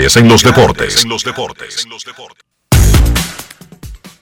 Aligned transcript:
Grandes 0.00 0.16
en 0.16 0.28
los 0.30 0.42
deportes. 0.42 1.04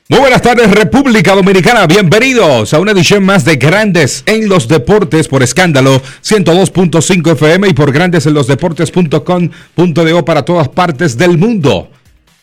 Muy 0.09 0.19
buenas 0.19 0.43
tardes 0.43 0.69
República 0.73 1.37
Dominicana, 1.37 1.87
bienvenidos 1.87 2.75
a 2.75 2.81
una 2.81 2.91
edición 2.91 3.25
más 3.25 3.45
de 3.45 3.55
Grandes 3.55 4.25
en 4.27 4.49
los 4.49 4.67
Deportes 4.67 5.29
por 5.29 5.45
escándalo 5.45 6.03
102.5 6.25 7.33
FM 7.33 7.69
y 7.69 7.75
por 7.75 7.93
Grandes 7.93 8.27
en 8.27 8.35
los 8.35 8.49
Deportes.com.do 8.49 10.25
para 10.25 10.45
todas 10.45 10.69
partes 10.69 11.17
del 11.17 11.39
mundo. 11.39 11.93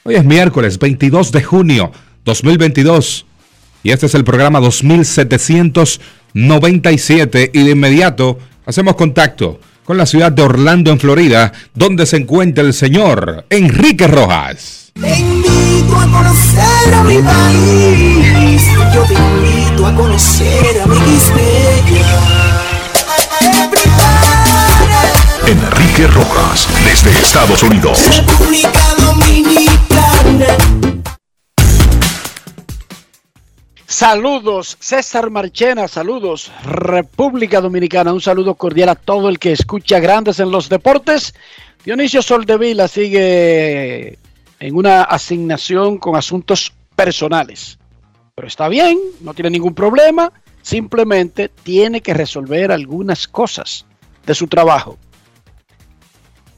Hoy 0.04 0.16
es 0.16 0.24
miércoles 0.24 0.80
22 0.80 1.34
de 1.34 1.44
junio 1.44 1.92
2022 2.24 3.26
y 3.84 3.92
este 3.92 4.06
es 4.06 4.16
el 4.16 4.24
programa 4.24 4.62
2797 4.62 7.52
y 7.54 7.64
de 7.64 7.72
inmediato 7.72 8.40
hacemos 8.66 8.96
contacto 8.96 9.60
con 9.86 9.98
la 9.98 10.06
ciudad 10.06 10.32
de 10.32 10.42
Orlando, 10.42 10.92
en 10.92 11.00
Florida, 11.00 11.54
donde 11.74 12.06
se 12.06 12.18
encuentra 12.18 12.64
el 12.64 12.74
señor 12.74 13.46
Enrique 13.50 14.08
Rojas. 14.08 14.92
Te 15.00 15.20
invito 15.20 15.96
a 15.98 16.12
conocer 16.12 16.94
a 16.94 17.04
mi 17.04 17.18
país. 17.20 18.64
Yo 18.94 19.04
te 19.04 19.14
invito 19.14 19.88
a 19.88 19.96
conocer 19.96 20.82
a 20.82 20.88
mi 20.88 20.96
Enrique 25.48 26.08
Rojas, 26.08 26.68
desde 26.84 27.12
Estados 27.12 27.62
Unidos. 27.62 28.00
República 28.18 28.82
Dominicana. 28.98 30.48
Saludos, 33.96 34.76
César 34.82 35.30
Marchena, 35.30 35.88
saludos, 35.88 36.52
República 36.66 37.62
Dominicana, 37.62 38.12
un 38.12 38.20
saludo 38.20 38.56
cordial 38.56 38.90
a 38.90 38.96
todo 38.96 39.30
el 39.30 39.40
que 39.40 39.54
escucha 39.54 40.02
Grandes 40.02 40.42
en 40.42 40.52
los 40.52 40.68
Deportes. 40.68 41.34
Dionisio 41.86 42.22
Soldevila 42.22 42.90
sigue 42.90 44.20
en 44.60 44.76
una 44.76 45.04
asignación 45.04 45.98
con 45.98 46.18
asuntos 46.18 46.74
personales, 46.94 47.80
pero 48.36 48.50
está 48.50 48.68
bien, 48.68 49.00
no 49.22 49.34
tiene 49.34 49.52
ningún 49.52 49.74
problema, 49.74 50.30
simplemente 50.62 51.48
tiene 51.48 52.02
que 52.02 52.14
resolver 52.14 52.74
algunas 52.74 53.30
cosas 53.30 53.86
de 54.26 54.36
su 54.36 54.48
trabajo. 54.48 54.98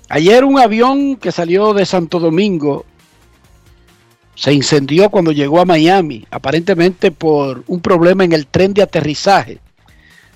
Ayer 0.10 0.44
un 0.44 0.58
avión 0.58 1.18
que 1.18 1.32
salió 1.32 1.76
de 1.76 1.86
Santo 1.86 2.20
Domingo 2.20 2.84
se 4.38 4.54
incendió 4.54 5.10
cuando 5.10 5.32
llegó 5.32 5.60
a 5.60 5.66
Miami, 5.66 6.28
aparentemente 6.30 7.12
por 7.12 7.64
un 7.66 7.82
problema 7.82 8.24
en 8.24 8.34
el 8.34 8.46
tren 8.46 8.72
de 8.72 8.84
aterrizaje. 8.84 9.58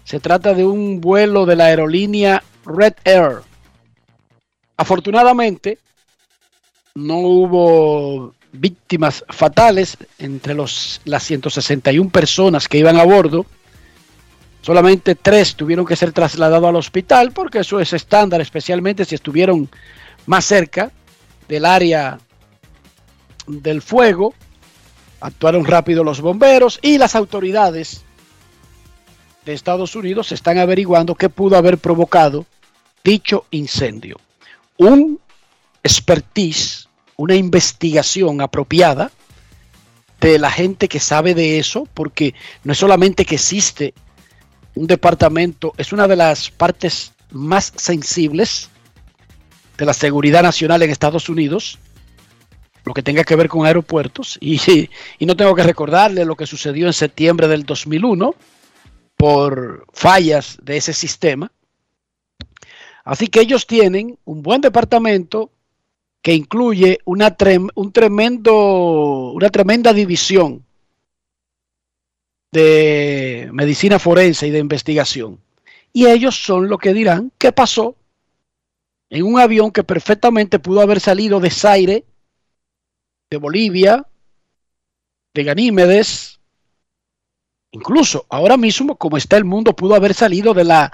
Se 0.03 0.19
trata 0.19 0.55
de 0.55 0.65
un 0.65 0.99
vuelo 0.99 1.45
de 1.45 1.55
la 1.55 1.65
aerolínea 1.65 2.43
Red 2.65 2.95
Air. 3.05 3.41
Afortunadamente, 4.75 5.77
no 6.95 7.19
hubo 7.19 8.33
víctimas 8.51 9.23
fatales 9.29 9.95
entre 10.17 10.55
los, 10.55 10.99
las 11.05 11.21
161 11.23 12.09
personas 12.09 12.67
que 12.67 12.79
iban 12.79 12.97
a 12.97 13.03
bordo. 13.03 13.45
Solamente 14.63 15.13
tres 15.13 15.55
tuvieron 15.55 15.85
que 15.85 15.95
ser 15.95 16.11
trasladados 16.11 16.67
al 16.67 16.75
hospital 16.75 17.33
porque 17.33 17.59
eso 17.59 17.79
es 17.79 17.93
estándar, 17.93 18.41
especialmente 18.41 19.05
si 19.05 19.13
estuvieron 19.13 19.69
más 20.25 20.43
cerca 20.43 20.91
del 21.47 21.65
área 21.65 22.17
del 23.51 23.81
fuego. 23.81 24.33
Actuaron 25.19 25.65
rápido 25.65 26.03
los 26.03 26.21
bomberos 26.21 26.79
y 26.81 26.97
las 26.97 27.15
autoridades 27.15 28.03
de 29.45 29.53
Estados 29.53 29.95
Unidos 29.95 30.31
están 30.31 30.57
averiguando 30.57 31.15
qué 31.15 31.29
pudo 31.29 31.57
haber 31.57 31.77
provocado 31.77 32.45
dicho 33.03 33.45
incendio. 33.51 34.17
Un 34.77 35.19
expertise, 35.83 36.87
una 37.17 37.35
investigación 37.35 38.41
apropiada 38.41 39.11
de 40.19 40.37
la 40.37 40.51
gente 40.51 40.87
que 40.87 40.99
sabe 40.99 41.33
de 41.33 41.57
eso, 41.57 41.87
porque 41.93 42.35
no 42.63 42.73
es 42.73 42.77
solamente 42.77 43.25
que 43.25 43.35
existe 43.35 43.93
un 44.75 44.87
departamento, 44.87 45.73
es 45.77 45.91
una 45.91 46.07
de 46.07 46.15
las 46.15 46.51
partes 46.51 47.13
más 47.31 47.73
sensibles 47.75 48.69
de 49.77 49.85
la 49.85 49.93
seguridad 49.93 50.43
nacional 50.43 50.83
en 50.83 50.91
Estados 50.91 51.27
Unidos, 51.27 51.79
lo 52.83 52.93
que 52.93 53.03
tenga 53.03 53.23
que 53.23 53.35
ver 53.35 53.47
con 53.47 53.65
aeropuertos. 53.65 54.37
Y, 54.41 54.59
y, 55.19 55.25
no 55.25 55.35
tengo 55.35 55.55
que 55.55 55.63
recordarle 55.63 56.25
lo 56.25 56.35
que 56.35 56.47
sucedió 56.47 56.87
en 56.87 56.93
septiembre 56.93 57.47
del 57.47 57.65
2001 57.65 58.35
por 59.15 59.85
fallas 59.93 60.57
de 60.61 60.77
ese 60.77 60.93
sistema. 60.93 61.51
Así 63.03 63.27
que 63.27 63.41
ellos 63.41 63.65
tienen 63.65 64.17
un 64.25 64.41
buen 64.41 64.61
departamento 64.61 65.51
que 66.21 66.33
incluye 66.33 66.99
una, 67.05 67.35
un 67.75 67.91
tremendo, 67.91 69.31
una 69.31 69.49
tremenda 69.49 69.91
división 69.91 70.63
de 72.51 73.49
medicina 73.53 73.97
forense 73.97 74.47
y 74.47 74.51
de 74.51 74.59
investigación. 74.59 75.39
Y 75.93 76.07
ellos 76.07 76.35
son 76.35 76.69
los 76.69 76.79
que 76.79 76.93
dirán 76.93 77.31
qué 77.37 77.51
pasó 77.51 77.95
en 79.09 79.23
un 79.23 79.39
avión 79.39 79.71
que 79.71 79.83
perfectamente 79.83 80.59
pudo 80.59 80.81
haber 80.81 80.99
salido 80.99 81.39
de 81.39 81.49
Zaire 81.49 82.05
de 83.31 83.37
Bolivia, 83.37 84.05
de 85.33 85.43
Ganímedes, 85.45 86.41
incluso 87.71 88.25
ahora 88.29 88.57
mismo, 88.57 88.97
como 88.97 89.15
está 89.15 89.37
el 89.37 89.45
mundo, 89.45 89.73
pudo 89.73 89.95
haber 89.95 90.13
salido 90.13 90.53
de 90.53 90.65
la 90.65 90.91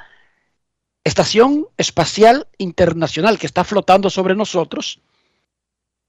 Estación 1.04 1.68
Espacial 1.78 2.48
Internacional 2.60 3.40
que 3.40 3.48
está 3.48 3.64
flotando 3.64 4.12
sobre 4.12 4.36
nosotros 4.36 5.02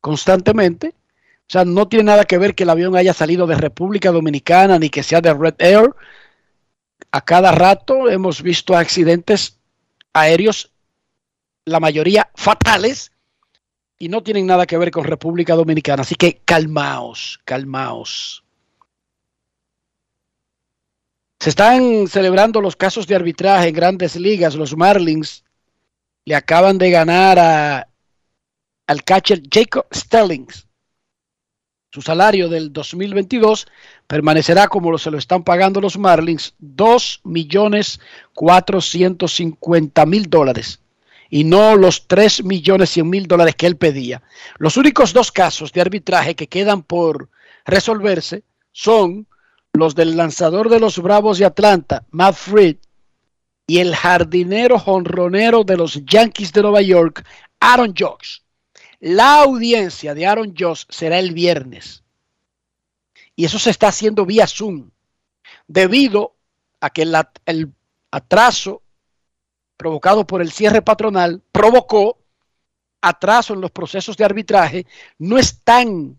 constantemente. 0.03 0.89
O 0.89 1.51
sea, 1.51 1.65
no 1.65 1.89
tiene 1.89 2.05
nada 2.05 2.27
que 2.27 2.37
ver 2.37 2.55
que 2.55 2.65
el 2.65 2.71
avión 2.71 2.95
haya 2.95 3.15
salido 3.15 3.47
de 3.47 3.55
República 3.55 4.13
Dominicana 4.13 4.79
ni 4.79 4.91
que 4.91 5.03
sea 5.03 5.23
de 5.23 5.33
Red 5.33 5.55
Air. 5.59 5.95
A 7.11 7.25
cada 7.25 7.53
rato 7.53 8.11
hemos 8.11 8.43
visto 8.43 8.77
accidentes 8.77 9.59
aéreos, 10.13 10.73
la 11.65 11.81
mayoría 11.81 12.31
fatales, 12.35 13.13
y 13.99 14.09
no 14.09 14.23
tienen 14.23 14.47
nada 14.47 14.67
que 14.67 14.79
ver 14.79 14.91
con 14.91 15.05
República 15.05 15.55
Dominicana. 15.55 16.03
Así 16.03 16.15
que 16.15 16.41
calmaos, 16.45 17.41
calmaos. 17.45 18.45
Se 21.41 21.51
están 21.51 22.07
celebrando 22.09 22.61
los 22.61 22.77
casos 22.77 23.07
de 23.07 23.17
arbitraje 23.17 23.69
en 23.69 23.75
grandes 23.75 24.17
ligas. 24.17 24.55
Los 24.55 24.77
Marlins 24.77 25.45
le 26.25 26.35
acaban 26.35 26.79
de 26.79 26.91
ganar 26.91 27.39
a, 27.39 27.89
al 28.87 29.05
catcher 29.05 29.43
Jacob 29.51 29.87
Stellings. 29.93 30.67
Su 31.91 32.03
salario 32.03 32.49
del 32.49 32.73
2022 32.73 33.67
permanecerá 34.07 34.69
como 34.69 34.97
se 34.99 35.11
lo 35.11 35.17
están 35.17 35.43
pagando 35.43 35.81
los 35.81 35.97
Marlins, 35.97 36.55
2 36.59 37.23
millones 37.25 37.99
450 38.35 40.07
mil 40.07 40.29
dólares 40.29 40.81
y 41.31 41.45
no 41.45 41.77
los 41.77 42.07
3 42.07 42.45
millones 42.45 42.91
100 42.91 43.09
mil 43.09 43.27
dólares 43.27 43.55
que 43.57 43.67
él 43.67 43.77
pedía. 43.77 44.23
Los 44.59 44.77
únicos 44.77 45.13
dos 45.13 45.33
casos 45.33 45.73
de 45.73 45.81
arbitraje 45.81 46.35
que 46.35 46.49
quedan 46.49 46.83
por 46.83 47.29
resolverse 47.65 48.45
son 48.73 49.27
los 49.73 49.95
del 49.95 50.17
lanzador 50.17 50.69
de 50.69 50.81
los 50.81 50.99
Bravos 50.99 51.39
de 51.39 51.45
Atlanta, 51.45 52.05
Matt 52.11 52.35
Fried, 52.35 52.77
y 53.67 53.81
el 53.81 53.95
jardinero 53.95 54.79
jonronero 54.79 55.63
de 55.63 55.77
los 55.77 56.03
Yankees 56.05 56.53
de 56.53 56.63
Nueva 56.63 56.81
York, 56.81 57.25
Aaron 57.61 57.95
Judge. 57.97 58.43
La 58.99 59.43
audiencia 59.43 60.15
de 60.15 60.27
Aaron 60.27 60.55
Judge 60.59 60.87
será 60.89 61.19
el 61.19 61.33
viernes. 61.33 62.03
Y 63.37 63.45
eso 63.45 63.59
se 63.59 63.71
está 63.71 63.89
haciendo 63.89 64.25
vía 64.25 64.47
Zoom, 64.47 64.91
debido 65.69 66.35
a 66.81 66.91
que 66.91 67.03
el 67.03 67.73
atraso 68.11 68.83
provocado 69.79 70.27
por 70.27 70.43
el 70.43 70.53
cierre 70.53 70.83
patronal 70.83 71.41
provocó 71.53 72.19
atraso 73.01 73.55
en 73.55 73.63
los 73.63 73.71
procesos 73.71 74.17
de 74.17 74.25
arbitraje, 74.25 74.87
no 75.19 75.39
están 75.39 76.19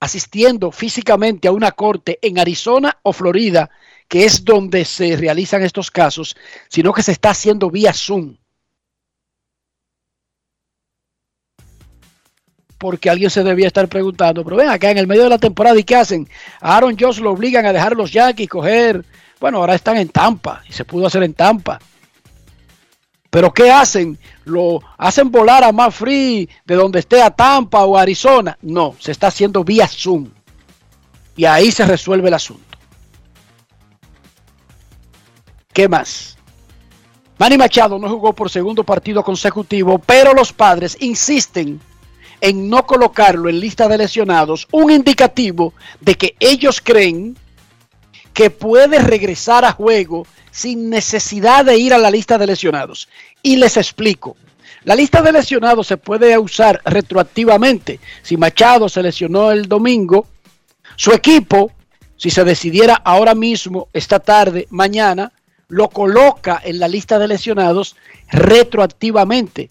asistiendo 0.00 0.70
físicamente 0.70 1.48
a 1.48 1.52
una 1.52 1.72
corte 1.72 2.18
en 2.20 2.38
Arizona 2.38 2.98
o 3.02 3.12
Florida, 3.12 3.70
que 4.08 4.24
es 4.24 4.44
donde 4.44 4.84
se 4.84 5.16
realizan 5.16 5.62
estos 5.62 5.90
casos, 5.90 6.36
sino 6.68 6.92
que 6.92 7.02
se 7.02 7.12
está 7.12 7.30
haciendo 7.30 7.70
vía 7.70 7.94
Zoom. 7.94 8.36
Porque 12.76 13.08
alguien 13.08 13.30
se 13.30 13.44
debía 13.44 13.68
estar 13.68 13.88
preguntando, 13.88 14.44
pero 14.44 14.56
ven 14.56 14.68
acá 14.68 14.90
en 14.90 14.98
el 14.98 15.06
medio 15.06 15.22
de 15.22 15.30
la 15.30 15.38
temporada, 15.38 15.78
¿y 15.78 15.84
qué 15.84 15.96
hacen? 15.96 16.28
Aaron 16.60 16.96
Jones 16.98 17.20
lo 17.20 17.30
obligan 17.30 17.64
a 17.64 17.72
dejar 17.72 17.96
los 17.96 18.12
Yankees 18.12 18.48
coger. 18.48 19.02
Bueno, 19.40 19.58
ahora 19.58 19.76
están 19.76 19.96
en 19.96 20.08
Tampa 20.08 20.62
y 20.68 20.72
se 20.72 20.84
pudo 20.84 21.06
hacer 21.06 21.22
en 21.22 21.32
Tampa. 21.32 21.78
Pero 23.34 23.52
¿qué 23.52 23.68
hacen? 23.68 24.16
¿Lo 24.44 24.80
hacen 24.96 25.28
volar 25.28 25.64
a 25.64 25.72
más 25.72 25.92
free 25.92 26.48
de 26.64 26.76
donde 26.76 27.00
esté 27.00 27.20
a 27.20 27.32
Tampa 27.32 27.84
o 27.84 27.98
Arizona? 27.98 28.56
No, 28.62 28.94
se 29.00 29.10
está 29.10 29.26
haciendo 29.26 29.64
vía 29.64 29.88
Zoom. 29.88 30.30
Y 31.34 31.44
ahí 31.44 31.72
se 31.72 31.84
resuelve 31.84 32.28
el 32.28 32.34
asunto. 32.34 32.78
¿Qué 35.72 35.88
más? 35.88 36.38
Manny 37.36 37.58
Machado 37.58 37.98
no 37.98 38.08
jugó 38.08 38.32
por 38.34 38.50
segundo 38.50 38.84
partido 38.84 39.24
consecutivo, 39.24 39.98
pero 39.98 40.32
los 40.32 40.52
padres 40.52 40.96
insisten 41.00 41.80
en 42.40 42.70
no 42.70 42.86
colocarlo 42.86 43.48
en 43.48 43.58
lista 43.58 43.88
de 43.88 43.98
lesionados, 43.98 44.68
un 44.70 44.92
indicativo 44.92 45.74
de 46.00 46.14
que 46.14 46.36
ellos 46.38 46.80
creen 46.80 47.36
que 48.32 48.50
puede 48.50 49.00
regresar 49.00 49.64
a 49.64 49.72
juego 49.72 50.24
sin 50.54 50.88
necesidad 50.88 51.64
de 51.64 51.76
ir 51.76 51.92
a 51.92 51.98
la 51.98 52.12
lista 52.12 52.38
de 52.38 52.46
lesionados. 52.46 53.08
Y 53.42 53.56
les 53.56 53.76
explico. 53.76 54.36
La 54.84 54.94
lista 54.94 55.20
de 55.20 55.32
lesionados 55.32 55.88
se 55.88 55.96
puede 55.96 56.38
usar 56.38 56.80
retroactivamente. 56.84 57.98
Si 58.22 58.36
Machado 58.36 58.88
se 58.88 59.02
lesionó 59.02 59.50
el 59.50 59.66
domingo, 59.66 60.28
su 60.94 61.10
equipo, 61.10 61.72
si 62.16 62.30
se 62.30 62.44
decidiera 62.44 62.94
ahora 62.94 63.34
mismo, 63.34 63.88
esta 63.92 64.20
tarde, 64.20 64.68
mañana, 64.70 65.32
lo 65.66 65.88
coloca 65.88 66.60
en 66.62 66.78
la 66.78 66.86
lista 66.86 67.18
de 67.18 67.26
lesionados 67.26 67.96
retroactivamente, 68.30 69.70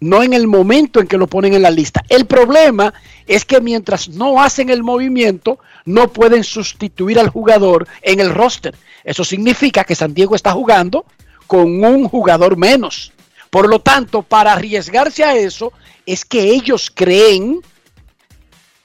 no 0.00 0.22
en 0.22 0.32
el 0.32 0.46
momento 0.46 1.00
en 1.00 1.06
que 1.06 1.18
lo 1.18 1.26
ponen 1.26 1.54
en 1.54 1.62
la 1.62 1.70
lista. 1.70 2.02
El 2.08 2.26
problema 2.26 2.92
es 3.26 3.44
que 3.44 3.60
mientras 3.60 4.08
no 4.08 4.42
hacen 4.42 4.70
el 4.70 4.82
movimiento, 4.82 5.58
no 5.84 6.08
pueden 6.08 6.42
sustituir 6.42 7.18
al 7.18 7.28
jugador 7.28 7.86
en 8.02 8.20
el 8.20 8.30
roster. 8.30 8.74
Eso 9.04 9.24
significa 9.24 9.84
que 9.84 9.94
San 9.94 10.14
Diego 10.14 10.34
está 10.34 10.52
jugando 10.52 11.04
con 11.46 11.84
un 11.84 12.08
jugador 12.08 12.56
menos. 12.56 13.12
Por 13.50 13.68
lo 13.68 13.80
tanto, 13.80 14.22
para 14.22 14.52
arriesgarse 14.52 15.24
a 15.24 15.36
eso, 15.36 15.72
es 16.06 16.24
que 16.24 16.42
ellos 16.44 16.90
creen 16.94 17.60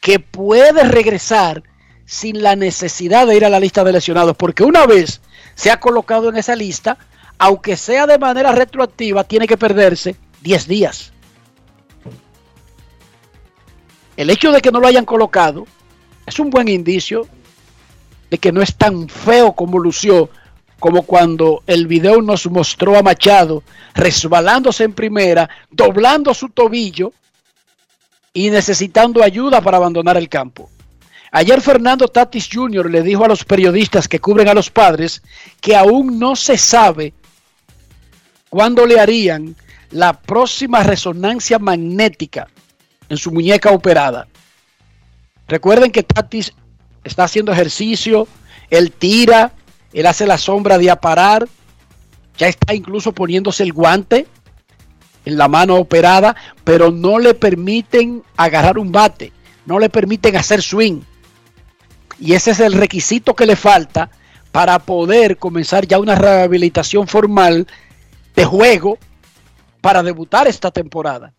que 0.01 0.19
puede 0.19 0.83
regresar 0.83 1.63
sin 2.05 2.43
la 2.43 2.55
necesidad 2.55 3.25
de 3.25 3.37
ir 3.37 3.45
a 3.45 3.49
la 3.49 3.59
lista 3.59 3.83
de 3.83 3.91
lesionados, 3.91 4.35
porque 4.35 4.63
una 4.63 4.85
vez 4.85 5.21
se 5.55 5.71
ha 5.71 5.79
colocado 5.79 6.29
en 6.29 6.37
esa 6.37 6.55
lista, 6.55 6.97
aunque 7.37 7.77
sea 7.77 8.05
de 8.05 8.19
manera 8.19 8.51
retroactiva, 8.51 9.23
tiene 9.23 9.47
que 9.47 9.57
perderse 9.57 10.15
10 10.45 10.67
días. 10.67 11.11
El 14.15 14.29
hecho 14.29 14.51
de 14.51 14.61
que 14.61 14.71
no 14.71 14.79
lo 14.79 14.87
hayan 14.87 15.03
colocado 15.03 15.65
es 16.25 16.39
un 16.39 16.51
buen 16.51 16.67
indicio 16.67 17.27
de 18.29 18.37
que 18.37 18.51
no 18.51 18.61
es 18.61 18.75
tan 18.75 19.09
feo 19.09 19.53
como 19.53 19.79
lució, 19.79 20.29
como 20.79 21.01
cuando 21.01 21.63
el 21.65 21.87
video 21.87 22.21
nos 22.21 22.45
mostró 22.45 22.95
a 22.95 23.01
Machado 23.01 23.63
resbalándose 23.95 24.83
en 24.83 24.93
primera, 24.93 25.49
doblando 25.71 26.31
su 26.35 26.49
tobillo 26.49 27.11
y 28.31 28.51
necesitando 28.51 29.23
ayuda 29.23 29.61
para 29.61 29.77
abandonar 29.77 30.15
el 30.15 30.29
campo. 30.29 30.69
Ayer 31.31 31.59
Fernando 31.59 32.07
Tatis 32.07 32.47
Jr. 32.53 32.91
le 32.91 33.01
dijo 33.01 33.25
a 33.25 33.27
los 33.27 33.43
periodistas 33.43 34.07
que 34.07 34.19
cubren 34.19 34.47
a 34.47 34.53
los 34.53 34.69
padres 34.69 35.23
que 35.59 35.75
aún 35.75 36.19
no 36.19 36.35
se 36.35 36.57
sabe 36.59 37.13
cuándo 38.49 38.85
le 38.85 38.99
harían 38.99 39.55
la 39.91 40.13
próxima 40.13 40.83
resonancia 40.83 41.59
magnética 41.59 42.47
en 43.09 43.17
su 43.17 43.31
muñeca 43.31 43.71
operada. 43.71 44.27
Recuerden 45.47 45.91
que 45.91 46.03
Tatis 46.03 46.53
está 47.03 47.25
haciendo 47.25 47.51
ejercicio, 47.51 48.27
él 48.69 48.91
tira, 48.91 49.53
él 49.93 50.05
hace 50.07 50.25
la 50.25 50.37
sombra 50.37 50.77
de 50.77 50.89
aparar, 50.89 51.47
ya 52.37 52.47
está 52.47 52.73
incluso 52.73 53.13
poniéndose 53.13 53.63
el 53.63 53.73
guante 53.73 54.27
en 55.25 55.37
la 55.37 55.47
mano 55.47 55.75
operada, 55.75 56.35
pero 56.63 56.91
no 56.91 57.19
le 57.19 57.33
permiten 57.33 58.23
agarrar 58.37 58.77
un 58.77 58.91
bate, 58.91 59.31
no 59.65 59.79
le 59.79 59.89
permiten 59.89 60.35
hacer 60.35 60.61
swing. 60.61 61.01
Y 62.19 62.33
ese 62.33 62.51
es 62.51 62.59
el 62.59 62.73
requisito 62.73 63.35
que 63.35 63.45
le 63.45 63.55
falta 63.55 64.09
para 64.51 64.79
poder 64.79 65.37
comenzar 65.37 65.85
ya 65.85 65.99
una 65.99 66.15
rehabilitación 66.15 67.07
formal 67.07 67.67
de 68.35 68.45
juego 68.45 68.97
para 69.85 70.01
debutar 70.01 70.47
esta 70.47 70.71
temporada. 70.71 71.31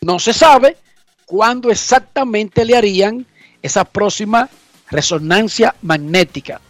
No 0.00 0.18
se 0.18 0.32
sabe 0.32 0.76
cuándo 1.24 1.70
exactamente 1.70 2.64
le 2.64 2.76
harían 2.76 3.24
esa 3.62 3.84
próxima 3.84 4.48
resonancia 4.90 5.76
magnética. 5.82 6.60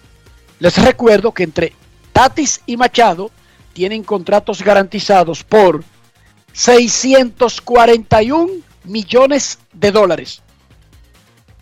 Les 0.59 0.77
recuerdo 0.77 1.33
que 1.33 1.45
entre 1.45 1.73
Tatis 2.13 2.61
y 2.67 2.77
Machado 2.77 3.31
tienen 3.73 4.05
contratos 4.05 4.63
garantizados 4.63 5.43
por 5.43 5.83
641 6.53 8.49
millones 8.85 9.59
de 9.73 9.91
dólares. 9.91 10.43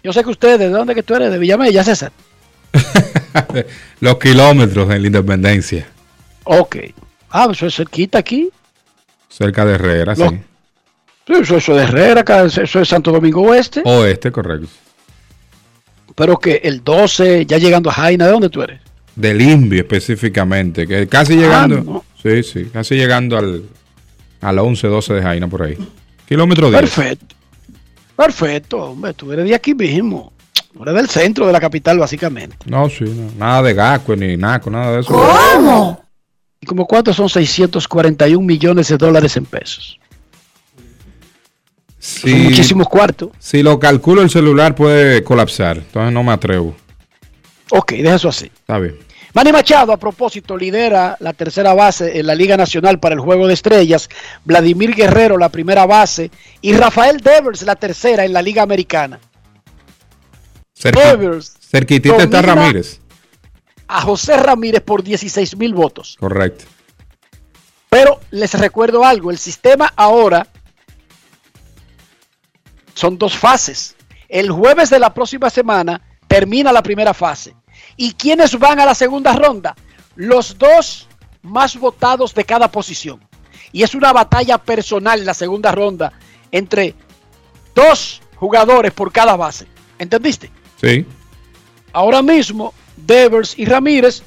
Yo 0.02 0.12
sé 0.12 0.25
que 0.25 0.31
ustedes, 0.31 0.58
¿de 0.58 0.70
dónde 0.70 0.96
que 0.96 1.05
tú 1.05 1.14
eres? 1.14 1.31
De 1.31 1.38
Villamella, 1.38 1.84
César. 1.84 2.11
Los 4.00 4.19
kilómetros 4.19 4.91
en 4.91 5.03
la 5.03 5.06
independencia. 5.06 5.86
Ok. 6.43 6.77
Ah, 7.31 7.46
eso 7.53 7.69
es 7.69 7.77
cerquita 7.77 8.19
aquí. 8.19 8.50
Cerca 9.31 9.65
de 9.65 9.75
Herrera, 9.75 10.15
Los- 10.15 10.29
sí. 10.29 10.41
Eso, 11.27 11.56
eso 11.56 11.75
de 11.75 11.84
Herrera, 11.84 12.25
eso 12.44 12.81
es 12.81 12.89
Santo 12.89 13.13
Domingo 13.13 13.43
Oeste. 13.43 13.82
Oeste, 13.84 14.31
correcto. 14.32 14.67
Pero 16.17 16.37
que 16.39 16.60
el 16.65 16.82
12, 16.82 17.46
ya 17.46 17.56
llegando 17.58 17.89
a 17.89 17.93
Jaina, 17.93 18.27
¿de 18.27 18.32
dónde 18.32 18.49
tú 18.51 18.63
eres? 18.63 18.81
Del 19.15 19.41
INVI 19.41 19.79
específicamente, 19.79 20.87
que 20.87 21.06
casi 21.06 21.37
llegando. 21.37 21.77
Ah, 21.79 21.82
no. 21.84 22.05
Sí, 22.20 22.43
sí, 22.43 22.65
casi 22.72 22.96
llegando 22.96 23.39
al, 23.39 23.63
al 24.41 24.58
11, 24.58 24.87
12 24.89 25.15
de 25.15 25.22
Jaina 25.22 25.46
por 25.49 25.63
ahí. 25.63 25.79
Kilómetro 26.29 26.69
10. 26.70 26.81
Perfecto. 26.81 27.34
Perfecto, 28.17 28.77
hombre, 28.91 29.15
tú 29.15 29.32
eres 29.32 29.46
de 29.46 29.55
aquí 29.55 29.75
mismo. 29.75 30.32
Tú 30.75 30.82
eres 30.82 30.94
del 30.94 31.08
centro 31.08 31.46
de 31.46 31.53
la 31.53 31.60
capital, 31.60 31.99
básicamente. 31.99 32.56
No, 32.67 32.89
sí, 32.91 33.05
no, 33.05 33.31
nada 33.39 33.63
de 33.63 33.75
Gasco 33.75 34.15
ni 34.17 34.37
Naco, 34.37 34.69
nada 34.70 34.93
de 34.96 35.01
eso. 35.01 36.01
¿Y 36.60 36.67
como 36.67 36.86
cuántos 36.86 37.17
son 37.17 37.29
641 37.29 38.44
millones 38.46 38.88
de 38.88 38.98
dólares 38.98 39.36
en 39.36 39.46
pesos? 39.46 39.98
Son 41.98 42.31
Si, 42.31 42.34
muchísimos 42.34 42.88
cuartos. 42.88 43.31
si 43.38 43.62
lo 43.62 43.79
calculo 43.79 44.22
el 44.22 44.31
celular 44.31 44.74
puede 44.74 45.22
colapsar, 45.24 45.79
entonces 45.79 46.12
no 46.12 46.22
me 46.22 46.32
atrevo. 46.32 46.74
Ok, 47.70 47.93
deja 47.93 48.17
eso 48.17 48.29
así. 48.29 48.46
Está 48.46 48.79
bien. 48.79 48.98
Manny 49.32 49.52
Machado, 49.52 49.93
a 49.93 49.96
propósito, 49.96 50.56
lidera 50.56 51.17
la 51.20 51.32
tercera 51.32 51.72
base 51.72 52.19
en 52.19 52.26
la 52.26 52.34
Liga 52.34 52.56
Nacional 52.56 52.98
para 52.98 53.14
el 53.14 53.20
Juego 53.20 53.46
de 53.46 53.55
Estrellas. 53.55 54.08
Vladimir 54.44 54.93
Guerrero, 54.94 55.38
la 55.38 55.50
primera 55.50 55.86
base. 55.86 56.31
Y 56.60 56.72
Rafael 56.72 57.19
Devers, 57.20 57.62
la 57.62 57.76
tercera 57.76 58.24
en 58.24 58.32
la 58.32 58.43
Liga 58.43 58.62
Americana. 58.64 59.20
Cerqui- 60.76 61.00
Devers 61.17 61.55
cerquitita 61.60 62.17
está 62.24 62.43
Ramírez. 62.43 63.00
A 63.91 64.03
José 64.03 64.37
Ramírez 64.37 64.82
por 64.82 65.03
16 65.03 65.56
mil 65.56 65.75
votos. 65.75 66.17
Correcto. 66.20 66.65
Pero 67.89 68.20
les 68.31 68.55
recuerdo 68.55 69.05
algo, 69.05 69.32
el 69.32 69.39
sistema 69.39 69.93
ahora 69.97 70.47
son 72.94 73.19
dos 73.19 73.37
fases. 73.37 73.97
El 74.29 74.53
jueves 74.53 74.91
de 74.91 75.01
la 75.01 75.13
próxima 75.13 75.51
semana 75.51 76.01
termina 76.29 76.73
la 76.73 76.85
primera 76.85 77.13
fase. 77.13 77.56
¿Y 77.97 78.13
quiénes 78.13 78.56
van 78.56 78.79
a 78.79 78.87
la 78.87 78.94
segunda 78.94 79.32
ronda? 79.32 79.75
Los 80.15 80.56
dos 80.56 81.09
más 81.43 81.77
votados 81.77 82.32
de 82.32 82.44
cada 82.44 82.70
posición. 82.70 83.20
Y 83.73 83.82
es 83.82 83.97
una 83.97 84.13
batalla 84.13 84.59
personal 84.59 85.25
la 85.25 85.35
segunda 85.35 85.73
ronda 85.73 86.13
entre 86.53 86.94
dos 87.75 88.23
jugadores 88.37 88.93
por 88.93 89.11
cada 89.11 89.35
base. 89.35 89.67
¿Entendiste? 89.99 90.51
Sí. 90.81 91.05
ahora 91.93 92.23
mismo 92.23 92.73
Devers 93.07 93.59
y 93.59 93.65
Ramírez 93.65 94.23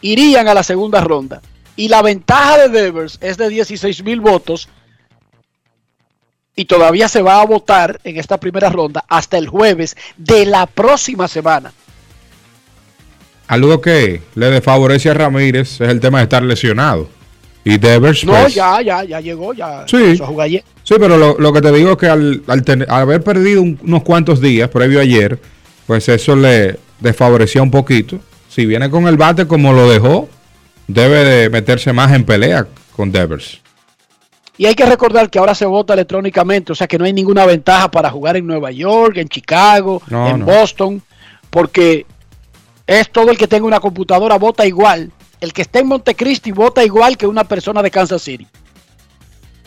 irían 0.00 0.48
a 0.48 0.54
la 0.54 0.62
segunda 0.62 1.00
ronda. 1.00 1.40
Y 1.76 1.88
la 1.88 2.02
ventaja 2.02 2.58
de 2.58 2.68
Devers 2.68 3.18
es 3.20 3.36
de 3.36 3.48
16 3.48 4.02
mil 4.04 4.20
votos. 4.20 4.68
Y 6.56 6.64
todavía 6.64 7.08
se 7.08 7.22
va 7.22 7.40
a 7.40 7.46
votar 7.46 8.00
en 8.02 8.16
esta 8.18 8.38
primera 8.38 8.68
ronda 8.68 9.04
hasta 9.08 9.38
el 9.38 9.48
jueves 9.48 9.96
de 10.16 10.44
la 10.44 10.66
próxima 10.66 11.28
semana. 11.28 11.72
Algo 13.46 13.80
que 13.80 14.20
le 14.34 14.46
desfavorece 14.50 15.08
a 15.10 15.14
Ramírez 15.14 15.80
es 15.80 15.88
el 15.88 16.00
tema 16.00 16.18
de 16.18 16.24
estar 16.24 16.42
lesionado. 16.42 17.08
Y 17.64 17.78
Devers. 17.78 18.24
No, 18.24 18.32
pues, 18.32 18.54
ya, 18.54 18.80
ya, 18.82 19.04
ya 19.04 19.20
llegó, 19.20 19.52
ya. 19.52 19.84
Sí. 19.86 20.16
Sí, 20.82 20.94
pero 20.98 21.16
lo, 21.16 21.38
lo 21.38 21.52
que 21.52 21.60
te 21.60 21.70
digo 21.72 21.92
es 21.92 21.96
que 21.98 22.06
al, 22.08 22.42
al 22.46 22.64
haber 22.88 23.22
perdido 23.22 23.62
un- 23.62 23.78
unos 23.82 24.02
cuantos 24.02 24.40
días 24.40 24.68
previo 24.70 24.98
a 24.98 25.02
ayer, 25.02 25.38
pues 25.86 26.08
eso 26.08 26.34
le 26.34 26.78
desfavorecía 27.00 27.62
un 27.62 27.70
poquito. 27.70 28.18
Si 28.48 28.66
viene 28.66 28.90
con 28.90 29.06
el 29.06 29.16
bate 29.16 29.46
como 29.46 29.72
lo 29.72 29.88
dejó, 29.88 30.28
debe 30.86 31.24
de 31.24 31.50
meterse 31.50 31.92
más 31.92 32.12
en 32.12 32.24
pelea 32.24 32.66
con 32.96 33.12
Devers. 33.12 33.60
Y 34.56 34.66
hay 34.66 34.74
que 34.74 34.86
recordar 34.86 35.30
que 35.30 35.38
ahora 35.38 35.54
se 35.54 35.66
vota 35.66 35.94
electrónicamente, 35.94 36.72
o 36.72 36.74
sea 36.74 36.88
que 36.88 36.98
no 36.98 37.04
hay 37.04 37.12
ninguna 37.12 37.46
ventaja 37.46 37.90
para 37.90 38.10
jugar 38.10 38.36
en 38.36 38.46
Nueva 38.46 38.72
York, 38.72 39.18
en 39.18 39.28
Chicago, 39.28 40.02
No, 40.08 40.28
en 40.30 40.40
no. 40.40 40.46
Boston, 40.46 41.00
porque 41.48 42.06
es 42.86 43.10
todo 43.12 43.30
el 43.30 43.38
que 43.38 43.46
tenga 43.46 43.66
una 43.66 43.78
computadora 43.78 44.36
vota 44.36 44.66
igual. 44.66 45.12
El 45.40 45.52
que 45.52 45.62
esté 45.62 45.80
en 45.80 45.86
Montecristi 45.86 46.50
vota 46.50 46.84
igual 46.84 47.16
que 47.16 47.28
una 47.28 47.44
persona 47.44 47.82
de 47.82 47.90
Kansas 47.92 48.22
City. 48.22 48.48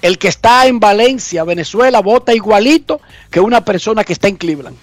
El 0.02 0.18
que 0.18 0.28
está 0.28 0.66
en 0.68 0.80
Valencia, 0.80 1.46
Venezuela, 1.46 2.02
vota 2.02 2.34
igualito 2.34 3.00
que 3.30 3.40
una 3.40 3.64
persona 3.64 4.04
que 4.04 4.12
está 4.12 4.28
en 4.28 4.36
Cleveland. 4.36 4.76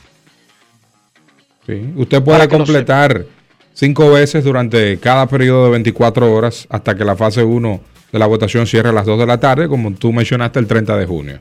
Sí. 1.68 1.92
Usted 1.96 2.22
puede 2.22 2.48
completar 2.48 3.26
cinco 3.74 4.10
veces 4.10 4.42
durante 4.42 4.98
cada 4.98 5.26
periodo 5.26 5.66
de 5.66 5.70
24 5.72 6.34
horas 6.34 6.66
hasta 6.70 6.96
que 6.96 7.04
la 7.04 7.14
fase 7.14 7.44
1 7.44 7.80
de 8.10 8.18
la 8.18 8.26
votación 8.26 8.66
cierre 8.66 8.88
a 8.88 8.92
las 8.92 9.04
2 9.04 9.18
de 9.18 9.26
la 9.26 9.38
tarde, 9.38 9.68
como 9.68 9.92
tú 9.92 10.10
mencionaste 10.10 10.58
el 10.60 10.66
30 10.66 10.96
de 10.96 11.06
junio. 11.06 11.40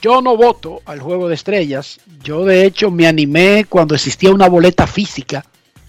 Yo 0.00 0.22
no 0.22 0.36
voto 0.36 0.80
al 0.84 1.00
juego 1.00 1.28
de 1.28 1.34
estrellas. 1.34 1.98
Yo 2.22 2.44
de 2.44 2.64
hecho 2.64 2.92
me 2.92 3.08
animé 3.08 3.66
cuando 3.68 3.96
existía 3.96 4.30
una 4.30 4.48
boleta 4.48 4.86
física 4.86 5.44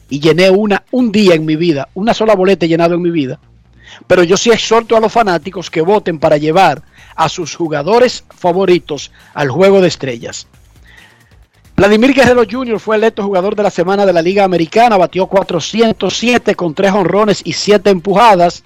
y 0.09 0.19
llené 0.19 0.49
una 0.49 0.83
un 0.89 1.11
día 1.11 1.35
en 1.35 1.45
mi 1.45 1.55
vida, 1.55 1.89
una 1.93 2.15
sola 2.15 2.33
boleta 2.33 2.65
he 2.65 2.69
llenado 2.69 2.95
en 2.95 3.03
mi 3.03 3.11
vida. 3.11 3.39
Pero 4.07 4.23
yo 4.23 4.35
sí 4.35 4.49
exhorto 4.49 4.97
a 4.97 4.99
los 4.99 5.13
fanáticos 5.13 5.69
que 5.69 5.81
voten 5.81 6.17
para 6.17 6.37
llevar 6.37 6.81
a 7.15 7.29
sus 7.29 7.55
jugadores 7.55 8.23
favoritos 8.29 9.11
al 9.35 9.49
juego 9.49 9.81
de 9.81 9.87
estrellas. 9.89 10.47
Vladimir 11.77 12.11
Guerrero 12.11 12.41
Jr. 12.49 12.79
fue 12.79 12.95
electo 12.95 13.21
jugador 13.21 13.55
de 13.55 13.61
la 13.61 13.69
semana 13.69 14.03
de 14.03 14.11
la 14.11 14.23
Liga 14.23 14.43
Americana, 14.43 14.97
batió 14.97 15.27
407 15.27 16.55
con 16.55 16.73
3 16.73 16.91
honrones 16.91 17.41
y 17.45 17.53
7 17.53 17.91
empujadas. 17.91 18.63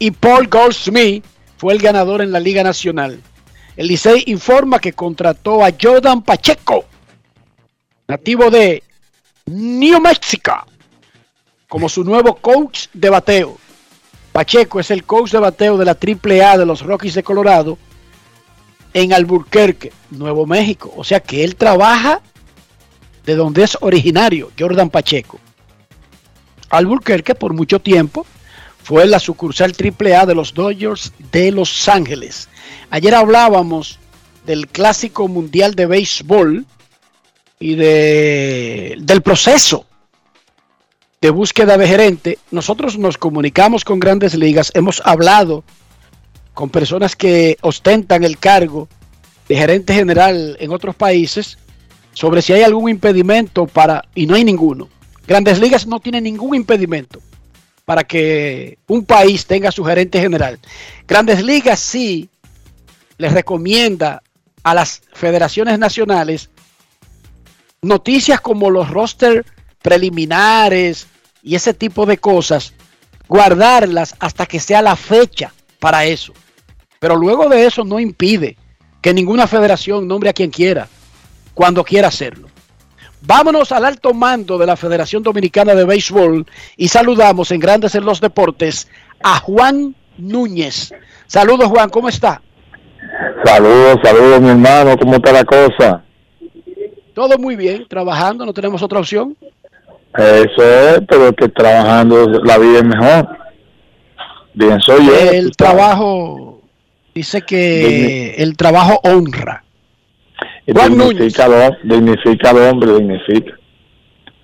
Y 0.00 0.10
Paul 0.10 0.48
Goldsmith 0.48 1.24
fue 1.56 1.72
el 1.72 1.78
ganador 1.80 2.22
en 2.22 2.32
la 2.32 2.40
Liga 2.40 2.64
Nacional. 2.64 3.22
El 3.76 3.86
Licey 3.86 4.24
informa 4.26 4.80
que 4.80 4.92
contrató 4.92 5.64
a 5.64 5.70
Jordan 5.80 6.20
Pacheco, 6.22 6.84
nativo 8.08 8.50
de 8.50 8.82
New 9.46 10.00
Mexico, 10.00 10.66
como 11.68 11.88
su 11.88 12.02
nuevo 12.02 12.34
coach 12.34 12.88
de 12.92 13.08
bateo. 13.08 13.56
Pacheco 14.32 14.80
es 14.80 14.90
el 14.90 15.04
coach 15.04 15.30
de 15.30 15.38
bateo 15.38 15.78
de 15.78 15.84
la 15.84 15.92
AAA 15.96 16.58
de 16.58 16.66
los 16.66 16.82
Rockies 16.82 17.14
de 17.14 17.22
Colorado 17.22 17.78
en 18.94 19.12
Albuquerque, 19.12 19.92
Nuevo 20.10 20.46
México. 20.46 20.92
O 20.96 21.04
sea 21.04 21.20
que 21.20 21.44
él 21.44 21.56
trabaja 21.56 22.20
de 23.24 23.34
donde 23.34 23.64
es 23.64 23.76
originario, 23.80 24.50
Jordan 24.58 24.90
Pacheco. 24.90 25.38
Albuquerque 26.70 27.34
por 27.34 27.52
mucho 27.52 27.80
tiempo 27.80 28.26
fue 28.82 29.06
la 29.06 29.18
sucursal 29.18 29.74
AAA 29.74 30.26
de 30.26 30.34
los 30.34 30.54
Dodgers 30.54 31.12
de 31.32 31.50
Los 31.50 31.88
Ángeles. 31.88 32.48
Ayer 32.90 33.14
hablábamos 33.14 33.98
del 34.46 34.68
clásico 34.68 35.26
mundial 35.26 35.74
de 35.74 35.86
béisbol 35.86 36.64
y 37.58 37.74
de, 37.74 38.96
del 39.00 39.22
proceso 39.22 39.86
de 41.20 41.30
búsqueda 41.30 41.76
de 41.76 41.88
gerente. 41.88 42.38
Nosotros 42.50 42.96
nos 42.98 43.18
comunicamos 43.18 43.84
con 43.84 43.98
grandes 43.98 44.34
ligas, 44.34 44.70
hemos 44.74 45.02
hablado 45.04 45.64
con 46.56 46.70
personas 46.70 47.14
que 47.14 47.58
ostentan 47.60 48.24
el 48.24 48.38
cargo 48.38 48.88
de 49.46 49.56
gerente 49.56 49.92
general 49.92 50.56
en 50.58 50.72
otros 50.72 50.96
países 50.96 51.58
sobre 52.14 52.40
si 52.40 52.54
hay 52.54 52.62
algún 52.62 52.88
impedimento 52.88 53.66
para, 53.66 54.08
y 54.14 54.26
no 54.26 54.36
hay 54.36 54.42
ninguno. 54.42 54.88
Grandes 55.26 55.60
ligas 55.60 55.86
no 55.86 56.00
tiene 56.00 56.22
ningún 56.22 56.54
impedimento 56.54 57.20
para 57.84 58.04
que 58.04 58.78
un 58.86 59.04
país 59.04 59.44
tenga 59.44 59.70
su 59.70 59.84
gerente 59.84 60.18
general. 60.18 60.58
Grandes 61.06 61.44
ligas 61.44 61.78
sí 61.78 62.30
les 63.18 63.34
recomienda 63.34 64.22
a 64.62 64.72
las 64.72 65.02
federaciones 65.12 65.78
nacionales 65.78 66.48
noticias 67.82 68.40
como 68.40 68.70
los 68.70 68.88
roster 68.88 69.44
preliminares 69.82 71.06
y 71.42 71.54
ese 71.54 71.74
tipo 71.74 72.06
de 72.06 72.16
cosas, 72.16 72.72
guardarlas 73.28 74.14
hasta 74.20 74.46
que 74.46 74.58
sea 74.58 74.80
la 74.80 74.96
fecha 74.96 75.52
para 75.80 76.06
eso. 76.06 76.32
Pero 77.06 77.20
luego 77.20 77.48
de 77.48 77.64
eso 77.64 77.84
no 77.84 78.00
impide 78.00 78.56
que 79.00 79.14
ninguna 79.14 79.46
federación 79.46 80.08
nombre 80.08 80.28
a 80.28 80.32
quien 80.32 80.50
quiera, 80.50 80.88
cuando 81.54 81.84
quiera 81.84 82.08
hacerlo. 82.08 82.48
Vámonos 83.20 83.70
al 83.70 83.84
alto 83.84 84.12
mando 84.12 84.58
de 84.58 84.66
la 84.66 84.74
Federación 84.74 85.22
Dominicana 85.22 85.76
de 85.76 85.84
Béisbol 85.84 86.44
y 86.76 86.88
saludamos 86.88 87.52
en 87.52 87.60
Grandes 87.60 87.94
en 87.94 88.04
los 88.04 88.20
Deportes 88.20 88.88
a 89.22 89.38
Juan 89.38 89.94
Núñez. 90.18 90.92
Saludos 91.28 91.68
Juan, 91.68 91.90
¿cómo 91.90 92.08
está? 92.08 92.42
Saludos, 93.44 94.00
saludos 94.02 94.40
mi 94.40 94.48
hermano, 94.48 94.96
¿cómo 94.98 95.14
está 95.14 95.30
la 95.30 95.44
cosa? 95.44 96.02
Todo 97.14 97.38
muy 97.38 97.54
bien, 97.54 97.86
trabajando, 97.88 98.44
no 98.44 98.52
tenemos 98.52 98.82
otra 98.82 98.98
opción. 98.98 99.36
Eso 100.18 100.60
es, 100.60 101.02
pero 101.08 101.32
que 101.34 101.48
trabajando 101.50 102.26
la 102.26 102.58
vida 102.58 102.78
es 102.78 102.84
mejor. 102.84 103.28
Bien, 104.54 104.80
soy 104.80 105.06
yo. 105.06 105.14
El 105.14 105.54
trabajo, 105.54 106.55
dice 107.16 107.40
que 107.42 108.34
el 108.36 108.56
trabajo 108.58 109.00
honra. 109.02 109.64
Juan 110.70 110.98
dignifica, 110.98 111.48
hom- 111.48 111.78
dignifica 111.82 112.50
al 112.50 112.58
hombre, 112.58 112.92
dignifica. 112.92 113.52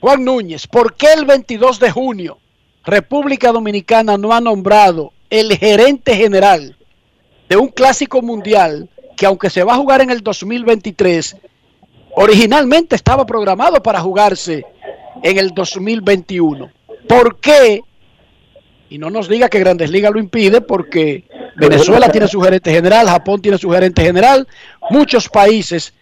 Juan 0.00 0.24
Núñez, 0.24 0.66
¿por 0.66 0.94
qué 0.94 1.08
el 1.16 1.26
22 1.26 1.78
de 1.78 1.90
junio 1.90 2.38
República 2.84 3.52
Dominicana 3.52 4.16
no 4.16 4.32
ha 4.32 4.40
nombrado 4.40 5.12
el 5.28 5.54
gerente 5.56 6.16
general 6.16 6.76
de 7.48 7.56
un 7.58 7.68
clásico 7.68 8.22
mundial 8.22 8.88
que 9.16 9.26
aunque 9.26 9.50
se 9.50 9.62
va 9.62 9.74
a 9.74 9.76
jugar 9.76 10.00
en 10.00 10.10
el 10.10 10.22
2023, 10.22 11.36
originalmente 12.16 12.96
estaba 12.96 13.26
programado 13.26 13.82
para 13.82 14.00
jugarse 14.00 14.64
en 15.22 15.38
el 15.38 15.50
2021? 15.50 16.70
¿Por 17.06 17.38
qué? 17.38 17.82
Y 18.88 18.96
no 18.98 19.10
nos 19.10 19.28
diga 19.28 19.48
que 19.50 19.58
Grandes 19.60 19.90
Ligas 19.90 20.12
lo 20.12 20.18
impide 20.18 20.60
porque 20.62 21.24
Venezuela 21.56 22.08
tiene 22.08 22.28
su 22.28 22.40
gerente 22.40 22.72
general, 22.72 23.06
Japón 23.06 23.40
tiene 23.40 23.58
su 23.58 23.70
gerente 23.70 24.02
general, 24.02 24.46
muchos 24.90 25.28
países 25.28 25.94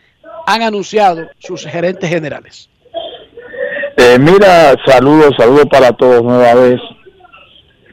han 0.47 0.63
anunciado 0.63 1.29
sus 1.39 1.65
gerentes 1.65 2.09
generales. 2.09 2.69
Eh, 3.97 4.19
mira, 4.19 4.75
saludos, 4.87 5.35
saludos 5.37 5.67
para 5.71 5.93
todos 5.93 6.23
nueva 6.23 6.55
vez. 6.55 6.81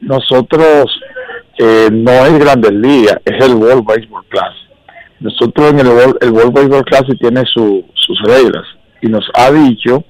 Nosotros 0.00 0.86
eh, 1.58 1.88
no 1.90 2.12
es 2.26 2.38
Grandes 2.38 2.72
Ligas, 2.72 3.18
es 3.24 3.44
el 3.44 3.54
World 3.54 3.84
Baseball 3.84 4.24
Classic. 4.28 4.68
Nosotros 5.20 5.72
en 5.72 5.80
el 5.80 5.88
World, 5.88 6.16
el 6.20 6.30
World 6.30 6.52
Baseball 6.52 6.84
Classic 6.84 7.18
tiene 7.18 7.44
su, 7.52 7.84
sus 7.94 8.22
reglas 8.22 8.64
y 9.02 9.08
nos 9.08 9.24
ha 9.34 9.50
dicho 9.50 10.04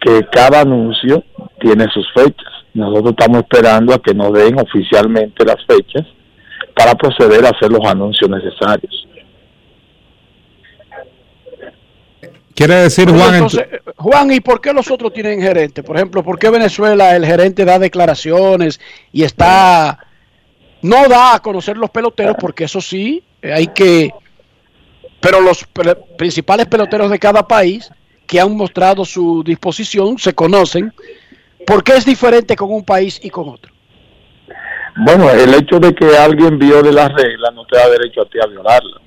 que 0.00 0.24
cada 0.30 0.60
anuncio 0.60 1.24
tiene 1.60 1.86
sus 1.92 2.06
fechas. 2.14 2.52
Nosotros 2.72 3.14
estamos 3.18 3.42
esperando 3.42 3.94
a 3.94 3.98
que 3.98 4.14
nos 4.14 4.32
den 4.32 4.58
oficialmente 4.58 5.44
las 5.44 5.64
fechas 5.66 6.06
para 6.74 6.94
proceder 6.94 7.44
a 7.44 7.50
hacer 7.50 7.70
los 7.70 7.84
anuncios 7.86 8.30
necesarios. 8.30 9.08
Quiere 12.54 12.74
decir, 12.74 13.10
Juan, 13.10 13.34
Entonces, 13.34 13.66
eh, 13.70 13.80
Juan, 13.96 14.30
¿y 14.32 14.40
por 14.40 14.60
qué 14.60 14.72
los 14.72 14.88
otros 14.90 15.12
tienen 15.12 15.40
gerente? 15.40 15.82
Por 15.82 15.96
ejemplo, 15.96 16.22
¿por 16.22 16.38
qué 16.38 16.50
Venezuela 16.50 17.16
el 17.16 17.26
gerente 17.26 17.64
da 17.64 17.78
declaraciones 17.78 18.80
y 19.12 19.24
está 19.24 19.98
no 20.82 21.08
da 21.08 21.34
a 21.34 21.40
conocer 21.40 21.76
los 21.76 21.90
peloteros? 21.90 22.36
Porque 22.38 22.64
eso 22.64 22.80
sí, 22.80 23.24
eh, 23.42 23.52
hay 23.52 23.66
que 23.68 24.12
pero 25.24 25.40
los 25.40 25.66
principales 26.18 26.66
peloteros 26.66 27.10
de 27.10 27.18
cada 27.18 27.48
país 27.48 27.90
que 28.26 28.38
han 28.38 28.54
mostrado 28.54 29.06
su 29.06 29.42
disposición 29.42 30.18
se 30.18 30.34
conocen. 30.34 30.92
¿Por 31.66 31.82
qué 31.82 31.96
es 31.96 32.04
diferente 32.04 32.54
con 32.56 32.70
un 32.70 32.84
país 32.84 33.18
y 33.22 33.30
con 33.30 33.48
otro? 33.48 33.73
Bueno, 34.96 35.30
el 35.30 35.52
hecho 35.54 35.78
de 35.80 35.94
que 35.94 36.16
alguien 36.16 36.58
viole 36.58 36.92
las 36.92 37.12
reglas 37.12 37.52
no 37.54 37.64
te 37.66 37.76
da 37.76 37.88
derecho 37.88 38.22
a 38.22 38.26
ti 38.26 38.38
a 38.42 38.46
violarlas. 38.46 39.00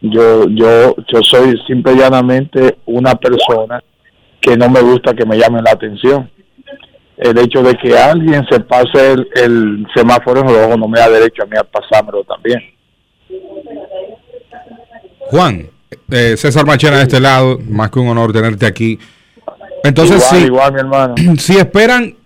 Yo, 0.00 0.48
yo, 0.48 0.96
yo 0.96 1.20
soy 1.22 1.56
simple 1.66 1.92
y 1.92 1.98
llanamente 1.98 2.78
una 2.86 3.14
persona 3.14 3.82
que 4.40 4.56
no 4.56 4.68
me 4.68 4.80
gusta 4.80 5.14
que 5.14 5.24
me 5.24 5.36
llamen 5.36 5.64
la 5.64 5.72
atención. 5.72 6.30
El 7.16 7.38
hecho 7.38 7.62
de 7.62 7.74
que 7.74 7.96
alguien 7.96 8.44
se 8.50 8.60
pase 8.60 9.12
el, 9.12 9.28
el 9.34 9.86
semáforo 9.94 10.40
en 10.40 10.48
rojo 10.48 10.76
no 10.76 10.88
me 10.88 10.98
da 10.98 11.08
derecho 11.08 11.42
a 11.44 11.46
mí 11.46 11.56
a 11.56 11.62
pasármelo 11.62 12.24
también. 12.24 12.60
Juan, 15.30 15.68
eh, 16.10 16.36
César 16.36 16.66
Machena 16.66 16.98
de 16.98 17.02
este 17.04 17.20
lado, 17.20 17.58
más 17.68 17.90
que 17.90 18.00
un 18.00 18.08
honor 18.08 18.32
tenerte 18.32 18.66
aquí. 18.66 18.98
Entonces, 19.84 20.24
igual, 20.32 20.46
igual, 20.46 20.72
mi 20.72 20.80
hermano. 20.80 21.14
si 21.38 21.56
esperan 21.56 22.16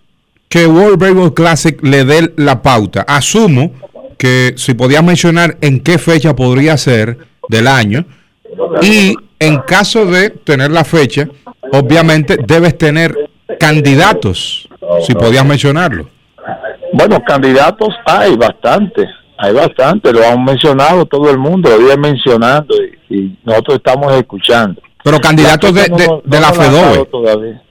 que 0.49 0.67
World 0.67 0.99
Baseball 0.99 1.35
Classic 1.35 1.79
le 1.83 2.05
dé 2.05 2.33
la 2.37 2.63
pauta, 2.63 3.03
asumo 3.07 3.73
que 4.19 4.55
si 4.57 4.75
podías 4.75 5.03
mencionar 5.05 5.59
en 5.61 5.81
qué 5.81 5.99
fecha 5.99 6.35
podría 6.35 6.77
ser 6.77 7.19
del 7.49 7.67
año 7.67 8.05
y 8.83 9.15
en 9.39 9.59
caso 9.59 10.07
de 10.07 10.31
tener 10.31 10.71
la 10.71 10.85
fecha, 10.85 11.29
obviamente 11.73 12.39
debes 12.47 12.79
tener 12.79 13.15
candidatos, 13.59 14.69
si 15.07 15.15
podías 15.15 15.45
mencionarlo. 15.45 16.09
Bueno, 16.93 17.23
candidatos 17.27 17.89
hay 18.07 18.37
bastante, 18.37 19.05
hay 19.37 19.53
bastante, 19.53 20.13
lo 20.13 20.25
han 20.27 20.43
mencionado 20.45 21.05
todo 21.05 21.31
el 21.31 21.37
mundo, 21.39 21.69
lo 21.69 21.79
viene 21.79 21.97
mencionando 21.97 22.75
y, 23.11 23.15
y 23.15 23.39
nosotros 23.45 23.79
estamos 23.79 24.15
escuchando. 24.15 24.81
Pero 25.05 25.21
candidatos 25.21 25.75
de, 25.75 25.83
de- 25.83 26.07
no- 26.07 26.23
la 26.41 26.53
FEDOE. 26.53 27.05
todavía. 27.07 27.63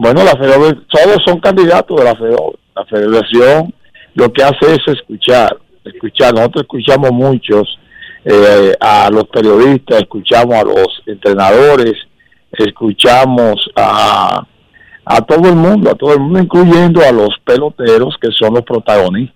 Bueno, 0.00 0.22
la 0.22 0.36
FEDOE, 0.36 0.74
todos 0.88 1.16
son 1.26 1.40
candidatos 1.40 1.96
de 1.98 2.04
la 2.04 2.14
FEDOE. 2.14 2.56
La 2.76 2.84
federación 2.84 3.74
lo 4.14 4.32
que 4.32 4.44
hace 4.44 4.74
es 4.74 4.78
escuchar, 4.86 5.58
escuchar. 5.84 6.32
Nosotros 6.34 6.62
escuchamos 6.62 7.10
muchos, 7.10 7.80
eh, 8.24 8.74
a 8.78 9.10
los 9.10 9.24
periodistas, 9.24 10.02
escuchamos 10.02 10.54
a 10.54 10.62
los 10.62 11.02
entrenadores, 11.04 11.94
escuchamos 12.52 13.56
a, 13.74 14.46
a 15.04 15.20
todo 15.22 15.48
el 15.48 15.56
mundo, 15.56 15.90
a 15.90 15.94
todo 15.96 16.12
el 16.12 16.20
mundo, 16.20 16.38
incluyendo 16.38 17.02
a 17.02 17.10
los 17.10 17.30
peloteros 17.44 18.16
que 18.20 18.28
son 18.30 18.54
los 18.54 18.62
protagonistas. 18.62 19.34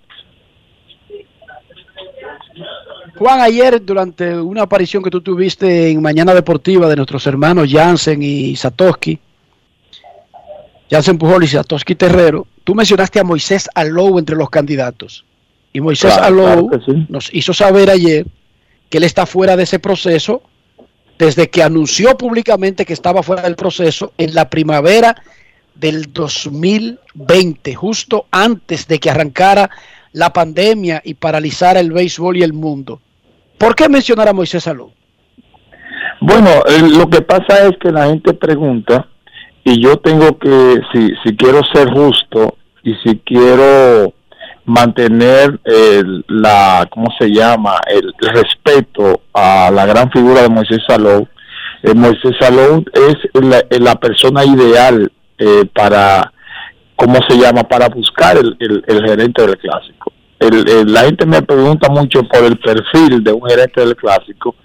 Juan, 3.18 3.40
ayer 3.40 3.84
durante 3.84 4.40
una 4.40 4.62
aparición 4.62 5.02
que 5.02 5.10
tú 5.10 5.20
tuviste 5.22 5.90
en 5.90 6.00
Mañana 6.00 6.32
Deportiva 6.32 6.88
de 6.88 6.94
nuestros 6.94 7.26
hermanos 7.26 7.68
Jansen 7.68 8.22
y 8.22 8.54
Satoshi, 8.54 9.18
Jansen 10.92 11.16
Pujol 11.16 11.42
y 11.42 11.46
Satoshi 11.46 11.94
Terrero, 11.94 12.46
tú 12.64 12.74
mencionaste 12.74 13.18
a 13.18 13.24
Moisés 13.24 13.66
Alou 13.74 14.18
entre 14.18 14.36
los 14.36 14.50
candidatos. 14.50 15.24
Y 15.72 15.80
Moisés 15.80 16.12
Claro, 16.12 16.26
Alou 16.26 16.68
claro 16.68 16.68
que 16.68 16.92
sí. 16.92 17.06
nos 17.08 17.32
hizo 17.32 17.54
saber 17.54 17.88
ayer 17.88 18.26
que 18.90 18.98
él 18.98 19.04
está 19.04 19.24
fuera 19.24 19.56
de 19.56 19.62
ese 19.62 19.78
proceso 19.78 20.42
desde 21.18 21.48
que 21.48 21.62
anunció 21.62 22.18
públicamente 22.18 22.84
que 22.84 22.92
estaba 22.92 23.22
fuera 23.22 23.40
del 23.40 23.56
proceso 23.56 24.12
en 24.18 24.34
la 24.34 24.50
primavera 24.50 25.16
del 25.74 26.12
2020, 26.12 27.74
justo 27.74 28.26
antes 28.30 28.86
de 28.86 29.00
que 29.00 29.08
arrancara 29.08 29.70
la 30.12 30.30
pandemia 30.30 31.00
y 31.02 31.14
paralizara 31.14 31.80
el 31.80 31.90
béisbol 31.90 32.36
y 32.36 32.42
el 32.42 32.52
mundo. 32.52 33.00
¿Por 33.56 33.74
qué 33.74 33.88
mencionar 33.88 34.28
a 34.28 34.34
Moisés 34.34 34.66
Alou? 34.66 34.92
Bueno, 36.20 36.50
eh, 36.66 36.82
lo 36.82 37.08
que 37.08 37.22
pasa 37.22 37.66
es 37.66 37.78
que 37.80 37.90
la 37.90 38.08
gente 38.08 38.34
pregunta 38.34 39.08
y 39.64 39.80
yo 39.82 39.96
tengo 39.98 40.38
que, 40.38 40.80
si, 40.92 41.12
si 41.24 41.36
quiero 41.36 41.60
ser 41.72 41.88
justo 41.90 42.56
y 42.82 42.94
si 43.04 43.18
quiero 43.24 44.12
mantener 44.64 45.58
el, 45.64 46.24
la, 46.28 46.88
¿cómo 46.90 47.06
se 47.18 47.28
llama? 47.28 47.76
El, 47.86 48.12
respeto 48.32 49.22
a 49.32 49.70
la 49.72 49.86
gran 49.86 50.10
figura 50.10 50.42
de 50.42 50.48
Moisés 50.48 50.80
Salou. 50.86 51.26
Eh, 51.82 51.94
Moisés 51.94 52.36
Salou 52.40 52.84
es 52.92 53.16
la, 53.42 53.62
la 53.80 53.94
persona 53.96 54.44
ideal 54.44 55.10
eh, 55.38 55.64
para, 55.74 56.32
¿cómo 56.96 57.18
se 57.28 57.36
llama? 57.36 57.64
Para 57.64 57.88
buscar 57.88 58.36
el, 58.36 58.56
el- 58.60 59.04
gerente 59.04 59.42
del 59.46 59.58
clásico. 59.58 60.12
La 60.86 61.02
gente 61.02 61.24
me 61.24 61.40
pregunta 61.42 61.88
mucho 61.88 62.24
por 62.24 62.42
el 62.44 62.58
perfil 62.58 63.22
de 63.22 63.32
un 63.32 63.48
gerente 63.48 63.80
del 63.80 63.94
clásico 63.94 64.56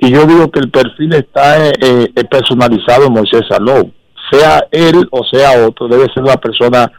y 0.00 0.10
yo 0.10 0.24
digo 0.24 0.50
que 0.50 0.60
el 0.60 0.70
perfil 0.70 1.12
está 1.14 1.68
eh, 1.68 1.72
eh, 1.80 2.24
personalizado 2.24 3.06
en 3.06 3.12
Moisés 3.12 3.42
Salou. 3.48 3.92
Sea 4.30 4.66
él 4.70 5.08
o 5.10 5.24
sea 5.24 5.66
otro, 5.66 5.88
debe 5.88 6.06
ser 6.12 6.22
una 6.22 6.36
persona 6.36 6.90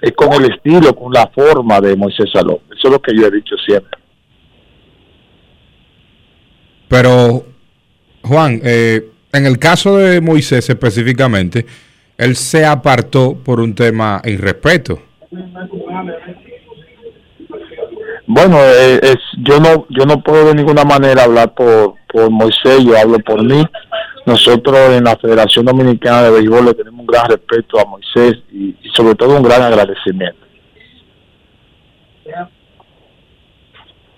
eh, 0.00 0.12
con 0.12 0.32
el 0.32 0.52
estilo, 0.52 0.94
con 0.94 1.12
la 1.12 1.26
forma 1.34 1.80
de 1.80 1.96
Moisés 1.96 2.30
Salou. 2.32 2.60
Eso 2.70 2.88
es 2.88 2.90
lo 2.90 3.00
que 3.00 3.14
yo 3.14 3.26
he 3.26 3.30
dicho 3.30 3.56
siempre. 3.66 3.98
Pero, 6.88 7.44
Juan, 8.22 8.60
eh, 8.64 9.10
en 9.32 9.46
el 9.46 9.58
caso 9.58 9.98
de 9.98 10.20
Moisés 10.20 10.68
específicamente, 10.70 11.66
él 12.16 12.34
se 12.34 12.64
apartó 12.64 13.36
por 13.36 13.60
un 13.60 13.74
tema 13.74 14.20
irrespeto. 14.24 15.00
Bueno, 18.26 18.58
eh, 18.60 19.00
es, 19.02 19.16
yo 19.42 19.58
no 19.58 19.86
yo 19.88 20.04
no 20.04 20.22
puedo 20.22 20.48
de 20.48 20.54
ninguna 20.54 20.84
manera 20.84 21.24
hablar 21.24 21.54
por, 21.54 21.94
por 22.12 22.30
Moisés, 22.30 22.84
yo 22.84 22.96
hablo 22.96 23.18
por 23.20 23.42
mí. 23.42 23.64
Nosotros 24.28 24.90
en 24.90 25.04
la 25.04 25.16
Federación 25.16 25.64
Dominicana 25.64 26.24
de 26.24 26.30
Béisbol 26.30 26.66
le 26.66 26.74
tenemos 26.74 27.00
un 27.00 27.06
gran 27.06 27.30
respeto 27.30 27.80
a 27.80 27.86
Moisés 27.86 28.34
y, 28.52 28.76
sobre 28.94 29.14
todo 29.14 29.34
un 29.34 29.42
gran 29.42 29.62
agradecimiento. 29.62 30.46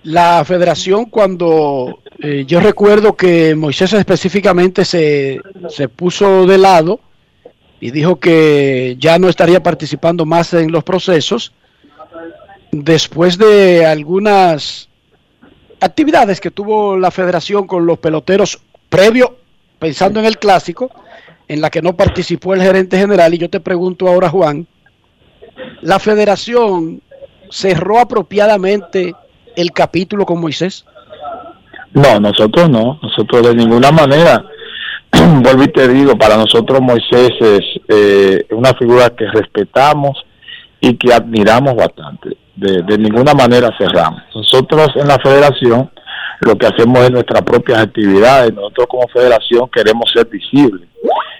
La 0.02 0.44
federación 0.44 1.04
cuando 1.04 2.00
eh, 2.18 2.44
yo 2.44 2.58
recuerdo 2.58 3.14
que 3.14 3.54
Moisés 3.54 3.92
específicamente 3.92 4.84
se, 4.84 5.40
se 5.68 5.88
puso 5.88 6.44
de 6.44 6.58
lado 6.58 6.98
y 7.78 7.92
dijo 7.92 8.18
que 8.18 8.96
ya 8.98 9.16
no 9.20 9.28
estaría 9.28 9.62
participando 9.62 10.26
más 10.26 10.52
en 10.54 10.72
los 10.72 10.82
procesos 10.82 11.52
después 12.72 13.38
de 13.38 13.86
algunas 13.86 14.88
actividades 15.80 16.40
que 16.40 16.50
tuvo 16.50 16.96
la 16.96 17.12
federación 17.12 17.68
con 17.68 17.86
los 17.86 18.00
peloteros 18.00 18.60
previo 18.88 19.36
pensando 19.80 20.20
en 20.20 20.26
el 20.26 20.38
clásico 20.38 20.92
en 21.48 21.60
la 21.60 21.70
que 21.70 21.82
no 21.82 21.96
participó 21.96 22.54
el 22.54 22.62
gerente 22.62 22.96
general 22.96 23.34
y 23.34 23.38
yo 23.38 23.50
te 23.50 23.58
pregunto 23.58 24.06
ahora 24.06 24.28
Juan 24.28 24.68
la 25.82 25.98
federación 25.98 27.00
cerró 27.50 27.98
apropiadamente 27.98 29.14
el 29.56 29.72
capítulo 29.72 30.24
con 30.24 30.40
Moisés 30.40 30.84
No, 31.92 32.20
nosotros 32.20 32.70
no, 32.70 32.98
nosotros 33.02 33.48
de 33.48 33.54
ninguna 33.54 33.90
manera. 33.90 34.44
Vuelvo 35.42 35.64
y 35.64 35.68
te 35.72 35.88
digo, 35.88 36.16
para 36.16 36.36
nosotros 36.36 36.80
Moisés 36.80 37.30
es 37.40 37.60
eh, 37.88 38.46
una 38.50 38.72
figura 38.74 39.10
que 39.10 39.26
respetamos 39.26 40.16
y 40.80 40.94
que 40.96 41.12
admiramos 41.12 41.74
bastante. 41.74 42.36
De, 42.54 42.82
de 42.82 42.98
ninguna 42.98 43.32
manera 43.34 43.74
cerramos. 43.76 44.22
Nosotros 44.34 44.88
en 44.96 45.08
la 45.08 45.18
federación 45.18 45.90
lo 46.40 46.56
que 46.56 46.66
hacemos 46.66 47.00
es 47.00 47.10
nuestras 47.10 47.42
propias 47.42 47.82
actividades. 47.82 48.54
Nosotros 48.54 48.86
como 48.88 49.08
federación 49.08 49.68
queremos 49.70 50.10
ser 50.12 50.26
visibles. 50.26 50.88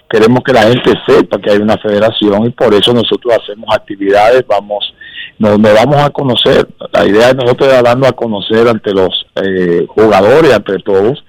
Queremos 0.09 0.41
que 0.45 0.53
la 0.53 0.63
gente 0.63 0.93
sepa 1.07 1.39
que 1.41 1.53
hay 1.53 1.59
una 1.59 1.79
federación 1.79 2.47
y 2.47 2.51
por 2.51 2.75
eso 2.75 2.93
nosotros 2.93 3.39
hacemos 3.41 3.69
actividades, 3.75 4.45
vamos 4.47 4.93
nos, 5.39 5.59
nos 5.59 5.75
vamos 5.75 5.97
a 5.97 6.11
conocer. 6.11 6.69
La 6.93 7.07
idea 7.07 7.29
de 7.29 7.35
nosotros 7.35 7.73
es 7.73 7.83
darnos 7.83 8.09
a 8.09 8.13
conocer 8.13 8.69
ante 8.69 8.93
los 8.93 9.27
eh, 9.37 9.87
jugadores, 9.89 10.53
ante 10.53 10.79
todos, 10.79 11.25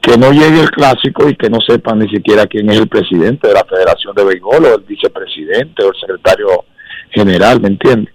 que 0.00 0.16
no 0.16 0.32
llegue 0.32 0.62
el 0.62 0.70
clásico 0.70 1.28
y 1.28 1.36
que 1.36 1.50
no 1.50 1.58
sepan 1.60 1.98
ni 1.98 2.08
siquiera 2.08 2.46
quién 2.46 2.70
es 2.70 2.78
el 2.78 2.88
presidente 2.88 3.48
de 3.48 3.54
la 3.54 3.64
Federación 3.64 4.14
de 4.14 4.24
Béisbol 4.24 4.64
o 4.64 4.74
el 4.76 4.80
vicepresidente 4.82 5.84
o 5.84 5.88
el 5.88 6.00
secretario 6.00 6.64
general, 7.10 7.60
¿me 7.60 7.68
entiendes? 7.68 8.14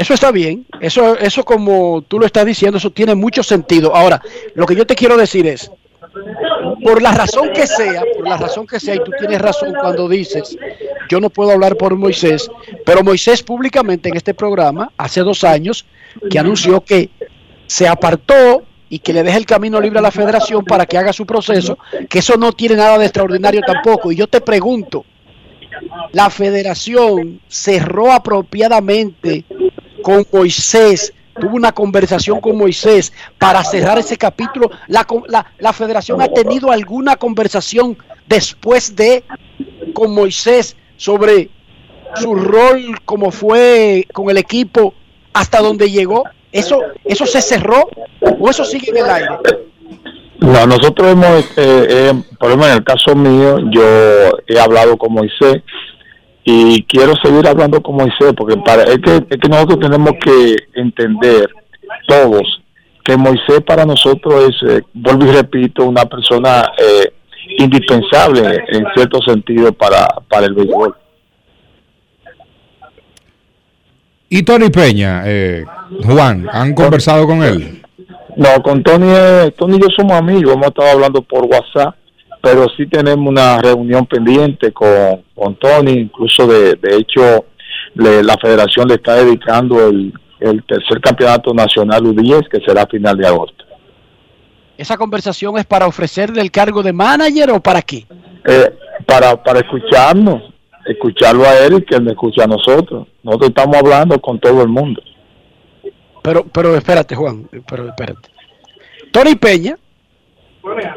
Eso 0.00 0.14
está 0.14 0.32
bien, 0.32 0.64
eso, 0.80 1.14
eso 1.18 1.44
como 1.44 2.00
tú 2.00 2.18
lo 2.18 2.24
estás 2.24 2.46
diciendo, 2.46 2.78
eso 2.78 2.90
tiene 2.90 3.14
mucho 3.14 3.42
sentido. 3.42 3.94
Ahora, 3.94 4.22
lo 4.54 4.64
que 4.64 4.74
yo 4.74 4.86
te 4.86 4.94
quiero 4.94 5.14
decir 5.14 5.46
es, 5.46 5.70
por 6.82 7.02
la 7.02 7.12
razón 7.12 7.50
que 7.52 7.66
sea, 7.66 8.02
por 8.16 8.26
la 8.26 8.38
razón 8.38 8.66
que 8.66 8.80
sea, 8.80 8.94
y 8.94 9.04
tú 9.04 9.12
tienes 9.18 9.38
razón 9.42 9.74
cuando 9.78 10.08
dices, 10.08 10.56
yo 11.10 11.20
no 11.20 11.28
puedo 11.28 11.50
hablar 11.50 11.76
por 11.76 11.94
Moisés, 11.96 12.50
pero 12.86 13.04
Moisés 13.04 13.42
públicamente 13.42 14.08
en 14.08 14.16
este 14.16 14.32
programa, 14.32 14.90
hace 14.96 15.20
dos 15.20 15.44
años, 15.44 15.84
que 16.30 16.38
anunció 16.38 16.80
que 16.80 17.10
se 17.66 17.86
apartó 17.86 18.62
y 18.88 19.00
que 19.00 19.12
le 19.12 19.22
deja 19.22 19.36
el 19.36 19.44
camino 19.44 19.78
libre 19.82 19.98
a 19.98 20.02
la 20.02 20.10
federación 20.10 20.64
para 20.64 20.86
que 20.86 20.96
haga 20.96 21.12
su 21.12 21.26
proceso, 21.26 21.76
que 22.08 22.20
eso 22.20 22.38
no 22.38 22.52
tiene 22.52 22.76
nada 22.76 22.96
de 22.96 23.04
extraordinario 23.04 23.60
tampoco. 23.66 24.10
Y 24.10 24.16
yo 24.16 24.26
te 24.28 24.40
pregunto, 24.40 25.04
la 26.12 26.30
federación 26.30 27.42
cerró 27.48 28.10
apropiadamente 28.10 29.44
con 30.02 30.26
Moisés, 30.32 31.12
tuvo 31.38 31.56
una 31.56 31.72
conversación 31.72 32.40
con 32.40 32.56
Moisés 32.56 33.12
para 33.38 33.64
cerrar 33.64 33.98
ese 33.98 34.16
capítulo. 34.16 34.70
La, 34.88 35.06
la, 35.28 35.46
la 35.58 35.72
federación 35.72 36.20
ha 36.20 36.28
tenido 36.28 36.70
alguna 36.70 37.16
conversación 37.16 37.96
después 38.26 38.94
de 38.96 39.24
con 39.92 40.14
Moisés 40.14 40.76
sobre 40.96 41.50
su 42.16 42.34
rol 42.34 42.98
como 43.04 43.30
fue 43.30 44.06
con 44.12 44.30
el 44.30 44.36
equipo 44.36 44.94
hasta 45.32 45.60
donde 45.60 45.90
llegó. 45.90 46.24
¿Eso, 46.52 46.80
eso 47.04 47.26
se 47.26 47.40
cerró 47.40 47.88
o 48.20 48.50
eso 48.50 48.64
sigue 48.64 48.90
en 48.90 48.96
el 48.96 49.10
aire? 49.10 49.28
No, 50.40 50.66
nosotros 50.66 51.12
hemos, 51.12 51.44
eh, 51.56 51.86
eh, 51.88 52.22
por 52.38 52.48
ejemplo, 52.48 52.68
en 52.68 52.74
el 52.74 52.84
caso 52.84 53.14
mío, 53.14 53.58
yo 53.70 53.82
he 54.48 54.58
hablado 54.58 54.96
con 54.96 55.12
Moisés 55.12 55.62
y 56.44 56.82
quiero 56.84 57.14
seguir 57.22 57.46
hablando 57.46 57.82
con 57.82 57.96
Moisés 57.96 58.32
porque 58.36 58.56
para, 58.56 58.84
es, 58.84 58.98
que, 58.98 59.16
es 59.16 59.40
que 59.40 59.48
nosotros 59.48 59.80
tenemos 59.80 60.12
que 60.22 60.56
entender 60.74 61.48
todos 62.06 62.60
que 63.04 63.16
Moisés 63.16 63.60
para 63.66 63.84
nosotros 63.84 64.50
es, 64.50 64.70
eh, 64.70 64.82
vuelvo 64.92 65.26
y 65.26 65.32
repito, 65.32 65.84
una 65.84 66.04
persona 66.04 66.70
eh, 66.78 67.12
indispensable 67.58 68.64
en 68.68 68.84
cierto 68.94 69.20
sentido 69.22 69.72
para, 69.72 70.06
para 70.28 70.46
el 70.46 70.54
béisbol. 70.54 70.94
Y 74.28 74.42
Tony 74.44 74.70
Peña, 74.70 75.22
eh, 75.26 75.64
Juan, 76.04 76.46
¿han 76.52 76.74
conversado 76.74 77.26
con 77.26 77.42
él? 77.42 77.82
No, 78.36 78.62
con 78.62 78.82
Tony, 78.82 79.06
Tony 79.58 79.76
y 79.76 79.80
yo 79.80 79.88
somos 79.96 80.12
amigos, 80.12 80.54
hemos 80.54 80.68
estado 80.68 80.90
hablando 80.90 81.20
por 81.22 81.44
WhatsApp, 81.46 81.96
pero 82.42 82.66
sí 82.76 82.86
tenemos 82.86 83.28
una 83.28 83.58
reunión 83.60 84.06
pendiente 84.06 84.72
con, 84.72 85.22
con 85.34 85.56
Tony, 85.56 85.92
incluso 85.92 86.46
de, 86.46 86.74
de 86.76 86.96
hecho 86.96 87.44
le- 87.94 88.22
la 88.22 88.36
federación 88.38 88.88
le 88.88 88.94
está 88.94 89.14
dedicando 89.16 89.86
el, 89.88 90.12
el 90.40 90.64
tercer 90.64 91.00
campeonato 91.00 91.52
nacional 91.52 92.02
U10 92.02 92.48
que 92.48 92.60
será 92.66 92.82
a 92.82 92.86
final 92.86 93.16
de 93.16 93.26
agosto. 93.26 93.64
¿Esa 94.78 94.96
conversación 94.96 95.58
es 95.58 95.66
para 95.66 95.86
ofrecerle 95.86 96.40
el 96.40 96.50
cargo 96.50 96.82
de 96.82 96.92
manager 96.94 97.50
o 97.50 97.60
para 97.60 97.82
qué? 97.82 98.06
Eh, 98.46 98.74
para, 99.04 99.42
para 99.42 99.60
escucharnos, 99.60 100.42
escucharlo 100.86 101.44
a 101.44 101.58
él 101.58 101.74
y 101.78 101.82
que 101.84 101.96
él 101.96 102.02
me 102.04 102.12
escuche 102.12 102.42
a 102.42 102.46
nosotros. 102.46 103.06
Nosotros 103.22 103.50
estamos 103.50 103.76
hablando 103.76 104.18
con 104.18 104.40
todo 104.40 104.62
el 104.62 104.68
mundo. 104.68 105.02
Pero, 106.22 106.44
pero 106.50 106.74
espérate, 106.76 107.14
Juan, 107.14 107.46
pero 107.68 107.88
espérate. 107.88 108.30
Tony 109.12 109.34
Peña 109.34 109.76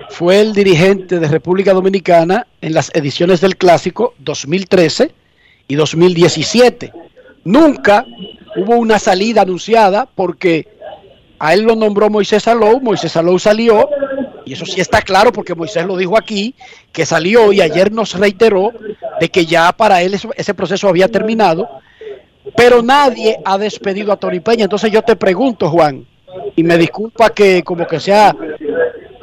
fue 0.09 0.41
el 0.41 0.53
dirigente 0.53 1.19
de 1.19 1.27
República 1.27 1.73
Dominicana 1.73 2.47
en 2.61 2.73
las 2.73 2.91
ediciones 2.93 3.41
del 3.41 3.57
Clásico 3.57 4.13
2013 4.19 5.11
y 5.67 5.75
2017. 5.75 6.91
Nunca 7.45 8.05
hubo 8.55 8.75
una 8.77 8.99
salida 8.99 9.41
anunciada 9.41 10.07
porque 10.13 10.67
a 11.39 11.53
él 11.53 11.63
lo 11.63 11.75
nombró 11.75 12.09
Moisés 12.09 12.43
Salou, 12.43 12.79
Moisés 12.79 13.11
Salou 13.11 13.39
salió, 13.39 13.89
y 14.45 14.53
eso 14.53 14.65
sí 14.65 14.79
está 14.79 15.01
claro 15.01 15.31
porque 15.31 15.55
Moisés 15.55 15.85
lo 15.85 15.97
dijo 15.97 16.17
aquí, 16.17 16.55
que 16.91 17.05
salió 17.05 17.51
y 17.51 17.61
ayer 17.61 17.91
nos 17.91 18.17
reiteró 18.17 18.71
de 19.19 19.29
que 19.29 19.45
ya 19.45 19.71
para 19.73 20.01
él 20.01 20.13
ese 20.13 20.53
proceso 20.53 20.87
había 20.87 21.07
terminado, 21.07 21.67
pero 22.55 22.81
nadie 22.81 23.39
ha 23.43 23.57
despedido 23.57 24.11
a 24.11 24.17
Tony 24.17 24.39
Peña. 24.39 24.65
Entonces 24.65 24.91
yo 24.91 25.01
te 25.01 25.15
pregunto, 25.15 25.69
Juan, 25.69 26.05
y 26.55 26.63
me 26.63 26.77
disculpa 26.77 27.29
que 27.29 27.63
como 27.63 27.87
que 27.87 27.99
sea 27.99 28.35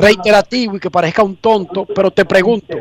reiterativo 0.00 0.76
y 0.76 0.80
que 0.80 0.90
parezca 0.90 1.22
un 1.22 1.36
tonto, 1.36 1.86
pero 1.86 2.10
te 2.10 2.24
pregunto, 2.24 2.76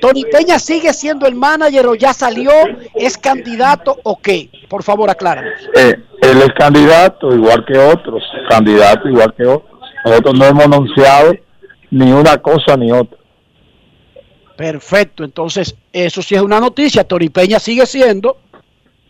¿Tony 0.00 0.24
Peña 0.24 0.58
sigue 0.58 0.92
siendo 0.94 1.26
el 1.26 1.34
manager 1.34 1.86
o 1.86 1.94
ya 1.94 2.12
salió? 2.14 2.50
¿Es 2.94 3.18
candidato 3.18 3.98
o 4.02 4.18
qué? 4.20 4.48
Por 4.68 4.82
favor, 4.82 5.10
acláranos. 5.10 5.52
Eh, 5.76 5.94
él 6.22 6.42
es 6.42 6.52
candidato 6.58 7.34
igual 7.34 7.64
que 7.66 7.78
otros, 7.78 8.22
candidato 8.48 9.08
igual 9.08 9.34
que 9.36 9.44
otros. 9.44 9.70
Nosotros 10.04 10.38
no 10.38 10.46
hemos 10.46 10.64
anunciado 10.64 11.34
ni 11.90 12.12
una 12.12 12.38
cosa 12.38 12.76
ni 12.76 12.90
otra. 12.90 13.18
Perfecto, 14.56 15.24
entonces 15.24 15.74
eso 15.92 16.22
sí 16.22 16.34
es 16.34 16.42
una 16.42 16.60
noticia. 16.60 17.04
Tony 17.04 17.28
Peña 17.28 17.58
sigue 17.58 17.86
siendo 17.86 18.38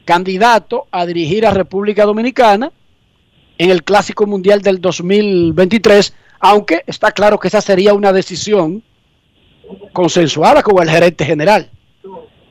candidato 0.04 0.86
a 0.90 1.06
dirigir 1.06 1.46
a 1.46 1.50
República 1.50 2.04
Dominicana 2.04 2.72
en 3.58 3.70
el 3.70 3.84
Clásico 3.84 4.26
Mundial 4.26 4.62
del 4.62 4.80
2023, 4.80 6.14
aunque 6.40 6.82
está 6.86 7.12
claro 7.12 7.38
que 7.38 7.48
esa 7.48 7.60
sería 7.60 7.94
una 7.94 8.12
decisión 8.12 8.82
consensuada 9.92 10.62
con 10.62 10.82
el 10.82 10.90
gerente 10.90 11.24
general. 11.24 11.68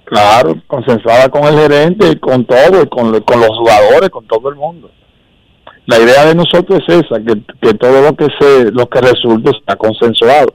Claro, 0.05 0.55
consensuada 0.67 1.29
con 1.29 1.43
el 1.45 1.55
gerente 1.55 2.19
con 2.19 2.45
todo, 2.45 2.89
con, 2.89 3.11
los 3.11 3.57
jugadores, 3.57 4.09
con 4.09 4.25
todo 4.25 4.49
el 4.49 4.55
mundo. 4.55 4.89
La 5.85 5.99
idea 5.99 6.25
de 6.25 6.35
nosotros 6.35 6.81
es 6.87 7.05
esa, 7.05 7.19
que, 7.19 7.41
que 7.61 7.73
todo 7.73 8.01
lo 8.01 8.15
que 8.15 8.27
se, 8.39 8.71
lo 8.71 8.87
que 8.89 9.01
resulte 9.01 9.51
está 9.51 9.75
consensuado 9.75 10.53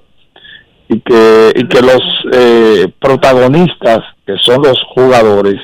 y 0.89 1.01
que 1.01 1.53
y 1.55 1.67
que 1.67 1.81
los 1.81 2.03
eh, 2.33 2.89
protagonistas, 3.01 4.01
que 4.27 4.37
son 4.39 4.63
los 4.63 4.81
jugadores, 4.95 5.61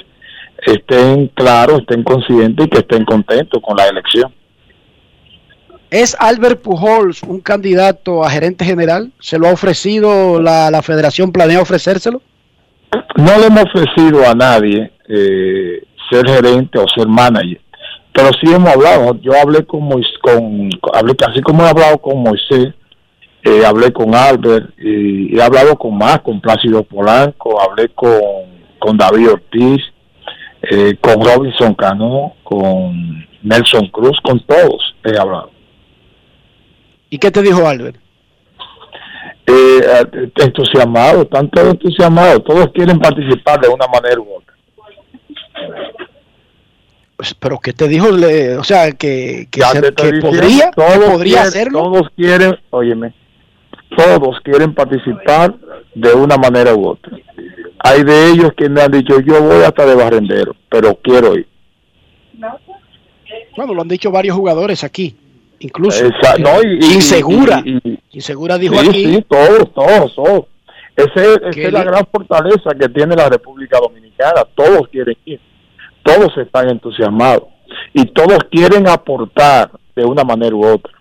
estén 0.67 1.29
claros, 1.29 1.81
estén 1.81 2.03
conscientes 2.03 2.67
y 2.67 2.69
que 2.69 2.79
estén 2.79 3.05
contentos 3.05 3.61
con 3.63 3.77
la 3.77 3.89
elección. 3.89 4.33
¿Es 5.91 6.17
Albert 6.21 6.63
Pujols 6.63 7.23
un 7.25 7.41
candidato 7.41 8.23
a 8.25 8.31
gerente 8.31 8.65
general? 8.65 9.11
¿Se 9.19 9.39
lo 9.39 9.49
ha 9.49 9.53
ofrecido 9.53 10.41
la, 10.41 10.71
la 10.71 10.83
federación? 10.83 11.33
¿Planea 11.33 11.61
ofrecérselo? 11.61 12.23
No 13.17 13.39
le 13.39 13.47
hemos 13.47 13.65
ofrecido 13.65 14.29
a 14.29 14.35
nadie 14.35 14.93
eh, 15.09 15.83
ser 16.09 16.29
gerente 16.29 16.79
o 16.79 16.87
ser 16.95 17.09
manager, 17.09 17.61
pero 18.13 18.31
sí 18.41 18.53
hemos 18.53 18.71
hablado. 18.71 19.21
Yo 19.21 19.33
hablé 19.37 19.67
con 19.67 19.83
Moisés, 19.83 20.13
con, 20.23 20.71
hablé 20.95 21.15
así 21.29 21.41
como 21.41 21.65
he 21.65 21.69
hablado 21.69 21.99
con 21.99 22.23
Moisés, 22.23 22.73
eh, 23.43 23.65
hablé 23.67 23.93
con 23.93 24.15
Albert 24.15 24.71
y 24.79 25.37
he 25.37 25.43
hablado 25.43 25.77
con 25.77 25.99
más, 25.99 26.21
con 26.21 26.41
Plácido 26.41 26.85
Polanco, 26.85 27.61
hablé 27.61 27.89
con, 27.89 28.13
con 28.79 28.97
David 28.97 29.31
Ortiz, 29.31 29.83
eh, 30.63 30.97
con 31.01 31.25
Robinson 31.25 31.75
Cano, 31.75 32.35
con 32.45 33.27
Nelson 33.43 33.89
Cruz, 33.89 34.19
con 34.23 34.39
todos 34.47 34.95
he 35.05 35.19
hablado. 35.19 35.51
¿Y 37.11 37.19
qué 37.19 37.31
te 37.31 37.43
dijo 37.43 37.67
Albert? 37.67 37.97
Eh, 39.47 39.81
entusiasmados, 40.37 41.23
están 41.25 41.51
todos 41.51 41.71
entusiasmados, 41.73 42.45
todos 42.45 42.69
quieren 42.73 42.99
participar 43.01 43.61
de 43.61 43.69
una 43.69 43.87
manera 43.89 44.21
u 44.21 44.35
otra. 44.37 44.55
Pues, 47.17 47.35
¿Pero 47.35 47.59
qué 47.59 47.73
te 47.73 47.89
dijo? 47.89 48.11
Le- 48.11 48.57
o 48.57 48.65
sea, 48.65 48.93
que, 48.93 49.49
que, 49.51 49.61
se- 49.61 49.81
que 49.95 50.13
diciendo, 50.13 50.21
podría, 50.31 50.71
que 50.71 50.77
todos 50.77 51.11
podría 51.11 51.33
quieren- 51.43 51.49
hacerlo. 51.49 51.83
Todos 51.83 52.09
quieren, 52.17 52.59
óyeme, 52.71 53.13
todos 53.97 54.41
quieren 54.43 54.75
participar 54.75 55.55
de 55.95 56.13
una 56.15 56.37
manera 56.37 56.75
u 56.75 56.87
otra. 56.89 57.19
Hay 57.81 58.05
de 58.05 58.29
ellos 58.31 58.53
que 58.57 58.69
me 58.69 58.83
han 58.83 58.93
dicho, 58.93 59.21
yo 59.21 59.43
voy 59.43 59.65
hasta 59.65 59.85
de 59.85 59.95
barrendero, 59.97 60.55
pero 60.71 60.95
quiero 61.03 61.35
ir. 61.35 61.47
Bueno, 63.57 63.75
lo 63.75 63.83
han 63.83 63.89
dicho 63.89 64.11
varios 64.11 64.37
jugadores 64.37 64.85
aquí, 64.85 65.17
incluso. 65.61 66.05
Esa- 66.05 66.37
no, 66.39 66.63
y- 66.63 66.95
Insegura. 66.95 67.63
y- 67.65 67.79
y- 67.85 67.99
Insegura 68.13 68.59
dijo 68.59 68.75
sí, 68.81 68.89
aquí. 68.89 69.05
sí, 69.15 69.25
todos, 69.29 69.73
todos, 69.75 70.15
todos. 70.15 70.45
Ese, 70.97 71.35
esa 71.49 71.61
es 71.69 71.73
la 71.73 71.85
gran 71.85 72.07
fortaleza 72.13 72.71
que 72.79 72.89
tiene 72.89 73.15
la 73.17 73.29
República 73.29 73.79
Dominicana. 73.81 74.43
Todos 74.55 74.89
quieren 74.89 75.17
ir, 75.25 75.41
todos 76.03 76.37
están 76.37 76.69
entusiasmados 76.69 77.45
y 77.95 78.05
todos 78.07 78.39
quieren 78.51 78.87
aportar 78.89 79.71
de 79.97 80.05
una 80.05 80.25
manera 80.25 80.55
u 80.55 80.67
otra. 80.67 80.93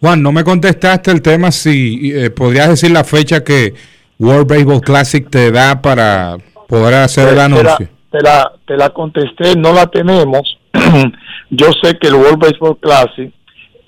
Juan, 0.00 0.22
no 0.22 0.32
me 0.32 0.44
contestaste 0.44 1.10
el 1.10 1.22
tema 1.22 1.50
si 1.50 2.12
eh, 2.14 2.30
podrías 2.30 2.68
decir 2.68 2.90
la 2.92 3.04
fecha 3.04 3.42
que 3.42 3.74
World 4.18 4.48
Baseball 4.48 4.80
Classic 4.80 5.28
te 5.28 5.50
da 5.50 5.80
para 5.82 6.36
poder 6.68 6.94
hacer 6.94 7.28
el 7.28 7.30
Te- 7.30 7.34
te 7.34 7.36
la- 7.36 7.44
anuncio. 7.44 7.88
Te 8.10 8.20
la, 8.22 8.52
te 8.66 8.76
la 8.76 8.90
contesté, 8.90 9.54
no 9.56 9.72
la 9.72 9.86
tenemos. 9.86 10.57
Yo 11.50 11.66
sé 11.82 11.98
que 11.98 12.08
el 12.08 12.14
World 12.14 12.38
Baseball 12.38 12.78
Classic 12.78 13.32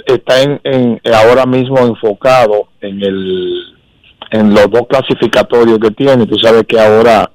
está 0.06 0.42
en, 0.42 1.00
ahora 1.12 1.46
mismo 1.46 1.78
enfocado 1.78 2.68
en 2.80 3.02
el 3.02 3.66
en 4.30 4.54
los 4.54 4.70
dos 4.70 4.82
clasificatorios 4.88 5.78
que 5.80 5.90
tiene. 5.90 6.24
Tú 6.24 6.38
sabes 6.38 6.64
que 6.68 6.78
ahora 6.78 7.30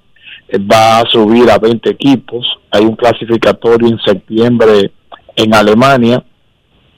eh, 0.48 0.58
va 0.60 1.00
a 1.00 1.06
subir 1.12 1.50
a 1.52 1.58
20 1.58 1.90
equipos. 1.90 2.46
Hay 2.72 2.86
un 2.86 2.96
clasificatorio 2.96 3.90
en 3.90 4.00
septiembre 4.00 4.92
en 5.36 5.54
Alemania 5.54 6.24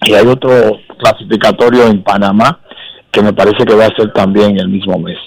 y 0.02 0.14
hay 0.14 0.28
otro 0.28 0.52
clasificatorio 1.00 1.88
en 1.88 2.04
Panamá 2.04 2.60
que 3.12 3.24
me 3.24 3.34
parece 3.34 3.66
que 3.66 3.74
va 3.74 3.86
a 3.86 3.96
ser 3.96 4.14
también 4.14 4.60
el 4.60 4.70
mismo 4.70 5.00
mes. 5.00 5.18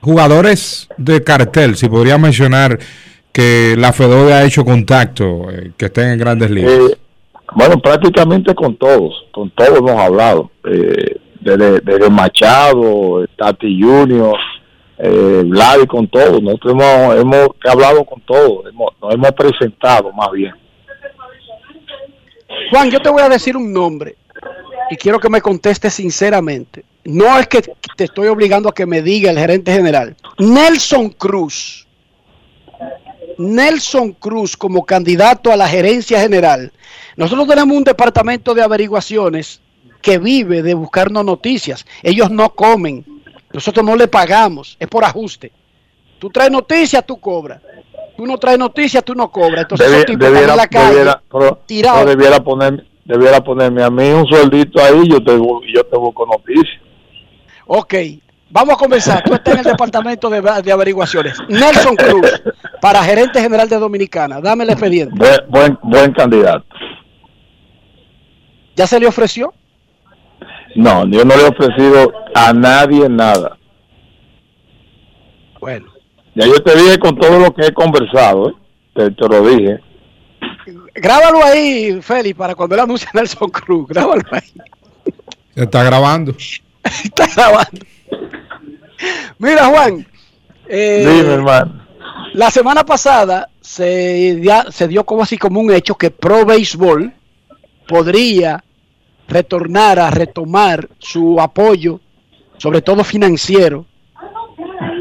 Jugadores 0.00 0.88
de 0.96 1.24
cartel, 1.24 1.76
si 1.76 1.88
podría 1.88 2.18
mencionar 2.18 2.78
que 3.34 3.74
la 3.76 3.92
FEDOE 3.92 4.32
ha 4.32 4.44
hecho 4.44 4.64
contacto, 4.64 5.50
eh, 5.50 5.72
que 5.76 5.86
estén 5.86 6.10
en 6.10 6.18
grandes 6.20 6.50
ligas. 6.50 6.72
Eh, 6.72 6.96
bueno, 7.56 7.78
prácticamente 7.78 8.54
con 8.54 8.76
todos, 8.76 9.26
con 9.32 9.50
todos 9.50 9.78
hemos 9.78 10.00
hablado, 10.00 10.52
eh, 10.64 11.16
desde, 11.40 11.80
desde 11.80 12.10
Machado, 12.10 13.26
Tati 13.36 13.82
Junior, 13.82 14.38
eh, 14.98 15.42
Vladi, 15.44 15.84
con 15.88 16.06
todos, 16.06 16.40
nosotros 16.40 16.74
hemos, 16.74 17.16
hemos 17.16 17.48
hablado 17.68 18.04
con 18.04 18.20
todos, 18.20 18.66
hemos, 18.70 18.92
nos 19.02 19.14
hemos 19.14 19.32
presentado 19.32 20.12
más 20.12 20.30
bien. 20.30 20.54
Juan, 22.70 22.88
yo 22.88 23.00
te 23.00 23.10
voy 23.10 23.22
a 23.22 23.28
decir 23.28 23.56
un 23.56 23.72
nombre 23.72 24.14
y 24.90 24.96
quiero 24.96 25.18
que 25.18 25.28
me 25.28 25.40
contestes 25.40 25.94
sinceramente. 25.94 26.84
No 27.04 27.36
es 27.36 27.48
que 27.48 27.62
te 27.96 28.04
estoy 28.04 28.28
obligando 28.28 28.68
a 28.68 28.74
que 28.74 28.86
me 28.86 29.02
diga 29.02 29.32
el 29.32 29.38
gerente 29.38 29.72
general. 29.72 30.14
Nelson 30.38 31.10
Cruz. 31.10 31.84
Nelson 33.38 34.12
Cruz 34.12 34.56
como 34.56 34.84
candidato 34.84 35.52
a 35.52 35.56
la 35.56 35.68
gerencia 35.68 36.20
general. 36.20 36.72
Nosotros 37.16 37.46
tenemos 37.48 37.76
un 37.76 37.84
departamento 37.84 38.54
de 38.54 38.62
averiguaciones 38.62 39.60
que 40.02 40.18
vive 40.18 40.62
de 40.62 40.74
buscarnos 40.74 41.24
noticias. 41.24 41.84
Ellos 42.02 42.30
no 42.30 42.50
comen. 42.54 43.04
Nosotros 43.52 43.84
no 43.86 43.96
le 43.96 44.08
pagamos. 44.08 44.76
Es 44.80 44.88
por 44.88 45.04
ajuste. 45.04 45.52
Tú 46.18 46.30
traes 46.30 46.50
noticias, 46.50 47.04
tú 47.06 47.18
cobras. 47.18 47.60
Tú 48.16 48.26
no 48.26 48.38
traes 48.38 48.58
noticias, 48.58 49.02
tú 49.04 49.14
no 49.14 49.30
cobras. 49.30 49.62
Entonces 49.62 49.88
esos 49.88 50.06
tipos 50.06 50.26
debiera, 50.28 50.52
en 50.52 50.56
la 50.56 50.66
calle 50.68 50.88
debiera- 50.90 51.22
pero- 51.30 51.60
pero 51.66 52.06
debiera 52.06 52.42
poner 52.44 52.86
debiera 53.06 53.44
ponerme 53.44 53.82
a 53.82 53.90
mí 53.90 54.08
un 54.08 54.26
sueldito 54.26 54.82
ahí 54.82 55.06
yo 55.10 55.22
te 55.22 55.32
yo 55.36 55.84
te 55.84 55.96
busco 55.98 56.24
noticias 56.24 56.80
Ok, 57.66 57.94
vamos 58.54 58.74
a 58.76 58.78
comenzar. 58.78 59.22
Tú 59.24 59.34
estás 59.34 59.54
en 59.54 59.58
el 59.60 59.64
departamento 59.64 60.30
de, 60.30 60.40
de 60.40 60.72
averiguaciones. 60.72 61.36
Nelson 61.48 61.96
Cruz, 61.96 62.42
para 62.80 63.02
gerente 63.02 63.40
general 63.40 63.68
de 63.68 63.76
Dominicana. 63.78 64.40
Dame 64.40 64.62
el 64.64 64.70
expediente. 64.70 65.14
buen, 65.18 65.40
buen 65.48 65.78
buen 65.82 66.12
candidato 66.12 66.64
¿Ya 68.76 68.86
se 68.86 68.98
le 69.00 69.06
ofreció? 69.06 69.52
no 70.76 71.06
yo 71.06 71.24
no 71.24 71.36
le 71.36 71.42
he 71.42 71.48
ofrecido 71.48 72.12
a 72.34 72.52
nadie 72.52 73.08
nada 73.08 73.56
Bueno, 75.60 75.86
ya 76.34 76.46
yo 76.46 76.60
te 76.62 76.74
dije 76.76 76.98
con 76.98 77.16
todo 77.16 77.38
lo 77.38 77.54
que 77.54 77.66
he 77.66 77.72
conversado 77.72 78.50
¿eh? 78.50 78.54
te, 78.94 79.10
te 79.12 79.28
lo 79.28 79.48
dije 79.48 79.80
grábalo 80.94 81.44
ahí, 81.44 82.00
Félix, 82.02 82.36
para 82.36 82.54
cuando 82.54 82.74
él 82.74 82.80
anuncie 82.82 83.08
a 83.12 83.16
Nelson 83.16 83.50
Cruz. 83.50 83.88
Grábalo 83.88 84.22
ahí. 84.30 84.52
Se 85.54 85.62
está 85.64 85.82
grabando. 85.82 86.34
Está 87.04 87.26
grabando. 87.34 87.80
Mira, 89.38 89.66
Juan. 89.66 90.06
eh, 90.68 91.04
dime 91.06 91.34
hermano 91.34 91.86
La 92.34 92.50
semana 92.50 92.84
pasada 92.84 93.48
se, 93.60 94.36
dia- 94.36 94.66
se 94.70 94.88
dio 94.88 95.04
como 95.04 95.22
así 95.22 95.36
como 95.38 95.60
un 95.60 95.72
hecho 95.72 95.94
que 95.94 96.10
Pro 96.10 96.44
Baseball 96.44 97.12
podría 97.86 98.62
retornar 99.28 99.98
a 99.98 100.10
retomar 100.10 100.88
su 100.98 101.40
apoyo, 101.40 102.00
sobre 102.58 102.82
todo 102.82 103.04
financiero, 103.04 103.86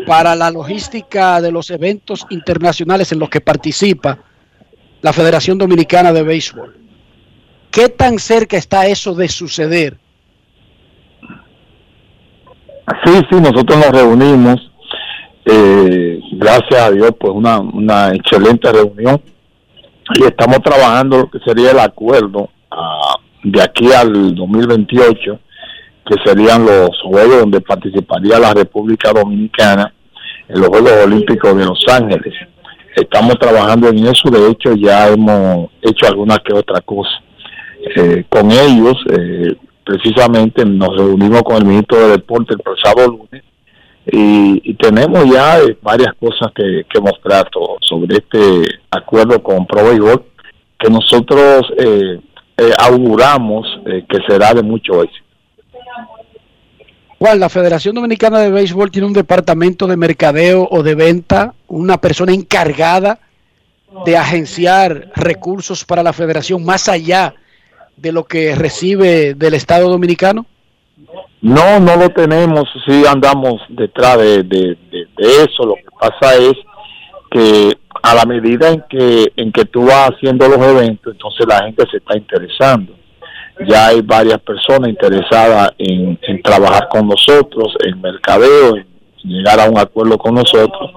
para 0.05 0.35
la 0.35 0.49
logística 0.51 1.39
de 1.41 1.51
los 1.51 1.69
eventos 1.69 2.25
internacionales 2.29 3.11
en 3.11 3.19
los 3.19 3.29
que 3.29 3.41
participa 3.41 4.19
la 5.01 5.13
Federación 5.13 5.57
Dominicana 5.57 6.11
de 6.13 6.23
Béisbol. 6.23 6.77
¿Qué 7.71 7.89
tan 7.89 8.19
cerca 8.19 8.57
está 8.57 8.85
eso 8.87 9.13
de 9.15 9.27
suceder? 9.27 9.97
Sí, 13.05 13.13
sí, 13.29 13.39
nosotros 13.39 13.77
nos 13.77 13.91
reunimos, 13.91 14.71
eh, 15.45 16.19
gracias 16.33 16.81
a 16.81 16.91
Dios, 16.91 17.11
pues 17.19 17.33
una, 17.33 17.59
una 17.59 18.13
excelente 18.13 18.71
reunión 18.71 19.21
y 20.19 20.23
estamos 20.25 20.61
trabajando 20.61 21.19
lo 21.19 21.29
que 21.29 21.39
sería 21.39 21.71
el 21.71 21.79
acuerdo 21.79 22.49
ah, 22.71 23.15
de 23.43 23.61
aquí 23.61 23.91
al 23.91 24.35
2028, 24.35 25.39
que 26.05 26.15
serían 26.25 26.65
los 26.65 26.89
Juegos 27.03 27.39
donde 27.39 27.61
participaría 27.61 28.39
la 28.39 28.53
República 28.53 29.11
Dominicana 29.13 29.93
en 30.49 30.59
los 30.59 30.67
Juegos 30.67 30.91
Olímpicos 31.05 31.55
de 31.55 31.65
Los 31.65 31.85
Ángeles. 31.87 32.33
Estamos 32.95 33.39
trabajando 33.39 33.87
en 33.87 34.05
eso, 34.05 34.29
de 34.29 34.49
hecho 34.49 34.75
ya 34.75 35.07
hemos 35.07 35.69
hecho 35.81 36.07
alguna 36.07 36.37
que 36.37 36.53
otra 36.53 36.81
cosa. 36.81 37.21
Eh, 37.95 38.23
con 38.29 38.51
ellos, 38.51 38.97
eh, 39.11 39.55
precisamente 39.83 40.65
nos 40.65 40.95
reunimos 40.97 41.43
con 41.43 41.57
el 41.57 41.65
ministro 41.65 41.99
de 41.99 42.11
Deporte 42.11 42.53
el 42.53 42.59
pasado 42.59 43.07
lunes 43.07 43.43
y, 44.05 44.73
tenemos 44.75 45.23
ya 45.31 45.59
eh, 45.59 45.77
varias 45.81 46.13
cosas 46.15 46.51
que, 46.53 46.85
que 46.89 46.99
mostrar 46.99 47.47
sobre 47.81 48.17
este 48.17 48.79
acuerdo 48.91 49.41
con 49.41 49.65
Pro 49.65 49.85
Béisbol 49.85 50.25
que 50.83 50.89
nosotros 50.89 51.65
eh, 51.77 52.19
eh, 52.57 52.71
auguramos 52.77 53.65
eh, 53.85 54.05
que 54.09 54.19
será 54.27 54.53
de 54.53 54.61
mucho 54.61 55.03
éxito. 55.03 55.23
Juan, 57.19 57.39
la 57.39 57.47
Federación 57.47 57.95
Dominicana 57.95 58.39
de 58.39 58.51
Béisbol 58.51 58.91
tiene 58.91 59.07
un 59.07 59.13
departamento 59.13 59.87
de 59.87 59.95
mercadeo 59.95 60.67
o 60.69 60.83
de 60.83 60.93
venta, 60.93 61.53
una 61.67 62.01
persona 62.01 62.33
encargada 62.33 63.19
de 64.05 64.17
agenciar 64.17 65.11
recursos 65.15 65.85
para 65.85 66.03
la 66.03 66.11
federación 66.11 66.65
más 66.65 66.89
allá 66.89 67.33
de 67.95 68.11
lo 68.11 68.23
que 68.25 68.55
recibe 68.55 69.33
del 69.33 69.53
Estado 69.53 69.89
Dominicano. 69.89 70.45
No, 71.41 71.79
no 71.79 71.95
lo 71.97 72.09
tenemos, 72.09 72.63
sí 72.85 73.03
andamos 73.05 73.61
detrás 73.69 74.17
de, 74.17 74.43
de, 74.43 74.77
eso. 75.17 75.65
Lo 75.65 75.75
que 75.75 75.85
pasa 75.99 76.35
es 76.35 76.53
que 77.29 77.77
a 78.01 78.15
la 78.15 78.25
medida 78.25 78.69
en 78.69 78.83
que 78.89 79.31
en 79.35 79.51
que 79.51 79.65
tú 79.65 79.85
vas 79.85 80.11
haciendo 80.11 80.47
los 80.47 80.57
eventos, 80.59 81.13
entonces 81.13 81.45
la 81.47 81.63
gente 81.63 81.85
se 81.91 81.97
está 81.97 82.17
interesando. 82.17 82.93
Ya 83.67 83.87
hay 83.87 84.01
varias 84.01 84.39
personas 84.39 84.89
interesadas 84.89 85.71
en, 85.77 86.17
en 86.21 86.41
trabajar 86.41 86.87
con 86.89 87.07
nosotros, 87.07 87.75
en 87.85 88.01
mercadeo, 88.01 88.77
en 88.77 88.87
llegar 89.23 89.59
a 89.59 89.69
un 89.69 89.77
acuerdo 89.77 90.17
con 90.17 90.35
nosotros. 90.35 90.91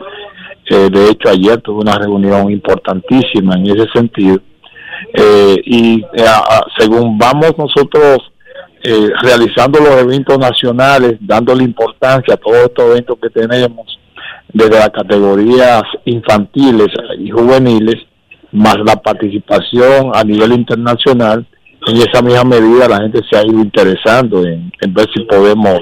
Eh, 0.68 0.88
de 0.90 1.10
hecho, 1.10 1.28
ayer 1.28 1.60
tuve 1.60 1.80
una 1.80 1.98
reunión 1.98 2.50
importantísima 2.50 3.54
en 3.54 3.66
ese 3.66 3.88
sentido. 3.92 4.40
Eh, 5.14 5.56
y 5.64 6.02
eh, 6.14 6.24
a- 6.26 6.64
según 6.78 7.18
vamos 7.18 7.52
nosotros 7.58 8.18
eh, 8.82 9.08
realizando 9.22 9.80
los 9.80 10.00
eventos 10.00 10.38
nacionales, 10.38 11.16
dándole 11.20 11.64
importancia 11.64 12.34
a 12.34 12.36
todos 12.36 12.58
estos 12.66 12.84
eventos 12.90 13.18
que 13.20 13.30
tenemos, 13.30 13.98
desde 14.52 14.78
las 14.78 14.90
categorías 14.90 15.82
infantiles 16.04 16.88
y 17.18 17.30
juveniles, 17.30 17.96
más 18.52 18.76
la 18.86 18.96
participación 18.96 20.12
a 20.14 20.22
nivel 20.24 20.52
internacional, 20.52 21.44
en 21.88 21.96
esa 21.96 22.22
misma 22.22 22.44
medida 22.44 22.88
la 22.88 22.98
gente 22.98 23.20
se 23.28 23.36
ha 23.36 23.42
ido 23.44 23.60
interesando 23.60 24.44
en, 24.44 24.72
en 24.80 24.94
ver 24.94 25.06
si 25.14 25.24
podemos 25.24 25.78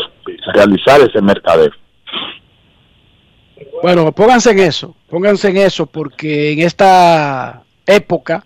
realizar 0.54 1.00
ese 1.00 1.20
mercadeo. 1.22 1.70
Bueno, 3.82 4.12
pónganse 4.12 4.50
en 4.52 4.60
eso, 4.60 4.94
pónganse 5.08 5.48
en 5.50 5.58
eso, 5.58 5.86
porque 5.86 6.52
en 6.52 6.60
esta 6.60 7.62
época, 7.86 8.42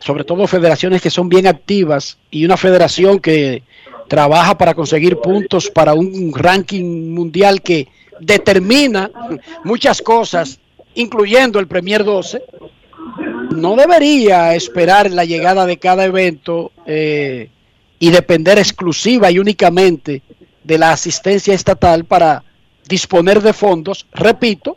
sobre 0.00 0.24
todo 0.24 0.46
federaciones 0.46 1.02
que 1.02 1.10
son 1.10 1.28
bien 1.28 1.46
activas 1.46 2.18
y 2.30 2.44
una 2.44 2.56
federación 2.56 3.18
que 3.18 3.62
trabaja 4.08 4.56
para 4.56 4.74
conseguir 4.74 5.18
puntos 5.18 5.70
para 5.70 5.94
un 5.94 6.32
ranking 6.34 7.12
mundial 7.12 7.62
que 7.62 7.88
determina 8.20 9.10
muchas 9.64 10.02
cosas, 10.02 10.58
incluyendo 10.94 11.58
el 11.58 11.68
Premier 11.68 12.04
12, 12.04 12.42
no 13.54 13.76
debería 13.76 14.54
esperar 14.54 15.10
la 15.10 15.24
llegada 15.24 15.66
de 15.66 15.78
cada 15.78 16.04
evento 16.04 16.72
eh, 16.86 17.50
y 17.98 18.10
depender 18.10 18.58
exclusiva 18.58 19.30
y 19.30 19.38
únicamente 19.38 20.22
de 20.64 20.78
la 20.78 20.92
asistencia 20.92 21.54
estatal 21.54 22.04
para 22.04 22.44
disponer 22.88 23.40
de 23.42 23.52
fondos, 23.52 24.06
repito, 24.12 24.76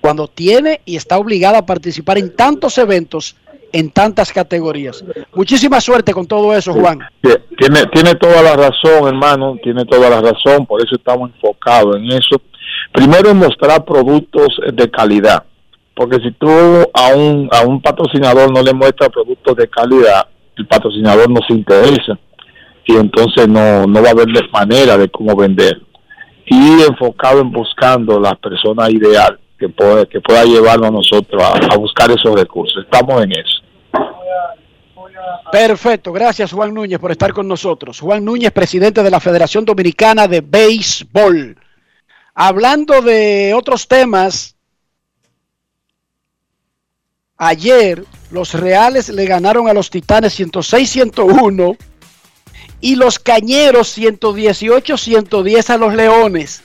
cuando 0.00 0.28
tiene 0.28 0.80
y 0.84 0.96
está 0.96 1.18
obligada 1.18 1.58
a 1.58 1.66
participar 1.66 2.18
en 2.18 2.34
tantos 2.34 2.76
eventos, 2.78 3.36
en 3.72 3.90
tantas 3.90 4.32
categorías. 4.32 5.04
Muchísima 5.34 5.80
suerte 5.80 6.12
con 6.12 6.26
todo 6.26 6.54
eso, 6.54 6.72
Juan. 6.72 7.00
Tiene, 7.58 7.86
tiene 7.92 8.14
toda 8.14 8.42
la 8.42 8.56
razón, 8.56 9.08
hermano, 9.08 9.56
tiene 9.62 9.84
toda 9.84 10.10
la 10.10 10.20
razón, 10.20 10.66
por 10.66 10.80
eso 10.80 10.94
estamos 10.96 11.30
enfocados 11.30 11.96
en 11.96 12.06
eso. 12.06 12.40
Primero 12.92 13.30
en 13.30 13.38
mostrar 13.38 13.84
productos 13.84 14.48
de 14.72 14.90
calidad, 14.90 15.44
porque 15.94 16.16
si 16.16 16.32
tú 16.32 16.48
a 16.48 17.14
un, 17.14 17.48
a 17.52 17.62
un 17.62 17.80
patrocinador 17.80 18.52
no 18.52 18.62
le 18.62 18.72
muestras 18.72 19.10
productos 19.10 19.56
de 19.56 19.68
calidad, 19.68 20.26
el 20.56 20.66
patrocinador 20.66 21.30
no 21.30 21.40
se 21.46 21.54
interesa 21.54 22.18
y 22.84 22.96
entonces 22.96 23.48
no, 23.48 23.86
no 23.86 24.02
va 24.02 24.08
a 24.08 24.12
haber 24.12 24.28
manera 24.52 24.98
de 24.98 25.08
cómo 25.08 25.34
vender. 25.36 25.80
Y 26.46 26.82
enfocado 26.82 27.40
en 27.40 27.50
buscando 27.50 28.20
la 28.20 28.34
persona 28.34 28.90
ideal 28.90 29.38
que 30.08 30.20
pueda, 30.20 30.44
llevarnos 30.44 30.88
a 30.88 30.90
nosotros 30.90 31.42
a 31.42 31.76
buscar 31.76 32.10
esos 32.10 32.34
recursos. 32.34 32.84
Estamos 32.84 33.22
en 33.22 33.32
eso. 33.32 33.62
Perfecto, 35.50 36.12
gracias 36.12 36.52
Juan 36.52 36.72
Núñez 36.72 36.98
por 36.98 37.10
estar 37.10 37.32
con 37.32 37.46
nosotros. 37.46 38.00
Juan 38.00 38.24
Núñez, 38.24 38.52
presidente 38.52 39.02
de 39.02 39.10
la 39.10 39.20
Federación 39.20 39.64
Dominicana 39.64 40.26
de 40.26 40.40
Béisbol. 40.40 41.56
Hablando 42.34 43.02
de 43.02 43.52
otros 43.54 43.86
temas, 43.86 44.56
ayer 47.36 48.02
los 48.30 48.54
Reales 48.54 49.10
le 49.10 49.26
ganaron 49.26 49.68
a 49.68 49.74
los 49.74 49.90
Titanes 49.90 50.40
106-101 50.40 51.76
y 52.80 52.96
los 52.96 53.18
Cañeros 53.18 53.98
118-110 53.98 55.70
a 55.70 55.76
los 55.76 55.94
Leones. 55.94 56.62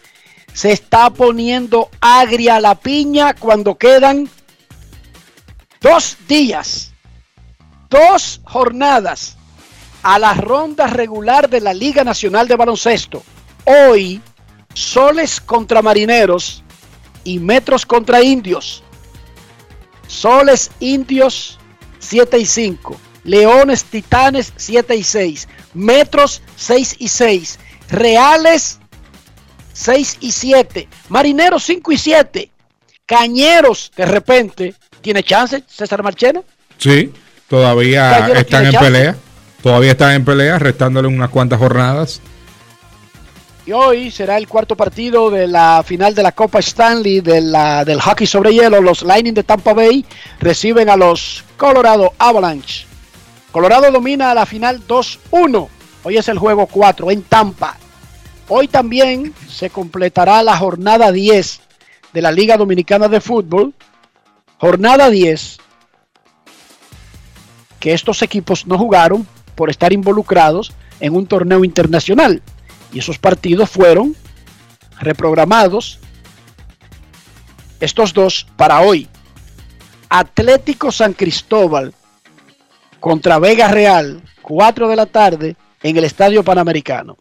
Se 0.57 0.71
está 0.71 1.11
poniendo 1.11 1.87
agria 2.01 2.59
la 2.59 2.73
piña 2.73 3.35
cuando 3.35 3.77
quedan 3.77 4.27
dos 5.79 6.17
días 6.27 6.93
dos 7.91 8.41
jornadas 8.43 9.37
a 10.01 10.17
la 10.17 10.33
ronda 10.33 10.87
regular 10.87 11.47
de 11.47 11.61
la 11.61 11.75
Liga 11.75 12.03
Nacional 12.03 12.47
de 12.47 12.55
Baloncesto. 12.55 13.21
Hoy, 13.65 14.19
Soles 14.73 15.39
contra 15.39 15.83
Marineros 15.83 16.63
y 17.23 17.37
Metros 17.37 17.85
contra 17.85 18.23
Indios. 18.23 18.81
Soles 20.07 20.71
Indios 20.79 21.59
7 21.99 22.35
y 22.35 22.47
5. 22.47 22.99
Leones 23.25 23.83
Titanes 23.83 24.51
7 24.55 24.95
y 24.95 25.03
6. 25.03 25.47
Metros 25.75 26.41
6 26.55 26.95
y 26.97 27.09
6. 27.09 27.59
Reales 27.89 28.79
6 29.77 30.17
y 30.21 30.31
7. 30.31 30.87
Marineros 31.09 31.63
5 31.63 31.91
y 31.91 31.97
7. 31.97 32.51
Cañeros, 33.05 33.91
de 33.95 34.05
repente, 34.05 34.73
¿tiene 35.01 35.23
chance 35.23 35.63
César 35.67 36.01
Marchena? 36.01 36.41
Sí, 36.77 37.13
todavía 37.47 38.09
Cañeros 38.09 38.37
están 38.39 38.65
en 38.65 38.71
chance. 38.71 38.85
pelea. 38.85 39.15
Todavía 39.61 39.91
están 39.91 40.11
en 40.13 40.25
pelea, 40.25 40.57
restándole 40.59 41.07
unas 41.07 41.29
cuantas 41.29 41.59
jornadas. 41.59 42.21
Y 43.65 43.71
hoy 43.71 44.09
será 44.11 44.37
el 44.37 44.47
cuarto 44.47 44.75
partido 44.75 45.29
de 45.29 45.45
la 45.45 45.83
final 45.85 46.15
de 46.15 46.23
la 46.23 46.31
Copa 46.31 46.59
Stanley 46.59 47.21
de 47.21 47.41
la, 47.41 47.85
del 47.85 48.01
hockey 48.01 48.25
sobre 48.25 48.53
hielo. 48.53 48.81
Los 48.81 49.03
Lightning 49.03 49.33
de 49.33 49.43
Tampa 49.43 49.73
Bay 49.73 50.05
reciben 50.39 50.89
a 50.89 50.95
los 50.95 51.43
Colorado 51.55 52.13
Avalanche. 52.17 52.85
Colorado 53.51 53.91
domina 53.91 54.33
la 54.33 54.45
final 54.45 54.81
2-1. 54.87 55.67
Hoy 56.03 56.17
es 56.17 56.27
el 56.29 56.39
juego 56.39 56.65
4 56.65 57.11
en 57.11 57.23
Tampa. 57.23 57.77
Hoy 58.49 58.67
también 58.67 59.33
se 59.49 59.69
completará 59.69 60.41
la 60.43 60.57
jornada 60.57 61.11
10 61.11 61.59
de 62.13 62.21
la 62.21 62.31
Liga 62.31 62.57
Dominicana 62.57 63.07
de 63.07 63.21
Fútbol. 63.21 63.73
Jornada 64.57 65.09
10 65.09 65.57
que 67.79 67.93
estos 67.93 68.21
equipos 68.21 68.65
no 68.65 68.77
jugaron 68.77 69.27
por 69.55 69.69
estar 69.69 69.93
involucrados 69.93 70.73
en 70.99 71.15
un 71.15 71.27
torneo 71.27 71.63
internacional. 71.63 72.41
Y 72.91 72.99
esos 72.99 73.19
partidos 73.19 73.69
fueron 73.69 74.15
reprogramados, 74.99 75.99
estos 77.79 78.13
dos, 78.13 78.47
para 78.55 78.81
hoy. 78.81 79.07
Atlético 80.09 80.91
San 80.91 81.13
Cristóbal 81.13 81.93
contra 82.99 83.39
Vega 83.39 83.67
Real, 83.67 84.21
4 84.41 84.87
de 84.87 84.95
la 84.95 85.05
tarde, 85.05 85.55
en 85.83 85.97
el 85.97 86.05
Estadio 86.05 86.43
Panamericano. 86.43 87.17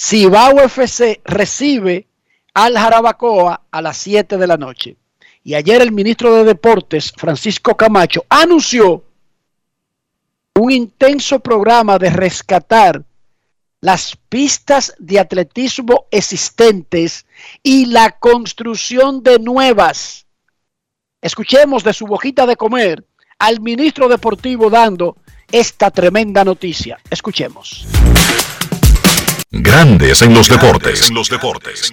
Cibao 0.00 0.60
FC 0.60 1.20
recibe 1.24 2.06
al 2.54 2.78
Jarabacoa 2.78 3.62
a 3.68 3.82
las 3.82 3.96
7 3.98 4.36
de 4.36 4.46
la 4.46 4.56
noche. 4.56 4.96
Y 5.42 5.54
ayer 5.54 5.82
el 5.82 5.90
ministro 5.90 6.34
de 6.36 6.44
Deportes, 6.44 7.12
Francisco 7.16 7.76
Camacho, 7.76 8.24
anunció 8.28 9.02
un 10.54 10.70
intenso 10.70 11.40
programa 11.40 11.98
de 11.98 12.10
rescatar 12.10 13.02
las 13.80 14.16
pistas 14.28 14.94
de 14.98 15.18
atletismo 15.18 16.06
existentes 16.12 17.26
y 17.62 17.86
la 17.86 18.12
construcción 18.12 19.22
de 19.24 19.40
nuevas. 19.40 20.26
Escuchemos 21.20 21.82
de 21.82 21.92
su 21.92 22.06
bojita 22.06 22.46
de 22.46 22.56
comer 22.56 23.04
al 23.40 23.60
ministro 23.60 24.08
deportivo 24.08 24.70
dando 24.70 25.16
esta 25.50 25.90
tremenda 25.90 26.44
noticia. 26.44 27.00
Escuchemos. 27.10 27.86
Grandes 29.50 30.20
en 30.20 30.34
los 30.34 30.46
deportes. 30.46 31.08
En 31.08 31.14
los 31.14 31.30
deportes. 31.30 31.90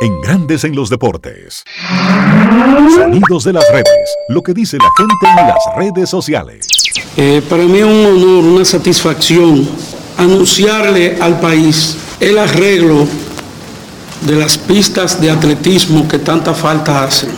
En 0.00 0.20
Grandes 0.22 0.64
en 0.64 0.74
los 0.74 0.88
deportes. 0.88 1.64
Sonidos 2.94 3.44
de 3.44 3.52
las 3.52 3.70
redes. 3.70 4.16
Lo 4.30 4.42
que 4.42 4.54
dice 4.54 4.78
la 4.78 4.88
gente 4.96 5.42
en 5.42 5.48
las 5.48 5.58
redes 5.76 6.08
sociales. 6.08 6.66
Eh, 7.18 7.42
para 7.46 7.64
mí 7.64 7.78
es 7.78 7.84
un 7.84 8.06
honor, 8.06 8.44
una 8.44 8.64
satisfacción 8.64 9.68
anunciarle 10.16 11.18
al 11.20 11.38
país 11.40 11.98
el 12.18 12.38
arreglo 12.38 13.06
de 14.22 14.34
las 14.34 14.56
pistas 14.56 15.20
de 15.20 15.30
atletismo 15.30 16.08
que 16.08 16.20
tanta 16.20 16.54
falta 16.54 17.04
hacen. 17.04 17.32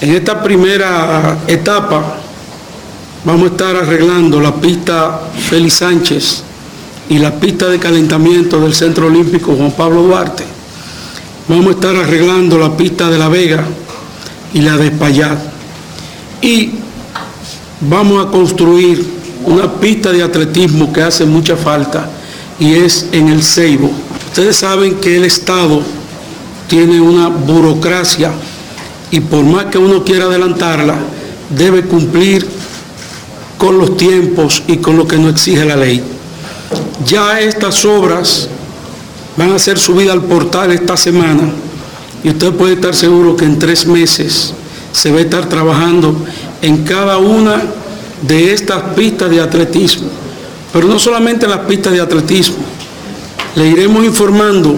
En 0.00 0.16
esta 0.16 0.42
primera 0.42 1.38
etapa 1.46 2.20
vamos 3.24 3.50
a 3.50 3.52
estar 3.52 3.76
arreglando 3.76 4.40
la 4.40 4.54
pista 4.54 5.20
Félix 5.48 5.74
Sánchez 5.74 6.42
y 7.08 7.18
la 7.18 7.34
pista 7.34 7.68
de 7.68 7.78
calentamiento 7.78 8.60
del 8.60 8.74
Centro 8.74 9.08
Olímpico 9.08 9.54
Juan 9.54 9.72
Pablo 9.72 10.02
Duarte. 10.02 10.44
Vamos 11.48 11.66
a 11.66 11.70
estar 11.70 11.96
arreglando 11.96 12.58
la 12.58 12.76
pista 12.76 13.10
de 13.10 13.18
La 13.18 13.28
Vega 13.28 13.64
y 14.54 14.60
la 14.60 14.76
de 14.76 14.86
Espaillat. 14.86 15.38
Y 16.40 16.70
vamos 17.80 18.24
a 18.24 18.30
construir 18.30 19.04
una 19.44 19.72
pista 19.72 20.12
de 20.12 20.22
atletismo 20.22 20.92
que 20.92 21.02
hace 21.02 21.24
mucha 21.24 21.56
falta 21.56 22.08
y 22.58 22.74
es 22.74 23.08
en 23.12 23.28
el 23.28 23.42
Ceibo. 23.42 23.90
Ustedes 24.28 24.56
saben 24.56 24.96
que 24.96 25.16
el 25.16 25.24
Estado 25.24 25.82
tiene 26.68 27.00
una 27.00 27.28
burocracia 27.28 28.30
y 29.10 29.18
por 29.20 29.44
más 29.44 29.66
que 29.66 29.78
uno 29.78 30.04
quiera 30.04 30.26
adelantarla, 30.26 30.94
debe 31.50 31.82
cumplir 31.82 32.59
con 33.60 33.76
los 33.76 33.94
tiempos 33.98 34.62
y 34.68 34.78
con 34.78 34.96
lo 34.96 35.06
que 35.06 35.18
nos 35.18 35.32
exige 35.32 35.66
la 35.66 35.76
ley. 35.76 36.02
Ya 37.04 37.38
estas 37.40 37.84
obras 37.84 38.48
van 39.36 39.52
a 39.52 39.58
ser 39.58 39.78
subidas 39.78 40.14
al 40.14 40.22
portal 40.22 40.72
esta 40.72 40.96
semana 40.96 41.52
y 42.24 42.30
usted 42.30 42.52
puede 42.52 42.72
estar 42.72 42.94
seguro 42.94 43.36
que 43.36 43.44
en 43.44 43.58
tres 43.58 43.84
meses 43.84 44.54
se 44.92 45.12
va 45.12 45.18
a 45.18 45.20
estar 45.20 45.46
trabajando 45.46 46.16
en 46.62 46.84
cada 46.84 47.18
una 47.18 47.62
de 48.22 48.54
estas 48.54 48.94
pistas 48.94 49.28
de 49.28 49.42
atletismo. 49.42 50.08
Pero 50.72 50.88
no 50.88 50.98
solamente 50.98 51.46
las 51.46 51.60
pistas 51.60 51.92
de 51.92 52.00
atletismo, 52.00 52.64
le 53.56 53.66
iremos 53.66 54.02
informando 54.06 54.74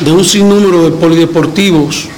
de 0.00 0.10
un 0.10 0.24
sinnúmero 0.24 0.82
de 0.82 0.96
polideportivos 0.96 2.08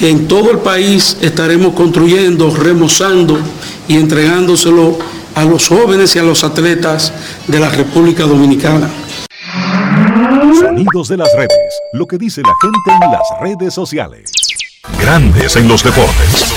que 0.00 0.10
en 0.10 0.26
todo 0.26 0.50
el 0.50 0.58
país 0.58 1.16
estaremos 1.20 1.74
construyendo, 1.74 2.52
remozando 2.52 3.38
y 3.86 3.94
entregándoselo 3.94 5.11
a 5.34 5.44
los 5.44 5.68
jóvenes 5.68 6.14
y 6.16 6.18
a 6.18 6.22
los 6.22 6.44
atletas 6.44 7.12
de 7.46 7.58
la 7.58 7.68
República 7.70 8.24
Dominicana. 8.24 8.90
Sonidos 10.58 11.08
de 11.08 11.16
las 11.16 11.28
redes. 11.36 11.80
Lo 11.92 12.06
que 12.06 12.18
dice 12.18 12.42
la 12.42 12.54
gente 12.60 13.04
en 13.04 13.12
las 13.12 13.40
redes 13.40 13.74
sociales. 13.74 14.30
Grandes 15.00 15.56
en 15.56 15.68
los 15.68 15.82
deportes. 15.82 16.52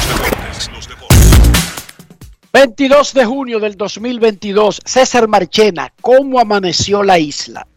22 2.53 3.13
de 3.13 3.25
junio 3.25 3.59
del 3.59 3.75
2022, 3.75 4.81
César 4.85 5.27
Marchena, 5.27 5.91
¿cómo 5.99 6.39
amaneció 6.39 7.03
la 7.03 7.19
isla? 7.19 7.67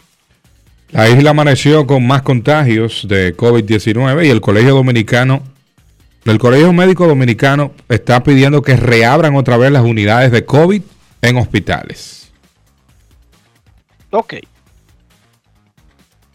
La 0.91 1.09
isla 1.09 1.31
amaneció 1.31 1.85
con 1.85 2.07
más 2.07 2.23
contagios 2.23 3.07
de 3.09 3.37
COVID-19 3.37 4.27
y 4.27 4.31
el 4.31 4.41
Colegio 4.41 4.77
Dominicano, 4.77 5.43
el 6.33 6.39
Colegio 6.39 6.73
Médico 6.73 7.07
Dominicano 7.07 7.73
está 7.89 8.23
pidiendo 8.23 8.63
que 8.63 8.77
reabran 8.77 9.37
otra 9.37 9.57
vez 9.57 9.71
las 9.73 9.85
unidades 9.85 10.31
de 10.33 10.45
COVID 10.45 10.83
en 11.23 11.37
hospitales. 11.37 12.31
Ok. 14.11 14.35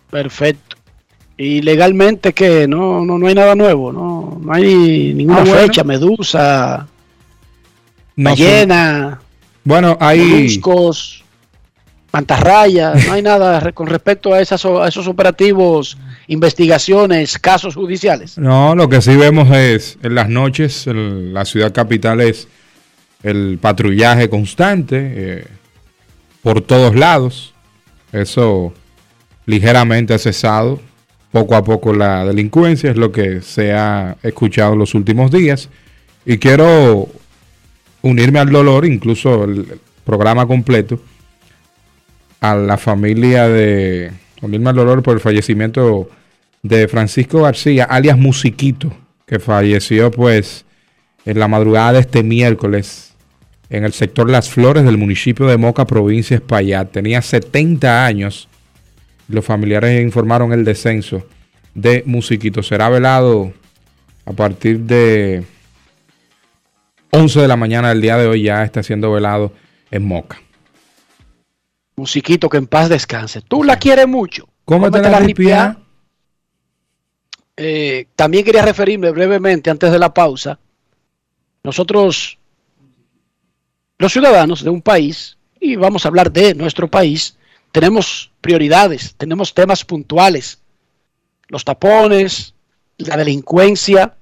Perfecto. 0.10 0.78
Y 1.38 1.62
legalmente 1.62 2.34
que 2.34 2.68
no, 2.68 3.04
no, 3.04 3.18
no 3.18 3.28
hay 3.28 3.34
nada 3.34 3.56
nuevo, 3.56 3.92
no, 3.92 4.40
no 4.40 4.54
hay 4.54 5.14
ninguna 5.16 5.40
Ah, 5.40 5.44
bueno. 5.46 5.62
fecha, 5.62 5.84
medusa, 5.84 6.88
No 8.16 8.30
ballena, 8.30 9.20
Bueno, 9.64 9.98
hay, 10.00 10.20
moluscos, 10.20 11.24
mantarrayas, 12.12 13.08
no 13.08 13.14
hay 13.14 13.24
nada 13.24 13.72
con 13.72 13.88
respecto 13.88 14.32
a, 14.34 14.42
esas, 14.42 14.64
a 14.64 14.88
esos 14.88 15.08
operativos, 15.08 15.98
investigaciones, 16.28 17.38
casos 17.38 17.76
judiciales. 17.76 18.38
No, 18.38 18.76
lo 18.76 18.90
que 18.90 19.02
sí 19.02 19.16
vemos 19.16 19.50
es 19.56 19.98
en 20.04 20.16
las 20.16 20.30
noches, 20.30 20.88
en 20.88 21.34
la 21.34 21.46
ciudad 21.46 21.74
capital 21.74 22.22
es 22.22 22.48
el 23.24 23.58
patrullaje 23.60 24.30
constante 24.30 25.14
eh, 25.16 25.48
por 26.42 26.62
todos 26.62 26.96
lados. 26.96 27.54
Eso 28.12 28.74
ligeramente 29.46 30.14
ha 30.14 30.20
cesado. 30.20 30.80
Poco 31.32 31.56
a 31.56 31.64
poco 31.64 31.94
la 31.94 32.24
delincuencia 32.26 32.92
es 32.92 32.98
lo 32.98 33.12
que 33.12 33.42
se 33.42 33.74
ha 33.74 34.18
escuchado 34.22 34.74
en 34.74 34.80
los 34.80 34.94
últimos 34.94 35.32
días. 35.32 35.70
Y 36.26 36.38
quiero 36.38 37.10
unirme 38.04 38.40
al 38.40 38.52
dolor, 38.52 38.86
incluso 38.86 39.46
el 39.46 39.80
programa 40.06 40.46
completo, 40.46 41.02
a 42.40 42.56
la 42.56 42.78
familia 42.78 43.48
de. 43.48 44.12
Unirme 44.44 44.72
al 44.72 44.76
dolor 44.76 45.02
por 45.02 45.14
el 45.14 45.22
fallecimiento 45.22 46.10
de 46.62 46.90
Francisco 46.90 47.42
García, 47.42 47.86
alias 47.86 48.18
Musiquito, 48.18 48.94
que 49.26 49.40
falleció 49.40 50.12
pues 50.12 50.66
en 51.26 51.40
la 51.40 51.48
madrugada 51.48 51.94
de 51.94 52.00
este 52.02 52.24
miércoles 52.24 53.14
en 53.70 53.86
el 53.86 53.94
sector 53.94 54.30
Las 54.30 54.50
Flores 54.50 54.84
del 54.84 54.98
municipio 54.98 55.48
de 55.48 55.58
Moca, 55.58 55.88
provincia 55.88 56.36
Espaillat. 56.36 56.92
Tenía 56.92 57.22
70 57.22 58.06
años. 58.06 58.50
Los 59.30 59.46
familiares 59.46 60.04
informaron 60.04 60.52
el 60.52 60.66
descenso 60.66 61.26
de 61.74 62.04
Musiquito. 62.06 62.62
Será 62.62 62.90
velado 62.90 63.54
a 64.26 64.34
partir 64.34 64.82
de 64.82 65.44
11 67.12 67.40
de 67.40 67.48
la 67.48 67.56
mañana 67.56 67.90
del 67.90 68.02
día 68.02 68.18
de 68.18 68.28
hoy. 68.28 68.44
Ya 68.44 68.64
está 68.64 68.84
siendo 68.84 69.12
velado 69.12 69.54
en 69.90 70.06
Moca. 70.06 70.42
Musiquito, 71.96 72.50
que 72.50 72.58
en 72.58 72.68
paz 72.68 72.90
descanse. 72.90 73.42
Tú 73.42 73.64
la 73.64 73.78
quieres 73.78 74.08
mucho. 74.08 74.48
Cómete 74.66 74.92
Cómete 74.92 75.10
la 75.10 75.20
ripia. 75.20 75.78
Eh, 77.56 78.08
también 78.16 78.44
quería 78.44 78.64
referirme 78.64 79.12
brevemente 79.12 79.70
antes 79.70 79.92
de 79.92 80.00
la 80.00 80.14
pausa. 80.14 80.60
Nosotros 81.64 82.38
Los 84.00 84.12
ciudadanos 84.12 84.64
de 84.64 84.70
un 84.70 84.82
país, 84.82 85.38
y 85.60 85.76
vamos 85.76 86.04
a 86.04 86.10
hablar 86.10 86.32
de 86.32 86.56
nuestro 86.56 86.90
país, 86.90 87.38
tenemos 87.72 88.32
prioridades, 88.42 89.16
tenemos 89.16 89.54
temas 89.54 89.86
puntuales. 89.86 90.60
Los 91.48 91.64
tapones, 91.64 92.54
la 92.98 93.16
delincuencia, 93.18 94.16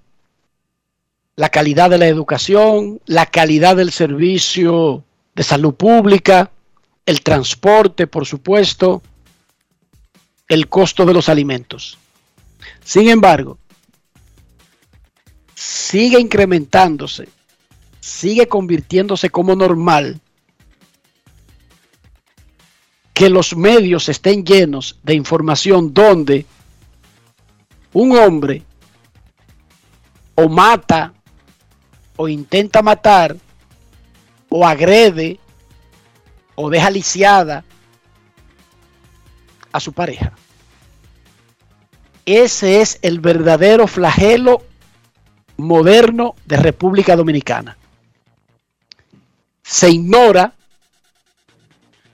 la 1.36 1.50
calidad 1.50 1.90
de 1.90 1.98
la 1.98 2.08
educación, 2.08 3.02
la 3.06 3.26
calidad 3.26 3.76
del 3.76 3.92
servicio 3.92 5.04
de 5.34 5.44
salud 5.44 5.74
pública, 5.74 6.52
el 7.12 7.22
transporte, 7.24 8.08
por 8.08 8.26
supuesto, 8.26 9.02
el 10.48 10.70
costo 10.70 11.06
de 11.06 11.14
los 11.14 11.28
alimentos. 11.28 11.98
Sin 12.86 13.10
embargo, 13.10 13.58
sigue 15.54 16.22
incrementándose, 16.22 17.28
sigue 18.00 18.48
convirtiéndose 18.48 19.30
como 19.30 19.58
normal 19.58 20.22
que 23.14 23.30
los 23.30 23.58
medios 23.58 24.08
estén 24.08 24.46
llenos 24.46 24.98
de 25.04 25.14
información 25.14 25.94
donde 25.94 26.46
un 27.92 28.18
hombre 28.18 28.64
o 30.36 30.48
mata 30.48 31.14
o 32.16 32.30
intenta 32.30 32.82
matar 32.82 33.36
o 34.48 34.66
agrede 34.66 35.41
o 36.62 36.70
deja 36.70 36.92
lisiada 36.92 37.64
a 39.72 39.80
su 39.80 39.94
pareja. 39.94 40.34
Ese 42.26 42.82
es 42.82 43.00
el 43.02 43.20
verdadero 43.20 43.88
flagelo 43.88 44.64
moderno 45.58 46.36
de 46.46 46.58
República 46.58 47.16
Dominicana. 47.16 47.78
Se 49.64 49.90
ignora, 49.90 50.54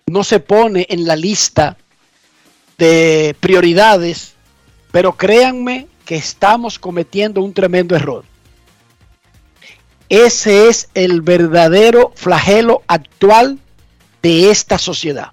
no 0.06 0.24
se 0.24 0.40
pone 0.40 0.86
en 0.90 1.06
la 1.06 1.18
lista 1.18 1.76
de 2.78 3.36
prioridades, 3.42 4.36
pero 4.92 5.18
créanme 5.18 5.88
que 6.06 6.16
estamos 6.16 6.80
cometiendo 6.80 7.42
un 7.42 7.54
tremendo 7.54 7.98
error. 7.98 8.24
Ese 10.08 10.70
es 10.70 10.90
el 10.94 11.22
verdadero 11.22 12.14
flagelo 12.16 12.84
actual 12.88 13.60
de 14.22 14.52
esta 14.52 14.78
sociedad. 14.78 15.32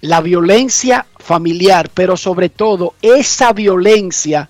La 0.00 0.20
violencia 0.20 1.06
familiar, 1.18 1.90
pero 1.94 2.16
sobre 2.16 2.48
todo 2.48 2.94
esa 3.00 3.52
violencia 3.52 4.48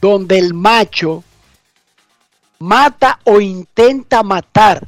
donde 0.00 0.38
el 0.38 0.54
macho 0.54 1.24
mata 2.60 3.18
o 3.24 3.40
intenta 3.40 4.22
matar 4.22 4.86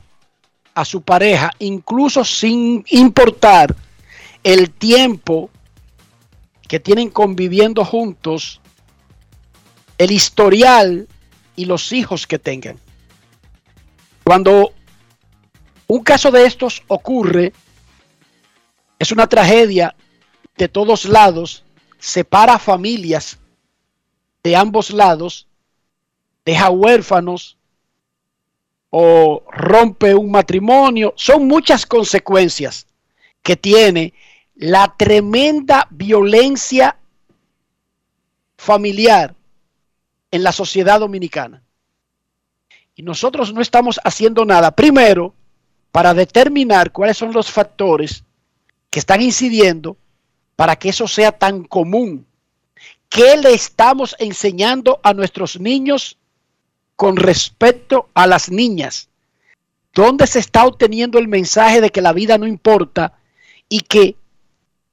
a 0.75 0.85
su 0.85 1.03
pareja, 1.03 1.51
incluso 1.59 2.25
sin 2.25 2.85
importar 2.91 3.75
el 4.45 4.71
tiempo 4.71 5.51
que 6.69 6.81
tienen 6.81 7.11
conviviendo 7.11 7.85
juntos, 7.85 8.61
el 9.99 10.13
historial 10.13 11.09
y 11.57 11.65
los 11.65 11.93
hijos 11.93 12.27
que 12.27 12.39
tengan. 12.39 12.79
Cuando 14.25 14.73
un 15.93 16.05
caso 16.05 16.31
de 16.31 16.47
estos 16.47 16.85
ocurre, 16.87 17.53
es 18.97 19.11
una 19.11 19.27
tragedia 19.27 19.97
de 20.57 20.69
todos 20.69 21.05
lados, 21.05 21.65
separa 21.99 22.61
familias 22.61 23.41
de 24.45 24.55
ambos 24.55 24.91
lados, 24.91 25.49
deja 26.45 26.71
huérfanos 26.71 27.59
o 28.91 29.43
rompe 29.51 30.15
un 30.15 30.31
matrimonio. 30.31 31.13
Son 31.17 31.49
muchas 31.49 31.85
consecuencias 31.87 32.87
que 33.43 33.57
tiene 33.57 34.15
la 34.55 34.95
tremenda 34.97 35.89
violencia 35.91 36.97
familiar 38.57 39.35
en 40.31 40.45
la 40.45 40.53
sociedad 40.53 41.01
dominicana. 41.01 41.65
Y 42.95 43.03
nosotros 43.03 43.53
no 43.53 43.61
estamos 43.61 43.99
haciendo 44.05 44.45
nada, 44.45 44.71
primero, 44.71 45.35
para 45.93 46.15
determinar 46.15 46.93
cuáles 46.93 47.17
son 47.17 47.33
los 47.33 47.51
factores 47.51 48.25
que 48.91 48.99
están 48.99 49.21
incidiendo 49.21 49.97
para 50.57 50.77
que 50.77 50.91
eso 50.91 51.09
sea 51.09 51.33
tan 51.33 51.65
común 51.65 52.27
¿Qué 53.11 53.37
le 53.37 53.53
estamos 53.53 54.15
enseñando 54.21 55.01
a 55.03 55.13
nuestros 55.15 55.59
niños 55.59 56.17
con 56.95 57.17
respecto 57.17 58.09
a 58.15 58.29
las 58.29 58.51
niñas? 58.51 59.09
¿Dónde 59.93 60.29
se 60.29 60.39
está 60.39 60.65
obteniendo 60.65 61.19
el 61.19 61.27
mensaje 61.27 61.81
de 61.81 61.91
que 61.91 62.03
la 62.03 62.13
vida 62.13 62.39
no 62.39 62.47
importa 62.47 63.19
y 63.69 63.81
que 63.81 64.15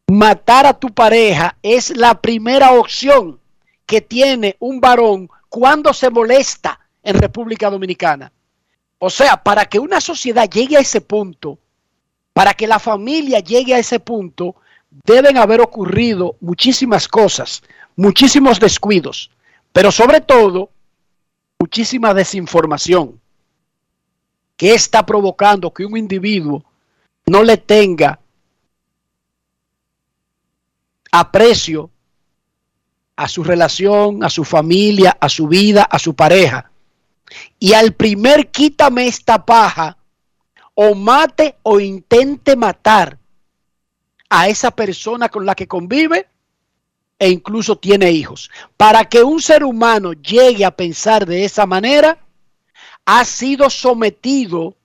matar 0.08 0.66
a 0.66 0.74
tu 0.74 0.90
pareja 0.90 1.58
es 1.62 1.96
la 1.96 2.20
primera 2.20 2.72
opción 2.72 3.40
que 3.86 4.02
tiene 4.02 4.56
un 4.60 4.82
varón 4.82 5.30
cuando 5.48 5.94
se 5.94 6.10
molesta 6.10 6.80
en 7.04 7.20
República 7.20 7.70
Dominicana? 7.70 8.32
O 9.00 9.10
sea, 9.10 9.44
para 9.44 9.66
que 9.66 9.80
una 9.80 10.02
sociedad 10.02 10.50
llegue 10.50 10.78
a 10.78 10.82
ese 10.82 11.02
punto, 11.02 11.60
para 12.34 12.54
que 12.54 12.68
la 12.68 12.80
familia 12.80 13.40
llegue 13.40 13.74
a 13.76 13.80
ese 13.80 14.00
punto, 14.00 14.56
deben 15.06 15.38
haber 15.38 15.62
ocurrido 15.62 16.36
muchísimas 16.40 17.08
cosas 17.08 17.62
muchísimos 17.98 18.60
descuidos, 18.60 19.30
pero 19.74 19.92
sobre 19.92 20.22
todo 20.22 20.70
muchísima 21.60 22.14
desinformación 22.14 23.20
que 24.56 24.74
está 24.74 25.06
provocando 25.06 25.74
que 25.74 25.86
un 25.86 25.98
individuo 25.98 26.64
no 27.26 27.44
le 27.44 27.58
tenga 27.58 28.20
aprecio 31.12 31.90
a 33.16 33.28
su 33.28 33.44
relación, 33.44 34.24
a 34.24 34.30
su 34.30 34.44
familia, 34.44 35.18
a 35.20 35.28
su 35.28 35.48
vida, 35.48 35.84
a 35.84 35.98
su 35.98 36.16
pareja. 36.16 36.72
Y 37.60 37.74
al 37.74 37.94
primer 37.94 38.50
quítame 38.52 39.08
esta 39.08 39.46
paja, 39.46 39.98
o 40.74 40.94
mate 40.96 41.58
o 41.64 41.80
intente 41.80 42.56
matar 42.56 43.18
a 44.30 44.48
esa 44.48 44.72
persona 44.72 45.30
con 45.30 45.46
la 45.46 45.56
que 45.56 45.68
convive, 45.68 46.28
e 47.20 47.30
incluso 47.30 47.78
tiene 47.78 48.12
hijos. 48.12 48.50
Para 48.76 49.06
que 49.06 49.24
un 49.24 49.42
ser 49.42 49.64
humano 49.64 50.14
llegue 50.14 50.66
a 50.66 50.76
pensar 50.76 51.26
de 51.26 51.46
esa 51.46 51.66
manera, 51.66 52.20
ha 53.06 53.26
sido 53.26 53.70
sometido 53.70 54.76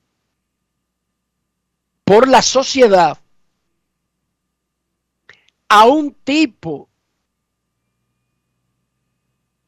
por 2.05 2.28
la 2.28 2.43
sociedad 2.43 3.18
a 5.68 5.84
un 5.84 6.12
tipo 6.12 6.88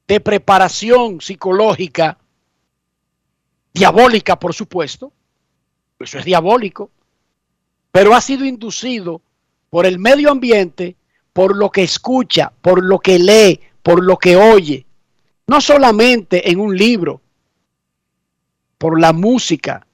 de 0.06 0.20
preparación 0.20 1.20
psicológica 1.20 2.18
diabólica, 3.74 4.38
por 4.38 4.54
supuesto. 4.54 5.12
Eso 5.98 6.18
es 6.18 6.24
diabólico. 6.24 6.90
Pero 7.90 8.14
ha 8.14 8.20
sido 8.20 8.44
inducido 8.44 9.20
por 9.68 9.84
el 9.84 9.98
medio 9.98 10.30
ambiente 10.30 10.96
por 11.32 11.56
lo 11.56 11.70
que 11.70 11.82
escucha, 11.82 12.52
por 12.62 12.82
lo 12.82 13.00
que 13.00 13.18
lee, 13.18 13.60
por 13.82 14.02
lo 14.02 14.16
que 14.16 14.36
oye. 14.36 14.86
No 15.46 15.60
solamente 15.60 16.50
en 16.50 16.60
un 16.60 16.76
libro, 16.76 17.20
por 18.78 19.00
la 19.00 19.12
música, 19.12 19.86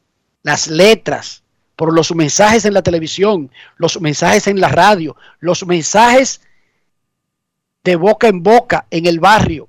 las 0.42 0.68
letras, 0.68 1.42
por 1.76 1.94
los 1.94 2.14
mensajes 2.14 2.66
en 2.66 2.74
la 2.74 2.82
televisión, 2.82 3.50
los 3.76 4.00
mensajes 4.00 4.46
en 4.46 4.60
la 4.60 4.68
radio, 4.68 5.16
los 5.38 5.66
mensajes 5.66 6.42
de 7.82 7.96
boca 7.96 8.28
en 8.28 8.42
boca 8.42 8.86
en 8.90 9.06
el 9.06 9.18
barrio, 9.18 9.68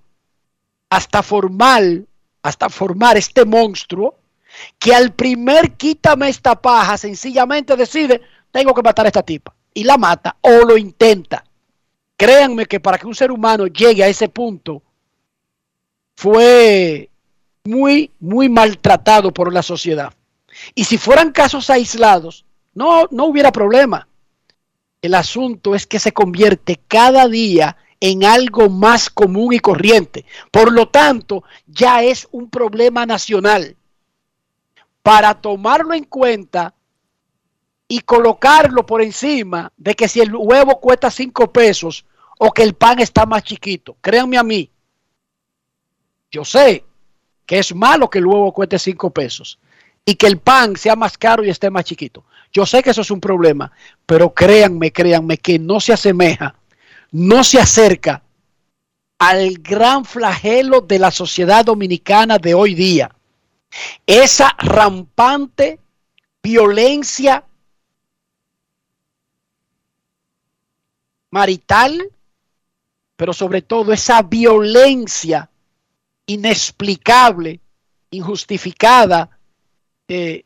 hasta 0.89 1.23
formar, 1.23 1.83
hasta 2.41 2.69
formar 2.69 3.17
este 3.17 3.45
monstruo 3.45 4.15
que 4.77 4.93
al 4.93 5.13
primer 5.13 5.73
quítame 5.73 6.29
esta 6.29 6.59
paja 6.59 6.97
sencillamente 6.97 7.75
decide, 7.75 8.21
tengo 8.51 8.73
que 8.73 8.81
matar 8.81 9.05
a 9.05 9.09
esta 9.09 9.23
tipa 9.23 9.53
y 9.73 9.83
la 9.83 9.97
mata 9.97 10.37
o 10.41 10.65
lo 10.65 10.77
intenta. 10.77 11.43
Créanme 12.17 12.65
que 12.65 12.79
para 12.79 12.97
que 12.97 13.07
un 13.07 13.15
ser 13.15 13.31
humano 13.31 13.67
llegue 13.67 14.03
a 14.03 14.07
ese 14.07 14.29
punto 14.29 14.83
fue 16.15 17.09
muy, 17.63 18.11
muy 18.19 18.49
maltratado 18.49 19.33
por 19.33 19.53
la 19.53 19.63
sociedad. 19.63 20.13
Y 20.75 20.83
si 20.83 20.97
fueran 20.97 21.31
casos 21.31 21.69
aislados, 21.69 22.45
no, 22.73 23.07
no 23.09 23.25
hubiera 23.25 23.51
problema. 23.51 24.07
El 25.01 25.15
asunto 25.15 25.73
es 25.73 25.87
que 25.87 25.99
se 25.99 26.11
convierte 26.11 26.79
cada 26.87 27.27
día 27.27 27.75
en 27.90 27.90
algo 28.25 28.69
más 28.69 29.09
común 29.09 29.53
y 29.53 29.59
corriente. 29.59 30.25
Por 30.51 30.71
lo 30.71 30.89
tanto, 30.89 31.43
ya 31.67 32.01
es 32.03 32.27
un 32.31 32.49
problema 32.49 33.05
nacional. 33.05 33.75
Para 35.03 35.33
tomarlo 35.35 35.93
en 35.93 36.05
cuenta 36.05 36.73
y 37.87 37.99
colocarlo 38.01 38.85
por 38.85 39.01
encima 39.01 39.71
de 39.77 39.93
que 39.95 40.07
si 40.07 40.19
el 40.19 40.35
huevo 40.35 40.79
cuesta 40.79 41.11
cinco 41.11 41.51
pesos, 41.51 42.05
o 42.43 42.51
que 42.51 42.63
el 42.63 42.73
pan 42.73 42.99
está 42.99 43.27
más 43.27 43.43
chiquito. 43.43 43.95
Créanme 44.01 44.35
a 44.35 44.43
mí. 44.43 44.71
Yo 46.31 46.43
sé 46.43 46.83
que 47.45 47.59
es 47.59 47.75
malo 47.75 48.09
que 48.09 48.17
el 48.17 48.25
huevo 48.25 48.51
cueste 48.51 48.79
cinco 48.79 49.11
pesos. 49.11 49.59
y 50.03 50.15
que 50.15 50.25
el 50.25 50.39
pan 50.39 50.75
sea 50.75 50.95
más 50.95 51.15
caro 51.15 51.43
y 51.43 51.49
esté 51.49 51.69
más 51.69 51.85
chiquito. 51.85 52.23
Yo 52.51 52.65
sé 52.65 52.81
que 52.81 52.89
eso 52.89 53.01
es 53.01 53.11
un 53.11 53.21
problema, 53.21 53.71
pero 54.07 54.33
créanme, 54.33 54.91
créanme 54.91 55.37
que 55.37 55.59
no 55.59 55.79
se 55.79 55.93
asemeja, 55.93 56.55
no 57.11 57.43
se 57.43 57.59
acerca 57.59 58.23
al 59.19 59.53
gran 59.59 60.05
flagelo 60.05 60.81
de 60.81 60.97
la 60.97 61.11
sociedad 61.11 61.63
dominicana 61.63 62.39
de 62.39 62.53
hoy 62.53 62.73
día. 62.73 63.13
Esa 64.05 64.55
rampante 64.57 65.79
violencia 66.41 67.45
marital, 71.29 72.11
pero 73.15 73.33
sobre 73.33 73.61
todo 73.61 73.93
esa 73.93 74.21
violencia 74.23 75.49
inexplicable, 76.25 77.59
injustificada, 78.09 79.37
eh, 80.07 80.45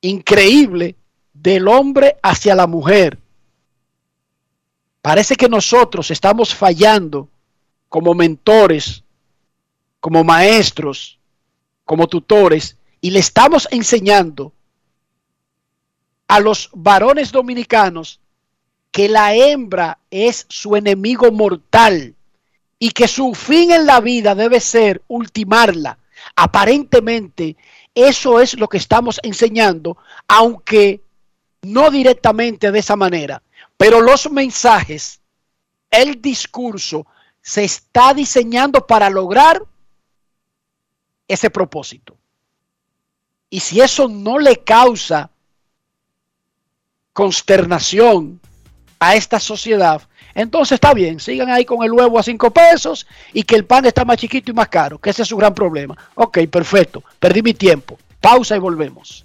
increíble 0.00 0.96
del 1.32 1.68
hombre 1.68 2.16
hacia 2.22 2.54
la 2.54 2.66
mujer. 2.66 3.18
Parece 5.08 5.36
que 5.36 5.48
nosotros 5.48 6.10
estamos 6.10 6.54
fallando 6.54 7.30
como 7.88 8.12
mentores, 8.12 9.02
como 10.00 10.22
maestros, 10.22 11.18
como 11.86 12.06
tutores, 12.06 12.76
y 13.00 13.10
le 13.10 13.20
estamos 13.20 13.66
enseñando 13.70 14.52
a 16.28 16.40
los 16.40 16.68
varones 16.74 17.32
dominicanos 17.32 18.20
que 18.90 19.08
la 19.08 19.34
hembra 19.34 19.98
es 20.10 20.44
su 20.50 20.76
enemigo 20.76 21.32
mortal 21.32 22.14
y 22.78 22.90
que 22.90 23.08
su 23.08 23.34
fin 23.34 23.70
en 23.70 23.86
la 23.86 24.00
vida 24.02 24.34
debe 24.34 24.60
ser 24.60 25.00
ultimarla. 25.08 25.96
Aparentemente, 26.36 27.56
eso 27.94 28.42
es 28.42 28.60
lo 28.60 28.68
que 28.68 28.76
estamos 28.76 29.20
enseñando, 29.22 29.96
aunque 30.28 31.00
no 31.62 31.90
directamente 31.90 32.70
de 32.70 32.78
esa 32.78 32.94
manera. 32.94 33.42
Pero 33.78 34.02
los 34.02 34.30
mensajes, 34.30 35.20
el 35.90 36.20
discurso, 36.20 37.06
se 37.40 37.64
está 37.64 38.12
diseñando 38.12 38.86
para 38.86 39.08
lograr 39.08 39.62
ese 41.26 41.48
propósito. 41.48 42.16
Y 43.48 43.60
si 43.60 43.80
eso 43.80 44.08
no 44.08 44.38
le 44.38 44.58
causa 44.58 45.30
consternación 47.12 48.40
a 48.98 49.14
esta 49.14 49.40
sociedad, 49.40 50.02
entonces 50.34 50.72
está 50.72 50.92
bien, 50.92 51.20
sigan 51.20 51.48
ahí 51.48 51.64
con 51.64 51.82
el 51.82 51.92
huevo 51.92 52.18
a 52.18 52.22
cinco 52.22 52.50
pesos 52.50 53.06
y 53.32 53.44
que 53.44 53.54
el 53.54 53.64
pan 53.64 53.86
está 53.86 54.04
más 54.04 54.18
chiquito 54.18 54.50
y 54.50 54.54
más 54.54 54.68
caro, 54.68 54.98
que 54.98 55.10
ese 55.10 55.22
es 55.22 55.28
su 55.28 55.36
gran 55.36 55.54
problema. 55.54 55.96
Ok, 56.16 56.38
perfecto, 56.50 57.02
perdí 57.18 57.42
mi 57.42 57.54
tiempo. 57.54 57.98
Pausa 58.20 58.56
y 58.56 58.58
volvemos. 58.58 59.24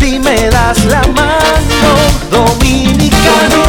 si 0.00 0.18
me 0.18 0.48
das 0.50 0.84
la 0.86 1.02
mano. 1.18 1.90
Dominicano, 2.30 3.60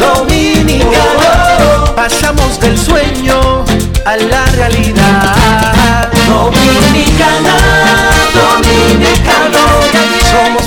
dominicano, 0.00 1.94
pasamos 1.94 2.58
del 2.60 2.78
sueño 2.78 3.64
a 4.06 4.16
la 4.16 4.44
realidad. 4.56 6.08
Dominicana, 6.28 7.56
dominicano, 8.40 9.62
somos 10.32 10.66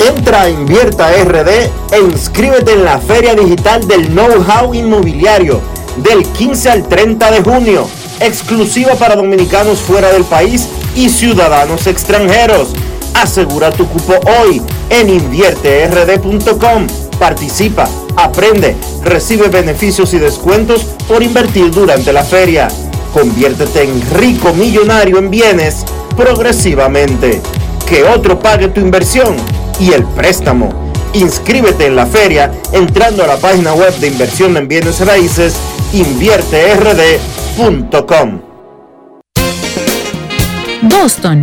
Entra 0.00 0.42
a 0.42 0.50
Invierta 0.50 1.10
RD 1.12 1.48
e 1.92 2.00
inscríbete 2.00 2.72
en 2.72 2.84
la 2.84 2.98
Feria 2.98 3.34
Digital 3.34 3.86
del 3.86 4.08
Know-How 4.08 4.74
Inmobiliario 4.74 5.60
del 5.96 6.24
15 6.24 6.70
al 6.70 6.88
30 6.88 7.30
de 7.30 7.42
junio, 7.42 7.88
exclusiva 8.20 8.94
para 8.94 9.16
dominicanos 9.16 9.78
fuera 9.78 10.12
del 10.12 10.24
país 10.24 10.68
y 10.94 11.08
ciudadanos 11.08 11.86
extranjeros. 11.86 12.70
Asegura 13.14 13.70
tu 13.70 13.86
cupo 13.86 14.14
hoy 14.40 14.60
en 14.90 15.08
invierterd.com. 15.08 16.86
Participa, 17.18 17.88
aprende, 18.16 18.76
recibe 19.04 19.48
beneficios 19.48 20.12
y 20.14 20.18
descuentos 20.18 20.82
por 21.06 21.22
invertir 21.22 21.70
durante 21.70 22.12
la 22.12 22.24
feria. 22.24 22.68
Conviértete 23.12 23.84
en 23.84 24.02
rico 24.10 24.52
millonario 24.52 25.18
en 25.18 25.30
bienes 25.30 25.84
progresivamente. 26.16 27.40
Que 27.88 28.02
otro 28.02 28.40
pague 28.40 28.68
tu 28.68 28.80
inversión 28.80 29.36
y 29.80 29.92
el 29.92 30.04
préstamo. 30.04 30.92
Inscríbete 31.12 31.86
en 31.86 31.96
la 31.96 32.06
feria 32.06 32.52
entrando 32.72 33.24
a 33.24 33.26
la 33.26 33.36
página 33.36 33.74
web 33.74 33.94
de 33.98 34.06
inversión 34.08 34.56
en 34.56 34.66
bienes 34.68 35.04
raíces 35.04 35.54
invierterd.com. 35.92 38.40
Boston, 40.82 41.40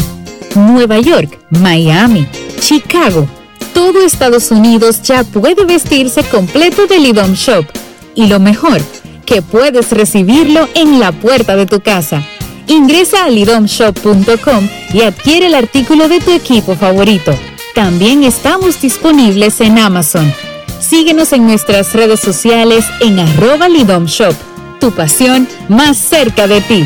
Nueva 0.55 0.99
York, 0.99 1.37
Miami, 1.49 2.27
Chicago. 2.59 3.27
Todo 3.73 4.05
Estados 4.05 4.51
Unidos 4.51 5.01
ya 5.01 5.23
puede 5.23 5.65
vestirse 5.65 6.23
completo 6.23 6.85
del 6.87 7.05
IDOM 7.05 7.33
Shop. 7.33 7.65
Y 8.13 8.27
lo 8.27 8.39
mejor, 8.39 8.81
que 9.25 9.41
puedes 9.41 9.91
recibirlo 9.91 10.67
en 10.75 10.99
la 10.99 11.13
puerta 11.13 11.55
de 11.55 11.65
tu 11.65 11.79
casa. 11.79 12.21
Ingresa 12.67 13.25
a 13.25 13.29
lidomshop.com 13.29 14.69
y 14.93 15.01
adquiere 15.01 15.47
el 15.47 15.55
artículo 15.55 16.07
de 16.09 16.19
tu 16.19 16.29
equipo 16.31 16.75
favorito. 16.75 17.33
También 17.73 18.23
estamos 18.23 18.81
disponibles 18.81 19.61
en 19.61 19.79
Amazon. 19.79 20.31
Síguenos 20.79 21.31
en 21.31 21.45
nuestras 21.45 21.93
redes 21.93 22.19
sociales 22.19 22.85
en 22.99 23.19
arroba 23.19 23.69
lidomshop. 23.69 24.35
Tu 24.79 24.91
pasión 24.91 25.47
más 25.69 25.97
cerca 25.97 26.47
de 26.47 26.59
ti. 26.61 26.85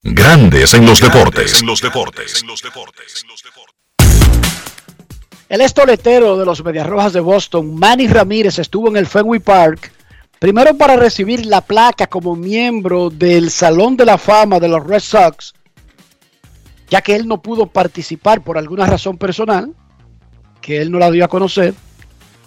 Grandes 0.02 0.74
en 0.74 0.86
los 0.86 1.02
deportes. 1.02 1.60
En 1.62 1.68
los 1.68 1.82
deportes. 1.82 2.46
El 5.48 5.62
estoletero 5.62 6.38
de 6.38 6.46
los 6.46 6.64
Medias 6.64 6.88
Rojas 6.88 7.14
de 7.14 7.20
Boston, 7.20 7.80
Manny 7.80 8.08
Ramírez, 8.08 8.58
estuvo 8.58 8.90
en 8.90 8.98
el 8.98 9.06
Fenway 9.06 9.40
Park, 9.40 9.92
primero 10.46 10.78
para 10.78 10.96
recibir 10.96 11.44
la 11.48 11.62
placa 11.62 12.06
como 12.06 12.36
miembro 12.36 13.10
del 13.10 13.50
Salón 13.50 13.98
de 13.98 14.06
la 14.06 14.20
Fama 14.20 14.60
de 14.60 14.68
los 14.68 14.86
Red 14.86 15.00
Sox, 15.00 15.56
ya 16.88 17.02
que 17.02 17.16
él 17.16 17.28
no 17.28 17.42
pudo 17.42 17.66
participar 17.66 18.44
por 18.44 18.60
alguna 18.60 18.86
razón 18.86 19.18
personal, 19.18 19.74
que 20.62 20.84
él 20.84 20.92
no 20.92 21.00
la 21.00 21.10
dio 21.10 21.26
a 21.26 21.30
conocer, 21.30 21.74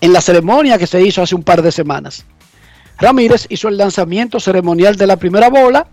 en 0.00 0.12
la 0.12 0.20
ceremonia 0.20 0.78
que 0.78 0.86
se 0.86 1.02
hizo 1.02 1.22
hace 1.22 1.34
un 1.34 1.42
par 1.42 1.60
de 1.60 1.72
semanas. 1.72 2.24
Ramírez 2.98 3.46
hizo 3.48 3.66
el 3.66 3.76
lanzamiento 3.76 4.38
ceremonial 4.38 4.94
de 4.94 5.06
la 5.08 5.16
primera 5.16 5.50
bola 5.50 5.88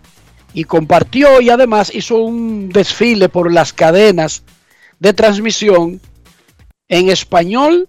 y 0.54 0.62
compartió 0.62 1.40
y 1.40 1.50
además 1.50 1.92
hizo 1.92 2.18
un 2.18 2.68
desfile 2.68 3.28
por 3.28 3.52
las 3.52 3.72
cadenas 3.72 4.44
de 5.00 5.12
transmisión 5.12 6.00
en 6.86 7.10
español 7.10 7.88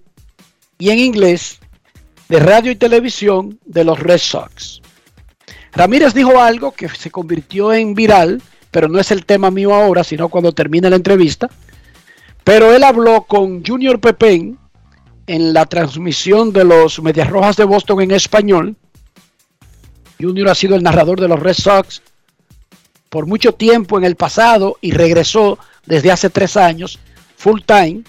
y 0.79 0.89
en 0.89 0.97
inglés 0.97 1.56
de 2.29 2.39
radio 2.39 2.71
y 2.71 2.75
televisión 2.75 3.59
de 3.65 3.83
los 3.83 3.99
Red 3.99 4.17
Sox. 4.17 4.81
Ramírez 5.71 6.13
dijo 6.13 6.39
algo 6.41 6.71
que 6.71 6.89
se 6.89 7.11
convirtió 7.11 7.73
en 7.73 7.93
viral, 7.93 8.41
pero 8.71 8.87
no 8.87 8.99
es 8.99 9.11
el 9.11 9.25
tema 9.25 9.51
mío 9.51 9.73
ahora, 9.73 10.03
sino 10.03 10.29
cuando 10.29 10.51
termine 10.51 10.89
la 10.89 10.95
entrevista. 10.95 11.49
Pero 12.43 12.73
él 12.73 12.83
habló 12.83 13.23
con 13.23 13.63
Junior 13.65 13.99
Pepén 13.99 14.57
en 15.27 15.53
la 15.53 15.65
transmisión 15.65 16.51
de 16.53 16.63
los 16.63 17.01
Medias 17.01 17.29
Rojas 17.29 17.57
de 17.57 17.65
Boston 17.65 18.01
en 18.01 18.11
español. 18.11 18.75
Junior 20.19 20.49
ha 20.49 20.55
sido 20.55 20.75
el 20.75 20.83
narrador 20.83 21.19
de 21.19 21.27
los 21.27 21.39
Red 21.39 21.53
Sox 21.53 22.01
por 23.09 23.25
mucho 23.25 23.53
tiempo 23.53 23.97
en 23.97 24.03
el 24.03 24.15
pasado 24.15 24.77
y 24.81 24.91
regresó 24.91 25.59
desde 25.85 26.11
hace 26.11 26.29
tres 26.29 26.57
años 26.57 26.99
full 27.35 27.61
time 27.65 28.03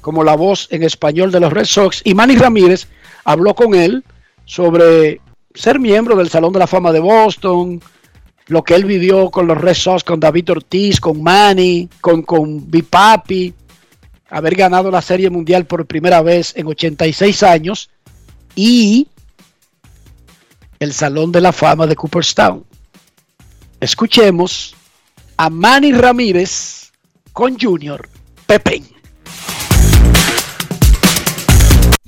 como 0.00 0.24
la 0.24 0.34
voz 0.34 0.68
en 0.70 0.82
español 0.82 1.30
de 1.30 1.40
los 1.40 1.52
Red 1.52 1.66
Sox. 1.66 2.00
Y 2.04 2.14
Manny 2.14 2.36
Ramírez 2.36 2.88
habló 3.24 3.54
con 3.54 3.74
él 3.74 4.04
sobre 4.44 5.20
ser 5.54 5.78
miembro 5.78 6.16
del 6.16 6.28
Salón 6.28 6.52
de 6.52 6.58
la 6.58 6.66
Fama 6.66 6.92
de 6.92 7.00
Boston, 7.00 7.80
lo 8.46 8.64
que 8.64 8.74
él 8.74 8.84
vivió 8.84 9.30
con 9.30 9.46
los 9.46 9.58
Red 9.58 9.74
Sox, 9.74 10.04
con 10.04 10.20
David 10.20 10.50
Ortiz, 10.50 11.00
con 11.00 11.22
Manny, 11.22 11.88
con, 12.00 12.22
con 12.22 12.70
Bipapi, 12.70 13.54
haber 14.28 14.54
ganado 14.54 14.90
la 14.90 15.02
Serie 15.02 15.30
Mundial 15.30 15.66
por 15.66 15.86
primera 15.86 16.22
vez 16.22 16.52
en 16.56 16.66
86 16.66 17.42
años 17.42 17.90
y 18.54 19.06
el 20.78 20.92
Salón 20.92 21.30
de 21.30 21.40
la 21.40 21.52
Fama 21.52 21.86
de 21.86 21.94
Cooperstown. 21.96 22.64
Escuchemos 23.80 24.74
a 25.36 25.48
Manny 25.48 25.92
Ramírez 25.92 26.92
con 27.32 27.58
Junior 27.58 28.08
Pepín. 28.46 28.99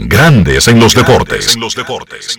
Grandes 0.09 0.69
en 0.69 0.81
los 0.81 0.95
deportes. 0.95 1.55
En 1.55 1.61
los 1.61 1.75
deportes. 1.75 2.39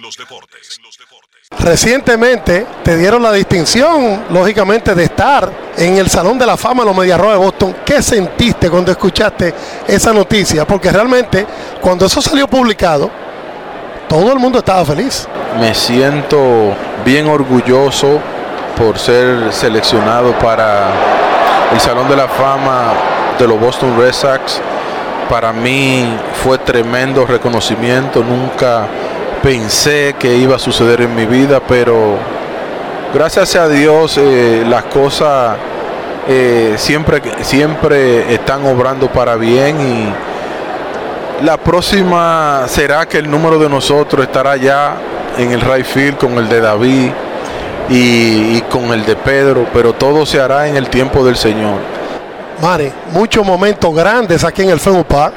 Recientemente 1.59 2.65
te 2.83 2.97
dieron 2.97 3.21
la 3.21 3.31
distinción, 3.31 4.23
lógicamente, 4.31 4.93
de 4.95 5.03
estar 5.03 5.49
en 5.77 5.97
el 5.97 6.09
Salón 6.09 6.37
de 6.37 6.45
la 6.45 6.57
Fama 6.57 6.83
de 6.83 6.89
los 6.89 6.97
Mediarrojas 6.97 7.39
de 7.39 7.45
Boston. 7.45 7.75
¿Qué 7.85 8.01
sentiste 8.01 8.69
cuando 8.69 8.91
escuchaste 8.91 9.53
esa 9.87 10.11
noticia? 10.11 10.65
Porque 10.65 10.91
realmente, 10.91 11.45
cuando 11.79 12.05
eso 12.05 12.21
salió 12.21 12.47
publicado, 12.47 13.09
todo 14.09 14.33
el 14.33 14.39
mundo 14.39 14.59
estaba 14.59 14.83
feliz. 14.83 15.27
Me 15.59 15.73
siento 15.73 16.75
bien 17.05 17.27
orgulloso 17.27 18.19
por 18.77 18.97
ser 18.97 19.53
seleccionado 19.53 20.37
para 20.39 20.91
el 21.71 21.79
Salón 21.79 22.09
de 22.09 22.15
la 22.15 22.27
Fama 22.27 22.93
de 23.39 23.47
los 23.47 23.59
Boston 23.59 23.97
Red 23.97 24.13
Sox. 24.13 24.59
Para 25.29 25.51
mí 25.53 26.05
fue 26.43 26.57
tremendo 26.57 27.25
reconocimiento, 27.25 28.23
nunca 28.23 28.87
pensé 29.41 30.15
que 30.17 30.35
iba 30.35 30.55
a 30.55 30.59
suceder 30.59 31.01
en 31.01 31.15
mi 31.15 31.25
vida, 31.25 31.59
pero 31.67 32.17
gracias 33.13 33.55
a 33.55 33.67
Dios 33.67 34.17
eh, 34.17 34.63
las 34.67 34.83
cosas 34.85 35.57
eh, 36.27 36.75
siempre, 36.77 37.21
siempre 37.41 38.33
están 38.33 38.65
obrando 38.65 39.11
para 39.11 39.35
bien 39.35 39.81
y 39.81 41.43
la 41.43 41.57
próxima 41.57 42.63
será 42.67 43.05
que 43.05 43.17
el 43.17 43.29
número 43.29 43.59
de 43.59 43.67
nosotros 43.67 44.25
estará 44.25 44.55
ya 44.55 44.95
en 45.37 45.51
el 45.51 45.59
right 45.59 45.85
field 45.85 46.17
con 46.17 46.37
el 46.37 46.47
de 46.47 46.61
David 46.61 47.11
y, 47.89 48.57
y 48.57 48.63
con 48.69 48.93
el 48.93 49.03
de 49.05 49.17
Pedro, 49.17 49.67
pero 49.73 49.93
todo 49.93 50.25
se 50.25 50.39
hará 50.39 50.67
en 50.67 50.77
el 50.77 50.89
tiempo 50.89 51.25
del 51.25 51.35
Señor. 51.35 51.79
Mare, 52.63 52.93
muchos 53.11 53.45
momentos 53.45 53.93
grandes 53.93 54.41
aquí 54.45 54.61
en 54.61 54.69
el 54.69 54.79
Fenway 54.79 55.03
Park. 55.03 55.33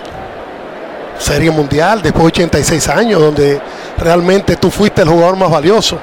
Serie 1.18 1.50
Mundial 1.50 2.00
después 2.00 2.22
de 2.22 2.28
86 2.28 2.88
años, 2.88 3.20
donde 3.20 3.60
realmente 3.98 4.54
tú 4.54 4.70
fuiste 4.70 5.02
el 5.02 5.08
jugador 5.08 5.36
más 5.36 5.50
valioso. 5.50 5.98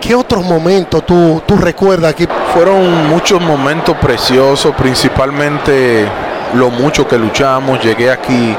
¿Qué 0.00 0.14
otros 0.14 0.44
momentos 0.44 1.04
tú, 1.04 1.42
tú 1.44 1.56
recuerdas 1.56 2.12
aquí? 2.12 2.28
Fueron 2.54 3.08
muchos 3.08 3.40
momentos 3.40 3.96
preciosos, 3.96 4.72
principalmente 4.76 6.06
lo 6.54 6.70
mucho 6.70 7.08
que 7.08 7.18
luchamos. 7.18 7.82
Llegué 7.82 8.08
aquí 8.08 8.56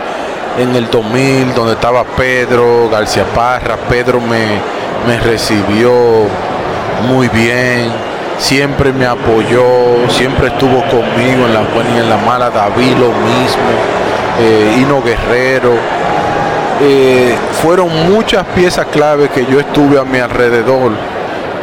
en 0.57 0.75
el 0.75 0.91
2000, 0.91 1.55
donde 1.55 1.73
estaba 1.75 2.03
Pedro 2.03 2.89
García 2.89 3.23
Parra. 3.33 3.77
Pedro 3.87 4.19
me, 4.19 4.47
me 5.07 5.17
recibió 5.21 5.93
muy 7.07 7.29
bien, 7.29 7.89
siempre 8.39 8.91
me 8.91 9.05
apoyó, 9.05 10.09
siempre 10.09 10.47
estuvo 10.47 10.81
conmigo 10.85 11.45
en 11.45 11.53
la 11.53 11.61
buena 11.61 11.89
y 11.95 11.99
en 11.99 12.09
la 12.09 12.17
mala. 12.17 12.49
David 12.49 12.93
lo 12.93 13.09
mismo, 13.09 13.69
eh, 14.39 14.77
Hino 14.79 15.03
Guerrero. 15.03 15.73
Eh, 16.81 17.35
fueron 17.61 17.89
muchas 18.09 18.45
piezas 18.55 18.85
clave 18.87 19.29
que 19.29 19.45
yo 19.45 19.59
estuve 19.59 19.99
a 19.99 20.05
mi 20.05 20.17
alrededor 20.19 20.93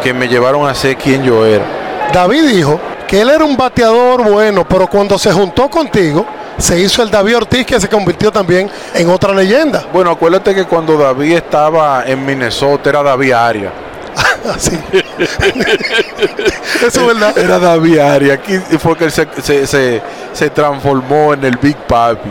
que 0.03 0.13
me 0.13 0.29
llevaron 0.29 0.69
a 0.69 0.75
ser 0.75 0.97
quien 0.97 1.25
yo 1.25 1.45
era. 1.45 1.65
David 2.13 2.49
dijo 2.49 2.79
que 3.09 3.23
él 3.23 3.31
era 3.31 3.45
un 3.45 3.57
bateador 3.57 4.23
bueno, 4.31 4.67
pero 4.69 4.87
cuando 4.87 5.19
se 5.19 5.33
juntó 5.33 5.69
contigo, 5.71 6.27
se 6.59 6.79
hizo 6.81 7.03
el 7.03 7.11
David 7.11 7.39
Ortiz 7.39 7.67
que 7.67 7.81
se 7.81 7.89
convirtió 7.89 8.31
también 8.31 8.71
en 8.95 9.11
otra 9.11 9.33
leyenda. 9.33 9.85
Bueno, 9.93 10.11
acuérdate 10.11 10.55
que 10.55 10.65
cuando 10.65 10.97
David 10.97 11.37
estaba 11.37 12.05
en 12.07 12.25
Minnesota 12.25 12.91
era 12.91 13.03
David 13.03 13.33
Arias. 13.33 13.73
Eso 16.87 16.87
es 16.87 17.07
verdad. 17.07 17.39
Era 17.39 17.59
David 17.59 17.99
Arias. 17.99 18.39
Aquí 18.39 18.59
fue 18.79 18.97
que 18.97 19.05
él 19.05 19.13
se, 19.13 19.27
se, 19.43 19.67
se, 19.67 20.03
se 20.33 20.51
transformó 20.51 21.35
en 21.35 21.45
el 21.45 21.57
Big 21.57 21.77
Papi. 21.77 22.31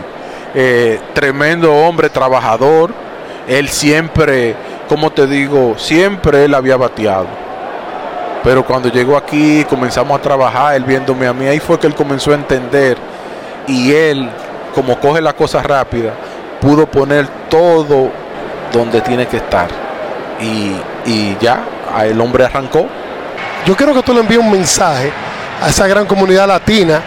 Eh, 0.54 0.98
tremendo 1.12 1.72
hombre, 1.72 2.08
trabajador. 2.08 2.92
Él 3.46 3.68
siempre, 3.68 4.56
como 4.88 5.10
te 5.10 5.26
digo, 5.26 5.74
siempre 5.76 6.44
él 6.44 6.54
había 6.54 6.76
bateado. 6.76 7.26
Pero 8.42 8.64
cuando 8.64 8.88
llegó 8.88 9.16
aquí, 9.16 9.64
comenzamos 9.68 10.18
a 10.18 10.22
trabajar, 10.22 10.76
él 10.76 10.84
viéndome 10.84 11.26
a 11.26 11.32
mí, 11.32 11.46
ahí 11.46 11.58
fue 11.58 11.78
que 11.78 11.86
él 11.86 11.94
comenzó 11.94 12.30
a 12.30 12.34
entender. 12.34 12.96
Y 13.66 13.92
él, 13.92 14.30
como 14.74 14.98
coge 14.98 15.20
la 15.20 15.32
cosa 15.32 15.62
rápida, 15.62 16.12
pudo 16.60 16.86
poner 16.86 17.26
todo 17.48 18.10
donde 18.72 19.00
tiene 19.00 19.26
que 19.26 19.38
estar. 19.38 19.68
Y, 20.40 20.76
y 21.04 21.36
ya, 21.40 21.60
el 22.04 22.20
hombre 22.20 22.44
arrancó. 22.44 22.86
Yo 23.64 23.74
quiero 23.74 23.94
que 23.94 24.02
tú 24.02 24.12
le 24.12 24.20
envíes 24.20 24.40
un 24.40 24.50
mensaje 24.50 25.10
a 25.62 25.68
esa 25.68 25.86
gran 25.86 26.06
comunidad 26.06 26.46
latina, 26.46 27.00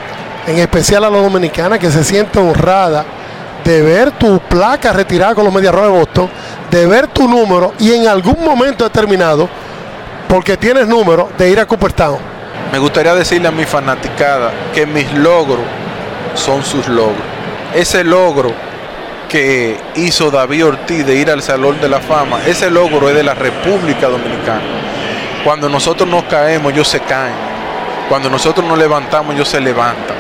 en 0.48 0.58
especial 0.58 1.04
a 1.04 1.10
la 1.10 1.20
dominicana, 1.20 1.78
que 1.78 1.92
se 1.92 2.04
siente 2.04 2.40
honrada 2.40 3.06
de 3.64 3.82
ver 3.82 4.12
tu 4.12 4.40
placa 4.40 4.92
retirada 4.92 5.36
con 5.36 5.46
los 5.46 5.54
Medias 5.54 5.74
Rojas 5.74 5.92
de 5.92 6.00
Boston, 6.00 6.30
de 6.72 6.88
ver 6.88 7.08
tu 7.08 7.28
número 7.28 7.74
y 7.78 7.94
en 7.94 8.08
algún 8.08 8.44
momento 8.44 8.84
determinado, 8.84 9.48
porque 10.28 10.58
tienes 10.58 10.88
número, 10.88 11.30
de 11.38 11.50
ir 11.50 11.60
a 11.60 11.66
Cooperstown. 11.66 12.18
Me 12.72 12.80
gustaría 12.80 13.14
decirle 13.14 13.48
a 13.48 13.52
mi 13.52 13.66
fanaticada 13.66 14.52
que 14.74 14.86
mis 14.86 15.12
logros 15.14 15.66
son 16.36 16.64
sus 16.64 16.88
logros. 16.88 17.24
Ese 17.74 18.04
logro 18.04 18.52
que 19.30 19.78
hizo 19.96 20.32
David 20.32 20.66
Ortiz 20.66 21.06
de 21.06 21.16
ir 21.16 21.30
al 21.30 21.42
Salón 21.42 21.80
de 21.80 21.88
la 21.88 22.02
Fama, 22.02 22.42
ese 22.46 22.70
logro 22.70 23.08
es 23.10 23.16
de 23.16 23.24
la 23.24 23.36
República 23.36 24.08
Dominicana. 24.08 24.62
Cuando 25.44 25.70
nosotros 25.70 26.10
nos 26.10 26.24
caemos, 26.24 26.74
ellos 26.74 26.88
se 26.88 27.00
caen. 27.00 27.36
Cuando 28.10 28.30
nosotros 28.30 28.68
nos 28.68 28.78
levantamos, 28.78 29.36
ellos 29.36 29.48
se 29.48 29.62
levantan. 29.62 30.18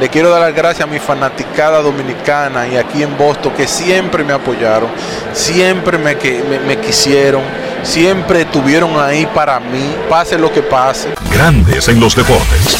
Le 0.00 0.08
quiero 0.08 0.30
dar 0.30 0.40
las 0.40 0.54
gracias 0.54 0.88
a 0.88 0.90
mi 0.90 0.98
fanaticada 0.98 1.82
dominicana 1.82 2.66
y 2.66 2.76
aquí 2.76 3.02
en 3.02 3.16
Boston 3.18 3.52
que 3.56 3.66
siempre 3.66 4.22
me 4.24 4.32
apoyaron, 4.32 4.88
siempre 5.32 5.98
me, 5.98 6.16
me 6.66 6.76
quisieron, 6.78 7.42
siempre 7.82 8.42
estuvieron 8.42 8.98
ahí 8.98 9.26
para 9.26 9.58
mí, 9.58 9.96
pase 10.08 10.38
lo 10.38 10.52
que 10.52 10.62
pase. 10.62 11.10
Grandes 11.32 11.88
en 11.88 12.00
los 12.00 12.14
deportes. 12.14 12.78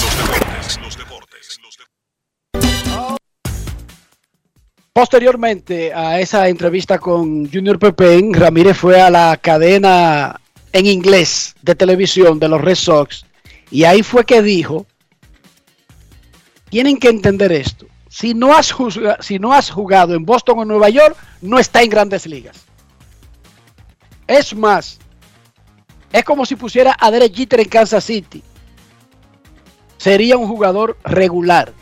Posteriormente 4.98 5.94
a 5.94 6.18
esa 6.18 6.48
entrevista 6.48 6.98
con 6.98 7.48
Junior 7.48 7.78
Pepén, 7.78 8.34
Ramírez 8.34 8.76
fue 8.76 9.00
a 9.00 9.08
la 9.10 9.36
cadena 9.40 10.40
en 10.72 10.86
inglés 10.86 11.54
de 11.62 11.76
televisión 11.76 12.40
de 12.40 12.48
los 12.48 12.60
Red 12.60 12.74
Sox 12.74 13.24
y 13.70 13.84
ahí 13.84 14.02
fue 14.02 14.26
que 14.26 14.42
dijo, 14.42 14.86
tienen 16.68 16.96
que 16.96 17.10
entender 17.10 17.52
esto, 17.52 17.86
si 18.08 18.34
no 18.34 18.56
has, 18.56 18.74
si 19.20 19.38
no 19.38 19.52
has 19.52 19.70
jugado 19.70 20.16
en 20.16 20.24
Boston 20.24 20.58
o 20.58 20.64
Nueva 20.64 20.88
York, 20.88 21.16
no 21.42 21.60
está 21.60 21.80
en 21.80 21.90
grandes 21.90 22.26
ligas. 22.26 22.64
Es 24.26 24.52
más, 24.52 24.98
es 26.12 26.24
como 26.24 26.44
si 26.44 26.56
pusiera 26.56 26.96
a 26.98 27.12
Derek 27.12 27.36
Jeter 27.36 27.60
en 27.60 27.68
Kansas 27.68 28.02
City. 28.02 28.42
Sería 29.96 30.36
un 30.36 30.48
jugador 30.48 30.98
regular. 31.04 31.72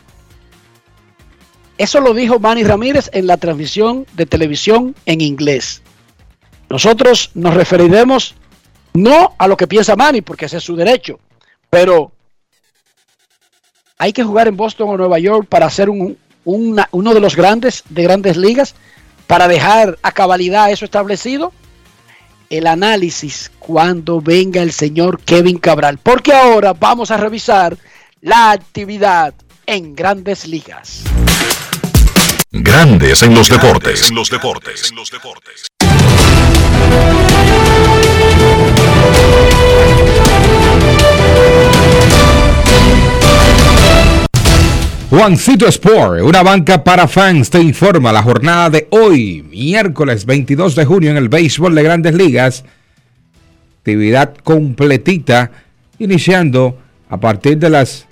Eso 1.77 1.99
lo 1.99 2.13
dijo 2.13 2.39
Manny 2.39 2.63
Ramírez 2.63 3.09
en 3.13 3.27
la 3.27 3.37
transmisión 3.37 4.05
de 4.13 4.25
televisión 4.25 4.95
en 5.05 5.21
inglés. 5.21 5.81
Nosotros 6.69 7.31
nos 7.35 7.53
referiremos 7.53 8.35
no 8.93 9.35
a 9.37 9.47
lo 9.47 9.55
que 9.55 9.67
piensa 9.67 9.95
Manny, 9.95 10.21
porque 10.21 10.45
ese 10.45 10.57
es 10.57 10.63
su 10.63 10.75
derecho, 10.75 11.19
pero 11.69 12.11
hay 13.99 14.11
que 14.11 14.23
jugar 14.23 14.47
en 14.47 14.57
Boston 14.57 14.89
o 14.89 14.97
Nueva 14.97 15.19
York 15.19 15.47
para 15.47 15.69
ser 15.69 15.89
un- 15.89 16.17
una- 16.45 16.89
uno 16.91 17.13
de 17.13 17.19
los 17.19 17.35
grandes 17.35 17.83
de 17.89 18.03
grandes 18.03 18.37
ligas, 18.37 18.73
para 19.27 19.47
dejar 19.47 19.97
a 20.01 20.11
cabalidad 20.11 20.71
eso 20.71 20.85
establecido. 20.85 21.51
El 22.49 22.65
análisis 22.65 23.51
cuando 23.59 24.21
venga 24.21 24.61
el 24.61 24.71
señor 24.71 25.19
Kevin 25.21 25.57
Cabral, 25.59 25.97
porque 26.01 26.31
ahora 26.33 26.73
vamos 26.73 27.11
a 27.11 27.17
revisar 27.17 27.77
la 28.21 28.51
actividad 28.51 29.33
en 29.65 29.95
grandes 29.95 30.47
ligas. 30.47 31.03
Grandes 32.51 33.23
en 33.23 33.35
los 33.35 33.49
deportes. 33.49 34.09
En 34.09 34.15
los 34.15 34.29
deportes. 34.29 34.91
Juancito 45.09 45.67
Sport, 45.67 46.21
una 46.21 46.43
banca 46.43 46.83
para 46.83 47.07
fans, 47.07 47.49
te 47.49 47.61
informa 47.61 48.11
la 48.11 48.21
jornada 48.21 48.69
de 48.69 48.87
hoy, 48.91 49.41
miércoles 49.49 50.25
22 50.25 50.75
de 50.75 50.85
junio 50.85 51.11
en 51.11 51.17
el 51.17 51.29
béisbol 51.29 51.73
de 51.75 51.83
grandes 51.83 52.13
ligas. 52.13 52.65
Actividad 53.79 54.35
completita, 54.43 55.51
iniciando 55.97 56.77
a 57.09 57.17
partir 57.17 57.57
de 57.57 57.69
las 57.69 58.06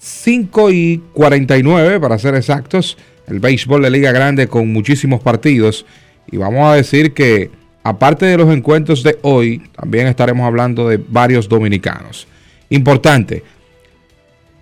5 0.00 0.70
y 0.70 1.02
49, 1.12 2.00
para 2.00 2.18
ser 2.18 2.34
exactos, 2.34 2.96
el 3.26 3.38
béisbol 3.38 3.82
de 3.82 3.90
Liga 3.90 4.12
Grande 4.12 4.48
con 4.48 4.72
muchísimos 4.72 5.20
partidos. 5.20 5.84
Y 6.32 6.38
vamos 6.38 6.66
a 6.66 6.74
decir 6.74 7.12
que, 7.12 7.50
aparte 7.84 8.24
de 8.24 8.38
los 8.38 8.52
encuentros 8.52 9.02
de 9.02 9.18
hoy, 9.20 9.62
también 9.78 10.06
estaremos 10.06 10.46
hablando 10.46 10.88
de 10.88 10.96
varios 10.96 11.48
dominicanos. 11.48 12.26
Importante, 12.70 13.44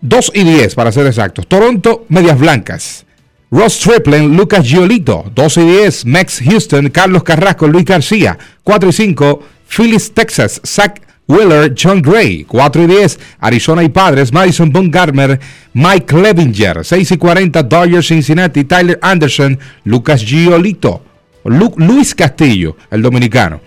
2 0.01 0.33
y 0.35 0.43
10 0.43 0.75
para 0.75 0.91
ser 0.91 1.07
exactos. 1.07 1.47
Toronto, 1.47 2.05
Medias 2.09 2.39
Blancas. 2.39 3.07
Ross 3.51 3.79
Triplin, 3.79 4.37
Lucas 4.37 4.67
Giolito. 4.67 5.31
2 5.35 5.57
y 5.59 5.67
10, 5.67 6.07
Max 6.07 6.43
Houston, 6.45 6.91
Carlos 6.91 7.23
Carrasco, 7.23 7.69
Luis 7.69 7.85
García. 7.85 8.37
4 8.65 8.89
y 8.89 8.93
5, 8.93 9.43
Phillies, 9.69 10.13
Texas, 10.13 10.61
Zach 10.67 11.01
Wheeler, 11.29 11.75
John 11.75 12.01
Gray. 12.03 12.45
4 12.45 12.83
y 12.85 12.87
10, 12.87 13.21
Arizona 13.41 13.83
y 13.85 13.89
Padres, 13.91 14.33
Madison 14.33 14.73
Bumgarner, 14.73 15.39
Mike 15.75 16.17
Levinger. 16.17 16.85
6 16.85 17.13
y 17.13 17.17
40, 17.19 17.63
Dodgers, 17.63 18.09
Cincinnati, 18.09 18.65
Tyler 18.65 18.99
Anderson, 19.03 19.59
Lucas 19.85 20.23
Giolito. 20.25 21.03
Lu- 21.45 21.75
Luis 21.77 22.15
Castillo, 22.15 22.77
el 22.91 23.03
dominicano. 23.03 23.61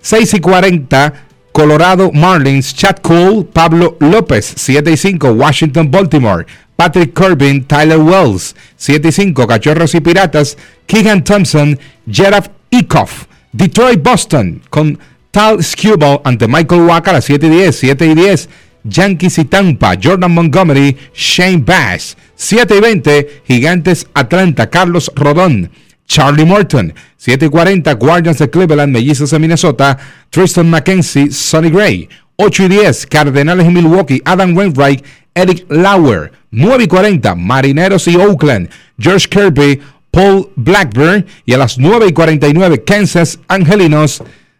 6 0.00 0.34
y 0.34 0.40
40, 0.40 1.12
Colorado 1.52 2.10
Marlins, 2.12 2.74
Chad 2.74 2.96
Cole, 3.02 3.44
Pablo 3.52 3.96
López, 4.00 4.54
7 4.56 4.92
y 4.92 4.96
5, 4.96 5.32
Washington 5.32 5.90
Baltimore, 5.90 6.46
Patrick 6.76 7.12
Corbin, 7.12 7.64
Tyler 7.64 7.98
Wells, 7.98 8.54
7 8.76 9.08
y 9.08 9.12
5, 9.12 9.46
Cachorros 9.46 9.94
y 9.96 10.00
Piratas, 10.00 10.56
Keegan 10.86 11.24
Thompson, 11.24 11.78
Jeff 12.10 12.46
Ecoff, 12.70 13.24
Detroit 13.52 14.02
Boston, 14.02 14.62
con 14.70 14.98
Tal 15.30 15.62
Skubal 15.62 16.20
ante 16.24 16.48
Michael 16.48 16.82
Waka 16.82 17.10
a 17.10 17.14
las 17.14 17.24
7 17.26 17.46
y 17.46 17.50
10, 17.50 17.76
7 17.76 18.06
y 18.06 18.14
10, 18.14 18.48
Yankees 18.84 19.38
y 19.38 19.44
Tampa, 19.44 19.94
Jordan 20.02 20.32
Montgomery, 20.32 20.96
Shane 21.14 21.62
Bass, 21.64 22.16
7 22.36 22.76
y 22.76 22.80
20, 22.80 23.42
Gigantes 23.46 24.06
Atlanta, 24.14 24.70
Carlos 24.70 25.12
Rodón, 25.14 25.70
Charlie 26.06 26.46
Morton, 26.46 26.94
7 27.18 27.46
y 27.46 27.48
40, 27.48 27.92
Guardians 27.94 28.38
de 28.38 28.48
Cleveland, 28.48 28.92
Mellizos 28.92 29.30
de 29.30 29.38
Minnesota, 29.38 29.98
Tristan 30.30 30.70
McKenzie, 30.70 31.30
Sonny 31.30 31.70
Gray, 31.70 32.08
8 32.36 32.64
y 32.64 32.68
10, 32.68 33.06
Cardenales 33.06 33.66
y 33.66 33.70
Milwaukee, 33.70 34.22
Adam 34.24 34.56
Wainwright, 34.56 35.04
Eric 35.34 35.66
Lauer, 35.68 36.32
9 36.50 36.84
y 36.84 36.88
40, 36.88 37.34
Marineros 37.34 38.08
y 38.08 38.16
Oakland, 38.16 38.70
George 38.98 39.28
Kirby, 39.28 39.80
Paul 40.10 40.48
Blackburn, 40.56 41.26
y 41.44 41.52
a 41.52 41.58
las 41.58 41.78
9 41.78 42.06
y 42.08 42.12
49, 42.12 42.84
Kansas 42.84 43.38
Angelinos, 43.46 44.22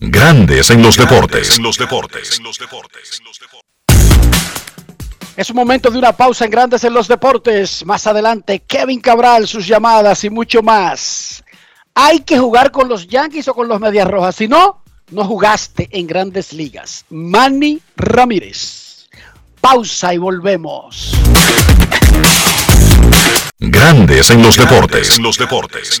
Grandes 0.00 0.70
en 0.70 0.80
los 0.80 0.96
deportes. 0.96 1.56
En 1.56 1.64
los 1.64 1.76
deportes. 1.76 2.40
Es 5.36 5.50
un 5.50 5.56
momento 5.56 5.90
de 5.90 5.98
una 5.98 6.12
pausa 6.12 6.44
en 6.44 6.52
Grandes 6.52 6.84
en 6.84 6.94
los 6.94 7.08
Deportes. 7.08 7.84
Más 7.84 8.06
adelante, 8.06 8.60
Kevin 8.60 9.00
Cabral, 9.00 9.48
sus 9.48 9.66
llamadas 9.66 10.22
y 10.22 10.30
mucho 10.30 10.62
más. 10.62 11.42
Hay 11.94 12.20
que 12.20 12.38
jugar 12.38 12.70
con 12.70 12.88
los 12.88 13.08
Yankees 13.08 13.48
o 13.48 13.54
con 13.54 13.66
los 13.66 13.80
Medias 13.80 14.06
Rojas. 14.06 14.36
Si 14.36 14.46
no, 14.46 14.84
no 15.10 15.24
jugaste 15.24 15.88
en 15.90 16.06
Grandes 16.06 16.52
Ligas. 16.52 17.04
Manny 17.10 17.80
Ramírez. 17.96 19.08
Pausa 19.60 20.14
y 20.14 20.18
volvemos. 20.18 21.12
Grandes 23.58 24.30
en 24.30 24.42
los 24.42 24.56
deportes. 24.56 25.16
En 25.16 25.24
los 25.24 25.36
deportes. 25.36 26.00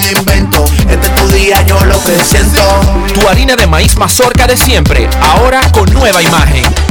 Este 0.01 0.17
es 2.37 2.53
tu. 2.53 2.81
Tu 3.13 3.27
harina 3.27 3.55
de 3.55 3.67
maíz 3.67 3.95
mazorca 3.97 4.47
de 4.47 4.57
siempre, 4.57 5.07
ahora 5.21 5.61
con 5.71 5.91
nueva 5.93 6.21
imagen. 6.21 6.90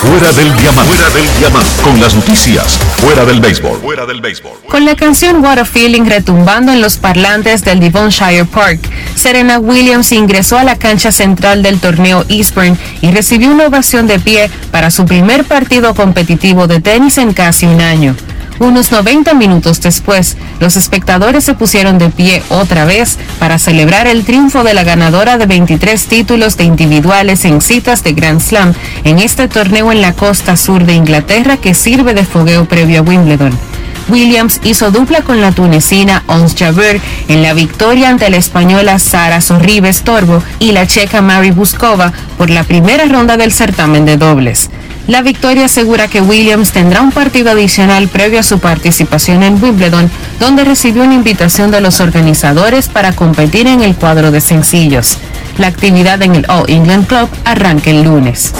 Fuera 0.00 0.30
del 0.30 0.56
diamante. 0.56 0.94
Fuera 0.94 1.10
del. 1.10 1.82
Con 1.82 2.00
las 2.00 2.14
noticias. 2.14 2.78
Fuera 2.98 3.24
del 3.24 3.40
béisbol. 3.40 3.80
Fuera 3.80 4.06
del 4.06 4.20
béisbol. 4.20 4.52
Con 4.68 4.84
la 4.84 4.94
canción 4.94 5.44
What 5.44 5.58
a 5.58 5.64
Feeling 5.64 6.04
retumbando 6.04 6.72
en 6.72 6.80
los 6.80 6.98
parlantes 6.98 7.64
del 7.64 7.80
Devonshire 7.80 8.44
Park, 8.44 8.78
Serena 9.16 9.58
Williams 9.58 10.12
ingresó 10.12 10.56
a 10.56 10.62
la 10.62 10.76
cancha 10.76 11.10
central 11.10 11.64
del 11.64 11.80
torneo 11.80 12.24
Eastburn 12.28 12.78
y 13.00 13.10
recibió 13.10 13.50
una 13.50 13.66
ovación 13.66 14.06
de 14.06 14.20
pie 14.20 14.48
para 14.70 14.92
su 14.92 15.04
primer 15.04 15.44
partido 15.44 15.92
competitivo 15.94 16.68
de 16.68 16.80
tenis 16.80 17.18
en 17.18 17.32
casi 17.32 17.66
un 17.66 17.80
año. 17.80 18.14
Unos 18.60 18.90
90 18.90 19.34
minutos 19.34 19.80
después, 19.80 20.36
los 20.58 20.76
espectadores 20.76 21.44
se 21.44 21.54
pusieron 21.54 21.98
de 21.98 22.10
pie 22.10 22.42
otra 22.48 22.84
vez 22.84 23.18
para 23.38 23.58
celebrar 23.58 24.08
el 24.08 24.24
triunfo 24.24 24.64
de 24.64 24.74
la 24.74 24.82
ganadora 24.82 25.38
de 25.38 25.46
23 25.46 26.06
títulos 26.06 26.56
de 26.56 26.64
individuales 26.64 27.44
en 27.44 27.60
citas 27.60 28.02
de 28.02 28.14
Grand 28.14 28.40
Slam 28.40 28.74
en 29.04 29.20
este 29.20 29.46
torneo 29.46 29.92
en 29.92 30.00
la 30.00 30.12
costa 30.12 30.56
sur 30.56 30.84
de 30.84 30.94
Inglaterra 30.94 31.56
que 31.56 31.74
sirve 31.74 32.14
de 32.14 32.24
fogueo 32.24 32.64
previo 32.64 33.00
a 33.00 33.02
Wimbledon. 33.02 33.77
Williams 34.08 34.60
hizo 34.64 34.90
dupla 34.90 35.22
con 35.22 35.40
la 35.40 35.52
tunecina 35.52 36.22
Ons 36.26 36.54
Jabeur 36.56 37.00
en 37.28 37.42
la 37.42 37.52
victoria 37.52 38.08
ante 38.08 38.30
la 38.30 38.36
española 38.38 38.98
Sara 38.98 39.40
Sorribes 39.40 40.02
Torbo 40.02 40.42
y 40.58 40.72
la 40.72 40.86
checa 40.86 41.20
Mary 41.20 41.50
Buskova 41.50 42.12
por 42.36 42.50
la 42.50 42.64
primera 42.64 43.04
ronda 43.06 43.36
del 43.36 43.52
certamen 43.52 44.04
de 44.04 44.16
dobles. 44.16 44.70
La 45.06 45.22
victoria 45.22 45.66
asegura 45.66 46.08
que 46.08 46.20
Williams 46.20 46.72
tendrá 46.72 47.00
un 47.00 47.12
partido 47.12 47.50
adicional 47.50 48.08
previo 48.08 48.40
a 48.40 48.42
su 48.42 48.58
participación 48.58 49.42
en 49.42 49.62
Wimbledon, 49.62 50.10
donde 50.38 50.64
recibió 50.64 51.02
una 51.02 51.14
invitación 51.14 51.70
de 51.70 51.80
los 51.80 52.00
organizadores 52.00 52.88
para 52.88 53.12
competir 53.12 53.66
en 53.66 53.82
el 53.82 53.94
cuadro 53.94 54.30
de 54.30 54.42
sencillos. 54.42 55.16
La 55.56 55.66
actividad 55.66 56.22
en 56.22 56.34
el 56.34 56.46
All 56.50 56.68
England 56.68 57.06
Club 57.06 57.28
arranca 57.44 57.90
el 57.90 58.02
lunes. 58.02 58.52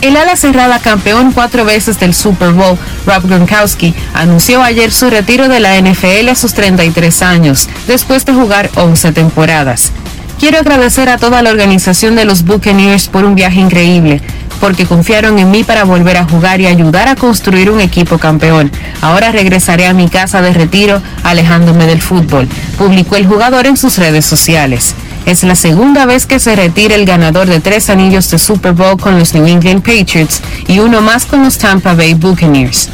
El 0.00 0.16
ala 0.16 0.36
cerrada 0.36 0.78
campeón 0.78 1.32
cuatro 1.32 1.64
veces 1.64 1.98
del 1.98 2.14
Super 2.14 2.52
Bowl, 2.52 2.78
Rob 3.04 3.26
Gronkowski, 3.26 3.94
anunció 4.14 4.62
ayer 4.62 4.92
su 4.92 5.10
retiro 5.10 5.48
de 5.48 5.58
la 5.58 5.76
NFL 5.80 6.28
a 6.30 6.34
sus 6.36 6.54
33 6.54 7.22
años, 7.22 7.68
después 7.88 8.24
de 8.24 8.32
jugar 8.32 8.70
11 8.76 9.12
temporadas. 9.12 9.92
Quiero 10.38 10.58
agradecer 10.58 11.08
a 11.08 11.18
toda 11.18 11.42
la 11.42 11.50
organización 11.50 12.14
de 12.14 12.24
los 12.24 12.44
Buccaneers 12.44 13.08
por 13.08 13.24
un 13.24 13.34
viaje 13.34 13.58
increíble, 13.58 14.22
porque 14.60 14.86
confiaron 14.86 15.36
en 15.40 15.50
mí 15.50 15.64
para 15.64 15.82
volver 15.82 16.16
a 16.16 16.24
jugar 16.24 16.60
y 16.60 16.66
ayudar 16.66 17.08
a 17.08 17.16
construir 17.16 17.68
un 17.68 17.80
equipo 17.80 18.18
campeón. 18.18 18.70
Ahora 19.00 19.32
regresaré 19.32 19.86
a 19.86 19.94
mi 19.94 20.08
casa 20.08 20.42
de 20.42 20.52
retiro 20.52 21.02
alejándome 21.24 21.86
del 21.86 22.00
fútbol, 22.00 22.48
publicó 22.78 23.16
el 23.16 23.26
jugador 23.26 23.66
en 23.66 23.76
sus 23.76 23.98
redes 23.98 24.26
sociales. 24.26 24.94
Es 25.28 25.42
la 25.42 25.56
segunda 25.56 26.06
vez 26.06 26.24
que 26.24 26.38
se 26.38 26.56
retira 26.56 26.94
el 26.94 27.04
ganador 27.04 27.48
de 27.48 27.60
tres 27.60 27.90
anillos 27.90 28.30
de 28.30 28.38
Super 28.38 28.72
Bowl 28.72 28.98
con 28.98 29.18
los 29.18 29.34
New 29.34 29.44
England 29.44 29.82
Patriots 29.82 30.40
y 30.66 30.78
uno 30.78 31.02
más 31.02 31.26
con 31.26 31.44
los 31.44 31.58
Tampa 31.58 31.92
Bay 31.92 32.14
Buccaneers. 32.14 32.88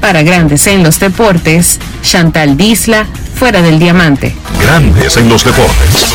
Para 0.00 0.22
Grandes 0.22 0.64
en 0.68 0.84
los 0.84 1.00
Deportes, 1.00 1.80
Chantal 2.02 2.56
Disla, 2.56 3.04
fuera 3.34 3.62
del 3.62 3.80
diamante. 3.80 4.32
Grandes 4.60 5.16
en 5.16 5.28
los 5.28 5.44
deportes. 5.44 6.14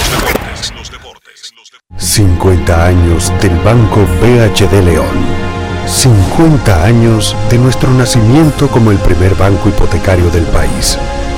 50 1.97 2.85
años 2.85 3.33
del 3.41 3.57
Banco 3.59 4.07
BHD 4.21 4.85
León. 4.85 5.05
50 5.85 6.85
años 6.85 7.35
de 7.49 7.57
nuestro 7.57 7.91
nacimiento 7.91 8.69
como 8.69 8.91
el 8.91 8.99
primer 8.99 9.35
banco 9.35 9.67
hipotecario 9.67 10.29
del 10.29 10.45
país, 10.45 10.97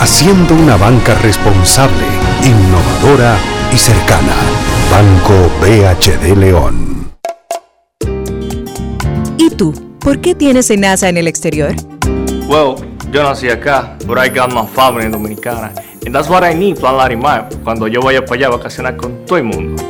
haciendo 0.00 0.54
una 0.54 0.76
banca 0.76 1.14
responsable, 1.16 2.04
innovadora 2.42 3.36
y 3.72 3.76
cercana. 3.76 4.34
Banco 4.90 5.50
BHD 5.60 6.36
León. 6.36 7.12
¿Y 9.38 9.50
tú? 9.50 9.72
¿Por 10.00 10.20
qué 10.20 10.34
tienes 10.34 10.70
NASA 10.76 11.08
en 11.08 11.16
el 11.16 11.28
exterior? 11.28 11.74
Well, 12.46 12.76
yo 13.10 13.22
nací 13.22 13.48
acá, 13.48 13.96
but 14.06 14.18
I 14.18 14.28
got 14.28 14.52
my 14.52 14.66
family 14.66 15.08
dominicana. 15.08 15.72
And 16.04 16.14
that's 16.14 16.28
what 16.28 16.44
I 16.44 16.54
need, 16.54 16.78
Plan 16.78 16.96
Larimar, 16.96 17.48
cuando 17.64 17.88
yo 17.88 18.02
vaya 18.02 18.24
para 18.24 18.34
allá 18.34 18.46
a 18.48 18.50
vacacionar 18.50 18.96
con 18.96 19.24
todo 19.24 19.38
el 19.38 19.44
mundo. 19.44 19.82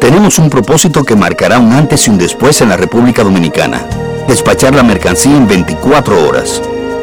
Tenemos 0.00 0.38
un 0.38 0.50
propósito 0.50 1.02
que 1.02 1.16
marcará 1.16 1.58
un 1.58 1.72
antes 1.72 2.06
y 2.06 2.10
un 2.10 2.18
después 2.18 2.60
en 2.60 2.68
la 2.68 2.76
República 2.76 3.24
Dominicana. 3.24 3.86
Despachar 4.28 4.74
la 4.74 4.82
mercancía 4.82 5.34
en 5.34 5.48
24 5.48 6.28
horas. 6.28 6.60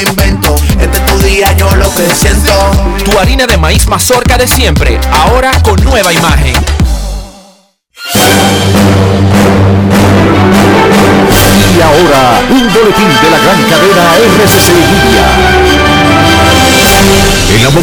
invento. 0.00 0.56
Este 0.80 0.96
es 0.96 1.06
tu 1.06 1.18
día, 1.18 1.52
yo 1.56 1.74
lo 1.76 1.92
que 1.94 2.06
siento. 2.14 2.52
Tu 3.04 3.18
harina 3.18 3.46
de 3.46 3.56
maíz 3.56 3.86
mazorca 3.86 4.38
de 4.38 4.46
siempre, 4.46 4.98
ahora 5.12 5.50
con 5.62 5.82
nueva 5.84 6.12
imagen. 6.12 6.54
Y 11.74 11.80
ahora, 11.80 12.40
un 12.50 12.72
boletín 12.72 13.08
de 13.22 13.30
la 13.30 13.38
gran 13.38 13.62
cadena 13.62 14.16
RCC 14.16 14.72
Media. 14.72 15.81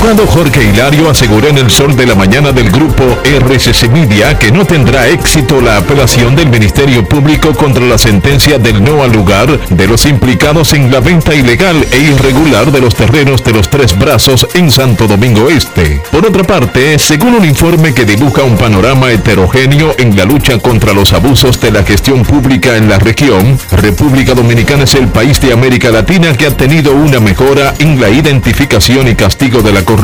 Abogado 0.09 0.33
Jorge 0.33 0.63
Hilario 0.63 1.07
aseguró 1.07 1.49
en 1.49 1.59
el 1.59 1.69
sol 1.69 1.95
de 1.95 2.07
la 2.07 2.15
mañana 2.15 2.51
del 2.51 2.71
grupo 2.71 3.03
RCC 3.23 3.91
Media 3.91 4.39
que 4.39 4.51
no 4.51 4.65
tendrá 4.65 5.07
éxito 5.07 5.61
la 5.61 5.77
apelación 5.77 6.35
del 6.35 6.49
Ministerio 6.49 7.07
Público 7.07 7.53
contra 7.53 7.85
la 7.85 7.99
sentencia 7.99 8.57
del 8.57 8.83
no 8.83 9.03
al 9.03 9.11
lugar 9.11 9.59
de 9.69 9.87
los 9.87 10.07
implicados 10.07 10.73
en 10.73 10.91
la 10.91 10.99
venta 10.99 11.35
ilegal 11.35 11.85
e 11.91 11.99
irregular 11.99 12.71
de 12.71 12.81
los 12.81 12.95
terrenos 12.95 13.43
de 13.43 13.51
los 13.51 13.69
tres 13.69 13.99
brazos 13.99 14.47
en 14.55 14.71
Santo 14.71 15.05
Domingo 15.05 15.47
Este. 15.47 16.01
Por 16.11 16.25
otra 16.25 16.43
parte, 16.43 16.97
según 16.97 17.35
un 17.35 17.45
informe 17.45 17.93
que 17.93 18.05
dibuja 18.05 18.41
un 18.41 18.57
panorama 18.57 19.11
heterogéneo 19.11 19.93
en 19.99 20.17
la 20.17 20.25
lucha 20.25 20.57
contra 20.57 20.91
los 20.91 21.13
abusos 21.13 21.61
de 21.61 21.69
la 21.69 21.83
gestión 21.83 22.23
pública 22.23 22.77
en 22.77 22.89
la 22.89 22.97
región, 22.97 23.59
República 23.73 24.33
Dominicana 24.33 24.85
es 24.85 24.95
el 24.95 25.09
país 25.09 25.39
de 25.39 25.53
América 25.53 25.91
Latina 25.91 26.33
que 26.33 26.47
ha 26.47 26.57
tenido 26.57 26.93
una 26.93 27.19
mejora 27.19 27.75
en 27.77 28.01
la 28.01 28.09
identificación 28.09 29.07
y 29.07 29.13
castigo 29.13 29.61
de 29.61 29.71
la 29.71 29.85
corrupción. 29.85 29.98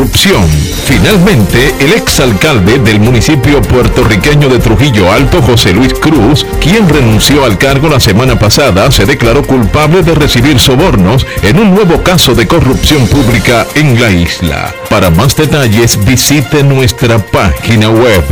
Finalmente, 0.86 1.74
el 1.80 1.94
exalcalde 1.94 2.80
del 2.80 3.00
municipio 3.00 3.62
puertorriqueño 3.62 4.50
de 4.50 4.60
Trujillo 4.60 5.12
Alto, 5.12 5.42
José 5.42 5.72
Luis 5.74 5.94
Cruz, 5.94 6.46
quien 6.60 6.90
renunció 6.90 7.46
al 7.46 7.58
cargo 7.58 7.88
la 7.90 8.00
semana 8.00 8.38
pasada, 8.38 8.92
se 8.92 9.06
declaró 9.06 9.44
culpable 9.44 10.04
de 10.04 10.16
recibir 10.16 10.60
sobornos 10.60 11.26
en 11.44 11.60
un 11.60 11.74
nuevo 11.74 12.04
caso 12.04 12.34
de 12.36 12.48
corrupción 12.48 13.08
pública 13.08 13.66
en 13.76 14.02
la 14.02 14.10
isla. 14.12 14.74
Para 14.90 15.10
más 15.10 15.36
detalles, 15.36 16.04
visite 16.04 16.64
nuestra 16.64 17.20
página 17.20 17.90
web 17.90 18.24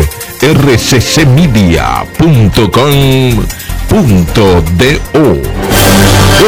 rccmedia.com.do. 0.42 1.84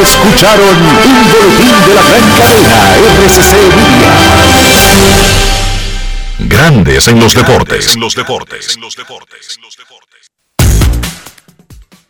Escucharon 0.02 0.76
un 0.76 1.32
boletín 1.32 1.76
de 1.88 1.94
la 1.94 2.04
gran 2.04 2.26
cadena 2.38 2.96
RCC 3.22 3.54
Media. 3.76 4.75
Grandes 6.40 7.08
en 7.08 7.20
los 7.20 7.34
deportes. 7.34 7.96
los 7.98 8.16
deportes. 8.16 8.78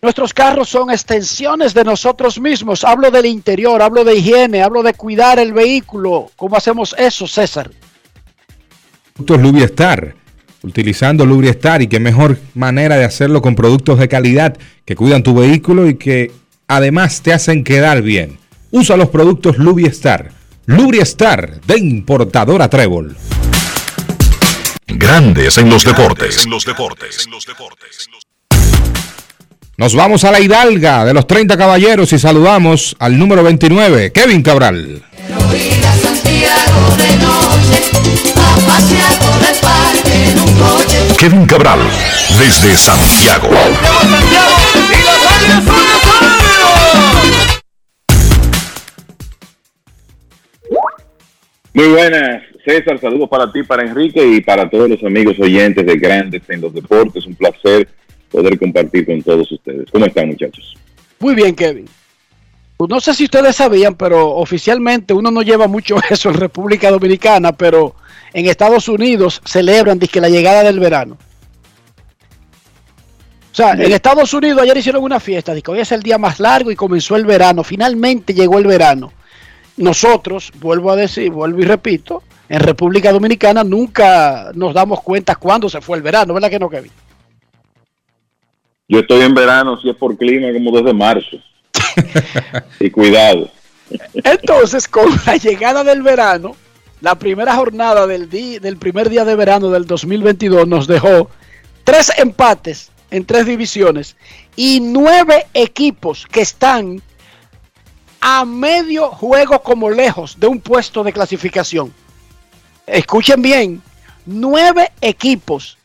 Nuestros 0.05 0.36
carros 0.36 0.69
son 0.69 0.91
extensiones 0.91 1.73
de 1.73 1.83
nosotros 1.83 2.39
mismos. 2.39 2.83
Hablo 2.83 3.09
del 3.09 3.25
interior, 3.25 3.81
hablo 3.81 4.03
de 4.03 4.13
higiene, 4.15 4.61
hablo 4.61 4.83
de 4.83 4.93
cuidar 4.93 5.39
el 5.39 5.51
vehículo. 5.51 6.29
¿Cómo 6.36 6.55
hacemos 6.55 6.93
eso, 6.95 7.25
César? 7.27 7.71
Productos 9.13 9.41
Lubriestar. 9.41 10.13
Utilizando 10.61 11.25
Lubriestar 11.25 11.81
y 11.81 11.88
qué 11.88 11.99
mejor 11.99 12.38
manera 12.53 12.97
de 12.97 13.05
hacerlo 13.05 13.41
con 13.41 13.55
productos 13.55 13.97
de 13.97 14.07
calidad 14.07 14.55
que 14.86 14.95
cuidan 14.95 15.23
tu 15.23 15.33
vehículo 15.33 15.88
y 15.89 15.95
que 15.95 16.31
además 16.67 17.23
te 17.23 17.33
hacen 17.33 17.63
quedar 17.63 18.03
bien. 18.03 18.38
Usa 18.69 18.97
los 18.97 19.09
productos 19.09 19.57
Lubriestar. 19.57 20.34
Lubriestar 20.68 21.61
de 21.61 21.78
importadora 21.78 22.68
Trébol. 22.68 23.16
Grandes 24.88 25.57
en 25.59 25.70
los 25.70 25.84
deportes. 25.84 26.47
Nos 29.78 29.93
vamos 29.93 30.24
a 30.24 30.32
la 30.32 30.39
hidalga 30.39 31.05
de 31.05 31.13
los 31.13 31.28
30 31.28 31.55
caballeros 31.55 32.11
y 32.13 32.20
saludamos 32.20 32.95
al 32.97 33.20
número 33.20 33.43
29, 33.43 34.11
Kevin 34.11 34.41
Cabral. 34.41 35.03
Kevin 41.18 41.45
Cabral, 41.45 41.80
desde 42.39 42.76
Santiago. 42.76 43.49
Muy 51.76 51.89
buenas, 51.89 52.41
César. 52.63 52.97
Saludos 53.01 53.28
para 53.28 53.51
ti, 53.51 53.61
para 53.61 53.84
Enrique 53.84 54.26
y 54.26 54.39
para 54.39 54.69
todos 54.69 54.89
los 54.89 55.03
amigos 55.03 55.38
oyentes 55.41 55.86
de 55.86 55.97
Grandes 55.97 56.41
en 56.47 56.61
los 56.61 56.73
Deportes. 56.73 57.26
Un 57.26 57.36
placer 57.36 57.89
poder 58.32 58.57
compartir 58.57 59.05
con 59.05 59.21
todos 59.21 59.51
ustedes. 59.51 59.91
¿Cómo 59.91 60.05
están, 60.05 60.30
muchachos? 60.30 60.73
Muy 61.19 61.36
bien, 61.36 61.53
Kevin. 61.53 61.84
Pues 62.78 62.89
no 62.89 63.01
sé 63.01 63.13
si 63.13 63.26
ustedes 63.26 63.57
sabían, 63.57 63.95
pero 63.95 64.36
oficialmente 64.36 65.13
uno 65.13 65.32
no 65.32 65.41
lleva 65.41 65.67
mucho 65.67 65.97
eso 66.09 66.30
en 66.30 66.36
República 66.36 66.89
Dominicana, 66.89 67.51
pero 67.51 67.93
en 68.32 68.45
Estados 68.45 68.88
Unidos 68.88 69.41
celebran 69.43 69.99
que 69.99 70.21
la 70.21 70.30
llegada 70.30 70.63
del 70.63 70.80
verano. 70.80 71.17
O 73.51 73.55
sea, 73.55 73.73
en 73.73 73.91
Estados 73.91 74.34
Unidos 74.34 74.61
ayer 74.61 74.78
hicieron 74.78 75.03
una 75.03 75.19
fiesta, 75.19 75.53
que 75.59 75.71
hoy 75.71 75.80
es 75.80 75.91
el 75.91 76.03
día 76.03 76.17
más 76.17 76.39
largo 76.39 76.71
y 76.71 76.76
comenzó 76.78 77.17
el 77.17 77.26
verano. 77.26 77.65
Finalmente 77.65 78.34
llegó 78.34 78.59
el 78.59 78.65
verano. 78.65 79.11
Nosotros, 79.78 80.51
vuelvo 80.59 80.91
a 80.91 80.95
decir, 80.95 81.32
vuelvo 81.32 81.59
y 81.59 81.65
repito, 81.65 82.23
en 82.47 82.59
República 82.59 83.11
Dominicana 83.11 83.63
nunca 83.63 84.51
nos 84.53 84.73
damos 84.73 85.01
cuenta 85.01 85.36
cuándo 85.36 85.69
se 85.69 85.82
fue 85.82 85.97
el 85.97 86.03
verano, 86.03 86.34
¿verdad 86.34 86.49
que 86.49 86.59
no, 86.59 86.69
Kevin? 86.69 86.91
Yo 88.88 88.99
estoy 88.99 89.21
en 89.21 89.34
verano, 89.34 89.80
si 89.82 89.89
es 89.89 89.95
por 89.95 90.15
clima, 90.15 90.53
como 90.53 90.71
desde 90.71 90.93
marzo. 90.93 91.38
y 92.80 92.89
cuidado. 92.89 93.49
Entonces, 94.13 94.88
con 94.88 95.07
la 95.26 95.38
llegada 95.38 95.84
del 95.84 96.03
verano, 96.03 96.55
la 97.01 97.15
primera 97.15 97.55
jornada 97.55 98.07
del, 98.07 98.30
del 98.30 98.78
primer 98.78 99.09
día 99.09 99.26
de 99.26 99.36
verano 99.36 99.69
del 99.69 99.86
2022 99.86 100.67
nos 100.67 100.88
dejó 100.88 101.30
tres 101.84 102.11
empates 102.17 102.91
en 103.11 103.26
tres 103.26 103.45
divisiones 103.45 104.15
y 104.55 104.80
nueve 104.80 105.45
equipos 105.53 106.26
que 106.32 106.41
están 106.41 107.01
a 108.28 108.43
medio 108.43 109.11
juego 109.11 109.61
como 109.61 109.88
lejos 109.88 110.39
de 110.39 110.47
un 110.47 110.59
puesto 110.59 111.03
de 111.03 111.13
clasificación. 111.13 111.93
Escuchen 112.88 113.39
bien, 113.39 113.84
nueve 114.26 114.91
equipos 114.99 115.78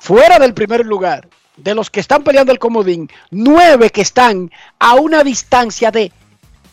fuera 0.00 0.40
del 0.40 0.54
primer 0.54 0.84
lugar, 0.84 1.28
de 1.56 1.76
los 1.76 1.88
que 1.88 2.00
están 2.00 2.24
peleando 2.24 2.50
el 2.50 2.58
comodín, 2.58 3.08
nueve 3.30 3.90
que 3.90 4.00
están 4.00 4.50
a 4.80 4.94
una 4.94 5.22
distancia 5.22 5.92
de 5.92 6.10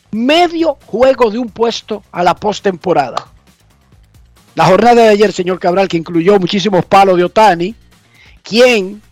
medio 0.09 0.79
juego 0.87 1.29
de 1.29 1.37
un 1.37 1.49
puesto 1.49 2.01
a 2.11 2.23
la 2.23 2.33
postemporada. 2.33 3.27
La 4.55 4.65
jornada 4.65 5.03
de 5.03 5.09
ayer, 5.09 5.31
señor 5.31 5.59
Cabral, 5.59 5.87
que 5.87 5.97
incluyó 5.97 6.39
muchísimos 6.39 6.83
palos 6.83 7.15
de 7.15 7.25
Otani, 7.25 7.75
quien 8.41 9.03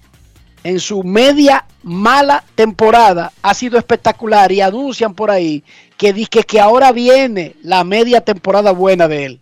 en 0.64 0.80
su 0.80 1.04
media 1.04 1.66
mala 1.88 2.44
temporada 2.56 3.32
ha 3.42 3.54
sido 3.54 3.78
espectacular 3.80 4.52
y 4.52 4.62
anuncian 4.62 5.14
por 5.16 5.32
ahí 5.32 5.64
que, 5.98 6.14
di- 6.14 6.26
que, 6.28 6.44
que 6.44 6.60
ahora 6.60 6.92
viene 6.92 7.54
la 7.64 7.84
media 7.84 8.22
temporada 8.22 8.72
buena 8.72 9.08
de 9.08 9.26
él. 9.26 9.40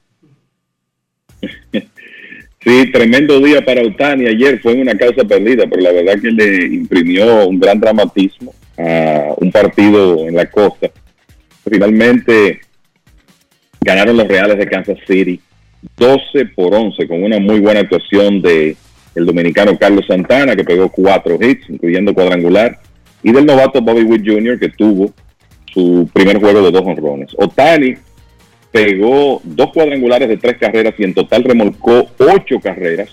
Sí, 2.67 2.91
tremendo 2.91 3.39
día 3.41 3.63
para 3.63 3.83
Otani. 3.83 4.25
Ayer 4.25 4.59
fue 4.59 4.73
una 4.73 4.97
causa 4.97 5.23
perdida, 5.23 5.65
pero 5.69 5.83
la 5.83 5.91
verdad 5.91 6.19
que 6.19 6.31
le 6.31 6.65
imprimió 6.65 7.47
un 7.47 7.59
gran 7.59 7.79
dramatismo 7.79 8.55
a 8.75 9.35
un 9.37 9.51
partido 9.51 10.27
en 10.27 10.35
la 10.35 10.49
costa. 10.49 10.89
Finalmente 11.69 12.61
ganaron 13.81 14.17
los 14.17 14.27
Reales 14.27 14.57
de 14.57 14.67
Kansas 14.67 14.97
City 15.05 15.39
12 15.95 16.45
por 16.55 16.73
11 16.73 17.07
con 17.07 17.23
una 17.23 17.37
muy 17.37 17.59
buena 17.59 17.81
actuación 17.81 18.41
de 18.41 18.75
el 19.15 19.25
dominicano 19.25 19.77
Carlos 19.77 20.05
Santana 20.07 20.55
que 20.55 20.63
pegó 20.63 20.89
cuatro 20.89 21.37
hits, 21.41 21.69
incluyendo 21.69 22.13
cuadrangular, 22.13 22.79
y 23.23 23.31
del 23.31 23.45
novato 23.45 23.81
Bobby 23.81 24.03
Witt 24.03 24.27
Jr. 24.27 24.59
que 24.59 24.69
tuvo 24.69 25.11
su 25.73 26.09
primer 26.13 26.39
juego 26.39 26.61
de 26.61 26.71
dos 26.71 26.83
honrones. 26.85 27.31
Otani 27.37 27.95
pegó 28.71 29.41
dos 29.43 29.71
cuadrangulares 29.73 30.27
de 30.27 30.37
tres 30.37 30.57
carreras 30.57 30.93
y 30.97 31.03
en 31.03 31.13
total 31.13 31.43
remolcó 31.43 32.07
ocho 32.17 32.59
carreras 32.59 33.09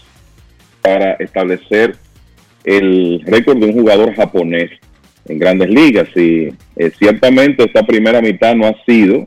para 0.80 1.12
establecer 1.14 1.96
el 2.64 3.22
récord 3.24 3.59
de 3.59 3.66
un 3.66 3.72
jugador 3.72 4.14
japonés 4.14 4.70
en 5.26 5.38
grandes 5.38 5.70
ligas. 5.70 6.09
Y 6.16 6.48
eh, 6.76 6.90
ciertamente 6.98 7.64
esta 7.64 7.84
primera 7.84 8.20
mitad 8.20 8.55
no 8.55 8.66
ha 8.66 8.74
sido 8.84 9.26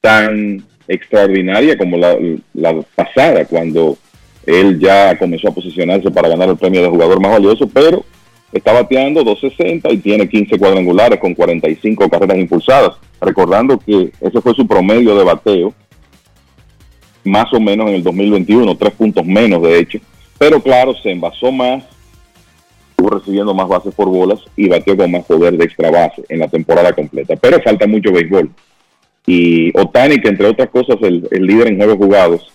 tan 0.00 0.64
extraordinaria 0.88 1.76
como 1.76 1.96
la 1.96 2.82
pasada, 2.94 3.44
cuando 3.44 3.96
él 4.48 4.80
ya 4.80 5.18
comenzó 5.18 5.48
a 5.48 5.54
posicionarse 5.54 6.10
para 6.10 6.28
ganar 6.28 6.48
el 6.48 6.56
premio 6.56 6.80
de 6.80 6.88
jugador 6.88 7.20
más 7.20 7.32
valioso, 7.32 7.68
pero 7.68 8.04
está 8.50 8.72
bateando 8.72 9.22
260 9.22 9.92
y 9.92 9.98
tiene 9.98 10.26
15 10.26 10.58
cuadrangulares 10.58 11.20
con 11.20 11.34
45 11.34 12.08
carreras 12.08 12.38
impulsadas. 12.38 12.96
Recordando 13.20 13.78
que 13.78 14.10
ese 14.20 14.40
fue 14.40 14.54
su 14.54 14.66
promedio 14.66 15.14
de 15.16 15.24
bateo, 15.24 15.74
más 17.24 17.52
o 17.52 17.60
menos 17.60 17.88
en 17.88 17.96
el 17.96 18.02
2021, 18.02 18.74
tres 18.76 18.94
puntos 18.94 19.26
menos 19.26 19.62
de 19.62 19.78
hecho. 19.78 19.98
Pero 20.38 20.62
claro, 20.62 20.94
se 20.94 21.10
envasó 21.10 21.52
más, 21.52 21.84
estuvo 22.90 23.10
recibiendo 23.10 23.52
más 23.52 23.68
bases 23.68 23.94
por 23.94 24.08
bolas 24.08 24.40
y 24.56 24.66
bateó 24.66 24.96
con 24.96 25.10
más 25.10 25.24
poder 25.24 25.58
de 25.58 25.64
extra 25.64 25.90
base 25.90 26.24
en 26.30 26.38
la 26.38 26.48
temporada 26.48 26.92
completa. 26.94 27.36
Pero 27.36 27.60
falta 27.60 27.86
mucho 27.86 28.12
béisbol. 28.12 28.50
Y 29.26 29.78
Otani, 29.78 30.20
que 30.22 30.28
entre 30.28 30.46
otras 30.46 30.70
cosas 30.70 30.96
el, 31.02 31.28
líder 31.32 31.68
en 31.68 31.76
juegos 31.76 31.98
jugados 31.98 32.50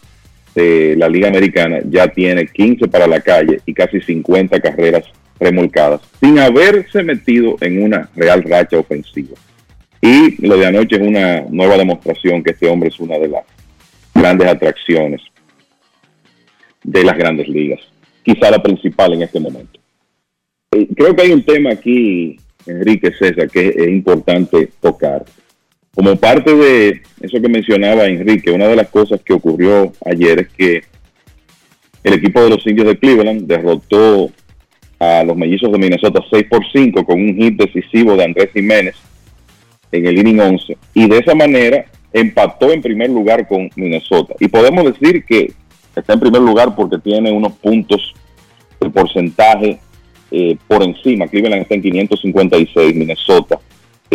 de 0.55 0.95
la 0.97 1.09
Liga 1.09 1.27
Americana, 1.27 1.79
ya 1.89 2.07
tiene 2.07 2.45
15 2.45 2.87
para 2.87 3.07
la 3.07 3.19
calle 3.19 3.61
y 3.65 3.73
casi 3.73 3.99
50 3.99 4.59
carreras 4.59 5.05
remolcadas, 5.39 6.01
sin 6.19 6.39
haberse 6.39 7.03
metido 7.03 7.57
en 7.61 7.83
una 7.83 8.09
real 8.15 8.43
racha 8.43 8.77
ofensiva. 8.77 9.35
Y 10.01 10.45
lo 10.45 10.57
de 10.57 10.65
anoche 10.65 10.95
es 10.97 11.01
una 11.01 11.41
nueva 11.49 11.77
demostración 11.77 12.43
que 12.43 12.51
este 12.51 12.67
hombre 12.67 12.89
es 12.89 12.99
una 12.99 13.17
de 13.17 13.29
las 13.29 13.43
grandes 14.13 14.47
atracciones 14.47 15.21
de 16.83 17.03
las 17.03 17.17
grandes 17.17 17.47
ligas, 17.47 17.79
quizá 18.23 18.51
la 18.51 18.61
principal 18.61 19.13
en 19.13 19.23
este 19.23 19.39
momento. 19.39 19.79
Eh, 20.71 20.87
Creo 20.95 21.15
que 21.15 21.21
hay 21.21 21.31
un 21.31 21.43
tema 21.43 21.71
aquí, 21.71 22.37
Enrique 22.65 23.11
César, 23.17 23.49
que 23.49 23.69
es 23.69 23.87
importante 23.87 24.69
tocar. 24.81 25.23
Como 25.95 26.15
parte 26.15 26.55
de 26.55 27.03
eso 27.21 27.39
que 27.39 27.49
mencionaba 27.49 28.05
Enrique, 28.05 28.51
una 28.51 28.67
de 28.67 28.75
las 28.75 28.89
cosas 28.89 29.21
que 29.21 29.33
ocurrió 29.33 29.93
ayer 30.05 30.39
es 30.39 30.47
que 30.49 30.83
el 32.03 32.13
equipo 32.13 32.41
de 32.41 32.49
los 32.49 32.65
indios 32.65 32.87
de 32.87 32.97
Cleveland 32.97 33.45
derrotó 33.45 34.31
a 34.99 35.23
los 35.23 35.37
mellizos 35.37 35.71
de 35.71 35.77
Minnesota 35.77 36.19
6 36.31 36.45
por 36.49 36.65
5 36.71 37.05
con 37.05 37.21
un 37.21 37.35
hit 37.35 37.61
decisivo 37.61 38.15
de 38.15 38.23
Andrés 38.23 38.49
Jiménez 38.53 38.95
en 39.91 40.07
el 40.07 40.17
inning 40.17 40.39
11 40.39 40.77
y 40.95 41.07
de 41.07 41.19
esa 41.19 41.35
manera 41.35 41.85
empató 42.11 42.71
en 42.71 42.81
primer 42.81 43.11
lugar 43.11 43.47
con 43.47 43.69
Minnesota. 43.75 44.33
Y 44.39 44.47
podemos 44.47 44.85
decir 44.85 45.23
que 45.25 45.53
está 45.95 46.13
en 46.13 46.19
primer 46.19 46.41
lugar 46.41 46.75
porque 46.75 46.97
tiene 46.97 47.31
unos 47.31 47.53
puntos 47.53 48.15
de 48.81 48.89
porcentaje 48.89 49.79
eh, 50.31 50.57
por 50.67 50.81
encima. 50.81 51.27
Cleveland 51.27 51.61
está 51.61 51.75
en 51.75 51.83
556, 51.83 52.95
Minnesota 52.95 53.59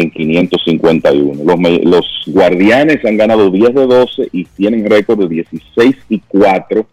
en 0.00 0.10
551. 0.10 1.44
Los, 1.44 1.84
los 1.84 2.22
guardianes 2.26 3.04
han 3.04 3.16
ganado 3.16 3.50
10 3.50 3.74
de 3.74 3.86
12 3.86 4.28
y 4.32 4.44
tienen 4.44 4.88
récord 4.88 5.18
de 5.20 5.28
16 5.28 5.96
y 6.08 6.20
4 6.28 6.86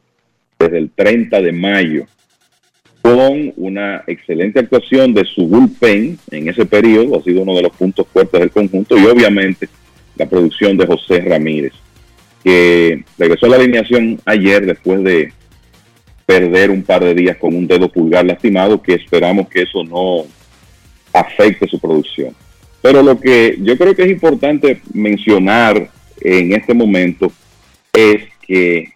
desde 0.60 0.78
el 0.78 0.90
30 0.92 1.42
de 1.42 1.52
mayo 1.52 2.06
con 3.06 3.54
una 3.58 4.04
excelente 4.08 4.60
actuación 4.60 5.14
de 5.14 5.26
su 5.26 5.48
bullpen 5.48 6.18
en 6.32 6.50
ese 6.50 6.66
periodo, 6.66 7.20
ha 7.20 7.22
sido 7.22 7.44
uno 7.44 7.56
de 7.56 7.62
los 7.62 7.76
puntos 7.76 8.08
fuertes 8.12 8.40
del 8.40 8.50
conjunto 8.50 8.98
y 8.98 9.06
obviamente 9.06 9.70
la 10.16 10.26
producción 10.28 10.76
de 10.76 10.88
José 10.88 11.22
Ramírez, 11.22 11.74
que 12.44 13.04
regresó 13.20 13.46
a 13.46 13.50
la 13.50 13.56
alineación 13.58 14.20
ayer 14.26 14.66
después 14.66 15.04
de 15.04 15.32
perder 16.26 16.72
un 16.72 16.82
par 16.82 17.04
de 17.04 17.14
días 17.14 17.38
con 17.38 17.54
un 17.54 17.68
dedo 17.68 17.90
pulgar 17.90 18.26
lastimado, 18.26 18.82
que 18.82 18.96
esperamos 18.96 19.50
que 19.50 19.62
eso 19.62 19.84
no 19.84 20.26
afecte 21.14 21.68
su 21.68 21.80
producción. 21.80 22.36
Pero 22.86 23.02
lo 23.02 23.20
que 23.20 23.58
yo 23.64 23.76
creo 23.80 23.96
que 23.96 24.04
es 24.04 24.12
importante 24.12 24.80
mencionar 24.94 25.90
en 26.22 26.54
este 26.54 26.76
momento 26.76 27.32
es 27.92 28.22
que 28.46 28.94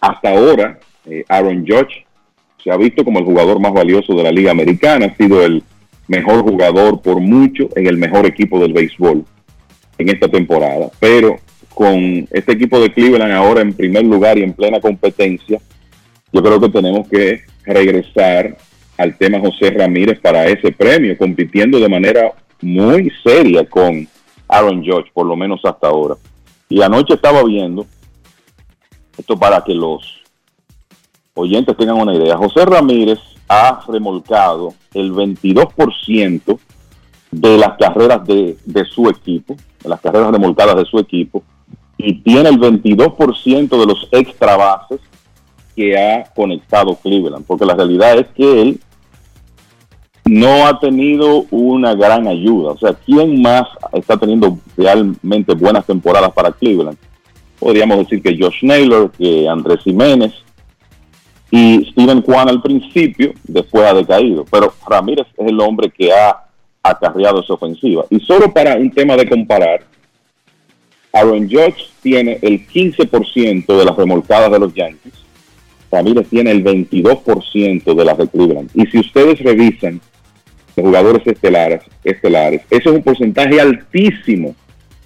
hasta 0.00 0.30
ahora 0.30 0.80
eh, 1.06 1.24
Aaron 1.28 1.64
Judge 1.64 2.04
se 2.60 2.72
ha 2.72 2.76
visto 2.76 3.04
como 3.04 3.20
el 3.20 3.24
jugador 3.24 3.60
más 3.60 3.72
valioso 3.72 4.16
de 4.16 4.24
la 4.24 4.32
Liga 4.32 4.50
Americana, 4.50 5.06
ha 5.06 5.16
sido 5.16 5.44
el 5.44 5.62
mejor 6.08 6.42
jugador 6.42 7.00
por 7.00 7.20
mucho 7.20 7.68
en 7.76 7.86
el 7.86 7.98
mejor 7.98 8.26
equipo 8.26 8.58
del 8.58 8.72
béisbol 8.72 9.24
en 9.98 10.08
esta 10.08 10.26
temporada. 10.26 10.90
Pero 10.98 11.36
con 11.72 12.26
este 12.32 12.50
equipo 12.50 12.80
de 12.80 12.92
Cleveland 12.92 13.32
ahora 13.32 13.60
en 13.60 13.74
primer 13.74 14.02
lugar 14.02 14.38
y 14.38 14.42
en 14.42 14.54
plena 14.54 14.80
competencia, 14.80 15.60
yo 16.32 16.42
creo 16.42 16.60
que 16.60 16.68
tenemos 16.68 17.08
que 17.08 17.42
regresar 17.64 18.56
al 18.98 19.16
tema 19.16 19.38
José 19.38 19.70
Ramírez 19.70 20.18
para 20.18 20.48
ese 20.48 20.72
premio, 20.72 21.16
compitiendo 21.16 21.78
de 21.78 21.88
manera 21.88 22.32
muy 22.62 23.10
seria 23.22 23.68
con 23.68 24.08
Aaron 24.48 24.84
Judge, 24.84 25.10
por 25.12 25.26
lo 25.26 25.36
menos 25.36 25.60
hasta 25.64 25.88
ahora. 25.88 26.16
Y 26.68 26.80
anoche 26.82 27.14
estaba 27.14 27.42
viendo, 27.44 27.86
esto 29.18 29.36
para 29.36 29.62
que 29.62 29.74
los 29.74 30.22
oyentes 31.34 31.76
tengan 31.76 31.96
una 31.96 32.14
idea, 32.14 32.36
José 32.36 32.64
Ramírez 32.64 33.18
ha 33.48 33.84
remolcado 33.86 34.74
el 34.94 35.12
22% 35.12 36.58
de 37.30 37.58
las 37.58 37.76
carreras 37.78 38.26
de, 38.26 38.56
de 38.64 38.84
su 38.86 39.08
equipo, 39.08 39.56
de 39.82 39.88
las 39.88 40.00
carreras 40.00 40.30
remolcadas 40.30 40.76
de 40.76 40.84
su 40.84 40.98
equipo, 40.98 41.42
y 41.98 42.20
tiene 42.22 42.48
el 42.48 42.58
22% 42.58 43.68
de 43.68 43.86
los 43.86 44.08
extra 44.12 44.56
bases 44.56 45.00
que 45.74 45.96
ha 45.96 46.24
conectado 46.34 46.96
Cleveland, 46.96 47.46
porque 47.46 47.64
la 47.64 47.74
realidad 47.74 48.18
es 48.18 48.26
que 48.28 48.62
él 48.62 48.80
no 50.24 50.66
ha 50.66 50.78
tenido 50.78 51.46
una 51.50 51.94
gran 51.94 52.26
ayuda. 52.26 52.72
O 52.72 52.78
sea, 52.78 52.94
¿quién 52.94 53.42
más 53.42 53.68
está 53.92 54.16
teniendo 54.16 54.58
realmente 54.76 55.54
buenas 55.54 55.86
temporadas 55.86 56.32
para 56.32 56.52
Cleveland? 56.52 56.96
Podríamos 57.58 57.98
decir 57.98 58.22
que 58.22 58.36
Josh 58.38 58.62
Naylor, 58.62 59.10
que 59.12 59.48
Andrés 59.48 59.80
Jiménez 59.82 60.32
y 61.50 61.84
Steven 61.90 62.22
Kwan 62.22 62.48
al 62.48 62.62
principio, 62.62 63.32
después 63.44 63.84
ha 63.84 63.94
decaído. 63.94 64.44
Pero 64.50 64.72
Ramírez 64.86 65.26
es 65.36 65.46
el 65.46 65.60
hombre 65.60 65.90
que 65.90 66.12
ha 66.12 66.44
acarreado 66.82 67.40
esa 67.40 67.54
ofensiva. 67.54 68.04
Y 68.10 68.20
solo 68.20 68.52
para 68.52 68.76
un 68.76 68.90
tema 68.90 69.16
de 69.16 69.28
comparar, 69.28 69.84
Aaron 71.12 71.48
Judge 71.48 71.90
tiene 72.00 72.38
el 72.42 72.66
15% 72.66 73.66
de 73.66 73.84
las 73.84 73.96
remolcadas 73.96 74.50
de 74.50 74.58
los 74.58 74.74
Yankees 74.74 75.22
Ramírez 75.92 76.26
tiene 76.28 76.50
el 76.50 76.64
22% 76.64 77.94
de 77.94 78.04
las 78.04 78.16
de 78.16 78.26
Cleveland. 78.26 78.70
Y 78.74 78.86
si 78.86 78.98
ustedes 78.98 79.38
revisan 79.40 80.00
los 80.76 80.86
jugadores 80.86 81.26
estelares, 81.26 81.82
estelares, 82.04 82.62
eso 82.70 82.90
es 82.90 82.96
un 82.96 83.02
porcentaje 83.02 83.60
altísimo 83.60 84.54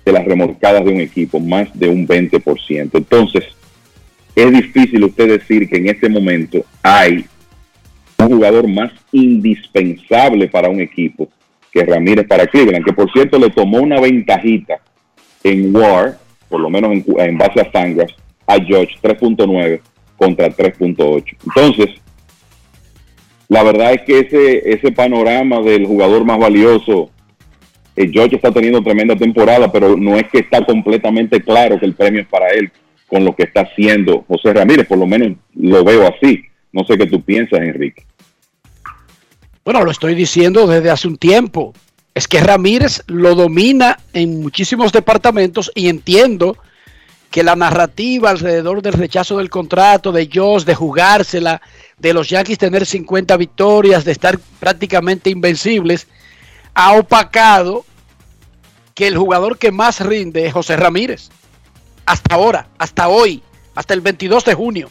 de 0.04 0.12
las 0.12 0.24
remolcadas 0.24 0.84
de 0.84 0.92
un 0.92 1.00
equipo, 1.00 1.40
más 1.40 1.68
de 1.78 1.88
un 1.88 2.06
20%. 2.06 2.90
Entonces, 2.94 3.44
es 4.36 4.52
difícil 4.52 5.02
usted 5.04 5.28
decir 5.28 5.68
que 5.68 5.78
en 5.78 5.88
este 5.88 6.08
momento 6.08 6.64
hay 6.82 7.24
un 8.18 8.28
jugador 8.28 8.68
más 8.68 8.92
indispensable 9.12 10.48
para 10.48 10.68
un 10.68 10.80
equipo 10.80 11.28
que 11.72 11.84
Ramírez 11.84 12.26
para 12.26 12.46
Cleveland, 12.46 12.84
que 12.84 12.92
por 12.92 13.10
cierto 13.12 13.38
le 13.38 13.50
tomó 13.50 13.78
una 13.78 14.00
ventajita 14.00 14.78
en 15.42 15.74
War, 15.74 16.18
por 16.48 16.60
lo 16.60 16.70
menos 16.70 16.92
en, 17.18 17.38
base 17.38 17.60
a 17.60 17.70
Fangraphs, 17.70 18.14
a 18.46 18.54
George 18.62 18.94
3.9 19.02 19.80
contra 20.16 20.48
3.8. 20.48 21.24
Entonces, 21.46 22.00
la 23.48 23.62
verdad 23.62 23.92
es 23.94 24.02
que 24.02 24.20
ese, 24.20 24.70
ese 24.70 24.92
panorama 24.92 25.60
del 25.60 25.86
jugador 25.86 26.24
más 26.24 26.38
valioso, 26.38 27.10
eh, 27.94 28.10
George 28.12 28.36
está 28.36 28.50
teniendo 28.50 28.82
tremenda 28.82 29.16
temporada, 29.16 29.70
pero 29.70 29.96
no 29.96 30.16
es 30.16 30.24
que 30.30 30.38
está 30.38 30.64
completamente 30.64 31.40
claro 31.40 31.78
que 31.78 31.86
el 31.86 31.94
premio 31.94 32.22
es 32.22 32.26
para 32.26 32.48
él 32.48 32.70
con 33.06 33.24
lo 33.24 33.34
que 33.34 33.44
está 33.44 33.60
haciendo 33.62 34.24
José 34.26 34.52
Ramírez, 34.52 34.86
por 34.86 34.98
lo 34.98 35.06
menos 35.06 35.36
lo 35.54 35.84
veo 35.84 36.06
así. 36.06 36.42
No 36.72 36.84
sé 36.84 36.98
qué 36.98 37.06
tú 37.06 37.22
piensas, 37.22 37.60
Enrique. 37.60 38.04
Bueno, 39.64 39.84
lo 39.84 39.90
estoy 39.90 40.14
diciendo 40.14 40.66
desde 40.66 40.90
hace 40.90 41.08
un 41.08 41.16
tiempo. 41.16 41.72
Es 42.14 42.26
que 42.26 42.40
Ramírez 42.40 43.02
lo 43.06 43.34
domina 43.34 43.98
en 44.12 44.40
muchísimos 44.40 44.92
departamentos 44.92 45.70
y 45.74 45.88
entiendo 45.88 46.56
que 47.30 47.42
la 47.42 47.56
narrativa 47.56 48.30
alrededor 48.30 48.82
del 48.82 48.94
rechazo 48.94 49.38
del 49.38 49.50
contrato 49.50 50.12
de 50.12 50.28
Josh, 50.32 50.64
de 50.64 50.74
jugársela, 50.74 51.60
de 51.98 52.12
los 52.12 52.28
Yankees 52.28 52.58
tener 52.58 52.86
50 52.86 53.36
victorias, 53.36 54.04
de 54.04 54.12
estar 54.12 54.38
prácticamente 54.60 55.30
invencibles, 55.30 56.06
ha 56.74 56.92
opacado 56.92 57.84
que 58.94 59.06
el 59.06 59.16
jugador 59.16 59.58
que 59.58 59.72
más 59.72 60.00
rinde 60.00 60.46
es 60.46 60.52
José 60.52 60.76
Ramírez. 60.76 61.30
Hasta 62.04 62.34
ahora, 62.34 62.68
hasta 62.78 63.08
hoy, 63.08 63.42
hasta 63.74 63.94
el 63.94 64.00
22 64.00 64.44
de 64.44 64.54
junio. 64.54 64.90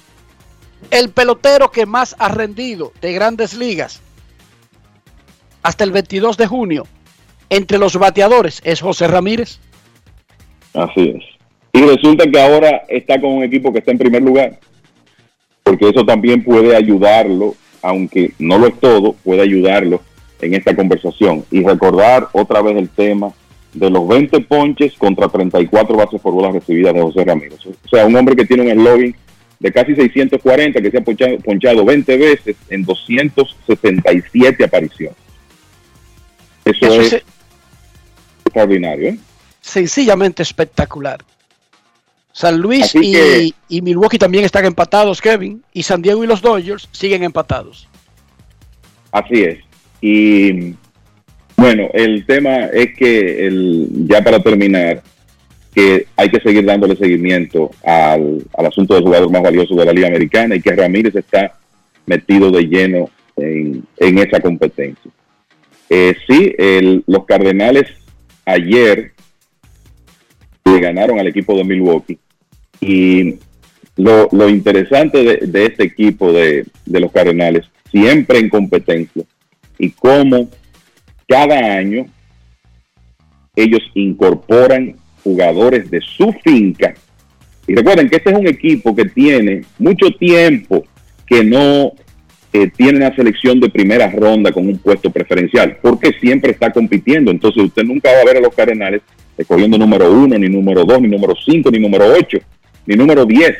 El 0.91 1.09
pelotero 1.09 1.71
que 1.71 1.85
más 1.85 2.15
ha 2.19 2.29
rendido 2.29 2.91
de 3.01 3.13
grandes 3.13 3.53
ligas 3.53 4.01
hasta 5.63 5.83
el 5.83 5.91
22 5.91 6.37
de 6.37 6.45
junio 6.45 6.85
entre 7.49 7.79
los 7.79 7.97
bateadores 7.97 8.61
es 8.63 8.81
José 8.81 9.07
Ramírez. 9.07 9.59
Así 10.73 11.15
es. 11.15 11.23
Y 11.73 11.81
resulta 11.81 12.29
que 12.29 12.39
ahora 12.39 12.83
está 12.87 13.19
con 13.19 13.31
un 13.31 13.43
equipo 13.43 13.73
que 13.73 13.79
está 13.79 13.91
en 13.91 13.97
primer 13.97 14.21
lugar, 14.21 14.59
porque 15.65 15.89
eso 15.89 16.05
también 16.05 16.43
puede 16.43 16.75
ayudarlo, 16.75 17.55
aunque 17.81 18.33
no 18.37 18.59
lo 18.59 18.67
es 18.67 18.79
todo, 18.79 19.13
puede 19.13 19.41
ayudarlo 19.41 19.99
en 20.39 20.53
esta 20.53 20.75
conversación. 20.75 21.43
Y 21.49 21.63
recordar 21.63 22.29
otra 22.33 22.61
vez 22.61 22.77
el 22.77 22.87
tema 22.87 23.33
de 23.73 23.89
los 23.89 24.07
20 24.07 24.41
ponches 24.41 24.93
contra 24.93 25.27
34 25.27 25.97
bases 25.97 26.21
por 26.21 26.33
bolas 26.33 26.53
recibidas 26.53 26.93
de 26.93 27.01
José 27.01 27.25
Ramírez. 27.25 27.59
O 27.65 27.89
sea, 27.89 28.05
un 28.05 28.15
hombre 28.15 28.35
que 28.35 28.45
tiene 28.45 28.61
un 28.61 28.69
eslogan 28.69 29.15
de 29.59 29.71
casi 29.71 29.95
640, 29.95 30.81
que 30.81 30.91
se 30.91 30.97
ha 30.99 31.03
ponchado, 31.03 31.37
ponchado 31.39 31.83
20 31.83 32.15
veces 32.15 32.55
en 32.69 32.83
277 32.83 34.63
apariciones. 34.63 35.17
Eso, 36.63 37.01
es, 37.01 37.23
extraordinario. 38.45 39.09
¿eh? 39.09 39.17
Sencillamente 39.61 40.43
espectacular. 40.43 41.23
San 42.35 42.59
Luis 42.59 42.93
y, 42.95 43.55
y, 43.69 43.81
Milwaukee 43.81 44.17
también 44.17 44.43
están 44.43 44.65
empatados, 44.65 45.21
Kevin. 45.21 45.63
Y 45.71 45.83
San 45.83 46.01
Diego 46.01 46.21
y 46.21 46.27
los 46.27 46.41
Dodgers 46.41 46.89
siguen 46.91 47.23
empatados. 47.23 47.87
Así 49.09 49.43
es. 49.43 49.59
Y 50.01 50.73
bueno, 51.55 51.87
el 51.93 52.25
tema 52.25 52.65
es 52.65 52.93
que 52.97 53.47
el, 53.47 53.87
ya 54.09 54.21
para 54.21 54.43
terminar, 54.43 55.01
que 55.73 56.07
hay 56.17 56.29
que 56.29 56.41
seguir 56.41 56.65
dándole 56.65 56.97
seguimiento 56.97 57.71
al, 57.85 58.43
al 58.57 58.65
asunto 58.65 58.95
del 58.95 59.03
jugador 59.03 59.31
más 59.31 59.41
valioso 59.41 59.73
de 59.73 59.85
la 59.85 59.93
Liga 59.93 60.09
Americana 60.09 60.55
y 60.55 60.61
que 60.61 60.75
Ramírez 60.75 61.15
está 61.15 61.57
metido 62.05 62.51
de 62.51 62.63
lleno 62.63 63.09
en, 63.37 63.85
en 63.95 64.17
esa 64.17 64.41
competencia. 64.41 65.09
Eh, 65.89 66.13
sí, 66.27 66.53
los 67.07 67.23
Cardenales 67.23 67.87
ayer 68.43 69.13
le 70.65 70.79
ganaron 70.81 71.17
al 71.17 71.27
equipo 71.27 71.55
de 71.55 71.63
Milwaukee 71.63 72.19
y 72.81 73.35
lo, 73.97 74.49
interesante 74.49 75.39
de, 75.47 75.65
este 75.65 75.83
equipo 75.83 76.31
de, 76.31 76.65
de, 76.85 76.99
los 76.99 77.11
Cardenales, 77.11 77.65
siempre 77.91 78.39
en 78.39 78.49
competencia, 78.49 79.23
y 79.77 79.89
cómo 79.91 80.49
cada 81.27 81.75
año 81.75 82.05
ellos 83.55 83.81
incorporan 83.93 84.95
jugadores 85.23 85.89
de 85.89 86.01
su 86.01 86.33
finca. 86.43 86.93
Y 87.67 87.73
recuerden 87.73 88.09
que 88.09 88.17
este 88.17 88.31
es 88.31 88.37
un 88.37 88.47
equipo 88.47 88.95
que 88.95 89.05
tiene 89.05 89.63
mucho 89.79 90.11
tiempo 90.11 90.83
que 91.25 91.43
no 91.43 91.93
tiene 92.77 92.97
una 92.97 93.15
selección 93.15 93.59
de 93.59 93.69
primera 93.69 94.09
ronda 94.09 94.51
con 94.51 94.67
un 94.67 94.77
puesto 94.77 95.09
preferencial, 95.09 95.77
porque 95.81 96.13
siempre 96.19 96.51
está 96.51 96.71
compitiendo. 96.71 97.31
Entonces 97.31 97.63
usted 97.63 97.83
nunca 97.83 98.11
va 98.11 98.21
a 98.21 98.25
ver 98.25 98.37
a 98.37 98.41
los 98.41 98.55
Cardenales 98.55 99.01
escogiendo 99.37 99.77
número 99.77 100.11
uno, 100.11 100.37
ni 100.37 100.47
número 100.47 100.85
dos, 100.85 101.01
ni 101.01 101.09
número 101.09 101.33
cinco, 101.45 101.69
ni 101.69 101.79
número 101.79 102.05
ocho, 102.17 102.37
ni 102.85 102.95
número 102.95 103.25
diez 103.25 103.55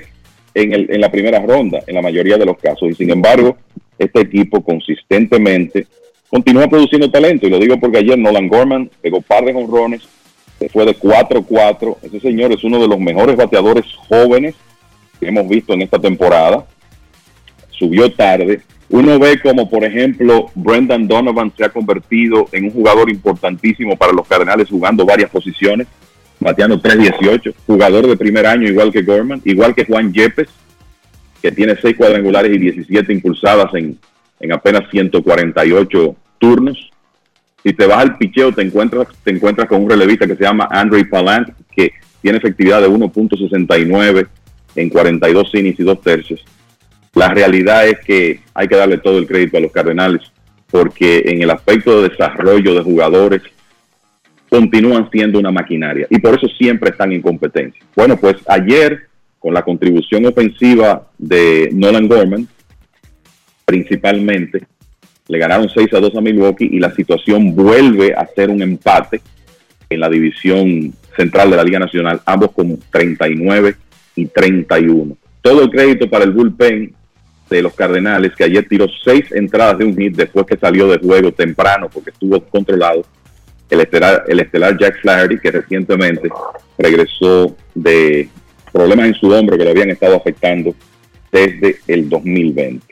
en, 0.54 0.74
el, 0.74 0.88
en 0.90 1.02
la 1.02 1.12
primera 1.12 1.40
ronda, 1.40 1.84
en 1.86 1.96
la 1.96 2.02
mayoría 2.02 2.38
de 2.38 2.46
los 2.46 2.58
casos. 2.58 2.90
Y 2.90 2.94
sin 2.94 3.12
embargo, 3.12 3.58
este 3.98 4.22
equipo 4.22 4.64
consistentemente 4.64 5.88
continúa 6.30 6.68
produciendo 6.68 7.10
talento. 7.10 7.48
Y 7.48 7.50
lo 7.50 7.60
digo 7.60 7.80
porque 7.80 8.00
ayer 8.00 8.18
Nolan 8.18 8.48
Gorman 8.48 8.90
pegó 9.02 9.22
par 9.22 9.46
de 9.46 9.54
honrones, 9.54 10.02
se 10.60 10.70
fue 10.70 10.86
de 10.86 10.96
4-4. 10.96 11.98
Ese 12.04 12.20
señor 12.20 12.52
es 12.52 12.64
uno 12.64 12.82
de 12.82 12.88
los 12.88 13.00
mejores 13.00 13.36
bateadores 13.36 13.86
jóvenes 14.10 14.56
que 15.20 15.28
hemos 15.28 15.48
visto 15.48 15.74
en 15.74 15.82
esta 15.82 16.00
temporada. 16.00 16.66
Subió 17.70 18.12
tarde, 18.12 18.62
uno 18.90 19.20
ve 19.20 19.40
como, 19.42 19.70
por 19.70 19.84
ejemplo, 19.84 20.52
Brendan 20.56 21.08
Donovan 21.08 21.52
se 21.58 21.66
ha 21.66 21.70
convertido 21.70 22.48
en 22.52 22.66
un 22.66 22.72
jugador 22.72 23.10
importantísimo 23.10 23.96
para 23.96 24.14
los 24.14 24.28
Cardenales 24.28 24.70
jugando 24.70 25.06
varias 25.06 25.30
posiciones, 25.30 25.88
bateando 26.40 26.82
3-18, 26.82 27.54
jugador 27.66 28.08
de 28.08 28.18
primer 28.18 28.46
año 28.46 28.68
igual 28.68 28.92
que 28.92 29.02
Gorman, 29.02 29.42
igual 29.46 29.74
que 29.74 29.86
Juan 29.86 30.14
Yepes, 30.14 30.50
que 31.42 31.52
tiene 31.52 31.76
6 31.82 31.96
cuadrangulares 31.96 32.54
y 32.54 32.58
17 32.58 33.14
impulsadas 33.14 33.74
en, 33.76 33.98
en 34.40 34.52
apenas 34.52 34.90
148 34.90 36.16
turnos. 36.38 36.90
Si 37.64 37.74
te 37.74 37.88
vas 37.88 38.00
al 38.00 38.18
picheo, 38.18 38.52
te 38.52 38.62
encuentras, 38.62 39.08
te 39.24 39.32
encuentras 39.32 39.68
con 39.68 39.84
un 39.84 39.90
relevista 39.90 40.28
que 40.28 40.36
se 40.36 40.44
llama 40.44 40.68
Andre 40.70 41.06
Palant, 41.06 41.50
que 41.76 41.94
tiene 42.22 42.38
efectividad 42.38 42.82
de 42.82 42.90
1.69 42.90 44.28
en 44.76 44.90
42 44.90 45.56
innings 45.56 45.80
y 45.80 45.84
2 45.84 46.02
tercios 46.02 46.46
la 47.16 47.30
realidad 47.30 47.88
es 47.88 48.00
que 48.02 48.42
hay 48.54 48.68
que 48.68 48.76
darle 48.76 48.98
todo 48.98 49.18
el 49.18 49.26
crédito 49.26 49.58
a 49.58 49.62
los 49.62 49.72
Cardenales 49.72 50.22
porque 50.70 51.24
en 51.26 51.42
el 51.42 51.50
aspecto 51.50 52.02
de 52.02 52.10
desarrollo 52.10 52.76
de 52.76 52.82
jugadores 52.82 53.42
continúan 54.56 55.10
siendo 55.12 55.38
una 55.38 55.52
maquinaria 55.52 56.08
y 56.10 56.18
por 56.20 56.36
eso 56.36 56.48
siempre 56.48 56.92
están 56.92 57.12
en 57.12 57.22
competencia. 57.22 57.82
Bueno, 57.94 58.16
pues 58.16 58.38
ayer 58.48 59.08
con 59.38 59.54
la 59.54 59.64
contribución 59.64 60.26
ofensiva 60.26 61.10
de 61.18 61.70
Nolan 61.74 62.08
Gorman, 62.08 62.48
principalmente, 63.66 64.66
le 65.28 65.38
ganaron 65.38 65.68
6 65.68 65.94
a 65.94 66.00
2 66.00 66.16
a 66.16 66.22
Milwaukee 66.22 66.70
y 66.72 66.80
la 66.80 66.96
situación 66.96 67.54
vuelve 67.54 68.14
a 68.14 68.26
ser 68.28 68.50
un 68.50 68.62
empate 68.62 69.20
en 69.90 70.00
la 70.00 70.10
división 70.10 70.94
central 71.18 71.52
de 71.52 71.58
la 71.58 71.64
Liga 71.64 71.80
Nacional, 71.80 72.22
ambos 72.26 72.52
con 72.52 72.80
39 72.90 73.76
y 74.16 74.26
31. 74.28 75.18
Todo 75.42 75.64
el 75.64 75.70
crédito 75.70 76.10
para 76.10 76.24
el 76.24 76.32
bullpen 76.32 76.94
de 77.50 77.62
los 77.62 77.74
Cardenales, 77.74 78.34
que 78.36 78.46
ayer 78.46 78.66
tiró 78.68 78.88
seis 79.04 79.26
entradas 79.34 79.80
de 79.80 79.86
un 79.86 79.98
hit 79.98 80.16
después 80.16 80.46
que 80.46 80.58
salió 80.58 80.88
de 80.88 80.98
juego 80.98 81.34
temprano 81.34 81.90
porque 81.94 82.12
estuvo 82.12 82.40
controlado. 82.40 83.06
El 83.70 83.82
estelar, 83.82 84.24
el 84.28 84.40
estelar 84.40 84.78
Jack 84.78 85.02
Flaherty, 85.02 85.40
que 85.40 85.52
recientemente 85.52 86.30
regresó 86.78 87.56
de 87.74 88.30
problemas 88.72 89.08
en 89.08 89.14
su 89.16 89.30
hombro 89.30 89.58
que 89.58 89.64
le 89.64 89.72
habían 89.72 89.90
estado 89.90 90.16
afectando 90.16 90.76
desde 91.32 91.78
el 91.88 92.10
2020. 92.10 92.86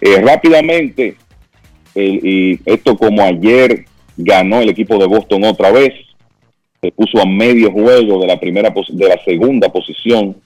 Eh, 0.00 0.20
rápidamente, 0.22 1.16
y 1.94 2.60
esto 2.68 2.96
como 2.96 3.22
ayer 3.22 3.84
ganó 4.16 4.60
el 4.60 4.68
equipo 4.68 4.98
de 4.98 5.06
Boston 5.06 5.44
otra 5.44 5.70
vez, 5.70 5.94
se 6.80 6.92
puso 6.92 7.20
a 7.20 7.26
medio 7.26 7.70
juego 7.70 8.20
de 8.20 8.26
la 8.26 8.38
primera 8.38 8.70
de 8.70 9.08
la 9.08 9.22
segunda 9.24 9.70
posición 9.70 10.36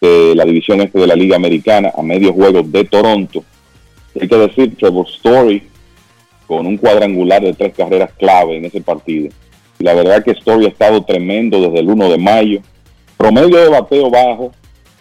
de 0.00 0.34
la 0.34 0.44
división 0.44 0.80
este 0.80 0.98
de 0.98 1.06
la 1.06 1.14
Liga 1.14 1.36
Americana 1.36 1.92
a 1.96 2.02
medio 2.02 2.32
juego 2.32 2.62
de 2.62 2.84
Toronto. 2.84 3.44
Hay 4.18 4.28
que 4.28 4.36
decir, 4.36 4.76
Trevor 4.76 5.06
Story 5.08 5.62
con 6.46 6.66
un 6.66 6.76
cuadrangular 6.76 7.42
de 7.42 7.52
tres 7.52 7.74
carreras 7.74 8.10
clave 8.18 8.56
en 8.56 8.64
ese 8.64 8.80
partido. 8.80 9.28
Y 9.78 9.84
la 9.84 9.94
verdad 9.94 10.24
que 10.24 10.30
Story 10.32 10.66
ha 10.66 10.68
estado 10.68 11.04
tremendo 11.04 11.60
desde 11.60 11.80
el 11.80 11.88
1 11.88 12.10
de 12.10 12.18
mayo. 12.18 12.60
Promedio 13.16 13.56
de 13.58 13.68
bateo 13.68 14.10
bajo, 14.10 14.52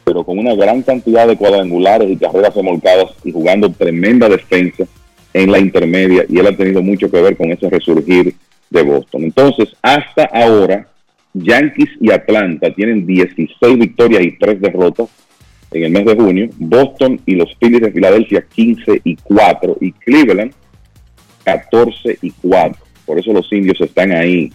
pero 0.04 0.24
con 0.24 0.38
una 0.38 0.56
gran 0.56 0.82
cantidad 0.82 1.28
de 1.28 1.38
cuadrangulares 1.38 2.10
y 2.10 2.18
carreras 2.18 2.56
remolcadas 2.56 3.12
y 3.24 3.32
jugando 3.32 3.72
tremenda 3.72 4.30
defensa 4.30 4.86
en 5.34 5.52
la 5.52 5.60
intermedia 5.60 6.26
y 6.30 6.40
él 6.40 6.48
ha 6.48 6.56
tenido 6.56 6.82
mucho 6.82 7.12
que 7.12 7.22
ver 7.22 7.36
con 7.36 7.52
ese 7.52 7.70
resurgir 7.70 8.36
de 8.70 8.82
Boston. 8.84 9.26
Entonces, 9.26 9.70
hasta 9.82 10.26
ahora, 10.26 10.88
Yankees 11.34 11.90
y 12.00 12.12
Atlanta 12.12 12.74
tienen 12.74 13.06
16 13.06 13.78
victorias 13.78 14.24
y 14.24 14.38
3 14.38 14.62
derrotas 14.62 15.10
en 15.72 15.84
el 15.84 15.92
mes 15.92 16.06
de 16.06 16.16
junio. 16.16 16.50
Boston 16.58 17.20
y 17.26 17.36
los 17.36 17.54
Phillies 17.60 17.82
de 17.82 17.92
Filadelfia 17.92 18.46
15 18.56 19.02
y 19.04 19.16
4 19.18 19.78
y 19.82 19.92
Cleveland 19.92 20.54
14 21.46 22.20
y 22.22 22.32
4. 22.32 22.84
Por 23.06 23.20
eso 23.20 23.32
los 23.32 23.52
indios 23.54 23.80
están 23.80 24.12
ahí 24.12 24.52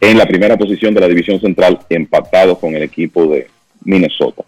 en 0.00 0.18
la 0.18 0.26
primera 0.26 0.58
posición 0.58 0.92
de 0.92 1.00
la 1.00 1.08
división 1.08 1.40
central 1.40 1.78
empatados 1.88 2.58
con 2.58 2.74
el 2.74 2.82
equipo 2.82 3.26
de 3.26 3.46
Minnesota. 3.84 4.44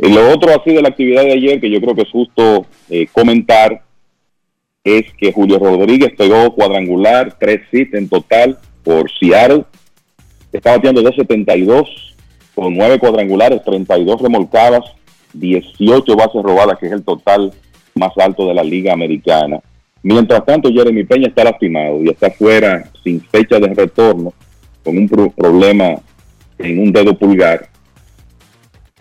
Y 0.00 0.08
lo 0.12 0.30
otro 0.30 0.50
así 0.58 0.72
de 0.72 0.82
la 0.82 0.88
actividad 0.88 1.22
de 1.22 1.32
ayer 1.32 1.60
que 1.60 1.70
yo 1.70 1.80
creo 1.80 1.94
que 1.94 2.02
es 2.02 2.10
justo 2.10 2.66
eh, 2.88 3.06
comentar 3.12 3.82
es 4.84 5.04
que 5.18 5.32
Julio 5.32 5.58
Rodríguez 5.58 6.12
pegó 6.16 6.54
cuadrangular, 6.54 7.36
tres 7.38 7.62
hits 7.72 7.94
en 7.94 8.08
total 8.08 8.58
por 8.84 9.10
Seattle. 9.10 9.64
Está 10.52 10.76
bateando 10.76 11.02
2.72 11.02 11.88
con 12.54 12.74
nueve 12.74 12.98
cuadrangulares, 12.98 13.62
32 13.64 14.22
remolcadas, 14.22 14.84
18 15.34 16.16
bases 16.16 16.42
robadas, 16.42 16.78
que 16.78 16.86
es 16.86 16.92
el 16.92 17.02
total 17.02 17.52
más 17.96 18.12
alto 18.18 18.46
de 18.46 18.54
la 18.54 18.62
liga 18.62 18.92
americana. 18.92 19.60
Mientras 20.02 20.44
tanto, 20.44 20.70
Jeremy 20.70 21.04
Peña 21.04 21.28
está 21.28 21.42
lastimado 21.42 22.02
y 22.02 22.10
está 22.10 22.30
fuera 22.30 22.88
sin 23.02 23.20
fecha 23.20 23.58
de 23.58 23.74
retorno 23.74 24.32
con 24.84 24.96
un 24.96 25.08
problema 25.08 25.96
en 26.58 26.78
un 26.78 26.92
dedo 26.92 27.18
pulgar. 27.18 27.68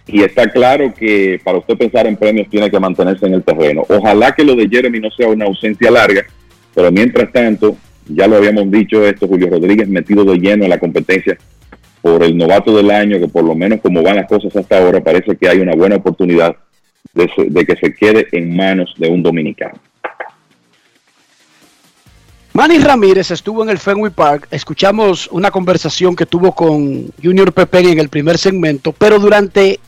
Y 0.08 0.24
está 0.24 0.48
claro 0.48 0.94
que 0.94 1.40
para 1.44 1.58
usted 1.58 1.78
pensar 1.78 2.08
en 2.08 2.16
premios 2.16 2.50
tiene 2.50 2.70
que 2.70 2.80
mantenerse 2.80 3.26
en 3.26 3.34
el 3.34 3.44
terreno. 3.44 3.84
Ojalá 3.88 4.34
que 4.34 4.44
lo 4.44 4.56
de 4.56 4.68
Jeremy 4.68 5.00
no 5.00 5.12
sea 5.12 5.28
una 5.28 5.46
ausencia 5.46 5.92
larga, 5.92 6.26
pero 6.74 6.92
mientras 6.92 7.32
tanto, 7.32 7.76
ya 8.08 8.28
lo 8.28 8.38
habíamos 8.38 8.70
dicho 8.72 9.04
esto, 9.06 9.28
Julio 9.28 9.50
Rodríguez 9.50 9.88
metido 9.88 10.24
de 10.24 10.38
lleno 10.38 10.64
en 10.64 10.70
la 10.70 10.80
competencia 10.80 11.38
por 12.02 12.24
el 12.24 12.38
novato 12.38 12.76
del 12.76 12.92
año, 12.92 13.20
que 13.20 13.28
por 13.28 13.44
lo 13.44 13.56
menos 13.56 13.82
como 13.82 14.04
van 14.04 14.18
las 14.18 14.28
cosas 14.28 14.56
hasta 14.56 14.78
ahora, 14.78 15.04
parece 15.04 15.36
que 15.36 15.50
hay 15.50 15.60
una 15.60 15.76
buena 15.76 15.96
oportunidad 15.96 16.56
de, 17.16 17.66
que 17.66 17.76
se 17.78 17.94
quede 17.94 18.28
en 18.32 18.56
manos 18.56 18.94
de 18.98 19.10
un 19.10 19.24
dominicano. 19.24 19.80
Manny 22.54 22.78
Ramírez 22.78 23.32
estuvo 23.32 23.64
en 23.64 23.70
el 23.70 23.80
Fenway 23.80 24.12
Park. 24.12 24.48
Escuchamos 24.52 25.28
una 25.32 25.52
conversación 25.52 26.16
que 26.16 26.26
tuvo 26.26 26.54
con 26.54 27.12
Junior 27.22 27.52
Pepe 27.52 27.80
en 27.92 28.00
el 28.00 28.10
primer 28.10 28.38
segmento, 28.38 28.94
pero 28.94 29.20
durante 29.20 29.80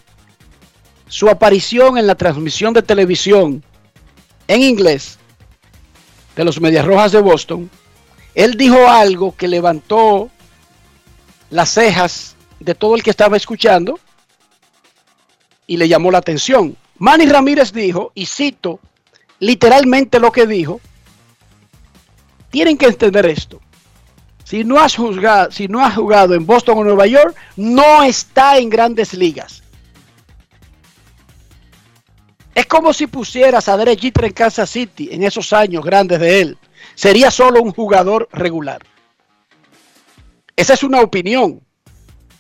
su 1.08 1.30
aparición 1.30 1.98
en 1.98 2.08
la 2.08 2.16
transmisión 2.16 2.74
de 2.74 2.82
televisión 2.82 3.64
en 4.48 4.62
inglés 4.62 5.18
de 6.36 6.44
los 6.44 6.60
Medias 6.60 6.86
Rojas 6.86 7.14
de 7.14 7.22
Boston, 7.22 7.70
él 8.36 8.56
dijo 8.56 8.88
algo 8.88 9.36
que 9.36 9.48
levantó 9.48 10.30
las 11.50 11.70
cejas 11.70 12.36
de 12.60 12.76
todo 12.76 12.96
el 12.96 13.04
que 13.04 13.12
estaba 13.12 13.38
escuchando 13.38 13.98
y 15.66 15.78
le 15.78 15.88
llamó 15.88 16.12
la 16.12 16.18
atención. 16.18 16.76
Manny 17.00 17.28
Ramírez 17.28 17.72
dijo, 17.72 18.12
y 18.16 18.26
cito 18.26 18.80
literalmente 19.40 20.20
lo 20.20 20.32
que 20.32 20.48
dijo, 20.48 20.82
tienen 22.50 22.78
que 22.78 22.88
entender 22.88 23.26
esto. 23.26 23.62
Si 24.44 24.64
no 24.64 24.80
has 24.80 24.96
jugado, 24.96 25.52
si 25.52 25.68
no 25.68 25.92
jugado 25.92 26.34
en 26.34 26.46
Boston 26.46 26.78
o 26.78 26.84
Nueva 26.84 27.06
York, 27.06 27.36
no 27.58 28.04
está 28.04 28.58
en 28.58 28.70
grandes 28.70 29.14
ligas. 29.14 29.62
Es 32.56 32.66
como 32.66 32.94
si 32.94 33.06
pusieras 33.08 33.68
a 33.68 33.78
Derek 33.78 34.00
Jeter 34.00 34.26
en 34.26 34.34
Kansas 34.34 34.70
City 34.70 35.10
en 35.12 35.24
esos 35.24 35.54
años 35.54 35.84
grandes 35.84 36.20
de 36.20 36.42
él. 36.42 36.58
Sería 36.96 37.30
solo 37.30 37.62
un 37.62 37.72
jugador 37.72 38.30
regular. 38.32 38.82
Esa 40.56 40.74
es 40.74 40.82
una 40.82 41.02
opinión. 41.02 41.62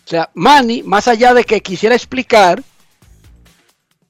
O 0.05 0.09
sea, 0.09 0.31
Manny, 0.34 0.81
más 0.81 1.07
allá 1.07 1.34
de 1.34 1.43
que 1.43 1.61
quisiera 1.61 1.93
explicar, 1.93 2.63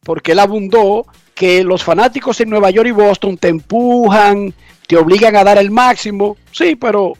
porque 0.08 0.32
él 0.32 0.40
abundó, 0.40 1.06
que 1.36 1.66
los 1.66 1.84
fanáticos 1.84 2.40
en 2.40 2.50
Nueva 2.50 2.70
York 2.70 2.88
y 2.88 2.92
Boston 2.92 3.38
te 3.38 3.50
empujan, 3.50 4.54
te 4.88 4.96
obligan 4.96 5.36
a 5.36 5.44
dar 5.44 5.58
el 5.58 5.70
máximo. 5.70 6.38
Sí, 6.54 6.78
pero 6.78 7.12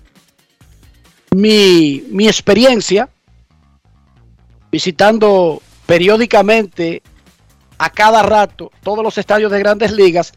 mi, 1.36 2.06
mi 2.10 2.30
experiencia 2.30 3.10
visitando 4.72 5.62
periódicamente 5.86 7.02
a 7.78 7.90
cada 7.90 8.24
rato 8.24 8.72
todos 8.84 9.04
los 9.04 9.18
estadios 9.18 9.52
de 9.52 9.60
grandes 9.60 9.92
ligas 9.92 10.32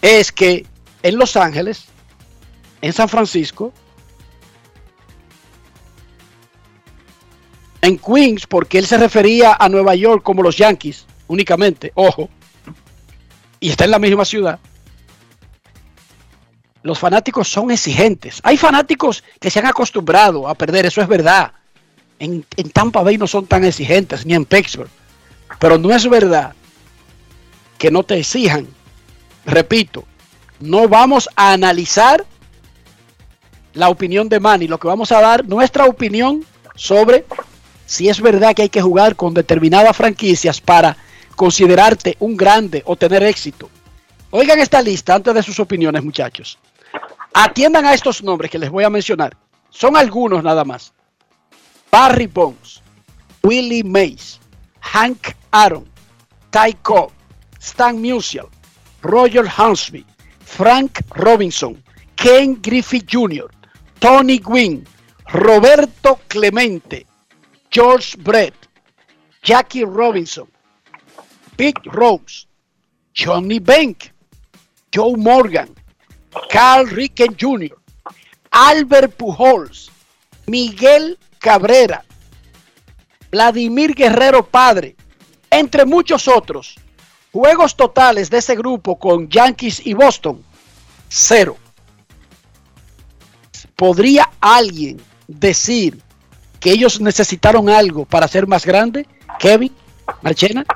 es 0.00 0.32
que 0.32 0.66
en 1.04 1.18
Los 1.18 1.36
Ángeles, 1.36 1.84
en 2.80 2.92
San 2.92 3.08
Francisco, 3.08 3.72
en 7.80 7.96
Queens, 7.96 8.48
porque 8.48 8.78
él 8.78 8.88
se 8.88 8.98
refería 8.98 9.56
a 9.56 9.68
Nueva 9.68 9.94
York 9.94 10.24
como 10.24 10.42
los 10.42 10.56
Yankees 10.56 11.06
únicamente, 11.26 11.92
ojo, 11.94 12.28
y 13.60 13.70
está 13.70 13.84
en 13.84 13.90
la 13.92 13.98
misma 13.98 14.24
ciudad 14.24 14.58
los 16.82 16.98
fanáticos 16.98 17.48
son 17.48 17.70
exigentes. 17.70 18.40
Hay 18.42 18.56
fanáticos 18.56 19.22
que 19.40 19.50
se 19.50 19.60
han 19.60 19.66
acostumbrado 19.66 20.48
a 20.48 20.54
perder, 20.54 20.86
eso 20.86 21.00
es 21.00 21.08
verdad. 21.08 21.52
En, 22.18 22.44
Tampa 22.72 23.02
Bay 23.02 23.18
no 23.18 23.26
son 23.26 23.46
tan 23.46 23.64
exigentes, 23.64 24.26
ni 24.26 24.34
en 24.34 24.44
Pittsburgh. 24.44 24.90
Pero 25.58 25.78
no 25.78 25.92
es 25.94 26.08
verdad 26.08 26.54
que 27.78 27.90
no 27.90 28.02
te 28.02 28.18
exijan. 28.18 28.66
Repito, 29.44 30.04
no 30.60 30.88
vamos 30.88 31.28
a 31.36 31.52
analizar 31.52 32.24
la 33.74 33.88
opinión 33.88 34.28
de 34.28 34.40
Manny, 34.40 34.68
lo 34.68 34.78
que 34.78 34.88
vamos 34.88 35.12
a 35.12 35.20
dar 35.20 35.46
nuestra 35.46 35.86
opinión 35.86 36.44
sobre 36.74 37.24
si 37.86 38.08
es 38.08 38.20
verdad 38.20 38.54
que 38.54 38.62
hay 38.62 38.68
que 38.68 38.82
jugar 38.82 39.16
con 39.16 39.34
determinadas 39.34 39.96
franquicias 39.96 40.60
para 40.60 40.96
considerarte 41.42 42.16
un 42.20 42.36
grande 42.36 42.84
o 42.86 42.94
tener 42.94 43.24
éxito. 43.24 43.68
Oigan 44.30 44.60
esta 44.60 44.80
lista 44.80 45.16
antes 45.16 45.34
de 45.34 45.42
sus 45.42 45.58
opiniones, 45.58 46.04
muchachos. 46.04 46.56
Atiendan 47.34 47.84
a 47.84 47.94
estos 47.94 48.22
nombres 48.22 48.48
que 48.48 48.60
les 48.60 48.70
voy 48.70 48.84
a 48.84 48.90
mencionar. 48.90 49.36
Son 49.68 49.96
algunos 49.96 50.44
nada 50.44 50.64
más. 50.64 50.92
Barry 51.90 52.28
Bones, 52.28 52.80
Willie 53.42 53.82
Mays, 53.82 54.38
Hank 54.82 55.34
Aaron, 55.50 55.84
Ty 56.50 56.74
Cobb, 56.80 57.10
Stan 57.58 58.00
Musial, 58.00 58.46
Roger 59.02 59.46
Hansby, 59.48 60.06
Frank 60.44 61.00
Robinson, 61.10 61.82
Ken 62.14 62.56
Griffith 62.62 63.08
Jr., 63.10 63.50
Tony 63.98 64.38
Gwynn, 64.38 64.86
Roberto 65.32 66.20
Clemente, 66.28 67.04
George 67.68 68.16
Brett, 68.18 68.54
Jackie 69.42 69.84
Robinson, 69.84 70.51
Pete 71.56 71.80
Rose, 71.84 72.46
Johnny 73.14 73.58
Bank, 73.58 74.12
Joe 74.94 75.16
Morgan, 75.16 75.68
Carl 76.50 76.86
Ricken 76.86 77.36
Jr., 77.38 77.76
Albert 78.50 79.16
Pujols, 79.16 79.90
Miguel 80.46 81.18
Cabrera, 81.38 82.04
Vladimir 83.30 83.94
Guerrero 83.94 84.44
Padre, 84.44 84.96
entre 85.50 85.84
muchos 85.84 86.28
otros. 86.28 86.76
Juegos 87.32 87.76
totales 87.76 88.28
de 88.28 88.38
ese 88.38 88.54
grupo 88.54 88.98
con 88.98 89.28
Yankees 89.28 89.86
y 89.86 89.94
Boston, 89.94 90.44
cero. 91.08 91.56
¿Podría 93.74 94.30
alguien 94.38 95.00
decir 95.26 95.98
que 96.60 96.72
ellos 96.72 97.00
necesitaron 97.00 97.70
algo 97.70 98.04
para 98.04 98.28
ser 98.28 98.46
más 98.46 98.66
grande? 98.66 99.06
Kevin, 99.38 99.72
Marchena. 100.20 100.66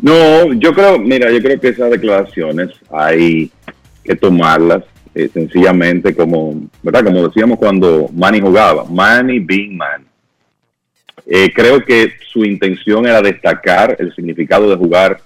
No, 0.00 0.52
yo 0.52 0.72
creo, 0.72 0.98
mira, 0.98 1.30
yo 1.30 1.40
creo 1.42 1.60
que 1.60 1.68
esas 1.68 1.90
declaraciones 1.90 2.70
hay 2.90 3.50
que 4.04 4.14
tomarlas 4.14 4.84
eh, 5.14 5.28
sencillamente 5.32 6.14
como, 6.14 6.68
¿verdad? 6.82 7.04
Como 7.04 7.26
decíamos 7.26 7.58
cuando 7.58 8.08
Manny 8.12 8.40
jugaba, 8.40 8.84
Manny 8.84 9.40
being 9.40 9.76
man. 9.76 10.06
Eh, 11.26 11.52
creo 11.52 11.84
que 11.84 12.12
su 12.32 12.44
intención 12.44 13.06
era 13.06 13.20
destacar 13.20 13.96
el 13.98 14.14
significado 14.14 14.70
de 14.70 14.76
jugar 14.76 15.20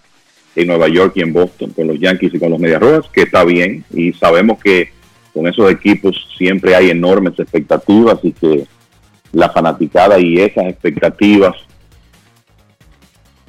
en 0.57 0.67
Nueva 0.67 0.89
York 0.89 1.13
y 1.17 1.21
en 1.23 1.33
Boston 1.33 1.71
con 1.71 1.87
los 1.87 1.99
Yankees 1.99 2.35
y 2.35 2.39
con 2.39 2.51
los 2.51 2.59
Medias 2.59 2.81
Rojas, 2.81 3.11
que 3.13 3.23
está 3.23 3.45
bien, 3.45 3.85
y 3.91 4.13
sabemos 4.15 4.61
que 4.63 4.91
con 5.33 5.47
esos 5.47 5.71
equipos 5.71 6.29
siempre 6.37 6.75
hay 6.75 6.91
enormes 6.91 7.39
expectativas 7.39 8.19
y 8.23 8.33
que 8.33 8.67
la 9.33 9.49
fanaticada 9.49 10.19
y 10.19 10.39
esas 10.39 10.67
expectativas 10.67 11.57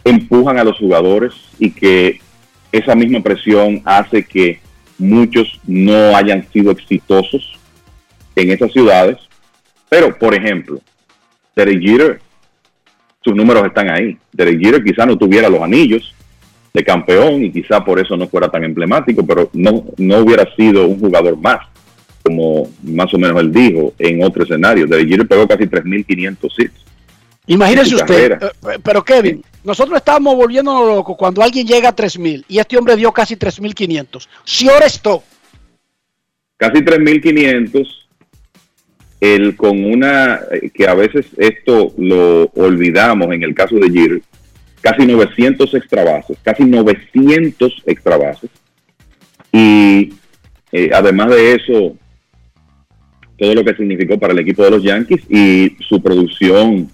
empujan 0.03 0.57
a 0.59 0.63
los 0.63 0.77
jugadores 0.77 1.33
y 1.59 1.71
que 1.71 2.19
esa 2.71 2.95
misma 2.95 3.21
presión 3.21 3.81
hace 3.85 4.23
que 4.23 4.59
muchos 4.97 5.59
no 5.65 6.15
hayan 6.15 6.47
sido 6.51 6.71
exitosos 6.71 7.57
en 8.35 8.51
esas 8.51 8.71
ciudades. 8.71 9.17
Pero, 9.89 10.17
por 10.17 10.33
ejemplo, 10.33 10.79
Terry 11.53 11.79
Jeter 11.79 12.19
sus 13.23 13.35
números 13.35 13.65
están 13.65 13.89
ahí. 13.89 14.17
Derek 14.31 14.59
Jeter 14.59 14.83
quizá 14.83 15.05
no 15.05 15.17
tuviera 15.17 15.49
los 15.49 15.61
anillos 15.61 16.13
de 16.73 16.83
campeón 16.83 17.43
y 17.43 17.51
quizá 17.51 17.83
por 17.83 17.99
eso 17.99 18.17
no 18.17 18.27
fuera 18.27 18.49
tan 18.49 18.63
emblemático, 18.63 19.25
pero 19.25 19.49
no, 19.53 19.85
no 19.97 20.17
hubiera 20.17 20.43
sido 20.55 20.87
un 20.87 20.99
jugador 20.99 21.37
más, 21.37 21.59
como 22.23 22.69
más 22.83 23.13
o 23.13 23.17
menos 23.17 23.39
él 23.39 23.51
dijo 23.51 23.93
en 23.97 24.23
otro 24.23 24.43
escenario. 24.43 24.87
Derek 24.87 25.07
Jeter 25.07 25.27
pegó 25.27 25.47
casi 25.47 25.63
3.500 25.63 26.53
hits. 26.57 26.85
Imagínese 27.47 27.95
usted, 27.95 28.37
carrera. 28.37 28.51
eh, 28.73 28.79
pero 28.83 29.03
Kevin, 29.03 29.43
nosotros 29.63 29.97
estamos 29.97 30.35
volviéndonos 30.35 30.87
locos 30.87 31.17
cuando 31.17 31.41
alguien 31.41 31.67
llega 31.67 31.89
a 31.89 31.95
3.000 31.95 32.45
y 32.47 32.59
este 32.59 32.77
hombre 32.77 32.95
dio 32.95 33.11
casi 33.11 33.35
3.500. 33.35 34.27
Si 34.45 34.69
ahora 34.69 34.85
esto, 34.85 35.23
casi 36.57 36.79
3.500, 36.79 37.87
el 39.19 39.55
con 39.55 39.83
una, 39.83 40.39
eh, 40.51 40.69
que 40.73 40.87
a 40.87 40.93
veces 40.93 41.25
esto 41.37 41.93
lo 41.97 42.45
olvidamos 42.55 43.33
en 43.33 43.43
el 43.43 43.53
caso 43.53 43.75
de 43.75 43.89
Jeter, 43.89 44.21
casi 44.81 45.05
900 45.05 45.73
extra 45.73 46.03
bases, 46.03 46.37
casi 46.43 46.63
900 46.63 47.83
extra 47.85 48.17
bases. 48.17 48.49
Y 49.51 50.13
eh, 50.71 50.89
además 50.93 51.29
de 51.29 51.55
eso, 51.55 51.95
todo 53.37 53.53
lo 53.53 53.63
que 53.63 53.75
significó 53.75 54.17
para 54.17 54.33
el 54.33 54.39
equipo 54.39 54.63
de 54.63 54.71
los 54.71 54.83
Yankees 54.83 55.21
y 55.29 55.75
su 55.87 56.01
producción 56.01 56.89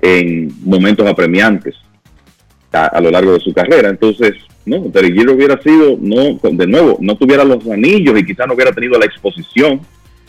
en 0.00 0.52
momentos 0.64 1.06
apremiantes 1.06 1.74
a, 2.72 2.86
a 2.86 3.00
lo 3.00 3.10
largo 3.10 3.34
de 3.34 3.40
su 3.40 3.52
carrera. 3.52 3.88
Entonces, 3.90 4.32
no, 4.64 4.78
Derek 4.88 5.14
Jeter 5.14 5.30
hubiera 5.30 5.60
sido, 5.60 5.96
no, 6.00 6.38
de 6.42 6.66
nuevo, 6.66 6.96
no 7.00 7.16
tuviera 7.16 7.44
los 7.44 7.66
anillos 7.68 8.18
y 8.18 8.24
quizás 8.24 8.46
no 8.46 8.54
hubiera 8.54 8.72
tenido 8.72 8.98
la 8.98 9.06
exposición, 9.06 9.80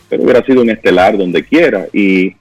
pero 0.10 0.24
hubiera 0.24 0.44
sido 0.46 0.62
un 0.62 0.70
estelar 0.70 1.18
donde 1.18 1.44
quiera. 1.44 1.88
Y 1.94 2.36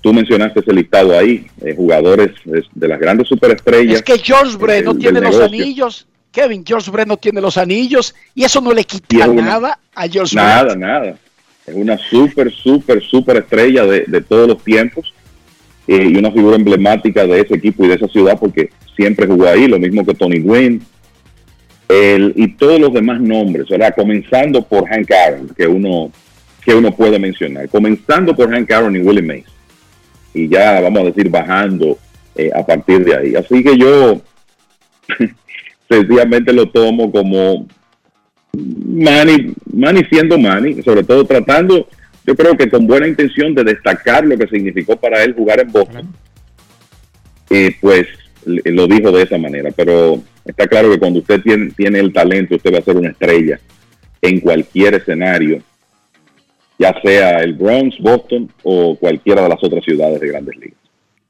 tú 0.00 0.12
mencionaste 0.12 0.60
ese 0.60 0.72
listado 0.72 1.18
ahí, 1.18 1.46
eh, 1.64 1.74
jugadores 1.74 2.30
de, 2.44 2.88
las 2.88 3.00
grandes 3.00 3.28
superestrellas. 3.28 3.96
es 3.96 4.02
que 4.02 4.18
George 4.18 4.56
Brett 4.56 4.84
no 4.84 4.94
tiene 4.96 5.20
los 5.20 5.30
negocio. 5.36 5.46
anillos. 5.62 6.06
Kevin, 6.32 6.64
George 6.66 6.90
Brett 6.90 7.08
no 7.08 7.16
tiene 7.16 7.40
los 7.40 7.56
anillos 7.56 8.14
y 8.34 8.44
eso 8.44 8.60
no 8.60 8.74
le 8.74 8.84
quita 8.84 9.26
una- 9.26 9.42
nada 9.42 9.78
a 9.94 10.06
George 10.06 10.36
Nada, 10.36 10.64
Brett. 10.64 10.76
nada. 10.78 11.18
Es 11.66 11.74
una 11.74 11.96
súper, 11.96 12.52
súper, 12.52 13.02
súper 13.02 13.38
estrella 13.38 13.86
de, 13.86 14.04
de 14.06 14.20
todos 14.20 14.46
los 14.46 14.62
tiempos 14.62 15.14
eh, 15.88 16.08
y 16.10 16.16
una 16.16 16.32
figura 16.32 16.56
emblemática 16.56 17.26
de 17.26 17.40
ese 17.40 17.54
equipo 17.54 17.84
y 17.84 17.88
de 17.88 17.94
esa 17.94 18.08
ciudad 18.08 18.38
porque 18.38 18.70
siempre 18.96 19.26
jugó 19.26 19.46
ahí, 19.46 19.68
lo 19.68 19.78
mismo 19.78 20.04
que 20.04 20.14
Tony 20.14 20.40
Gwynn 20.40 20.82
el, 21.88 22.32
y 22.36 22.48
todos 22.48 22.80
los 22.80 22.92
demás 22.92 23.20
nombres, 23.20 23.68
¿verdad? 23.68 23.94
Comenzando 23.94 24.62
por 24.62 24.88
Hank 24.88 25.10
Aaron, 25.10 25.48
que 25.56 25.66
uno, 25.66 26.10
que 26.64 26.74
uno 26.74 26.94
puede 26.94 27.18
mencionar. 27.18 27.68
Comenzando 27.68 28.34
por 28.34 28.50
Hank 28.50 28.70
Aaron 28.70 28.96
y 28.96 29.00
Willie 29.00 29.22
Mays. 29.22 29.46
Y 30.34 30.48
ya 30.48 30.80
vamos 30.80 31.02
a 31.02 31.04
decir 31.06 31.30
bajando 31.30 31.98
eh, 32.34 32.50
a 32.54 32.64
partir 32.66 33.04
de 33.04 33.16
ahí. 33.16 33.36
Así 33.36 33.62
que 33.62 33.78
yo 33.78 34.20
sencillamente 35.88 36.52
lo 36.52 36.68
tomo 36.68 37.10
como 37.10 37.66
Manny, 38.52 39.54
Manny 39.72 40.04
siendo 40.10 40.38
Manny, 40.38 40.82
sobre 40.82 41.04
todo 41.04 41.24
tratando, 41.24 41.88
yo 42.26 42.34
creo 42.34 42.56
que 42.56 42.68
con 42.68 42.86
buena 42.86 43.06
intención 43.06 43.54
de 43.54 43.64
destacar 43.64 44.24
lo 44.24 44.36
que 44.36 44.48
significó 44.48 44.96
para 44.96 45.22
él 45.22 45.34
jugar 45.34 45.60
en 45.60 45.70
Boston, 45.70 46.14
eh, 47.50 47.76
pues 47.80 48.08
lo 48.44 48.86
dijo 48.86 49.12
de 49.12 49.22
esa 49.22 49.38
manera. 49.38 49.70
Pero 49.70 50.20
está 50.44 50.66
claro 50.66 50.90
que 50.90 50.98
cuando 50.98 51.20
usted 51.20 51.40
tiene, 51.42 51.70
tiene 51.70 52.00
el 52.00 52.12
talento, 52.12 52.56
usted 52.56 52.74
va 52.74 52.78
a 52.78 52.82
ser 52.82 52.96
una 52.96 53.10
estrella 53.10 53.60
en 54.20 54.40
cualquier 54.40 54.94
escenario, 54.94 55.62
ya 56.78 56.94
sea 57.00 57.38
el 57.38 57.54
Bronx, 57.54 57.96
Boston 58.00 58.50
o 58.64 58.96
cualquiera 58.96 59.42
de 59.42 59.48
las 59.48 59.62
otras 59.62 59.84
ciudades 59.84 60.20
de 60.20 60.28
grandes 60.28 60.56
ligas. 60.56 60.78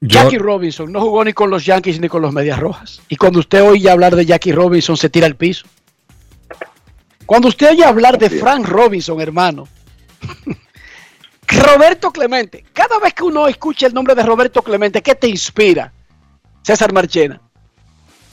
Jackie 0.01 0.37
Robinson 0.37 0.91
no 0.91 1.01
jugó 1.01 1.23
ni 1.23 1.33
con 1.33 1.49
los 1.49 1.65
Yankees 1.65 1.99
ni 1.99 2.07
con 2.07 2.21
los 2.21 2.33
Medias 2.33 2.59
Rojas. 2.59 3.01
Y 3.07 3.15
cuando 3.15 3.39
usted 3.39 3.63
oye 3.63 3.89
hablar 3.89 4.15
de 4.15 4.25
Jackie 4.25 4.51
Robinson, 4.51 4.97
se 4.97 5.09
tira 5.09 5.25
al 5.25 5.35
piso. 5.35 5.65
Cuando 7.25 7.47
usted 7.47 7.71
oye 7.71 7.83
hablar 7.83 8.17
de 8.17 8.29
Frank 8.29 8.67
Robinson, 8.67 9.19
hermano. 9.21 9.67
Roberto 11.47 12.11
Clemente. 12.11 12.65
Cada 12.73 12.99
vez 12.99 13.13
que 13.13 13.23
uno 13.23 13.47
escucha 13.47 13.87
el 13.87 13.93
nombre 13.93 14.15
de 14.15 14.23
Roberto 14.23 14.61
Clemente, 14.61 15.01
¿qué 15.01 15.15
te 15.15 15.27
inspira? 15.27 15.91
César 16.63 16.91
Marchena. 16.93 17.39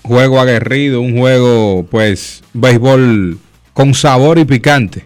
Juego 0.03 0.41
aguerrido, 0.41 1.01
un 1.01 1.17
juego, 1.19 1.87
pues, 1.91 2.43
béisbol 2.53 3.39
con 3.73 3.95
sabor 3.95 4.39
y 4.39 4.45
picante. 4.45 5.05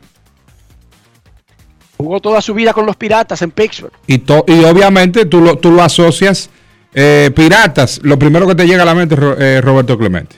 Jugó 1.97 2.21
toda 2.21 2.41
su 2.41 2.55
vida 2.55 2.73
con 2.73 2.87
los 2.87 2.97
Piratas 2.97 3.43
en 3.43 3.51
Pittsburgh. 3.51 3.93
Y, 4.07 4.19
to- 4.19 4.45
y 4.47 4.65
obviamente 4.65 5.27
tú 5.27 5.41
lo, 5.41 5.57
tú 5.59 5.71
lo 5.73 5.83
asocias, 5.83 6.49
eh, 6.95 7.31
piratas, 7.35 8.01
lo 8.03 8.19
primero 8.19 8.47
que 8.47 8.55
te 8.55 8.67
llega 8.67 8.83
a 8.83 8.87
la 8.87 8.95
mente 8.95 9.17
eh, 9.39 9.61
Roberto 9.61 9.99
Clemente. 9.99 10.37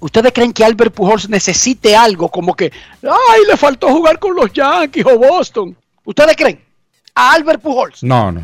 ¿Ustedes 0.00 0.32
creen 0.32 0.52
que 0.52 0.64
Albert 0.64 0.92
Pujols 0.94 1.28
necesite 1.28 1.96
algo 1.96 2.28
como 2.28 2.54
que, 2.54 2.70
ay, 3.02 3.40
le 3.48 3.56
faltó 3.56 3.88
jugar 3.88 4.18
con 4.18 4.34
los 4.36 4.52
Yankees 4.52 5.06
o 5.06 5.18
Boston? 5.18 5.76
¿Ustedes 6.04 6.36
creen? 6.36 6.60
A 7.16 7.32
Albert 7.32 7.60
Pujols. 7.62 8.02
No, 8.04 8.30
no. 8.30 8.42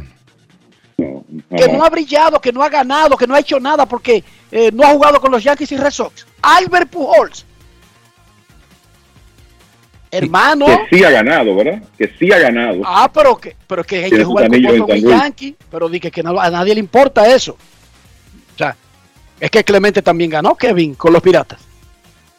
que 0.96 1.68
no 1.68 1.84
ha 1.84 1.90
brillado, 1.90 2.40
que 2.40 2.52
no 2.52 2.62
ha 2.62 2.68
ganado, 2.68 3.16
que 3.16 3.26
no 3.26 3.34
ha 3.34 3.40
hecho 3.40 3.60
nada 3.60 3.86
porque 3.86 4.24
eh, 4.50 4.70
no 4.72 4.82
ha 4.84 4.88
jugado 4.90 5.20
con 5.20 5.30
los 5.30 5.44
Yankees 5.44 5.72
y 5.72 5.76
Red 5.76 5.90
Sox. 5.90 6.26
Albert 6.40 6.90
Pujols. 6.90 7.44
Hermano. 10.10 10.66
Que 10.66 10.96
sí 10.98 11.04
ha 11.04 11.10
ganado, 11.10 11.54
¿verdad? 11.56 11.82
Que 11.96 12.12
sí 12.18 12.30
ha 12.32 12.38
ganado. 12.38 12.82
Ah, 12.84 13.10
pero 13.12 13.36
que, 13.36 13.56
pero 13.66 13.82
que 13.82 14.04
hay 14.04 14.10
que 14.10 14.24
jugar 14.24 14.46
con 14.46 14.54
anillos 14.54 14.72
en 14.74 14.78
Boston 14.80 14.96
y 14.96 15.00
San 15.00 15.10
Luis. 15.10 15.22
Yankee. 15.22 15.56
Pero 15.70 15.88
dije 15.88 16.10
que 16.10 16.22
no- 16.22 16.38
a 16.38 16.50
nadie 16.50 16.74
le 16.74 16.80
importa 16.80 17.26
eso. 17.34 17.52
O 18.54 18.58
sea, 18.58 18.76
es 19.40 19.50
que 19.50 19.64
Clemente 19.64 20.02
también 20.02 20.30
ganó, 20.30 20.54
Kevin, 20.54 20.94
con 20.94 21.12
los 21.14 21.22
Piratas. 21.22 21.60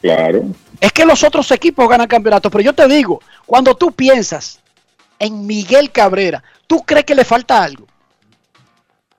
Claro. 0.01 0.43
Es 0.80 0.91
que 0.91 1.05
los 1.05 1.23
otros 1.23 1.49
equipos 1.51 1.88
ganan 1.89 2.07
campeonatos, 2.07 2.51
pero 2.51 2.64
yo 2.64 2.73
te 2.73 2.88
digo, 2.88 3.22
cuando 3.45 3.73
tú 3.76 3.91
piensas 3.91 4.60
en 5.24 5.48
Miguel 5.48 5.90
Cabrera, 5.91 6.44
¿tú 6.68 6.82
crees 6.82 7.06
que 7.06 7.16
le 7.16 7.24
falta 7.24 7.64
algo? 7.64 7.88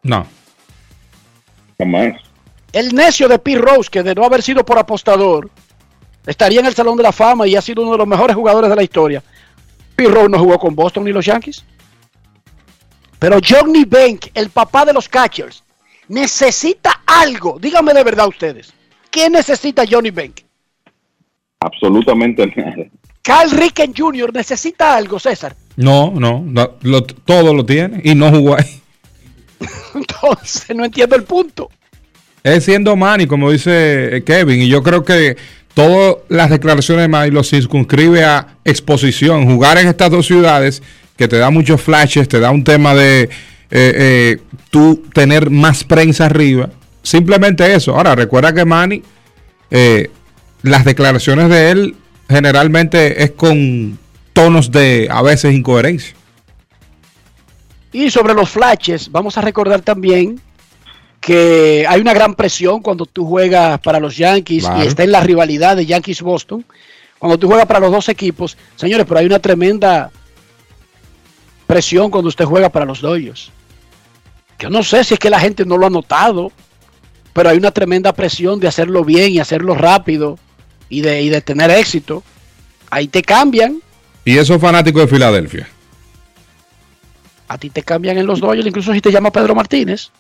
No. 0.03 0.27
Jamás. 1.79 2.21
El 2.73 2.95
necio 2.95 3.27
de 3.27 3.39
Pete 3.39 3.59
Rose, 3.59 3.89
que 3.91 4.03
de 4.03 4.15
no 4.15 4.23
haber 4.23 4.43
sido 4.43 4.67
por 4.67 4.79
apostador, 4.79 5.51
estaría 6.27 6.61
en 6.61 6.67
el 6.67 6.75
Salón 6.75 6.99
de 6.99 7.03
la 7.03 7.13
Fama 7.13 7.47
y 7.47 7.57
ha 7.57 7.63
sido 7.63 7.83
uno 7.83 7.93
de 7.93 7.99
los 7.99 8.07
mejores 8.07 8.37
jugadores 8.37 8.69
de 8.69 8.77
la 8.77 8.83
historia. 8.83 9.23
Pete 9.97 10.11
Rose 10.11 10.29
no 10.29 10.39
jugó 10.39 10.59
con 10.59 10.75
Boston 10.75 11.05
ni 11.05 11.13
los 11.13 11.25
Yankees. 11.25 11.65
Pero 13.19 13.39
Johnny 13.43 13.87
Bank, 13.87 14.27
el 14.35 14.51
papá 14.51 14.85
de 14.85 14.93
los 14.93 15.09
catchers, 15.09 15.65
necesita 16.09 17.01
algo. 17.07 17.59
Díganme 17.59 17.95
de 17.95 18.05
verdad 18.05 18.29
ustedes. 18.29 18.75
¿Qué 19.11 19.31
necesita 19.31 19.85
Johnny 19.91 20.11
Bank? 20.11 20.43
Absolutamente 21.61 22.47
nada. 22.57 22.91
Cal 23.23 23.51
Ricken 23.51 23.95
Jr. 23.97 24.35
necesita 24.35 24.95
algo, 24.95 25.19
César. 25.19 25.57
No, 25.77 26.13
no, 26.17 26.43
no, 26.47 26.73
lo- 26.83 27.03
todo 27.05 27.53
lo 27.55 27.65
tiene 27.67 28.01
y 28.05 28.15
no 28.15 28.31
jugó 28.31 28.57
ahí. 28.57 28.81
Entonces, 29.95 30.75
no 30.75 30.85
entiendo 30.85 31.17
el 31.17 31.25
punto. 31.25 31.71
Es 32.43 32.65
siendo 32.65 32.95
Manny, 32.97 33.27
como 33.27 33.51
dice 33.51 34.23
Kevin, 34.27 34.63
y 34.63 34.69
yo 34.69 34.83
creo 34.83 35.03
que 35.05 35.37
todas 35.73 36.17
las 36.29 36.51
declaraciones 36.51 37.05
de 37.05 37.09
Manny 37.09 37.31
lo 37.31 37.43
circunscribe 37.43 38.23
a 38.25 38.57
exposición. 38.65 39.47
Jugar 39.47 39.79
en 39.79 39.89
estas 39.89 40.11
dos 40.11 40.27
ciudades, 40.27 40.83
que 41.17 41.27
te 41.27 41.39
da 41.39 41.51
muchos 41.51 41.81
flashes, 41.81 42.29
te 42.29 42.41
da 42.41 42.51
un 42.51 42.63
tema 42.65 42.95
de 42.95 43.23
eh, 43.23 43.29
eh, 43.71 44.39
tú 44.71 45.03
tener 45.15 45.49
más 45.51 45.85
prensa 45.85 46.27
arriba. 46.27 46.69
Simplemente 47.03 47.73
eso. 47.75 47.97
Ahora, 47.97 48.15
recuerda 48.15 48.53
que 48.53 48.65
Manny, 48.65 49.03
eh, 49.71 50.11
las 50.63 50.85
declaraciones 50.85 51.49
de 51.49 51.71
él 51.71 51.97
generalmente 52.29 53.23
es 53.23 53.31
con 53.33 53.99
tonos 54.35 54.71
de 54.71 55.09
a 55.11 55.23
veces 55.23 55.55
incoherencia. 55.55 56.15
Y 57.93 58.11
sobre 58.11 58.35
los 58.35 58.51
flashes, 58.51 59.11
vamos 59.11 59.39
a 59.39 59.41
recordar 59.41 59.81
también 59.81 60.41
que 61.21 61.87
hay 61.89 62.01
una 62.01 62.13
gran 62.13 62.35
presión 62.35 62.83
cuando 62.83 63.07
tú 63.07 63.25
juegas 63.25 63.81
para 63.81 63.99
los 63.99 64.17
Yankees 64.17 64.67
y 64.79 64.87
está 64.87 65.05
en 65.05 65.13
la 65.13 65.21
rivalidad 65.21 65.77
de 65.77 65.87
Yankees-Boston. 65.87 66.67
Cuando 67.19 67.39
tú 67.39 67.47
juegas 67.47 67.67
para 67.67 67.81
los 67.81 67.91
dos 67.91 68.09
equipos, 68.11 68.59
señores, 68.77 69.07
pero 69.09 69.21
hay 69.21 69.27
una 69.27 69.39
tremenda 69.39 70.11
presión 71.67 72.11
cuando 72.11 72.29
usted 72.29 72.45
juega 72.45 72.69
para 72.69 72.85
los 72.85 73.01
Dodgers. 73.01 73.51
Yo 74.59 74.69
no 74.69 74.83
sé 74.83 75.05
si 75.05 75.15
es 75.15 75.21
que 75.21 75.31
la 75.31 75.41
gente 75.41 75.65
no 75.65 75.79
lo 75.79 75.87
ha 75.87 75.91
notado, 75.91 76.53
pero 77.33 77.49
hay 77.49 77.57
una 77.57 77.71
tremenda 77.71 78.13
presión 78.13 78.61
de 78.61 78.69
hacerlo 78.69 79.05
bien 79.05 79.33
y 79.33 79.39
hacerlo 79.39 79.75
rápido 79.75 80.39
y 80.89 81.01
de, 81.01 81.23
y 81.23 81.31
de 81.31 81.41
tener 81.41 81.71
éxito. 81.71 82.23
Ahí 82.91 83.09
te 83.09 83.23
cambian, 83.23 83.81
Y 84.25 84.39
esos 84.39 84.61
fanáticos 84.61 85.03
de 85.03 85.09
Filadelfia. 85.09 85.69
a 87.47 87.59
ti 87.59 87.71
te 87.71 87.83
cambian 87.83 88.17
en 88.19 88.27
los 88.27 88.41
Dodgers, 88.41 88.67
incluso 88.67 88.93
si 88.93 89.01
te 89.01 89.13
llama 89.13 89.31
Pedro 89.31 89.55
Martínez. 89.55 90.11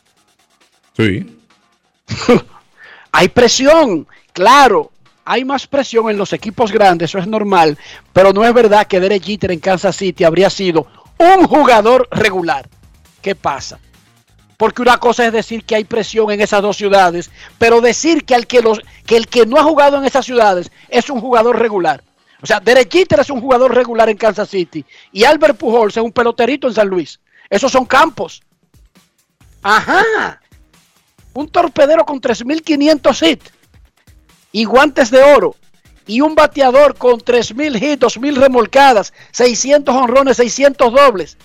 Sí. 0.96 1.38
Hay 3.12 3.28
presión, 3.28 4.06
claro. 4.32 4.90
Hay 5.24 5.44
más 5.44 5.66
presión 5.66 6.10
en 6.10 6.18
los 6.18 6.34
equipos 6.34 6.70
grandes, 6.70 7.10
eso 7.10 7.18
es 7.18 7.26
normal. 7.26 7.78
Pero 8.12 8.32
no 8.32 8.44
es 8.44 8.52
verdad 8.52 8.86
que 8.86 9.00
Derek 9.00 9.22
Jeter 9.22 9.52
en 9.52 9.60
Kansas 9.60 9.96
City 9.96 10.22
habría 10.22 10.50
sido 10.50 10.86
un 11.18 11.46
jugador 11.46 12.06
regular. 12.10 12.68
¿Qué 13.22 13.34
pasa? 13.34 13.78
Porque 14.58 14.82
una 14.82 14.98
cosa 14.98 15.26
es 15.26 15.32
decir 15.32 15.64
que 15.64 15.76
hay 15.76 15.84
presión 15.84 16.30
en 16.30 16.40
esas 16.40 16.60
dos 16.60 16.76
ciudades, 16.76 17.30
pero 17.58 17.80
decir 17.80 18.24
que, 18.24 18.34
el 18.34 18.46
que, 18.46 18.60
los, 18.60 18.80
que 19.06 19.16
el 19.16 19.26
que 19.28 19.46
no 19.46 19.56
ha 19.56 19.64
jugado 19.64 19.96
en 19.96 20.04
esas 20.04 20.26
ciudades 20.26 20.70
es 20.88 21.08
un 21.08 21.20
jugador 21.20 21.58
regular. 21.58 22.02
O 22.44 22.46
sea, 22.46 22.60
Derek 22.60 22.92
Jeter 22.92 23.20
es 23.20 23.30
un 23.30 23.40
jugador 23.40 23.74
regular 23.74 24.10
en 24.10 24.18
Kansas 24.18 24.50
City 24.50 24.84
y 25.10 25.24
Albert 25.24 25.56
Pujols 25.56 25.96
es 25.96 26.02
un 26.02 26.12
peloterito 26.12 26.68
en 26.68 26.74
San 26.74 26.88
Luis. 26.88 27.18
Esos 27.48 27.72
son 27.72 27.86
campos. 27.86 28.42
Ajá. 29.62 30.42
Un 31.32 31.48
torpedero 31.48 32.04
con 32.04 32.20
3.500 32.20 33.26
hits 33.26 33.50
y 34.52 34.64
guantes 34.64 35.10
de 35.10 35.22
oro 35.22 35.56
y 36.06 36.20
un 36.20 36.34
bateador 36.34 36.98
con 36.98 37.18
3.000 37.18 37.76
hits, 37.76 38.02
2.000 38.02 38.36
remolcadas, 38.36 39.14
600 39.30 39.96
honrones, 39.96 40.36
600 40.36 40.92
dobles. 40.92 41.38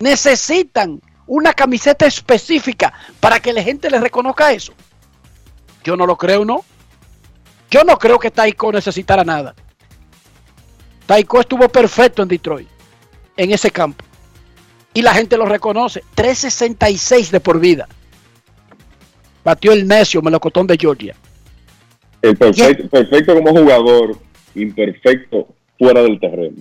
Necesitan 0.00 1.00
una 1.28 1.52
camiseta 1.52 2.06
específica 2.06 2.92
para 3.20 3.38
que 3.38 3.52
la 3.52 3.62
gente 3.62 3.88
les 3.88 4.00
reconozca 4.00 4.50
eso. 4.50 4.72
Yo 5.84 5.96
no 5.96 6.06
lo 6.06 6.16
creo, 6.16 6.44
¿no? 6.44 6.64
Yo 7.70 7.84
no 7.84 7.96
creo 8.00 8.18
que 8.18 8.32
Taiko 8.32 8.72
necesitara 8.72 9.22
nada. 9.22 9.54
Taiko 11.10 11.40
estuvo 11.40 11.68
perfecto 11.68 12.22
en 12.22 12.28
Detroit, 12.28 12.68
en 13.36 13.50
ese 13.50 13.72
campo. 13.72 14.04
Y 14.94 15.02
la 15.02 15.12
gente 15.12 15.36
lo 15.36 15.44
reconoce. 15.44 16.04
366 16.14 17.32
de 17.32 17.40
por 17.40 17.58
vida. 17.58 17.88
Batió 19.42 19.72
el 19.72 19.88
necio 19.88 20.22
melocotón 20.22 20.68
de 20.68 20.78
Georgia. 20.78 21.16
El 22.22 22.36
perfecto, 22.36 22.88
perfecto 22.88 23.34
como 23.34 23.50
jugador, 23.50 24.18
imperfecto 24.54 25.48
fuera 25.76 26.00
del 26.00 26.20
terreno. 26.20 26.58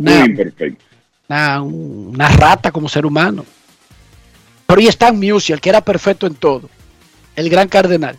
Muy 0.00 0.12
imperfecto. 0.12 0.84
Una, 1.28 1.62
una, 1.62 2.28
rata 2.28 2.70
como 2.70 2.88
ser 2.88 3.04
humano. 3.04 3.44
Pero 4.68 4.80
y 4.80 4.86
Stan 4.86 5.18
Musial, 5.18 5.60
que 5.60 5.68
era 5.68 5.80
perfecto 5.80 6.28
en 6.28 6.36
todo. 6.36 6.70
El 7.34 7.50
gran 7.50 7.66
cardenal. 7.66 8.16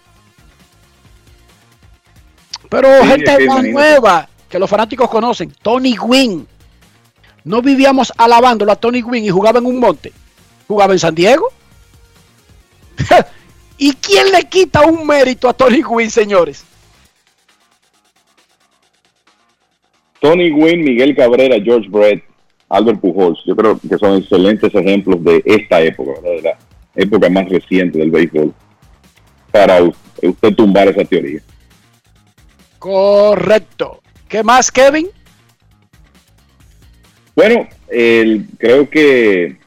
Pero 2.69 2.89
Sí, 3.03 3.07
gente 3.07 3.45
más 3.45 3.63
nueva 3.63 4.27
que 4.51 4.59
los 4.59 4.69
fanáticos 4.69 5.09
conocen. 5.09 5.51
Tony 5.63 5.95
Gwynn. 5.95 6.45
No 7.43 7.61
vivíamos 7.61 8.13
alabándolo 8.17 8.71
a 8.71 8.75
Tony 8.75 9.01
Gwynn 9.01 9.25
y 9.25 9.29
jugaba 9.29 9.59
en 9.59 9.65
un 9.65 9.79
monte. 9.79 10.11
Jugaba 10.67 10.93
en 10.93 10.99
San 10.99 11.15
Diego. 11.15 11.47
¿Y 13.77 13.93
quién 13.93 14.31
le 14.31 14.43
quita 14.43 14.85
un 14.85 15.07
mérito 15.07 15.49
a 15.49 15.53
Tony 15.53 15.81
Gwynn, 15.81 16.11
señores? 16.11 16.63
Tony 20.19 20.51
Gwynn, 20.51 20.83
Miguel 20.83 21.15
Cabrera, 21.15 21.55
George 21.63 21.89
Brett, 21.89 22.23
Albert 22.69 22.99
Pujols, 22.99 23.39
yo 23.45 23.55
creo 23.55 23.79
que 23.79 23.97
son 23.97 24.17
excelentes 24.17 24.73
ejemplos 24.75 25.23
de 25.23 25.41
esta 25.45 25.81
época, 25.81 26.11
¿verdad? 26.21 26.35
de 26.35 26.41
la 26.43 26.57
época 26.95 27.29
más 27.29 27.49
reciente 27.49 27.97
del 27.97 28.11
béisbol, 28.11 28.53
para 29.51 29.81
usted 29.81 30.55
tumbar 30.55 30.89
esa 30.89 31.03
teoría. 31.03 31.41
Correcto. 32.77 34.00
¿Qué 34.31 34.43
más, 34.43 34.71
Kevin? 34.71 35.07
Bueno, 37.35 37.67
creo 38.57 38.89
que 38.89 39.57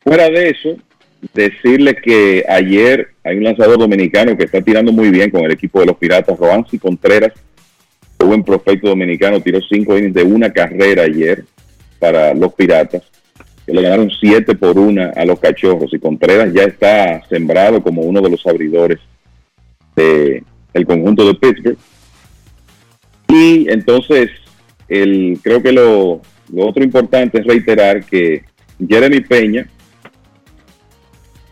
fuera 0.00 0.28
de 0.28 0.50
eso, 0.50 0.76
decirle 1.32 1.94
que 1.94 2.44
ayer 2.48 3.10
hay 3.22 3.36
un 3.36 3.44
lanzador 3.44 3.78
dominicano 3.78 4.36
que 4.36 4.42
está 4.42 4.60
tirando 4.60 4.90
muy 4.90 5.10
bien 5.10 5.30
con 5.30 5.44
el 5.44 5.52
equipo 5.52 5.78
de 5.78 5.86
los 5.86 5.96
Piratas, 5.96 6.36
Roansi 6.36 6.80
Contreras, 6.80 7.32
un 8.18 8.26
buen 8.26 8.42
prospecto 8.42 8.88
dominicano, 8.88 9.40
tiró 9.40 9.60
cinco 9.60 9.96
innings 9.96 10.14
de 10.14 10.24
una 10.24 10.52
carrera 10.52 11.04
ayer 11.04 11.44
para 12.00 12.34
los 12.34 12.52
Piratas, 12.54 13.02
que 13.64 13.72
le 13.72 13.82
ganaron 13.82 14.10
siete 14.18 14.56
por 14.56 14.76
una 14.76 15.10
a 15.10 15.24
los 15.24 15.38
Cachorros 15.38 15.94
y 15.94 16.00
Contreras 16.00 16.52
ya 16.52 16.64
está 16.64 17.24
sembrado 17.28 17.84
como 17.84 18.02
uno 18.02 18.20
de 18.20 18.30
los 18.30 18.44
abridores 18.48 18.98
de 19.94 20.42
el 20.74 20.86
conjunto 20.86 21.24
de 21.24 21.34
Pittsburgh. 21.34 21.78
Y 23.28 23.70
entonces, 23.70 24.30
el, 24.88 25.38
creo 25.42 25.62
que 25.62 25.72
lo, 25.72 26.22
lo 26.52 26.66
otro 26.66 26.82
importante 26.82 27.40
es 27.40 27.46
reiterar 27.46 28.04
que 28.04 28.44
Jeremy 28.86 29.20
Peña 29.20 29.68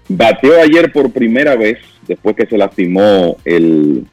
bateó 0.08 0.60
ayer 0.60 0.92
por 0.92 1.12
primera 1.12 1.56
vez 1.56 1.78
después 2.06 2.36
que 2.36 2.46
se 2.46 2.56
lastimó 2.56 3.36
el 3.44 4.06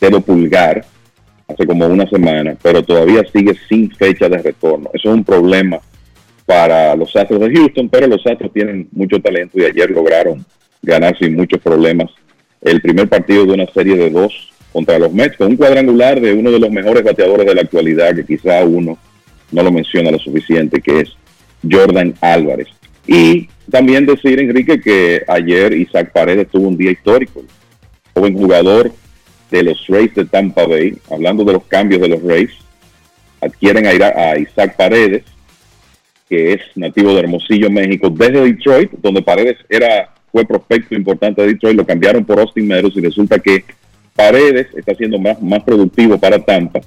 dedo 0.00 0.20
pulgar 0.20 0.84
hace 1.48 1.66
como 1.66 1.86
una 1.86 2.08
semana, 2.08 2.56
pero 2.62 2.82
todavía 2.82 3.22
sigue 3.32 3.54
sin 3.68 3.90
fecha 3.90 4.28
de 4.28 4.38
retorno. 4.38 4.90
Eso 4.94 5.08
es 5.10 5.14
un 5.14 5.24
problema 5.24 5.80
para 6.46 6.94
los 6.96 7.14
Astros 7.14 7.40
de 7.40 7.50
Houston, 7.52 7.88
pero 7.88 8.06
los 8.06 8.24
Astros 8.26 8.52
tienen 8.52 8.88
mucho 8.92 9.20
talento 9.20 9.58
y 9.58 9.64
ayer 9.64 9.90
lograron 9.90 10.44
ganar 10.82 11.16
sin 11.18 11.36
muchos 11.36 11.60
problemas 11.60 12.10
el 12.62 12.80
primer 12.80 13.08
partido 13.08 13.46
de 13.46 13.52
una 13.52 13.66
serie 13.66 13.96
de 13.96 14.10
dos 14.10 14.52
contra 14.72 14.98
los 14.98 15.12
Mets, 15.12 15.36
con 15.36 15.48
un 15.48 15.56
cuadrangular 15.56 16.20
de 16.20 16.32
uno 16.32 16.50
de 16.50 16.58
los 16.58 16.70
mejores 16.70 17.02
bateadores 17.02 17.46
de 17.46 17.54
la 17.54 17.62
actualidad, 17.62 18.14
que 18.14 18.24
quizá 18.24 18.64
uno 18.64 18.98
no 19.50 19.62
lo 19.62 19.72
menciona 19.72 20.10
lo 20.10 20.18
suficiente, 20.18 20.80
que 20.80 21.00
es 21.00 21.10
Jordan 21.68 22.14
Álvarez. 22.20 22.68
Y 23.06 23.48
también 23.70 24.06
decir, 24.06 24.40
Enrique, 24.40 24.80
que 24.80 25.22
ayer 25.26 25.72
Isaac 25.72 26.12
Paredes 26.12 26.48
tuvo 26.48 26.68
un 26.68 26.76
día 26.76 26.92
histórico. 26.92 27.42
Joven 28.14 28.34
jugador 28.34 28.92
de 29.50 29.62
los 29.62 29.86
Rays 29.88 30.14
de 30.14 30.24
Tampa 30.24 30.66
Bay, 30.66 30.96
hablando 31.10 31.44
de 31.44 31.54
los 31.54 31.64
cambios 31.64 32.00
de 32.00 32.08
los 32.08 32.22
Rays, 32.22 32.50
adquieren 33.40 33.86
a, 33.86 34.38
Isaac 34.38 34.76
Paredes, 34.76 35.24
que 36.28 36.52
es 36.52 36.60
nativo 36.76 37.12
de 37.14 37.20
Hermosillo, 37.20 37.70
México, 37.70 38.10
desde 38.10 38.44
Detroit, 38.44 38.92
donde 39.00 39.22
Paredes 39.22 39.56
era 39.68 40.14
fue 40.30 40.44
prospecto 40.44 40.94
importante 40.94 41.42
de 41.42 41.48
Detroit, 41.48 41.76
lo 41.76 41.86
cambiaron 41.86 42.24
por 42.24 42.38
Austin 42.38 42.68
Meadows 42.68 42.96
y 42.96 43.00
resulta 43.00 43.40
que 43.40 43.64
Paredes 44.20 44.66
está 44.76 44.94
siendo 44.94 45.18
más, 45.18 45.40
más 45.40 45.62
productivo 45.62 46.18
para 46.18 46.38
Tampa, 46.38 46.80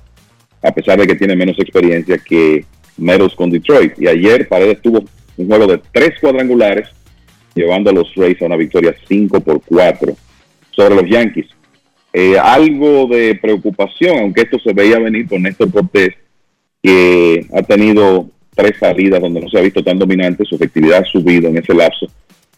a 0.62 0.72
pesar 0.72 1.00
de 1.00 1.08
que 1.08 1.16
tiene 1.16 1.36
menos 1.36 1.58
experiencia 1.58 2.20
que 2.20 2.64
Meadows 2.96 3.34
con 3.34 3.50
Detroit. 3.50 4.00
Y 4.00 4.08
ayer 4.08 4.48
Paredes 4.48 4.80
tuvo 4.84 5.04
un 5.38 5.48
juego 5.48 5.66
de 5.66 5.82
tres 5.92 6.12
cuadrangulares, 6.22 6.90
llevando 7.56 7.90
a 7.90 7.94
los 7.94 8.14
Rays 8.14 8.40
a 8.40 8.46
una 8.46 8.56
victoria 8.56 8.96
5 9.08 9.42
por 9.42 9.62
4 9.64 10.16
sobre 10.70 10.96
los 10.96 11.10
Yankees. 11.10 11.48
Eh, 12.14 12.38
algo 12.38 13.08
de 13.08 13.34
preocupación, 13.42 14.20
aunque 14.20 14.42
esto 14.42 14.60
se 14.60 14.72
veía 14.72 15.00
venir 15.00 15.28
con 15.28 15.42
Néstor 15.42 15.72
Cortés, 15.72 16.14
que 16.84 17.48
ha 17.52 17.64
tenido 17.64 18.30
tres 18.54 18.74
salidas 18.80 19.20
donde 19.20 19.42
no 19.42 19.50
se 19.50 19.58
ha 19.58 19.62
visto 19.62 19.84
tan 19.84 19.98
dominante, 19.98 20.46
su 20.46 20.54
efectividad 20.54 21.00
ha 21.00 21.06
subido 21.06 21.50
en 21.50 21.58
ese 21.58 21.74
lapso 21.74 22.06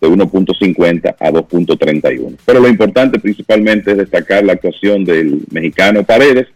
de 0.01 0.07
1.50 0.09 1.15
a 1.19 1.31
2.31. 1.31 2.37
Pero 2.45 2.59
lo 2.59 2.67
importante 2.67 3.19
principalmente 3.19 3.91
es 3.91 3.97
destacar 3.97 4.43
la 4.43 4.53
actuación 4.53 5.05
del 5.05 5.41
mexicano 5.51 6.03
Paredes, 6.03 6.47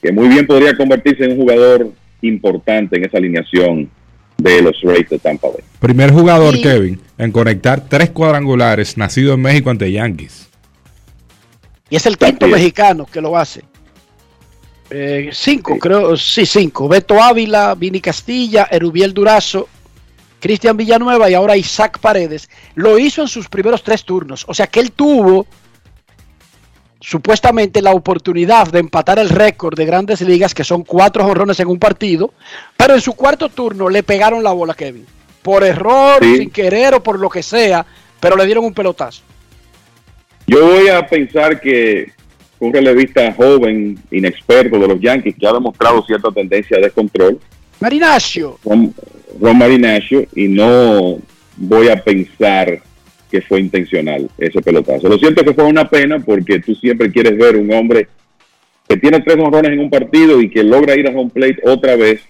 que 0.00 0.12
muy 0.12 0.28
bien 0.28 0.46
podría 0.46 0.76
convertirse 0.76 1.24
en 1.24 1.32
un 1.32 1.38
jugador 1.38 1.90
importante 2.22 2.96
en 2.96 3.04
esa 3.04 3.18
alineación 3.18 3.90
de 4.38 4.62
los 4.62 4.80
Rays 4.82 5.08
de 5.08 5.18
Tampa 5.18 5.48
Bay. 5.48 5.60
Primer 5.80 6.10
jugador, 6.10 6.60
Kevin, 6.60 7.00
en 7.18 7.32
conectar 7.32 7.88
tres 7.88 8.10
cuadrangulares 8.10 8.96
nacido 8.96 9.34
en 9.34 9.40
México 9.40 9.70
ante 9.70 9.90
Yankees. 9.90 10.48
Y 11.88 11.96
es 11.96 12.06
el 12.06 12.16
quinto 12.18 12.48
mexicano 12.48 13.06
que 13.06 13.20
lo 13.20 13.36
hace. 13.36 13.62
Eh, 14.90 15.30
cinco, 15.32 15.78
creo, 15.78 16.16
sí, 16.16 16.46
cinco. 16.46 16.88
Beto 16.88 17.20
Ávila, 17.20 17.74
Vini 17.74 18.00
Castilla, 18.00 18.68
Erubiel 18.70 19.12
Durazo, 19.12 19.68
Cristian 20.46 20.76
Villanueva 20.76 21.28
y 21.28 21.34
ahora 21.34 21.56
Isaac 21.56 21.98
Paredes. 21.98 22.48
Lo 22.76 23.00
hizo 23.00 23.20
en 23.20 23.26
sus 23.26 23.48
primeros 23.48 23.82
tres 23.82 24.04
turnos. 24.04 24.44
O 24.46 24.54
sea 24.54 24.68
que 24.68 24.78
él 24.78 24.92
tuvo 24.92 25.44
supuestamente 27.00 27.82
la 27.82 27.90
oportunidad 27.90 28.68
de 28.68 28.78
empatar 28.78 29.18
el 29.18 29.28
récord 29.28 29.76
de 29.76 29.84
grandes 29.86 30.20
ligas, 30.20 30.54
que 30.54 30.62
son 30.62 30.84
cuatro 30.84 31.24
jonrones 31.24 31.58
en 31.58 31.66
un 31.66 31.80
partido, 31.80 32.32
pero 32.76 32.94
en 32.94 33.00
su 33.00 33.14
cuarto 33.14 33.48
turno 33.48 33.88
le 33.88 34.04
pegaron 34.04 34.44
la 34.44 34.52
bola 34.52 34.72
a 34.72 34.76
Kevin. 34.76 35.04
Por 35.42 35.64
error, 35.64 36.18
Sí. 36.22 36.36
sin 36.38 36.50
querer 36.50 36.94
o 36.94 37.02
por 37.02 37.18
lo 37.18 37.28
que 37.28 37.42
sea, 37.42 37.84
pero 38.20 38.36
le 38.36 38.46
dieron 38.46 38.64
un 38.64 38.72
pelotazo. 38.74 39.22
Yo 40.46 40.64
voy 40.64 40.88
a 40.88 41.04
pensar 41.04 41.60
que 41.60 42.12
un 42.60 42.72
relevista 42.72 43.32
joven, 43.34 43.98
inexperto 44.12 44.78
de 44.78 44.86
los 44.86 45.00
Yankees, 45.00 45.34
que 45.38 45.46
ha 45.46 45.52
demostrado 45.52 46.04
cierta 46.06 46.30
tendencia 46.30 46.76
de 46.76 46.84
descontrol, 46.84 47.40
Marinacio, 47.80 48.58
Ron 49.40 49.58
Marinaccio, 49.58 50.26
y 50.34 50.48
no 50.48 51.18
voy 51.56 51.88
a 51.88 52.02
pensar 52.02 52.80
que 53.30 53.40
fue 53.42 53.60
intencional 53.60 54.30
ese 54.38 54.60
pelotazo. 54.62 55.08
Lo 55.08 55.18
cierto 55.18 55.40
es 55.40 55.48
que 55.48 55.54
fue 55.54 55.64
una 55.64 55.88
pena 55.88 56.20
porque 56.20 56.60
tú 56.60 56.74
siempre 56.74 57.10
quieres 57.10 57.36
ver 57.36 57.56
un 57.56 57.72
hombre 57.72 58.08
que 58.88 58.96
tiene 58.96 59.20
tres 59.20 59.36
honrones 59.38 59.72
en 59.72 59.80
un 59.80 59.90
partido 59.90 60.40
y 60.40 60.48
que 60.48 60.62
logra 60.62 60.96
ir 60.96 61.08
a 61.08 61.10
home 61.10 61.30
plate 61.30 61.58
otra 61.64 61.96
vez. 61.96 62.20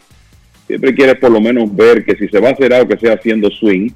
Siempre 0.66 0.94
quieres 0.94 1.16
por 1.16 1.30
lo 1.30 1.40
menos 1.40 1.74
ver 1.74 2.04
que 2.04 2.16
si 2.16 2.28
se 2.28 2.40
va 2.40 2.48
a 2.48 2.52
hacer 2.52 2.72
algo 2.72 2.88
que 2.88 2.98
sea 2.98 3.14
haciendo 3.14 3.50
swing 3.50 3.90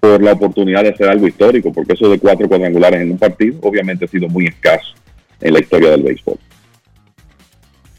por 0.00 0.22
la 0.22 0.32
oportunidad 0.32 0.82
de 0.82 0.90
hacer 0.90 1.08
algo 1.08 1.26
histórico, 1.26 1.72
porque 1.72 1.94
eso 1.94 2.10
de 2.10 2.18
cuatro 2.18 2.48
cuadrangulares 2.48 3.00
en 3.00 3.12
un 3.12 3.18
partido 3.18 3.58
obviamente 3.62 4.04
ha 4.04 4.08
sido 4.08 4.28
muy 4.28 4.46
escaso 4.46 4.94
en 5.40 5.54
la 5.54 5.60
historia 5.60 5.90
del 5.90 6.02
béisbol. 6.02 6.38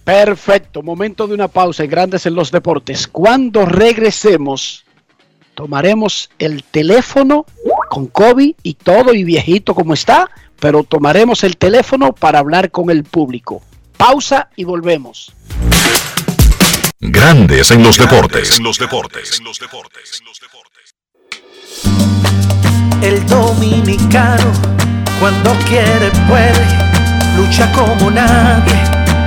Perfecto, 0.07 0.83
momento 0.83 1.27
de 1.27 1.33
una 1.33 1.49
pausa 1.49 1.83
en 1.83 1.89
Grandes 1.89 2.25
en 2.25 2.33
los 2.33 2.49
Deportes. 2.49 3.09
Cuando 3.09 3.65
regresemos, 3.65 4.85
tomaremos 5.53 6.29
el 6.39 6.63
teléfono 6.63 7.45
con 7.89 8.07
COVID 8.07 8.55
y 8.63 8.73
todo 8.75 9.13
y 9.13 9.25
viejito 9.25 9.75
como 9.75 9.93
está, 9.93 10.29
pero 10.61 10.85
tomaremos 10.85 11.43
el 11.43 11.57
teléfono 11.57 12.13
para 12.13 12.39
hablar 12.39 12.71
con 12.71 12.89
el 12.89 13.03
público. 13.03 13.61
Pausa 13.97 14.49
y 14.55 14.63
volvemos. 14.63 15.33
Grandes 17.01 17.71
en 17.71 17.83
los 17.83 17.97
deportes. 17.97 18.59
En 18.59 18.63
los 18.63 18.79
deportes. 18.79 19.41
El 23.01 23.25
dominicano, 23.27 24.53
cuando 25.19 25.51
quiere, 25.67 26.09
puede, 26.29 26.65
lucha 27.35 27.69
como 27.73 28.09
nadie 28.09 28.96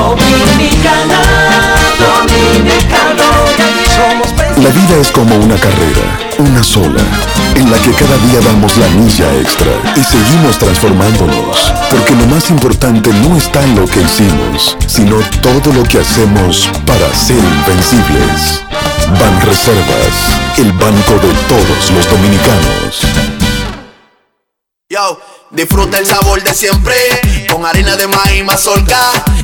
Dominicana, 0.00 1.20
dominicano, 1.98 3.28
somos 3.94 4.28
La 4.56 4.70
vida 4.70 4.96
es 4.98 5.10
como 5.12 5.36
una 5.36 5.56
carrera, 5.56 6.18
una 6.38 6.62
sola, 6.64 7.02
en 7.54 7.70
la 7.70 7.76
que 7.82 7.92
cada 7.92 8.16
día 8.16 8.40
damos 8.40 8.78
la 8.78 8.88
milla 8.88 9.30
extra 9.38 9.70
y 9.94 10.02
seguimos 10.02 10.56
transformándonos, 10.58 11.74
porque 11.90 12.14
lo 12.14 12.26
más 12.28 12.48
importante 12.48 13.10
no 13.10 13.36
está 13.36 13.62
en 13.62 13.76
lo 13.76 13.84
que 13.86 14.00
hicimos, 14.00 14.74
sino 14.86 15.16
todo 15.42 15.70
lo 15.70 15.82
que 15.82 15.98
hacemos 15.98 16.70
para 16.86 17.14
ser 17.14 17.36
invencibles. 17.36 18.62
Ban 19.20 19.40
Reservas, 19.42 20.16
el 20.56 20.72
banco 20.72 21.12
de 21.20 21.34
todos 21.46 21.90
los 21.90 22.08
dominicanos. 22.08 23.02
Yo, 24.88 25.20
disfruta 25.50 25.98
el 25.98 26.06
sabor 26.06 26.42
de 26.42 26.54
siempre 26.54 26.94
con 27.52 27.66
harina 27.66 27.96
de 27.96 28.06
maíz 28.06 28.44
mazorca 28.44 28.98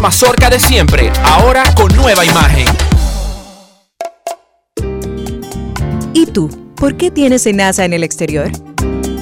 mazorca 0.00 0.48
de 0.48 0.58
siempre, 0.58 1.12
ahora 1.24 1.62
con 1.74 1.94
nueva 1.94 2.24
imagen. 2.24 2.66
¿Y 6.14 6.26
tú? 6.26 6.48
¿Por 6.76 6.96
qué 6.96 7.10
tienes 7.10 7.46
enaza 7.46 7.84
en 7.84 7.92
el 7.92 8.02
exterior? 8.02 8.50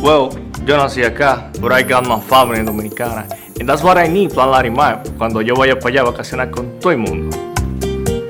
Well, 0.00 0.30
yo 0.64 0.76
nací 0.76 1.02
acá, 1.02 1.50
but 1.60 1.72
I 1.72 1.82
got 1.82 2.06
my 2.06 2.20
family 2.20 2.62
dominicana. 2.64 3.26
And 3.58 3.68
that's 3.68 3.82
what 3.82 3.98
I 3.98 4.08
need, 4.08 4.32
Plan 4.32 4.50
Larimar, 4.50 5.02
cuando 5.18 5.42
yo 5.42 5.54
vaya 5.56 5.76
para 5.78 5.88
allá 5.88 6.00
a 6.02 6.04
vacacionar 6.04 6.50
con 6.50 6.78
todo 6.78 6.92
el 6.92 6.98
mundo. 6.98 7.36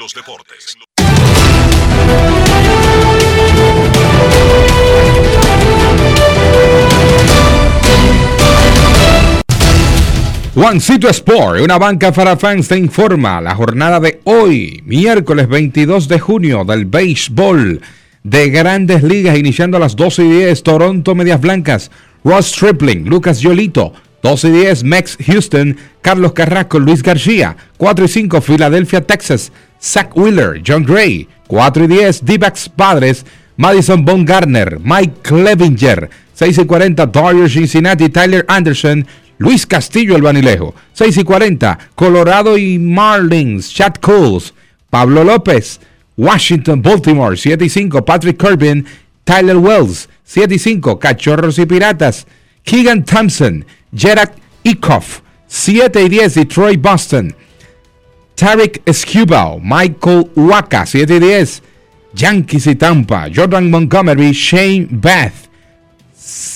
Juancito 10.55 11.11
Sport, 11.11 11.61
una 11.61 11.77
banca 11.77 12.11
para 12.11 12.39
fans, 12.39 12.69
te 12.69 12.79
informa 12.79 13.43
la 13.43 13.55
jornada 13.55 14.01
de 14.01 14.23
hoy, 14.25 14.83
miércoles 14.87 15.47
22 15.47 16.09
de 16.09 16.21
junio, 16.21 16.65
del 16.65 16.87
béisbol 16.87 17.83
de 18.23 18.49
grandes 18.49 19.03
ligas, 19.03 19.37
iniciando 19.37 19.77
a 19.77 19.81
las 19.81 19.95
12 19.95 20.25
y 20.25 20.31
10, 20.31 20.63
Toronto 20.63 21.15
Medias 21.15 21.43
Blancas, 21.43 21.91
Ross 22.25 22.47
Stripling, 22.47 23.11
Lucas 23.11 23.41
Yolito, 23.41 23.93
2 24.23 24.45
y 24.45 24.51
10, 24.51 24.85
Mex 24.85 25.19
Houston, 25.27 25.77
Carlos 26.01 26.33
Carrasco, 26.33 26.79
Luis 26.79 27.03
García. 27.03 27.57
4 27.77 28.05
y 28.05 28.09
5, 28.09 28.41
Filadelfia, 28.41 29.01
Texas, 29.01 29.53
Zach 29.81 30.17
Wheeler, 30.17 30.63
John 30.67 30.85
Gray. 30.85 31.29
4 31.49 31.85
y 31.85 31.87
10, 31.89 32.25
d 32.25 32.41
Padres, 32.77 33.27
Madison 33.57 34.05
Garner, 34.25 34.79
Mike 34.81 35.15
Clevinger. 35.23 36.09
6 36.35 36.59
y 36.59 36.65
40, 36.65 37.07
Dodgers, 37.07 37.53
Cincinnati, 37.53 38.09
Tyler 38.09 38.45
Anderson, 38.49 39.07
Luis 39.39 39.67
Castillo, 39.67 40.17
el 40.17 40.23
Banilejo. 40.23 40.75
6 40.93 41.19
y 41.19 41.25
40, 41.25 41.79
Colorado 41.95 42.57
y 42.57 42.79
Marlins, 42.79 43.75
Chad 43.75 43.95
Coles, 43.97 44.55
Pablo 44.89 45.25
López, 45.25 45.81
Washington, 46.17 46.81
Baltimore. 46.81 47.37
7 47.37 47.65
y 47.65 47.69
5, 47.69 48.05
Patrick 48.05 48.37
Corbin, 48.37 48.87
Tyler 49.25 49.57
Wells. 49.57 50.09
7 50.25 50.55
y 50.55 50.59
5, 50.59 50.99
Cachorros 50.99 51.59
y 51.59 51.67
Piratas, 51.67 52.27
Keegan 52.65 53.05
Thompson, 53.05 53.67
Gerard 53.95 54.33
Ikoff. 54.65 55.21
7 55.47 56.03
y 56.03 56.09
10, 56.09 56.35
Detroit, 56.35 56.81
Boston. 56.81 57.35
Tarek 58.35 58.83
Skubal, 58.91 59.61
Michael 59.63 60.31
Waka, 60.35 60.87
7 60.87 61.17
y 61.17 61.21
10. 61.21 61.63
Yankees 62.15 62.67
y 62.67 62.75
Tampa, 62.75 63.29
Jordan 63.35 63.71
Montgomery, 63.71 64.33
Shane 64.33 64.89
Beth. 64.91 65.49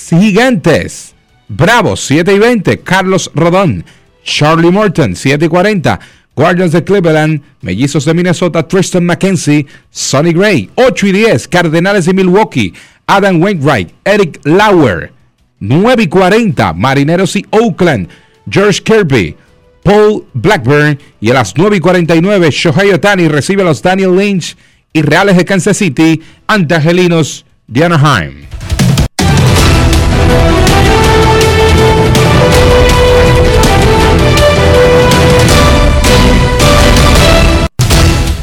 Gigantes, 0.09 1.15
Bravos, 1.49 2.01
7 2.01 2.33
y 2.33 2.39
20. 2.39 2.79
Carlos 2.81 3.31
Rodón, 3.35 3.85
Charlie 4.25 4.71
Morton, 4.71 5.15
7 5.15 5.45
y 5.45 5.49
40. 5.49 6.01
Guardians 6.35 6.73
de 6.73 6.85
Cleveland, 6.85 7.43
Mellizos 7.63 8.05
de 8.05 8.13
Minnesota, 8.15 8.67
Tristan 8.67 9.05
McKenzie, 9.07 9.67
Sonny 9.91 10.33
Gray, 10.33 10.71
8 10.75 11.07
y 11.07 11.13
10. 11.13 11.49
Cardenales 11.49 12.07
de 12.07 12.15
Milwaukee, 12.15 12.75
Adam 13.07 13.43
Wainwright, 13.43 13.93
Eric 14.05 14.41
Lauer, 14.45 15.13
9 15.61 16.05
y 16.05 16.07
40. 16.09 16.73
Marineros 16.75 17.37
y 17.37 17.47
Oakland, 17.51 18.09
George 18.49 18.83
Kirby, 18.83 19.37
Paul 19.83 20.25
Blackburn 20.35 20.99
y 21.21 21.31
a 21.31 21.35
las 21.35 21.55
9 21.57 21.77
y 21.77 21.81
49 21.81 22.51
Shohei 22.51 22.93
Otani 22.93 23.29
recibe 23.29 23.63
a 23.63 23.67
los 23.67 23.83
Daniel 23.83 24.17
Lynch 24.17 24.57
y 24.93 25.03
Reales 25.03 25.37
de 25.37 25.45
Kansas 25.45 25.77
City 25.77 26.21
ante 26.47 26.75
Angelinos 26.75 27.45
de 27.67 27.85
Anaheim. 27.85 28.47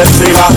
Depresiva. 0.00 0.48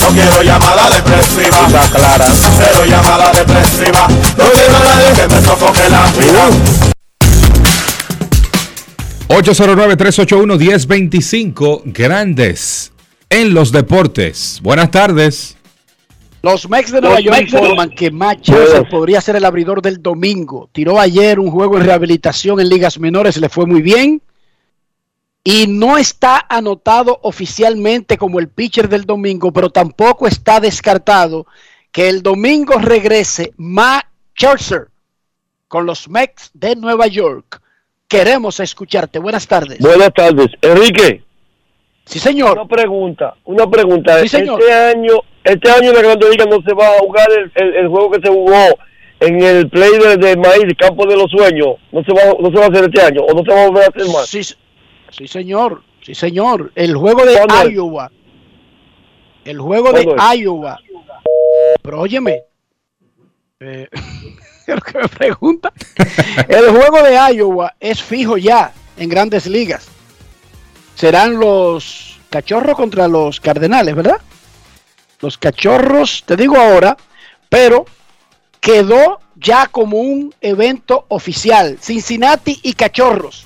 No 0.00 0.08
quiero 0.14 0.42
llamada 0.42 0.88
depresiva. 0.90 1.66
Está 1.66 1.90
clara. 1.90 2.26
Cero 2.58 2.84
llamada 2.86 3.32
depresiva. 3.32 4.06
No 4.08 4.44
quiero 4.52 4.76
a 4.76 4.80
nadie 4.80 5.12
que 5.14 5.26
me 5.34 5.40
sofoque 5.42 5.88
la 5.90 6.12
vida. 6.12 6.50
809-381-1025, 9.28 11.82
grandes 11.86 12.92
en 13.28 13.54
los 13.54 13.72
deportes. 13.72 14.60
Buenas 14.62 14.92
tardes. 14.92 15.56
Los 16.42 16.70
Mex 16.70 16.92
de 16.92 17.00
Nueva 17.00 17.18
York 17.18 17.40
informan 17.40 17.90
que 17.90 18.12
Matt 18.12 18.48
podría 18.88 19.20
ser 19.20 19.34
el 19.34 19.44
abridor 19.44 19.82
del 19.82 20.00
domingo. 20.00 20.68
Tiró 20.70 21.00
ayer 21.00 21.40
un 21.40 21.50
juego 21.50 21.76
en 21.76 21.86
rehabilitación 21.86 22.60
en 22.60 22.68
ligas 22.68 23.00
menores, 23.00 23.36
le 23.38 23.48
fue 23.48 23.66
muy 23.66 23.82
bien. 23.82 24.22
Y 25.48 25.68
no 25.68 25.96
está 25.96 26.44
anotado 26.48 27.20
oficialmente 27.22 28.18
como 28.18 28.40
el 28.40 28.48
pitcher 28.48 28.88
del 28.88 29.04
domingo, 29.04 29.52
pero 29.52 29.70
tampoco 29.70 30.26
está 30.26 30.58
descartado 30.58 31.46
que 31.92 32.08
el 32.08 32.20
domingo 32.20 32.74
regrese 32.80 33.52
Matt 33.56 34.06
Scherzer 34.36 34.88
con 35.68 35.86
los 35.86 36.08
Mex 36.08 36.50
de 36.52 36.74
Nueva 36.74 37.06
York. 37.06 37.60
Queremos 38.08 38.58
escucharte. 38.58 39.20
Buenas 39.20 39.46
tardes. 39.46 39.78
Buenas 39.78 40.12
tardes. 40.14 40.48
Enrique. 40.62 41.22
Sí, 42.04 42.18
señor. 42.18 42.58
Una 42.58 42.66
pregunta, 42.68 43.34
una 43.44 43.70
pregunta. 43.70 44.20
Sí, 44.22 44.28
señor. 44.28 44.60
Este 44.60 44.72
año, 44.72 45.12
este 45.44 45.70
año 45.70 45.90
en 45.90 45.94
la 45.96 46.02
Grande 46.02 46.28
Liga 46.30 46.44
no 46.46 46.60
se 46.62 46.74
va 46.74 46.88
a 46.88 46.98
jugar 46.98 47.28
el, 47.32 47.52
el- 47.54 47.74
el 47.76 47.88
juego 47.88 48.10
que 48.10 48.20
se 48.20 48.28
jugó 48.28 48.56
en 49.20 49.42
el 49.42 49.68
play 49.70 49.90
de, 49.98 50.16
de 50.16 50.36
maíz, 50.36 50.64
Campo 50.78 51.06
de 51.06 51.16
los 51.16 51.30
Sueños. 51.30 51.76
No 51.92 52.02
se 52.04 52.12
va, 52.12 52.34
no 52.40 52.50
se 52.50 52.56
va 52.58 52.64
a 52.66 52.68
hacer 52.68 52.84
este 52.84 53.00
año 53.00 53.22
o 53.22 53.32
no 53.32 53.42
se 53.44 53.50
va 53.52 53.62
a 53.62 53.66
volver 53.68 53.84
a 53.84 53.88
hacer 53.88 54.12
más. 54.12 54.26
Sí, 54.28 54.40
sí 55.10 55.28
señor. 55.28 55.82
Sí, 56.06 56.14
señor. 56.14 56.70
El 56.76 56.96
juego 56.96 57.24
de. 57.24 57.34
Iowa. 57.68 58.12
El 59.44 59.60
juego 59.60 59.92
de. 59.92 60.06
Iowa. 60.36 60.78
Pero 61.82 62.00
óyeme. 62.00 62.42
eh, 63.58 63.88
lo 64.68 64.80
que 64.80 64.98
me 64.98 65.08
pregunta. 65.08 65.72
El 66.48 66.70
juego 66.70 67.02
de 67.02 67.18
Iowa 67.34 67.74
es 67.80 68.00
fijo 68.00 68.36
ya 68.36 68.72
en 68.96 69.08
grandes 69.08 69.46
ligas. 69.46 69.88
Serán 70.94 71.40
los 71.40 72.20
cachorros 72.30 72.76
contra 72.76 73.08
los 73.08 73.40
cardenales, 73.40 73.96
¿verdad? 73.96 74.20
Los 75.20 75.38
cachorros, 75.38 76.22
te 76.24 76.36
digo 76.36 76.56
ahora, 76.56 76.96
pero 77.48 77.84
quedó 78.60 79.18
ya 79.34 79.66
como 79.66 79.98
un 79.98 80.32
evento 80.40 81.06
oficial. 81.08 81.78
Cincinnati 81.80 82.60
y 82.62 82.74
cachorros 82.74 83.45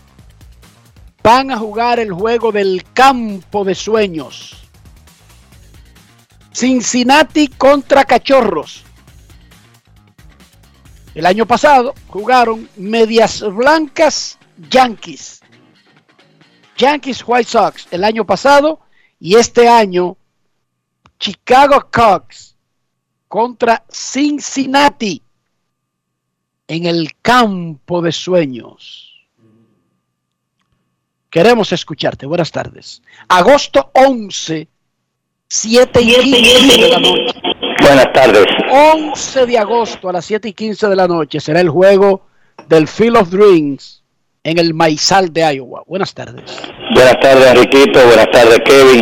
van 1.23 1.51
a 1.51 1.59
jugar 1.59 2.01
el 2.01 2.13
juego 2.13 2.53
del 2.53 2.85
campo 2.93 3.65
de 3.65 3.75
sueños. 3.75 4.57
Cincinnati 6.53 7.49
contra 7.49 8.05
cachorros. 8.05 8.85
El 11.15 11.27
año 11.27 11.47
pasado 11.47 11.95
jugaron 12.09 12.69
Medias 12.77 13.43
Blancas 13.43 14.39
Yankees. 14.71 15.41
Yankees 16.77 17.23
White 17.27 17.51
Sox 17.51 17.87
el 17.91 18.05
año 18.05 18.25
pasado 18.25 18.81
y 19.19 19.37
este 19.37 19.69
año 19.69 20.17
Chicago 21.19 21.89
Cubs 21.93 22.57
contra 23.29 23.85
Cincinnati 23.91 25.23
en 26.67 26.87
el 26.87 27.15
campo 27.21 28.01
de 28.01 28.13
sueños. 28.13 29.10
Queremos 31.31 31.73
escucharte. 31.73 32.27
Buenas 32.27 32.51
tardes. 32.51 33.03
Agosto 33.29 33.91
11, 33.95 34.67
7 35.49 36.01
y 36.03 36.15
15 36.15 36.83
de 36.83 36.89
la 36.89 36.99
noche. 36.99 37.41
Buenas 37.81 38.13
tardes. 38.13 38.47
11 38.71 39.47
de 39.47 39.59
agosto 39.59 40.09
a 40.09 40.13
las 40.13 40.25
7 40.25 40.49
y 40.49 40.53
15 40.53 40.89
de 40.89 40.97
la 40.97 41.07
noche 41.07 41.39
será 41.39 41.61
el 41.61 41.71
juego 41.71 42.27
del 42.69 42.89
Field 42.89 43.17
of 43.17 43.31
Dreams 43.31 44.03
en 44.43 44.59
el 44.59 44.75
Maizal 44.75 45.33
de 45.33 45.55
Iowa. 45.55 45.83
Buenas 45.87 46.13
tardes. 46.13 46.61
Buenas 46.95 47.21
tardes, 47.21 47.47
Enriquito. 47.47 48.05
Buenas 48.07 48.31
tardes, 48.33 48.59
Kevin. 48.65 49.01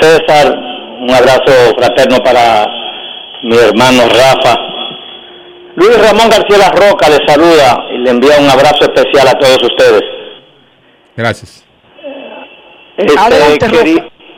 César, 0.00 0.56
un 1.02 1.10
abrazo 1.10 1.52
fraterno 1.76 2.16
para 2.24 2.66
mi 3.42 3.56
hermano 3.56 4.04
Rafa. 4.08 4.56
Luis 5.76 5.98
Ramón 5.98 6.30
García 6.30 6.58
La 6.58 6.70
Roca 6.70 7.08
le 7.10 7.18
saluda 7.26 7.78
y 7.94 7.98
le 7.98 8.10
envía 8.10 8.38
un 8.40 8.48
abrazo 8.48 8.84
especial 8.84 9.28
a 9.28 9.38
todos 9.38 9.62
ustedes. 9.62 10.19
Gracias. 11.20 11.62
Este, 12.96 13.18
Adelante, 13.18 13.66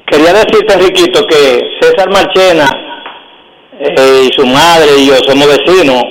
quería 0.07 0.33
decirte, 0.33 0.75
Enriquito, 0.75 1.25
que 1.29 1.61
César 1.81 2.11
Marchena 2.11 2.69
eh, 3.79 4.29
y 4.29 4.33
su 4.33 4.45
madre 4.45 4.99
y 4.99 5.07
yo 5.07 5.15
somos 5.25 5.47
vecinos. 5.47 6.03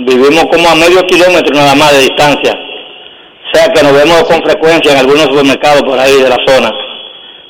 Vivimos 0.00 0.44
como 0.52 0.68
a 0.68 0.74
medio 0.74 1.00
kilómetro 1.06 1.54
nada 1.54 1.74
más 1.74 1.92
de 1.92 2.00
distancia. 2.00 2.52
O 2.52 3.56
sea 3.56 3.68
que 3.72 3.82
nos 3.82 3.94
vemos 3.94 4.24
con 4.24 4.42
frecuencia 4.42 4.92
en 4.92 4.98
algunos 4.98 5.24
supermercados 5.24 5.82
por 5.82 5.98
ahí 5.98 6.20
de 6.20 6.28
la 6.28 6.38
zona. 6.46 6.70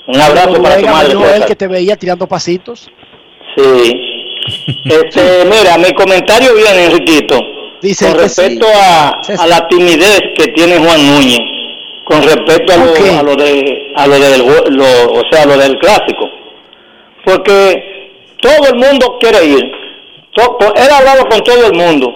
Un 0.06 0.20
abrazo 0.20 0.62
para 0.62 0.78
tu 0.78 0.86
madre, 0.86 1.14
él 1.34 1.44
que 1.46 1.56
te 1.56 1.66
veía 1.66 1.96
tirando 1.96 2.26
pasitos. 2.26 2.88
Sí. 3.56 4.02
Este, 4.84 5.44
mira, 5.44 5.76
mi 5.76 5.92
comentario 5.94 6.54
viene, 6.54 6.84
Enriquito, 6.84 7.36
Dice 7.82 8.06
con 8.06 8.20
respecto 8.20 8.66
sí. 9.22 9.32
a, 9.36 9.42
a 9.42 9.46
la 9.48 9.66
timidez 9.66 10.20
que 10.36 10.52
tiene 10.52 10.78
Juan 10.78 11.04
Núñez, 11.04 11.55
con 12.08 12.22
respecto 12.22 12.72
a 12.72 12.76
lo, 12.78 12.90
Ok. 12.92 13.00
a 13.18 13.22
lo 13.22 13.34
de, 13.36 13.92
a 13.96 14.06
lo 14.06 14.18
del, 14.18 14.40
lo- 14.76 15.12
o 15.12 15.22
sea, 15.30 15.44
lo 15.44 15.56
del 15.58 15.76
clásico, 15.78 16.24
porque 17.24 18.10
todo 18.40 18.68
el 18.72 18.76
mundo 18.76 19.16
quiere 19.20 19.44
ir. 19.44 19.64
To- 20.34 20.56
po- 20.58 20.74
él 20.74 20.88
ha 20.92 20.98
hablado 20.98 21.24
con 21.28 21.40
todo 21.42 21.66
el 21.66 21.74
mundo 21.74 22.12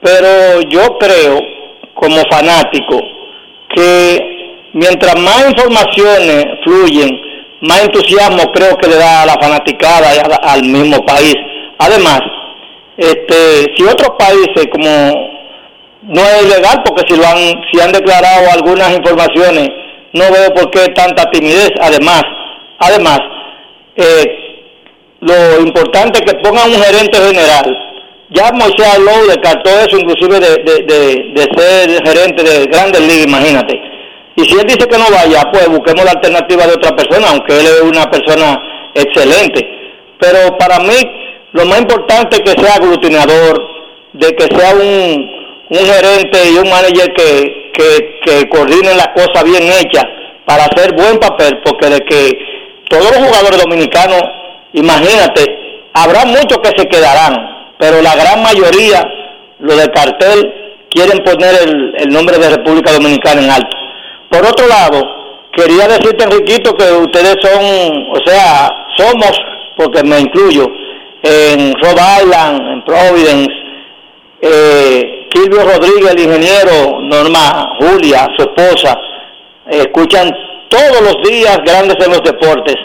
pero 0.00 0.60
yo 0.70 0.96
creo, 0.98 1.40
como 1.94 2.22
fanático, 2.30 3.00
que 3.74 4.60
mientras 4.74 5.18
más 5.18 5.48
informaciones 5.48 6.44
fluyen, 6.62 7.10
más 7.62 7.82
entusiasmo 7.82 8.44
creo 8.52 8.76
que 8.76 8.86
le 8.86 8.94
da 8.94 9.22
a 9.22 9.26
la 9.26 9.34
fanaticada 9.40 10.14
y 10.14 10.18
a- 10.18 10.52
al 10.52 10.62
mismo 10.62 11.04
país. 11.04 11.34
Además, 11.78 12.20
este, 12.96 13.74
si 13.76 13.82
otros 13.82 14.10
países 14.16 14.68
como 14.70 15.37
no 16.02 16.20
es 16.22 16.42
ilegal 16.46 16.82
porque 16.84 17.04
si 17.08 17.16
lo 17.20 17.26
han 17.26 17.36
si 17.72 17.80
han 17.80 17.92
declarado 17.92 18.50
algunas 18.52 18.94
informaciones 18.96 19.68
no 20.12 20.24
veo 20.32 20.54
por 20.54 20.70
qué 20.70 20.88
tanta 20.94 21.24
timidez. 21.30 21.70
Además 21.80 22.22
además 22.78 23.20
eh, 23.96 24.24
lo 25.20 25.60
importante 25.60 26.20
que 26.20 26.34
pongan 26.38 26.70
un 26.70 26.80
gerente 26.82 27.18
general. 27.18 27.76
Ya 28.30 28.52
Moisés 28.52 28.98
Lowe 28.98 29.26
descartó 29.26 29.70
eso 29.70 29.98
inclusive 29.98 30.38
de, 30.38 30.50
de, 30.62 31.32
de- 31.34 31.48
ser 31.56 31.90
gerente 32.06 32.42
de 32.44 32.66
grandes 32.66 33.00
ligas 33.00 33.26
imagínate. 33.26 33.74
Y 34.36 34.44
si 34.44 34.54
él 34.54 34.66
dice 34.66 34.86
que 34.86 34.98
no 34.98 35.06
vaya 35.10 35.42
pues 35.52 35.66
busquemos 35.68 36.04
la 36.04 36.12
alternativa 36.12 36.66
de 36.66 36.74
otra 36.74 36.94
persona 36.94 37.30
aunque 37.30 37.58
él 37.58 37.66
es 37.66 37.80
una 37.82 38.04
persona 38.10 38.56
excelente. 38.94 39.66
Pero 40.20 40.56
para 40.58 40.78
mí 40.80 40.94
lo 41.52 41.64
más 41.64 41.80
importante 41.80 42.38
que 42.40 42.52
sea 42.62 42.74
aglutinador 42.74 43.60
de 44.12 44.28
que 44.36 44.44
sea 44.56 44.74
un 44.74 45.37
un 45.70 45.78
gerente 45.78 46.50
y 46.50 46.56
un 46.56 46.70
manager 46.70 47.12
que, 47.14 47.70
que, 47.74 48.20
que 48.24 48.48
coordinen 48.48 48.96
las 48.96 49.08
cosas 49.08 49.44
bien 49.44 49.64
hechas 49.64 50.04
para 50.46 50.64
hacer 50.64 50.94
buen 50.94 51.18
papel, 51.18 51.60
porque 51.64 51.90
de 51.90 52.00
que 52.00 52.38
todos 52.88 53.10
los 53.10 53.26
jugadores 53.26 53.62
dominicanos, 53.62 54.22
imagínate, 54.72 55.44
habrá 55.92 56.24
muchos 56.24 56.58
que 56.58 56.70
se 56.76 56.88
quedarán, 56.88 57.74
pero 57.78 58.00
la 58.00 58.14
gran 58.16 58.42
mayoría, 58.42 59.04
los 59.58 59.76
de 59.76 59.90
cartel, 59.90 60.54
quieren 60.90 61.18
poner 61.22 61.54
el, 61.62 61.94
el 61.98 62.08
nombre 62.08 62.38
de 62.38 62.48
República 62.48 62.92
Dominicana 62.92 63.42
en 63.42 63.50
alto. 63.50 63.76
Por 64.30 64.46
otro 64.46 64.66
lado, 64.66 65.02
quería 65.52 65.86
decirte, 65.86 66.24
Enriquito, 66.24 66.74
que 66.74 66.84
ustedes 66.92 67.36
son, 67.42 68.08
o 68.10 68.20
sea, 68.24 68.70
somos, 68.96 69.32
porque 69.76 70.02
me 70.02 70.20
incluyo, 70.20 70.66
en 71.22 71.74
Rhode 71.74 72.22
Island, 72.22 72.72
en 72.72 72.84
Providence, 72.84 73.54
eh, 74.40 75.28
Rodríguez, 75.34 76.12
el 76.12 76.20
ingeniero, 76.20 77.00
Norma 77.00 77.76
Julia, 77.80 78.28
su 78.36 78.42
esposa, 78.42 78.98
escuchan 79.70 80.30
todos 80.68 81.00
los 81.02 81.22
días 81.28 81.58
grandes 81.64 81.96
en 82.04 82.10
los 82.10 82.22
deportes. 82.22 82.76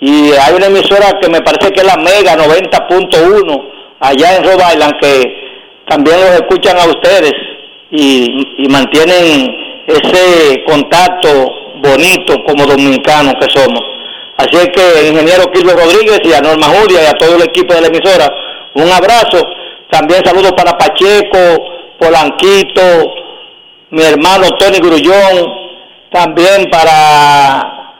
Y 0.00 0.32
hay 0.32 0.54
una 0.54 0.66
emisora 0.66 1.18
que 1.20 1.28
me 1.28 1.40
parece 1.40 1.72
que 1.72 1.80
es 1.80 1.86
la 1.86 1.96
Mega 1.96 2.36
90.1 2.36 3.62
allá 4.00 4.36
en 4.36 4.44
Rhode 4.44 4.98
que 5.00 5.34
también 5.88 6.20
los 6.20 6.30
escuchan 6.30 6.78
a 6.78 6.86
ustedes 6.86 7.32
y, 7.90 8.64
y 8.64 8.68
mantienen 8.68 9.84
ese 9.86 10.62
contacto 10.66 11.28
bonito 11.82 12.44
como 12.46 12.66
dominicanos 12.66 13.34
que 13.40 13.48
somos. 13.58 13.80
Así 14.36 14.56
es 14.56 14.68
que, 14.68 15.08
ingeniero 15.08 15.50
Silvio 15.52 15.74
Rodríguez 15.74 16.20
y 16.22 16.32
a 16.32 16.40
Norma 16.40 16.66
Julia 16.66 17.02
y 17.02 17.06
a 17.06 17.18
todo 17.18 17.36
el 17.36 17.42
equipo 17.42 17.74
de 17.74 17.80
la 17.80 17.88
emisora, 17.88 18.32
un 18.74 18.90
abrazo. 18.90 19.42
También 19.90 20.24
saludos 20.24 20.52
para 20.52 20.76
Pacheco, 20.76 21.64
Polanquito, 21.98 22.82
mi 23.90 24.02
hermano 24.02 24.48
Tony 24.58 24.78
Grullón, 24.78 25.46
también 26.12 26.66
para 26.70 27.94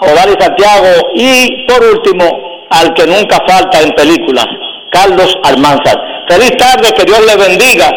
Odalis 0.00 0.36
Santiago 0.38 1.10
y 1.14 1.66
por 1.66 1.82
último 1.84 2.24
al 2.70 2.94
que 2.94 3.06
nunca 3.06 3.38
falta 3.46 3.80
en 3.82 3.90
películas, 3.90 4.46
Carlos 4.90 5.36
Almanzar. 5.44 5.96
Feliz 6.28 6.56
tarde, 6.56 6.92
que 6.96 7.04
Dios 7.04 7.20
le 7.26 7.36
bendiga 7.36 7.90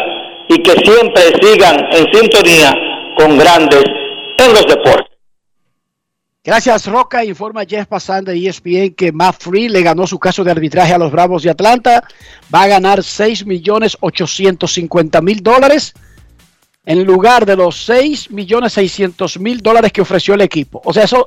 y 0.48 0.62
que 0.62 0.72
siempre 0.84 1.22
sigan 1.40 1.88
en 1.92 2.06
sintonía 2.12 2.74
con 3.16 3.38
grandes 3.38 3.84
en 4.38 4.52
los 4.52 4.66
deportes. 4.66 5.15
Gracias, 6.46 6.86
Roca. 6.86 7.24
Informa 7.24 7.64
Jeff 7.64 7.88
Passan 7.88 8.24
de 8.24 8.46
ESPN 8.46 8.94
que 8.94 9.10
Matt 9.10 9.42
Free 9.42 9.68
le 9.68 9.82
ganó 9.82 10.06
su 10.06 10.20
caso 10.20 10.44
de 10.44 10.52
arbitraje 10.52 10.94
a 10.94 10.98
los 10.98 11.10
Bravos 11.10 11.42
de 11.42 11.50
Atlanta. 11.50 12.04
Va 12.54 12.62
a 12.62 12.68
ganar 12.68 13.02
6 13.02 13.44
millones 13.46 13.96
850 13.98 15.20
mil 15.22 15.42
dólares 15.42 15.92
en 16.84 17.02
lugar 17.02 17.46
de 17.46 17.56
los 17.56 17.84
6 17.84 18.30
millones 18.30 18.74
600 18.74 19.40
mil 19.40 19.60
dólares 19.60 19.90
que 19.90 20.02
ofreció 20.02 20.34
el 20.34 20.40
equipo. 20.40 20.80
O 20.84 20.92
sea, 20.92 21.02
eso, 21.02 21.26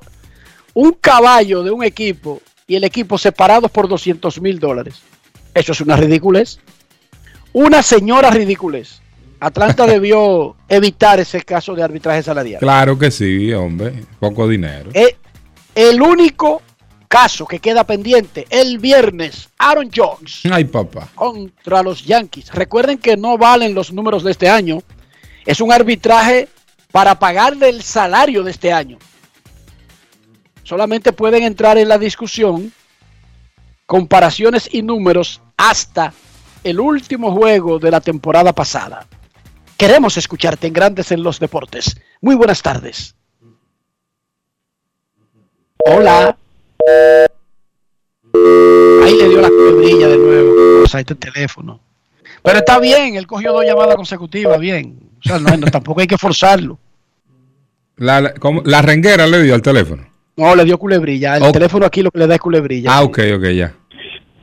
un 0.74 0.94
caballo 0.94 1.64
de 1.64 1.72
un 1.72 1.84
equipo 1.84 2.42
y 2.66 2.78
el 2.78 2.86
equipo 2.86 3.18
separados 3.18 3.70
por 3.72 3.90
200 3.90 4.40
mil 4.40 4.58
dólares. 4.58 5.02
Eso 5.54 5.74
es 5.74 5.82
una 5.82 5.98
ridiculez. 5.98 6.60
Una 7.52 7.84
señora 7.84 8.32
ridiculez. 8.32 8.99
Atlanta 9.40 9.86
debió 9.88 10.56
evitar 10.68 11.20
ese 11.20 11.42
caso 11.42 11.74
de 11.76 11.84
arbitraje 11.84 12.24
salarial. 12.24 12.60
Claro 12.60 12.98
que 12.98 13.12
sí, 13.12 13.52
hombre. 13.54 14.04
Poco 14.20 14.48
dinero. 14.48 14.92
Eh, 14.94 15.18
el 15.76 16.02
único 16.02 16.62
caso 17.08 17.46
que 17.46 17.60
queda 17.60 17.84
pendiente 17.84 18.46
el 18.50 18.78
viernes, 18.78 19.50
Aaron 19.58 19.90
Jones 19.94 20.42
Ay, 20.52 20.66
papá. 20.66 21.10
contra 21.16 21.82
los 21.82 22.06
Yankees. 22.06 22.54
Recuerden 22.54 22.98
que 23.00 23.18
no 23.18 23.38
valen 23.38 23.74
los 23.74 23.92
números 23.92 24.24
de 24.24 24.32
este 24.32 24.50
año. 24.50 24.84
Es 25.46 25.60
un 25.60 25.72
arbitraje 25.72 26.48
para 26.92 27.18
pagarle 27.18 27.70
el 27.70 27.82
salario 27.82 28.44
de 28.44 28.52
este 28.52 28.72
año. 28.72 28.98
Solamente 30.64 31.14
pueden 31.14 31.44
entrar 31.44 31.78
en 31.80 31.88
la 31.88 31.98
discusión 31.98 32.72
comparaciones 33.88 34.70
y 34.72 34.84
números 34.84 35.42
hasta 35.58 36.14
el 36.64 36.80
último 36.80 37.32
juego 37.32 37.80
de 37.80 37.90
la 37.90 38.02
temporada 38.02 38.54
pasada. 38.54 39.08
Queremos 39.80 40.18
escucharte 40.18 40.68
en 40.68 40.74
Grandes 40.74 41.10
en 41.14 41.24
los 41.24 41.40
Deportes. 41.40 41.96
Muy 42.20 42.36
buenas 42.36 42.62
tardes. 42.62 43.16
Hola. 45.86 46.36
Ahí 48.34 49.18
le 49.18 49.30
dio 49.30 49.40
la 49.40 49.48
culebrilla 49.48 50.10
de 50.10 50.18
nuevo. 50.18 50.84
O 50.84 50.86
sea, 50.86 51.00
este 51.00 51.16
teléfono. 51.16 51.80
Pero 52.44 52.58
está 52.58 52.78
bien, 52.82 53.16
él 53.16 53.26
cogió 53.26 53.54
dos 53.54 53.64
llamadas 53.64 53.96
consecutivas, 53.96 54.60
bien. 54.60 55.00
O 55.20 55.30
sea, 55.30 55.40
no, 55.40 55.56
no, 55.56 55.68
tampoco 55.68 56.02
hay 56.02 56.08
que 56.08 56.18
forzarlo. 56.18 56.78
La, 57.96 58.20
la, 58.20 58.34
¿cómo? 58.34 58.62
la 58.66 58.82
renguera 58.82 59.28
le 59.28 59.44
dio 59.44 59.56
al 59.56 59.62
teléfono. 59.62 60.06
No, 60.36 60.58
le 60.58 60.66
dio 60.66 60.78
culebrilla. 60.78 61.38
El 61.38 61.54
teléfono 61.54 61.86
aquí 61.86 62.02
lo 62.02 62.12
que 62.12 62.20
le 62.20 62.28
da 62.28 62.36
es 62.36 62.42
culebrilla. 62.42 62.92
Ah, 62.94 63.04
ok, 63.04 63.20
ok, 63.38 63.46
ya. 63.52 63.74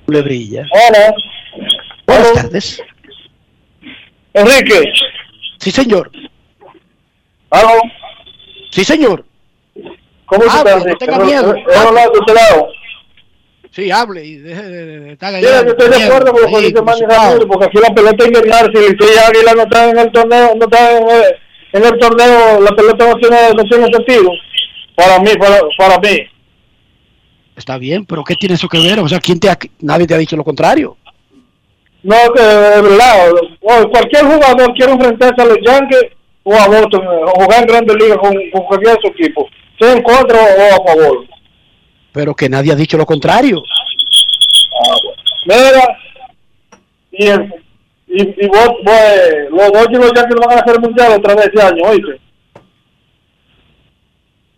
Culebrilla. 0.07 0.67
Hola. 0.73 1.15
Buenas 2.07 2.33
tardes. 2.33 2.83
Enrique. 4.33 4.93
Sí, 5.67 5.73
señor. 5.73 6.13
¿Aló? 7.51 7.71
Sí, 8.71 8.85
señor. 8.85 9.25
¿Cómo 10.27 10.45
Hable, 10.49 10.71
estás, 10.71 10.87
no 10.87 10.97
tenga 10.97 11.19
miedo. 11.19 11.57
¿Es 11.57 11.83
Rolando 11.83 12.13
de 12.13 12.19
este 12.21 12.35
lado? 12.35 12.69
Sí, 13.73 13.91
hable 13.91 14.25
y 14.25 14.37
deje 14.37 14.63
de, 14.63 15.13
estar 15.15 15.35
Sí, 15.35 15.43
yo 15.43 15.49
estoy 15.73 15.89
de 15.91 16.05
acuerdo 16.05 16.33
con 16.33 16.43
lo 16.43 16.49
que 16.57 16.67
dice 16.67 16.83
Manny 16.83 17.01
Ramírez, 17.01 17.47
porque 17.49 17.65
aquí 17.65 17.79
la 17.79 17.93
pelota 17.93 18.25
invernal, 18.25 18.71
si 18.73 18.81
Licey 18.81 19.19
Águila 19.29 19.55
no 19.57 19.63
están 19.63 19.89
en 19.91 19.99
el 19.99 20.13
torneo, 20.13 20.55
no 20.55 20.65
están 20.67 21.03
en 21.03 21.11
el, 21.11 21.23
en 21.73 21.85
el 21.85 21.99
torneo, 21.99 22.61
la 22.61 22.71
pelota 22.71 23.09
no 23.09 23.17
tiene, 23.17 23.37
no 23.57 23.65
tiene 23.65 23.87
sentido. 23.93 24.31
Para 24.95 25.19
mí, 25.19 25.31
para, 25.37 25.59
para 25.77 25.99
mí. 25.99 26.17
Está 27.57 27.77
bien, 27.77 28.07
pero 28.07 28.23
¿qué 28.23 28.37
tiene 28.37 28.55
eso 28.55 28.69
que 28.69 28.79
ver? 28.79 29.01
O 29.01 29.09
sea, 29.09 29.19
¿quién 29.19 29.41
te 29.41 29.51
ha- 29.51 29.59
nadie 29.81 30.07
te 30.07 30.15
ha 30.15 30.19
dicho 30.19 30.37
lo 30.37 30.45
contrario. 30.45 30.97
No, 32.07 32.15
de 32.37 32.83
verdad, 32.83 33.33
cualquier 33.91 34.27
jugador 34.27 34.73
quiere 34.75 34.93
enfrentarse 34.93 35.43
a 35.43 35.45
los 35.45 35.59
Yankees 35.61 36.05
o 36.45 36.55
a 36.55 36.69
Boston, 36.69 37.05
o 37.05 37.31
jugar 37.31 37.63
en 37.63 37.67
grandes 37.67 37.97
ligas 37.97 38.19
con, 38.19 38.33
con 38.53 38.63
cualquier 38.63 38.95
de 38.95 39.01
su 39.03 39.09
equipo, 39.09 39.49
sea 39.81 39.93
en 39.93 40.03
contra 40.05 40.39
o 40.39 40.75
a 40.75 40.87
favor. 40.87 41.27
Pero 42.13 42.33
que 42.33 42.49
nadie 42.49 42.71
ha 42.71 42.77
dicho 42.77 42.97
lo 42.97 43.05
contrario. 43.05 43.61
Mira, 45.47 45.99
y, 47.11 47.27
el, 47.27 47.53
y, 48.07 48.23
y 48.23 48.49
vos, 48.51 48.69
vos, 48.85 48.95
eh, 48.95 49.49
los 49.51 49.73
Dodgers 49.73 49.91
y 49.91 49.97
los 49.97 50.13
Yankees 50.15 50.37
van 50.47 50.59
a 50.59 50.61
hacer 50.61 50.81
mundial 50.81 51.13
otra 51.13 51.35
vez 51.35 51.47
este 51.47 51.61
año, 51.61 51.83
¿oíste? 51.87 52.21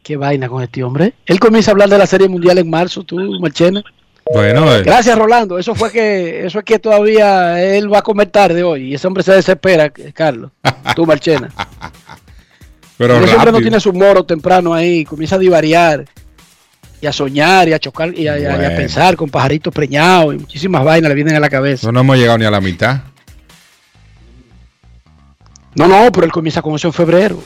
Qué 0.03 0.17
vaina 0.19 0.51
con 0.51 0.63
este 0.63 0.85
hombre. 0.85 1.15
Él 1.25 1.41
comienza 1.41 1.71
a 1.71 1.73
hablar 1.73 1.89
de 1.89 1.97
la 1.97 2.07
Serie 2.07 2.29
Mundial 2.29 2.59
en 2.59 2.69
marzo, 2.69 3.05
tú, 3.05 3.17
Marchena. 3.41 3.83
Bueno, 4.33 4.75
eh, 4.75 4.83
Gracias, 4.83 5.17
Rolando. 5.17 5.59
Eso 5.59 5.75
fue 5.75 5.91
que 5.91 6.47
eso 6.47 6.59
es 6.59 6.65
que 6.65 6.79
todavía 6.79 7.63
él 7.63 7.93
va 7.93 7.99
a 7.99 8.03
comer 8.03 8.29
tarde 8.29 8.63
hoy 8.63 8.91
y 8.91 8.95
ese 8.95 9.07
hombre 9.07 9.23
se 9.23 9.33
desespera, 9.33 9.91
Carlos. 9.91 10.51
Tú, 10.95 11.07
Marchena. 11.07 11.49
pero 12.99 13.25
ese 13.25 13.35
hombre 13.35 13.53
no 13.53 13.59
tiene 13.59 13.81
su 13.81 13.93
moro 13.93 14.25
temprano 14.25 14.75
ahí, 14.75 15.05
comienza 15.05 15.37
a 15.37 15.39
divariar 15.39 16.05
y 17.01 17.07
a 17.07 17.13
soñar 17.13 17.69
y 17.69 17.73
a 17.73 17.79
chocar 17.79 18.13
y 18.17 18.27
a, 18.29 18.39
y 18.39 18.77
pensar 18.77 19.17
con 19.17 19.31
pajaritos 19.31 19.73
preñados 19.73 20.35
y 20.35 20.39
muchísimas 20.39 20.85
vainas 20.85 21.09
le 21.09 21.15
vienen 21.15 21.37
a 21.37 21.41
la 21.41 21.49
cabeza. 21.49 21.87
No, 21.87 21.93
no 21.93 22.01
hemos 22.01 22.17
llegado 22.19 22.39
ni 22.39 22.45
a 22.45 22.51
la 22.51 22.61
mitad. 22.61 23.01
No, 25.75 25.87
no, 25.87 26.11
pero 26.13 26.27
él 26.27 26.33
comienza 26.33 26.61
con 26.61 26.75
eso 26.75 26.89
en 26.89 26.93
febrero. 26.93 27.41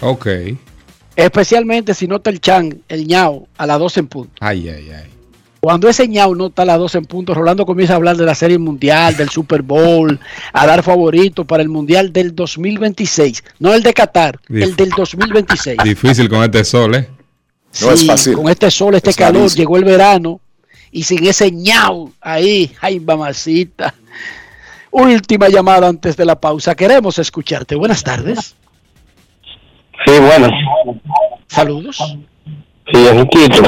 Ok. 0.00 0.26
Especialmente 1.14 1.94
si 1.94 2.08
nota 2.08 2.30
el 2.30 2.40
chan, 2.40 2.82
el 2.88 3.06
ñao, 3.06 3.46
a 3.56 3.66
las 3.66 3.78
12 3.78 4.00
en 4.00 4.06
punto. 4.08 4.32
Ay, 4.40 4.68
ay, 4.68 4.90
ay. 4.90 5.13
Cuando 5.64 5.88
ese 5.88 6.06
ñau 6.06 6.34
no 6.34 6.48
está 6.48 6.60
a 6.60 6.66
las 6.66 6.78
12 6.78 6.98
en 6.98 7.04
punto, 7.06 7.32
Rolando 7.32 7.64
comienza 7.64 7.94
a 7.94 7.96
hablar 7.96 8.18
de 8.18 8.26
la 8.26 8.34
Serie 8.34 8.58
Mundial, 8.58 9.16
del 9.16 9.30
Super 9.30 9.62
Bowl, 9.62 10.20
a 10.52 10.66
dar 10.66 10.82
favorito 10.82 11.46
para 11.46 11.62
el 11.62 11.70
Mundial 11.70 12.12
del 12.12 12.34
2026. 12.34 13.42
No 13.60 13.72
el 13.72 13.82
de 13.82 13.94
Qatar, 13.94 14.38
el 14.50 14.76
del 14.76 14.90
2026. 14.90 15.78
Difícil 15.82 16.28
con 16.28 16.42
este 16.42 16.66
sol, 16.66 16.96
¿eh? 16.96 17.08
Sí, 17.70 18.34
Con 18.34 18.50
este 18.50 18.70
sol, 18.70 18.94
este 18.94 19.14
calor, 19.14 19.50
llegó 19.52 19.78
el 19.78 19.84
verano 19.84 20.38
y 20.92 21.02
sin 21.02 21.26
ese 21.26 21.50
ñau 21.50 22.12
ahí, 22.20 22.70
ay, 22.82 23.00
mamacita. 23.00 23.94
Última 24.90 25.48
llamada 25.48 25.88
antes 25.88 26.14
de 26.14 26.26
la 26.26 26.38
pausa. 26.38 26.74
Queremos 26.74 27.18
escucharte. 27.18 27.74
Buenas 27.74 28.04
tardes. 28.04 28.54
Sí, 30.04 30.12
bueno. 30.20 30.50
Saludos. 31.46 31.96
Sí, 32.92 33.08
Enriquito. 33.08 33.62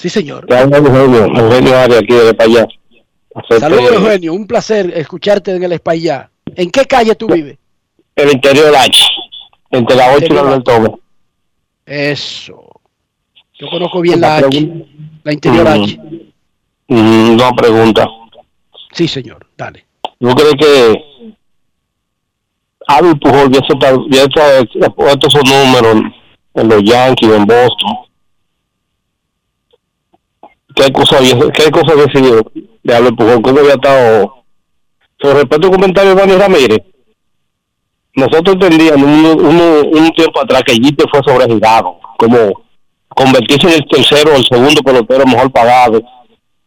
Sí, 0.00 0.08
señor. 0.08 0.46
Eugenio, 0.48 1.26
Eugenio 1.26 1.78
Arias 1.78 1.98
aquí 1.98 2.14
de 2.14 2.30
España. 2.30 2.66
Saludos, 3.58 3.92
Eugenio. 3.92 4.32
Un 4.32 4.46
placer 4.46 4.90
escucharte 4.96 5.54
en 5.54 5.62
el 5.62 5.72
España. 5.72 6.30
¿En 6.56 6.70
qué 6.70 6.86
calle 6.86 7.14
tú 7.16 7.26
vives? 7.26 7.58
El 8.16 8.32
interior 8.32 8.74
H. 8.74 9.06
Entre 9.70 9.94
la 9.94 10.14
8 10.14 10.24
y 10.24 10.28
la 10.30 10.42
del 10.44 10.62
Tobe. 10.62 10.92
Eso. 11.84 12.80
Yo 13.58 13.68
conozco 13.68 14.00
bien 14.00 14.22
la 14.22 14.38
H. 14.38 14.86
La 15.22 15.34
interior 15.34 15.68
H. 15.68 15.98
Mm, 16.88 17.36
no 17.36 17.54
pregunta. 17.54 18.08
Sí, 18.92 19.06
señor. 19.06 19.46
Dale. 19.54 19.84
¿No 20.18 20.34
crees 20.34 20.54
que 20.54 21.04
Abel 22.86 23.18
Pujol 23.18 23.52
ya 23.52 23.60
ha 24.86 24.88
puesto 24.88 25.28
esos 25.28 25.44
números 25.44 26.10
en 26.54 26.68
los 26.70 26.82
Yankees, 26.84 27.30
en 27.32 27.44
Boston? 27.44 28.09
¿Qué 30.74 30.92
cosa 30.92 31.18
había, 31.18 31.34
qué 31.52 31.70
cosa 31.70 31.92
había 31.92 32.06
sido 32.12 32.42
de 32.82 32.94
Abel 32.94 33.14
Pujol? 33.14 33.42
¿Cómo 33.42 33.60
había 33.60 33.74
estado? 33.74 34.44
Sobre 35.20 35.34
respecto 35.34 35.66
al 35.66 35.72
comentario 35.72 36.14
de 36.14 36.20
Dani 36.20 36.34
Ramírez, 36.34 36.78
nosotros 38.14 38.54
entendíamos 38.54 39.06
un, 39.06 39.98
un, 39.98 40.10
tiempo 40.12 40.40
atrás 40.40 40.62
que 40.64 40.74
Jeter 40.74 41.06
fue 41.10 41.20
sobregirado, 41.22 41.98
como 42.16 42.62
convertirse 43.08 43.66
en 43.68 43.74
el 43.74 43.88
tercero 43.88 44.32
o 44.32 44.36
el 44.36 44.46
segundo 44.46 44.82
pelotero 44.82 45.26
mejor 45.26 45.52
pagado 45.52 46.00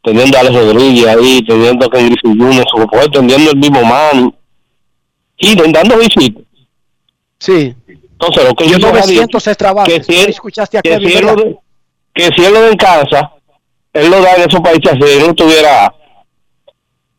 teniendo 0.04 0.38
a 0.38 0.42
Alex 0.42 0.56
Rodríguez 0.56 1.08
ahí, 1.08 1.42
teniendo 1.48 1.86
a 1.86 2.66
su 2.70 2.88
poder, 2.88 3.10
teniendo 3.10 3.52
el 3.52 3.58
mismo 3.58 3.84
man, 3.84 4.36
y 5.38 5.56
dando 5.72 5.98
visitas. 5.98 6.44
Sí. 7.40 7.74
Entonces, 7.88 8.44
lo 8.44 8.54
que 8.54 8.68
yo 8.68 8.78
900 8.78 9.48
es 9.48 9.58
trabajo. 9.58 9.88
Que 9.88 10.04
si 10.04 10.16
él, 10.16 10.30
escuchaste 10.30 10.78
a 10.78 10.82
que, 10.82 10.90
Kevin, 10.92 11.10
si 11.10 11.16
él 11.16 11.26
lo, 11.26 11.36
¿verdad? 11.36 11.52
que 12.14 12.24
si 12.36 12.46
él 12.46 12.54
lo 12.54 12.68
él 13.94 14.10
lo 14.10 14.22
da 14.22 14.36
en 14.36 14.50
esos 14.50 14.60
países 14.62 14.92
así, 14.92 15.14
él 15.18 15.28
no 15.28 15.34
tuviera, 15.34 15.94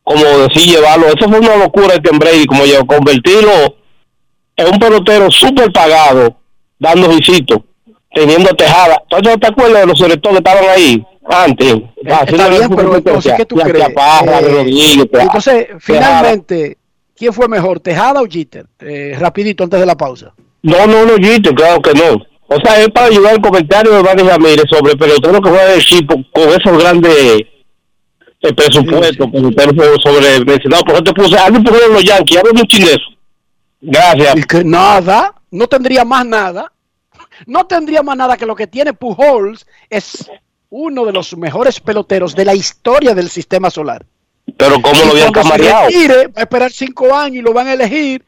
como 0.03 0.25
decir, 0.25 0.71
llevarlo. 0.71 1.07
Eso 1.07 1.29
fue 1.29 1.39
una 1.39 1.57
locura 1.57 1.95
el 1.95 2.03
Ken 2.03 2.19
Brady, 2.19 2.47
como 2.47 2.65
yo, 2.65 2.85
convertirlo 2.87 3.77
en 4.57 4.67
un 4.67 4.79
pelotero 4.79 5.31
súper 5.31 5.73
pagado, 5.73 6.37
dando 6.79 7.09
visitos, 7.09 7.59
teniendo 8.13 8.51
tejada. 8.55 9.03
Entonces, 9.11 9.41
¿te 9.41 9.47
acuerdas 9.47 9.81
de 9.81 9.87
los 9.87 9.99
selectores 9.99 10.41
que 10.41 10.51
estaban 10.51 10.71
ahí? 10.71 11.05
antes. 11.25 11.75
Bien, 12.03 12.71
pero 12.77 12.97
entonces, 12.97 13.35
¿qué 13.37 13.47
tú 13.47 13.57
crees? 13.57 13.89
Eh, 13.89 15.09
entonces, 15.13 15.69
finalmente, 15.81 16.79
¿quién 17.17 17.33
fue 17.33 17.49
mejor, 17.49 17.81
Tejada 17.81 18.21
o 18.23 18.27
Jeter? 18.27 18.67
Eh, 18.81 19.17
rapidito, 19.19 19.65
antes 19.65 19.81
de 19.81 19.87
la 19.87 19.97
pausa. 19.97 20.35
No, 20.63 20.87
no, 20.87 21.05
no, 21.05 21.17
Jeter, 21.17 21.55
claro 21.55 21.81
que 21.81 21.93
no. 21.95 22.25
O 22.47 22.57
sea, 22.61 22.81
es 22.81 22.89
para 22.91 23.07
ayudar 23.07 23.35
el 23.35 23.41
comentario 23.41 23.93
de 23.93 24.03
Dani 24.03 24.23
Ramírez 24.23 24.65
sobre 24.69 24.97
pelotero 24.97 25.41
que 25.41 25.49
juega 25.49 25.73
el 25.73 25.81
equipo 25.81 26.15
con 26.33 26.49
esos 26.49 26.79
grandes 26.79 27.13
eh, 28.41 28.55
presupuestos, 28.55 29.31
pelotero 29.31 29.97
sobre 30.03 30.45
mencionado. 30.45 30.85
Por 30.85 30.95
eso 30.95 31.05
te 31.05 31.13
puse, 31.15 31.39
algo 31.39 31.63
por 31.63 31.91
los 31.91 32.05
Yankees, 32.05 32.43
eso. 32.79 33.01
Gracias. 33.81 34.37
Y 34.37 34.43
que 34.43 34.65
nada, 34.65 35.35
no 35.51 35.67
tendría 35.67 36.05
más 36.05 36.27
nada. 36.27 36.71
No 37.47 37.67
tendría 37.67 38.03
más 38.03 38.17
nada 38.17 38.37
que 38.37 38.47
lo 38.47 38.55
que 38.55 38.67
tiene 38.67 38.93
Pujols 38.93 39.67
es 39.91 40.31
uno 40.71 41.05
de 41.05 41.13
los 41.13 41.37
mejores 41.37 41.81
peloteros 41.81 42.35
de 42.35 42.45
la 42.45 42.55
historia 42.55 43.15
del 43.15 43.29
sistema 43.29 43.71
solar. 43.71 44.05
Pero 44.57 44.81
¿cómo 44.81 45.05
lo 45.05 45.11
habían 45.13 45.33
cambiado? 45.33 45.89
va 45.89 46.41
a 46.41 46.43
esperar 46.43 46.73
cinco 46.73 47.15
años 47.15 47.39
y 47.39 47.43
lo 47.43 47.53
van 47.53 47.69
a 47.69 47.73
elegir 47.73 48.25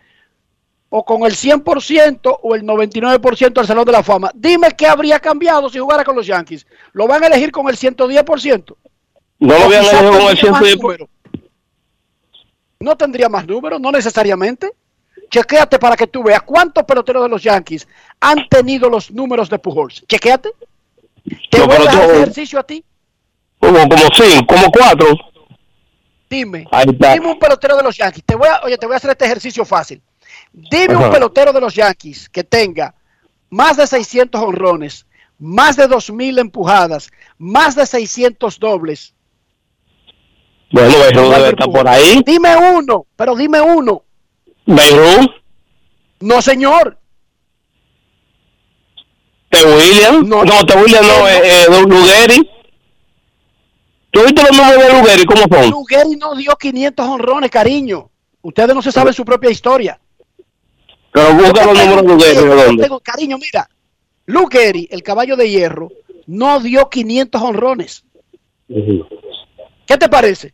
o 0.99 1.05
con 1.05 1.25
el 1.25 1.33
100% 1.33 2.39
o 2.43 2.55
el 2.55 2.63
99% 2.63 3.53
del 3.53 3.67
Salón 3.67 3.85
de 3.85 3.93
la 3.93 4.03
Fama. 4.03 4.31
Dime 4.35 4.69
qué 4.75 4.87
habría 4.87 5.21
cambiado 5.21 5.69
si 5.69 5.79
jugara 5.79 6.03
con 6.03 6.17
los 6.17 6.27
Yankees. 6.27 6.67
¿Lo 6.95 7.07
van 7.07 7.23
a 7.23 7.27
elegir 7.27 7.53
con 7.53 7.69
el 7.69 7.77
110%? 7.77 8.77
No 9.41 9.59
lo 9.59 9.65
habían 9.65 9.85
elegido 9.85 10.11
con 10.11 10.23
el 10.23 10.39
110%. 10.39 11.09
No 12.81 12.97
tendría 12.97 13.29
más 13.29 13.47
números, 13.47 13.79
no 13.79 13.93
necesariamente. 13.93 14.73
Chequéate 15.29 15.79
para 15.79 15.97
que 15.97 16.07
tú 16.07 16.23
veas 16.23 16.41
cuántos 16.41 16.85
peloteros 16.85 17.25
de 17.25 17.29
los 17.29 17.43
Yankees 17.43 17.87
han 18.19 18.49
tenido 18.49 18.89
los 18.89 19.11
números 19.11 19.51
de 19.51 19.59
Pujols. 19.59 20.03
Chequéate. 20.09 20.51
¿Te 21.51 21.61
voy 21.61 21.77
a 21.87 22.05
ejercicio 22.15 22.59
a 22.59 22.63
ti? 22.63 22.83
Como, 23.59 23.87
como 23.87 24.03
cinco, 24.15 24.47
como 24.47 24.71
cuatro. 24.71 25.09
Dime, 26.31 26.67
dime 27.13 27.27
un 27.27 27.39
pelotero 27.39 27.77
de 27.77 27.83
los 27.83 27.95
Yankees. 27.99 28.25
Te 28.25 28.35
voy 28.35 28.49
a, 28.49 28.63
oye, 28.65 28.79
te 28.79 28.87
voy 28.87 28.95
a 28.95 28.97
hacer 28.97 29.11
este 29.11 29.27
ejercicio 29.27 29.63
fácil. 29.67 30.01
Dime 30.53 30.97
un 30.97 31.11
pelotero 31.11 31.53
de 31.53 31.61
los 31.61 31.75
Yankees 31.75 32.29
que 32.29 32.45
tenga 32.45 32.95
más 33.51 33.77
de 33.77 33.87
600 33.87 34.41
honrones, 34.41 35.07
más 35.39 35.77
de 35.77 35.87
2000 35.87 36.39
empujadas, 36.39 37.11
más 37.39 37.75
de 37.75 37.87
600 37.87 38.59
dobles. 38.59 39.15
Bueno, 40.73 40.99
Beirut 40.99 41.35
debe 41.35 41.49
estar 41.51 41.71
por 41.71 41.89
ahí. 41.89 42.23
Dime 42.25 42.57
uno, 42.57 43.07
pero 43.17 43.37
dime 43.37 43.61
uno. 43.61 44.03
Beirut. 44.67 45.31
No, 46.21 46.43
señor. 46.43 46.99
¿De 49.51 49.65
William? 49.65 50.29
No, 50.29 50.45
no 50.45 50.63
de 50.63 50.75
William 50.75 51.07
no, 51.07 51.29
eh, 51.29 51.41
eh, 51.45 51.71
de 51.71 51.83
Lugeri. 51.83 52.51
¿Tú 54.11 54.23
viste 54.25 54.43
los 54.43 54.57
números 54.57 54.83
de 54.83 54.93
Lugeri? 54.93 55.25
¿Cómo 55.25 55.43
son? 55.43 55.71
Lugeri 55.71 56.17
no 56.17 56.35
dio 56.35 56.57
500 56.57 57.07
honrones, 57.07 57.51
cariño. 57.51 58.11
Ustedes 58.43 58.75
no 58.75 58.83
se 58.83 58.93
saben 58.93 59.15
su 59.15 59.25
propia 59.25 59.51
historia. 59.51 60.01
Pero 61.17 61.33
busca 61.33 61.65
los 61.65 61.79
números 61.79 62.03
de 62.03 62.13
Lugeri. 62.13 62.37
¿de 62.37 62.65
dónde? 62.65 62.83
Tengo, 62.83 63.01
cariño, 63.01 63.39
mira. 63.39 63.67
Lugeri, 64.27 64.87
el 64.91 65.03
caballo 65.03 65.35
de 65.35 65.49
hierro, 65.49 65.91
no 66.27 66.61
dio 66.61 66.91
500 66.91 67.41
honrones. 67.41 68.05
¿Qué 68.69 69.97
te 69.97 70.11
parece? 70.11 70.53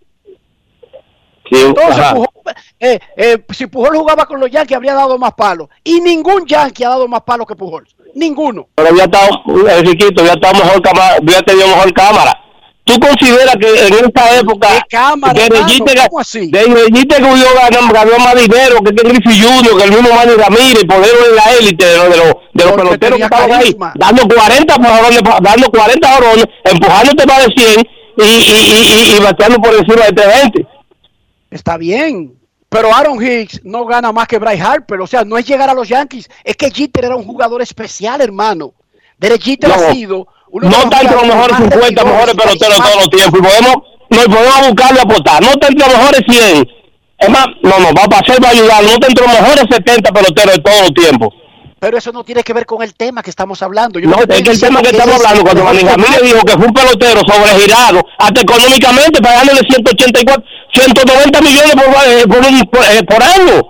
Sí, 1.50 1.58
Entonces, 1.66 2.04
Pujol, 2.12 2.54
eh, 2.78 3.00
eh, 3.16 3.44
si 3.52 3.66
Pujol 3.66 3.96
jugaba 3.96 4.24
con 4.24 4.38
los 4.38 4.52
Yankees, 4.52 4.76
habría 4.76 4.94
dado 4.94 5.18
más 5.18 5.34
palos. 5.34 5.68
Y 5.82 6.00
ningún 6.00 6.46
Yankee 6.46 6.84
ha 6.84 6.90
dado 6.90 7.08
más 7.08 7.22
palos 7.22 7.48
que 7.48 7.56
Pujol. 7.56 7.88
Ninguno. 8.14 8.68
Pero 8.76 8.88
había 8.88 9.04
estado, 9.04 9.42
el 9.68 9.84
chiquito, 9.84 10.20
había 10.20 10.34
estado 10.34 10.64
mejor 10.64 10.80
cámara, 10.80 11.16
había 11.16 11.42
tenido 11.42 11.66
mejor 11.66 11.92
cámara. 11.92 12.41
¿Tú 12.84 12.98
consideras 12.98 13.54
que 13.60 13.86
en 13.86 13.94
esta 14.06 14.36
época 14.38 14.68
¿Qué 14.88 14.96
cámara, 14.96 15.34
que? 15.34 15.48
Reyite 15.48 15.94
ganó, 17.20 17.92
ganó 17.92 18.18
más 18.18 18.34
dinero 18.34 18.80
que 18.84 18.90
Griffith 18.92 19.42
Jr., 19.44 19.78
que 19.78 19.84
el 19.84 19.90
mismo 19.92 20.08
Manny 20.14 20.32
Ramírez, 20.34 20.84
poder 20.88 21.10
en 21.30 21.36
la 21.36 21.52
élite 21.60 21.84
de, 21.84 21.96
los- 21.96 22.10
de 22.10 22.16
los, 22.16 22.34
de 22.54 22.64
los 22.64 22.72
peloteros 22.72 23.18
que 23.18 23.24
estaban 23.24 23.52
ahí, 23.52 23.76
dando 23.94 24.22
40 24.34 24.74
jorrones, 24.74 25.20
dando 25.42 25.70
40 25.70 26.08
jorrones, 26.12 26.44
empujándote 26.64 27.26
más 27.26 27.38
de 27.46 27.52
100 27.56 27.86
y, 28.18 28.22
y, 28.22 28.26
y, 28.26 29.14
y, 29.14 29.16
y 29.16 29.20
bateando 29.20 29.58
por 29.60 29.74
encima 29.74 30.04
de 30.06 30.12
320. 30.12 30.66
Está 31.50 31.76
bien. 31.76 32.34
Pero 32.68 32.94
Aaron 32.94 33.22
Hicks 33.22 33.60
no 33.64 33.84
gana 33.84 34.12
más 34.12 34.26
que 34.26 34.38
Bryce 34.38 34.62
Harper. 34.62 35.00
O 35.02 35.06
sea, 35.06 35.24
no 35.24 35.36
es 35.36 35.46
llegar 35.46 35.68
a 35.68 35.74
los 35.74 35.88
Yankees. 35.88 36.28
Es 36.42 36.56
que 36.56 36.70
Jeter 36.70 37.04
era 37.04 37.16
un 37.16 37.24
jugador 37.24 37.60
especial, 37.60 38.20
hermano. 38.22 38.72
Derek 39.18 39.42
Jeter 39.42 39.68
No, 39.68 39.74
ha 39.76 39.92
sido 39.92 40.26
uno 40.52 40.68
no 40.68 40.76
está 40.84 41.00
entre 41.00 41.16
los 41.16 41.26
mejores 41.26 41.50
más 41.52 41.60
50 41.62 41.80
retidores, 41.80 42.12
mejores 42.12 42.34
peloteros 42.34 42.76
de 42.78 42.82
todos 42.84 42.96
los 42.96 43.10
tiempos 43.10 43.40
y 43.40 43.42
podemos, 43.42 43.74
no, 44.10 44.22
y 44.22 44.28
podemos 44.28 44.68
buscarle 44.68 44.98
a 45.00 45.02
apostar. 45.02 45.42
No 45.42 45.48
está 45.50 45.66
entre 45.68 45.86
los 45.88 45.96
mejores 45.98 46.20
100. 46.28 46.68
Es 47.18 47.28
más, 47.30 47.46
no, 47.62 47.78
no, 47.78 47.88
va 47.94 48.02
a 48.04 48.08
pasar, 48.08 48.42
va 48.44 48.48
a 48.48 48.50
ayudar. 48.52 48.82
No 48.82 48.90
está 48.90 49.06
entre 49.08 49.26
los 49.26 49.32
mejores 49.40 49.64
70 49.70 50.12
peloteros 50.12 50.54
de 50.56 50.62
todos 50.62 50.80
los 50.80 50.94
tiempos. 50.94 51.28
Pero 51.80 51.98
eso 51.98 52.12
no 52.12 52.22
tiene 52.22 52.44
que 52.44 52.52
ver 52.52 52.64
con 52.64 52.80
el 52.82 52.94
tema 52.94 53.22
que 53.22 53.30
estamos 53.30 53.60
hablando. 53.62 53.98
Yo 53.98 54.08
No, 54.08 54.16
estoy 54.20 54.36
es 54.38 54.42
que 54.44 54.50
el 54.52 54.60
tema 54.60 54.82
que 54.82 54.90
estamos 54.90 55.16
es 55.16 55.24
hablando, 55.26 55.42
cuando 55.42 55.64
Ramírez 55.90 56.22
dijo 56.22 56.42
que 56.44 56.52
fue 56.52 56.66
un 56.66 56.72
pelotero 56.74 57.20
sobregirado, 57.26 58.04
hasta 58.18 58.40
económicamente, 58.40 59.20
pagándole 59.20 59.60
184, 59.68 60.44
190 60.74 61.40
millones 61.40 61.72
por, 61.74 61.84
eh, 62.06 62.24
por, 62.28 62.38
un- 62.38 62.60
por, 62.70 62.84
eh, 62.84 63.02
por 63.02 63.22
año. 63.22 63.62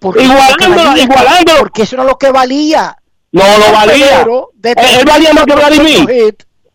Porque- 0.00 0.24
Igualándolo, 0.24 0.96
igualándolo. 0.96 1.58
Porque 1.60 1.82
eso 1.82 1.94
era 1.96 2.04
lo 2.04 2.16
que 2.18 2.30
valía. 2.32 2.96
No, 3.36 3.58
no 3.58 3.72
valía. 3.72 4.26
Él, 4.62 5.04
valía 5.06 5.32
más 5.32 5.44
que 5.44 5.54
Vladimir. 5.54 6.00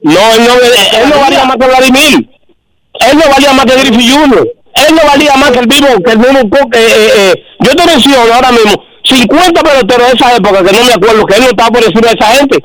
No, 0.01 0.33
él 0.35 0.41
no, 0.47 0.53
él 0.99 1.09
no 1.09 1.19
valía 1.19 1.43
más 1.45 1.57
que 1.57 1.65
Vladimir. 1.67 2.29
Él 3.09 3.17
no 3.17 3.31
valía 3.31 3.53
más 3.53 3.65
que 3.65 3.75
Griffith 3.81 4.11
Jr. 4.13 4.47
Él 4.73 4.95
no 4.95 5.01
valía 5.07 5.35
más 5.35 5.51
que 5.51 5.59
el 5.59 5.67
mismo, 5.67 5.87
que 6.03 6.11
el 6.11 6.19
mismo, 6.19 6.49
Co- 6.49 6.69
eh, 6.73 6.79
eh, 6.79 7.11
eh, 7.15 7.33
yo 7.59 7.71
te 7.75 7.85
menciono 7.85 8.33
ahora 8.33 8.51
mismo 8.51 8.71
50 9.03 9.61
peloteros 9.63 10.07
de 10.07 10.13
esa 10.13 10.35
época 10.35 10.63
que 10.63 10.71
no 10.71 10.83
me 10.85 10.93
acuerdo 10.93 11.25
que 11.25 11.35
él 11.35 11.41
no 11.41 11.47
estaba 11.49 11.69
por 11.71 11.83
encima 11.83 12.07
de 12.09 12.17
esa 12.19 12.27
gente. 12.37 12.57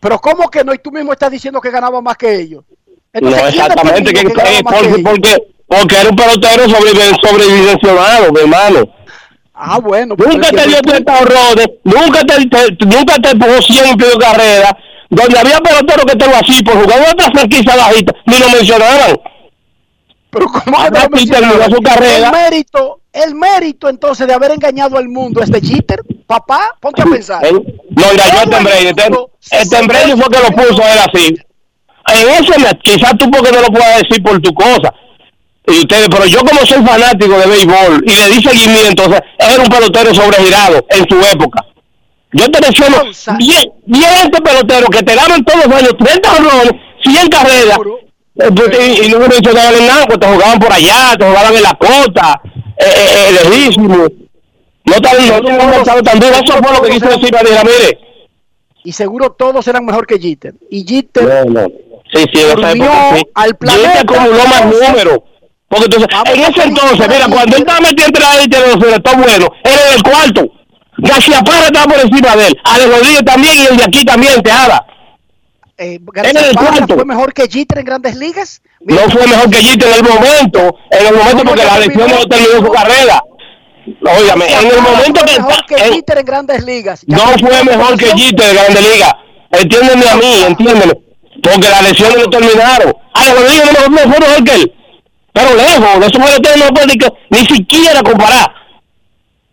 Pero 0.00 0.18
¿cómo 0.20 0.48
que 0.50 0.62
no? 0.64 0.74
Y 0.74 0.78
tú 0.78 0.90
mismo 0.92 1.12
estás 1.12 1.30
diciendo 1.30 1.60
que 1.60 1.70
ganaba 1.70 2.00
más 2.02 2.16
que 2.16 2.34
ellos. 2.40 2.64
no, 3.14 3.30
exactamente, 3.48 4.12
que, 4.12 4.28
porque, 4.28 5.02
porque, 5.02 5.36
porque 5.66 5.96
era 6.00 6.10
un 6.10 6.16
pelotero 6.16 6.68
sobrevivencionado, 6.68 8.32
mi 8.32 8.40
hermano. 8.40 8.84
Ah, 9.58 9.78
bueno. 9.78 10.14
Nunca 10.18 10.50
te 10.50 10.68
dio 10.68 10.80
30 10.82 11.18
horrores, 11.18 11.66
nunca 11.82 12.20
te, 12.24 12.86
nunca 12.86 13.14
te 13.16 13.30
empujó 13.30 13.62
100 13.62 13.86
en 13.86 13.96
de 13.96 14.18
carrera, 14.18 14.76
donde 15.08 15.38
había 15.38 15.58
peloteros 15.60 16.04
que 16.04 16.16
te 16.16 16.26
lo 16.26 16.36
así 16.36 16.62
por 16.62 16.74
jugar 16.74 17.00
otra 17.10 17.30
franquicia 17.30 17.74
bajita, 17.74 18.12
ni 18.26 18.38
lo 18.38 18.48
mencionaban. 18.50 19.18
Pero 20.28 20.46
¿cómo 20.48 20.78
que 21.10 21.74
su 21.74 21.82
carrera? 21.82 22.28
El 22.28 22.32
mérito, 22.32 23.00
el 23.12 23.34
mérito 23.34 23.88
entonces 23.88 24.26
de 24.26 24.34
haber 24.34 24.50
engañado 24.50 24.98
al 24.98 25.08
mundo 25.08 25.42
este 25.42 25.62
Jeter, 25.62 26.02
papá, 26.26 26.76
ponte 26.78 27.00
a 27.00 27.06
pensar. 27.06 27.42
no, 27.50 28.10
engañó 28.12 28.40
a. 28.40 29.26
Este 29.52 29.86
Brady 29.86 30.20
fue 30.20 30.28
que 30.30 30.38
lo 30.38 30.50
puso 30.54 30.82
él 30.82 30.98
así. 30.98 31.36
En 32.12 32.28
ese, 32.28 32.78
quizás 32.82 33.16
tú 33.18 33.30
porque 33.30 33.50
no 33.52 33.62
lo 33.62 33.68
puedas 33.68 34.02
decir 34.02 34.22
por 34.22 34.40
tu 34.40 34.52
cosa, 34.52 34.92
y 35.66 35.78
ustedes, 35.78 36.08
pero 36.08 36.26
yo 36.26 36.38
como 36.40 36.64
soy 36.64 36.84
fanático 36.84 37.38
de 37.38 37.46
béisbol 37.46 38.04
y 38.06 38.14
le 38.14 38.28
di 38.30 38.42
seguimiento, 38.42 39.04
o 39.04 39.10
sea, 39.10 39.22
era 39.38 39.62
un 39.62 39.68
pelotero 39.68 40.14
sobregirado 40.14 40.86
en 40.90 41.06
su 41.08 41.20
época. 41.34 41.64
Yo 42.32 42.48
te 42.50 42.60
menciono 42.60 42.96
bien, 43.38 43.72
bien 43.86 44.10
este 44.24 44.40
pelotero 44.40 44.88
que 44.88 45.02
te 45.02 45.14
daban 45.16 45.44
todos 45.44 45.66
los 45.66 45.74
años 45.74 45.94
30 45.98 46.32
honrones, 46.32 46.72
100 47.02 47.28
carreras, 47.28 47.78
eh, 48.36 48.50
pues, 48.54 49.06
y, 49.06 49.08
no 49.08 49.18
me 49.18 49.28
mencionaban 49.28 49.74
en 49.74 49.86
nada, 49.86 50.06
pues 50.06 50.20
te 50.20 50.26
jugaban 50.26 50.58
por 50.58 50.72
allá, 50.72 51.16
te 51.18 51.26
jugaban 51.26 51.56
en 51.56 51.62
la 51.62 51.74
costa, 51.74 52.40
eh, 52.44 52.84
eh, 52.84 53.28
eh 53.28 53.48
lejísimo. 53.50 54.06
No 54.84 55.00
tan, 55.00 55.26
no, 55.26 55.40
no, 55.40 55.84
no, 55.84 56.02
también, 56.02 56.32
eso 56.34 56.58
fue 56.62 56.72
lo 56.72 56.82
que 56.82 56.90
quiso 56.90 57.08
decir 57.08 57.32
Ramírez. 57.32 57.98
Y 58.84 58.92
seguro 58.92 59.32
todos 59.32 59.66
eran 59.66 59.84
mejor 59.84 60.06
que 60.06 60.16
Jeter. 60.16 60.54
Y 60.70 60.86
Jeter. 60.86 61.24
No, 61.24 61.62
no. 61.62 61.66
Sí, 62.14 62.24
sí, 62.32 62.40
en 62.40 62.58
esa 62.58 62.70
época, 62.70 63.16
sí. 63.16 63.26
al 63.34 63.56
planeta. 63.56 63.88
Jeter 63.88 64.02
acumuló 64.02 64.46
más 64.46 64.64
números 64.66 65.18
porque 65.68 65.86
entonces, 65.86 66.08
en 66.32 66.40
ese 66.40 66.62
entonces, 66.62 67.08
mira, 67.08 67.26
cuando 67.28 67.56
él 67.56 67.62
estaba 67.62 67.80
metido 67.80 68.06
entre 68.06 68.22
la 68.22 68.36
élite 68.36 68.60
de 68.60 68.76
los 68.76 68.92
está 68.94 69.16
bueno, 69.16 69.48
él 69.64 69.72
era 69.72 69.94
el 69.94 70.02
cuarto. 70.02 70.52
García 70.98 71.40
Parra 71.40 71.66
estaba 71.66 71.86
por 71.86 72.00
encima 72.00 72.36
de 72.36 72.46
él. 72.46 72.56
Ale 72.64 72.86
Rodríguez 72.86 73.24
también 73.24 73.54
y 73.58 73.66
el 73.66 73.76
de 73.76 73.84
aquí 73.84 74.04
también, 74.04 74.42
Tejada. 74.42 74.86
Eh, 75.76 75.98
García 76.00 76.52
Parra 76.54 76.86
fue 76.86 77.04
mejor 77.04 77.34
que 77.34 77.48
Jeter 77.48 77.78
en 77.78 77.84
grandes 77.84 78.14
ligas. 78.14 78.62
no 78.80 79.00
fue 79.10 79.26
mejor 79.26 79.50
que 79.50 79.58
Jeter 79.58 79.88
en 79.88 79.94
el 79.94 80.02
momento, 80.04 80.78
en 80.90 81.06
el 81.06 81.14
momento 81.14 81.44
porque 81.44 81.64
la 81.64 81.78
lesión 81.80 82.10
no 82.10 82.26
terminó 82.26 82.66
su 82.66 82.72
carrera. 82.72 83.22
Óigame, 84.18 84.46
en 84.46 84.66
el 84.68 84.80
momento 84.80 85.20
que 85.24 85.40
mejor 85.40 85.66
que 85.66 85.78
Jeter 85.78 86.18
en 86.18 86.24
grandes 86.24 86.64
ligas. 86.64 87.04
no 87.06 87.18
fue 87.18 87.64
mejor 87.64 87.98
que 87.98 88.06
Jeter 88.06 88.50
en 88.50 88.54
grandes 88.54 88.92
ligas. 88.92 89.14
Entiéndeme 89.50 90.08
a 90.08 90.16
mí, 90.16 90.44
entiéndeme. 90.46 90.94
Porque 91.42 91.68
las 91.68 91.82
lesiones 91.82 92.18
no 92.18 92.30
terminaron. 92.30 92.94
Ale 93.14 93.34
Rodríguez 93.34 93.66
no 93.72 93.78
fue 93.80 93.90
mejor 93.90 94.44
que 94.44 94.54
él 94.54 94.72
pero 95.36 95.54
lejos, 95.54 96.00
de 96.00 96.06
eso 96.06 96.18
no 96.56 96.68
puede 96.72 96.96
ni 97.28 97.40
siquiera 97.40 98.02
comparar. 98.02 98.50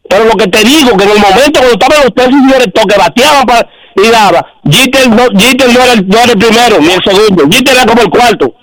Pero 0.08 0.24
lo 0.24 0.32
que 0.32 0.48
te 0.48 0.64
digo, 0.64 0.96
que 0.96 1.04
en 1.04 1.10
el 1.10 1.20
momento 1.20 1.60
cuando 1.60 1.74
estaban 1.74 2.04
los 2.06 2.14
tres 2.16 2.28
señores 2.28 2.68
que 2.74 2.98
bateaban 2.98 3.46
para, 3.46 3.70
y 3.98 4.10
daba, 4.10 4.46
Jeter 4.72 5.10
no, 5.10 5.28
no, 5.28 5.84
era 5.84 5.94
el, 5.94 6.08
no 6.08 6.18
era 6.20 6.32
el 6.32 6.40
primero, 6.40 6.80
ni 6.80 6.90
el 6.90 7.04
segundo, 7.04 7.44
Jeter 7.52 7.76
era 7.76 7.86
como 7.86 8.02
el 8.02 8.10
cuarto. 8.10 8.56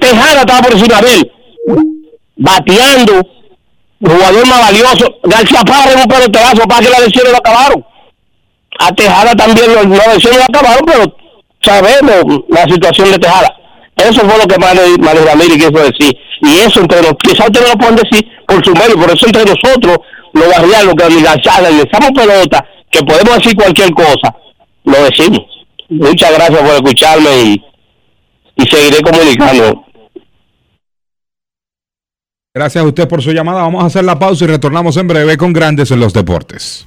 Tejada 0.00 0.42
estaba 0.42 0.60
por 0.60 0.72
encima 0.74 1.00
de 1.00 1.14
él, 1.14 1.32
bateando, 2.36 3.26
jugador 4.00 4.46
más 4.46 4.60
valioso. 4.60 5.16
García 5.24 5.62
Parra 5.66 5.94
en 5.94 5.98
un 5.98 6.06
pelotazo 6.06 6.62
para 6.68 6.80
que 6.80 6.90
la 6.90 7.00
lesiones 7.00 7.32
lo 7.32 7.38
acabaron. 7.38 7.84
A 8.78 8.92
Tejada 8.94 9.34
también 9.34 9.74
las 9.74 10.14
lesiones 10.14 10.38
lo 10.38 10.44
acabaron, 10.44 10.84
pero 10.86 11.16
sabemos 11.60 12.44
la 12.50 12.62
situación 12.72 13.10
de 13.10 13.18
Tejada. 13.18 13.63
Eso 13.96 14.20
fue 14.28 14.38
lo 14.38 14.46
que 14.46 14.58
Manuel 14.58 15.26
Ramírez 15.26 15.56
quiso 15.56 15.70
decir. 15.70 16.16
Y 16.42 16.58
eso 16.58 16.80
entre 16.80 17.02
los, 17.02 17.14
quizás 17.22 17.46
ustedes 17.46 17.70
lo 17.70 17.78
pueden 17.78 17.96
decir 17.96 18.26
por 18.46 18.64
su 18.64 18.72
medio, 18.72 18.96
por 18.96 19.10
eso 19.10 19.26
entre 19.26 19.44
nosotros, 19.44 19.98
los 20.32 20.48
barriales, 20.48 20.84
los 20.86 20.94
que 20.94 21.10
le 21.10 21.82
echamos 21.82 22.10
pelota, 22.14 22.66
que 22.90 23.00
podemos 23.02 23.36
decir 23.36 23.54
cualquier 23.54 23.90
cosa, 23.92 24.34
lo 24.84 25.04
decimos. 25.04 25.40
Muchas 25.88 26.32
gracias 26.34 26.60
por 26.60 26.74
escucharme 26.74 27.42
y, 27.42 27.64
y 28.56 28.66
seguiré 28.66 29.00
comunicando. 29.00 29.84
Gracias 32.52 32.84
a 32.84 32.86
usted 32.86 33.08
por 33.08 33.20
su 33.22 33.32
llamada. 33.32 33.62
Vamos 33.62 33.82
a 33.82 33.86
hacer 33.86 34.04
la 34.04 34.18
pausa 34.18 34.44
y 34.44 34.48
retornamos 34.48 34.96
en 34.96 35.08
breve 35.08 35.36
con 35.36 35.52
Grandes 35.52 35.90
en 35.90 36.00
los 36.00 36.12
Deportes. 36.12 36.86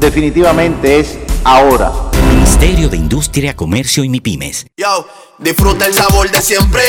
definitivamente 0.00 0.98
es 0.98 1.18
ahora. 1.44 1.92
Ministerio 2.28 2.88
de 2.88 2.96
Industria, 2.96 3.54
Comercio 3.54 4.02
y 4.02 4.08
MIPIMES. 4.08 4.66
Yo, 4.76 5.06
disfruta 5.38 5.86
el 5.86 5.94
sabor 5.94 6.30
de 6.30 6.40
siempre 6.40 6.82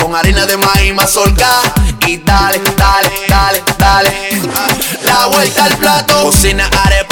con 0.00 0.14
harina 0.14 0.46
de 0.46 0.56
maíz 0.56 0.94
mazorca 0.94 1.48
y 2.06 2.18
dale, 2.18 2.60
dale, 2.76 3.10
dale, 3.28 3.62
dale. 3.78 4.10
La 5.04 5.26
vuelta 5.26 5.64
al 5.64 5.76
plato, 5.76 6.22
cocina 6.22 6.68
arepa, 6.84 7.11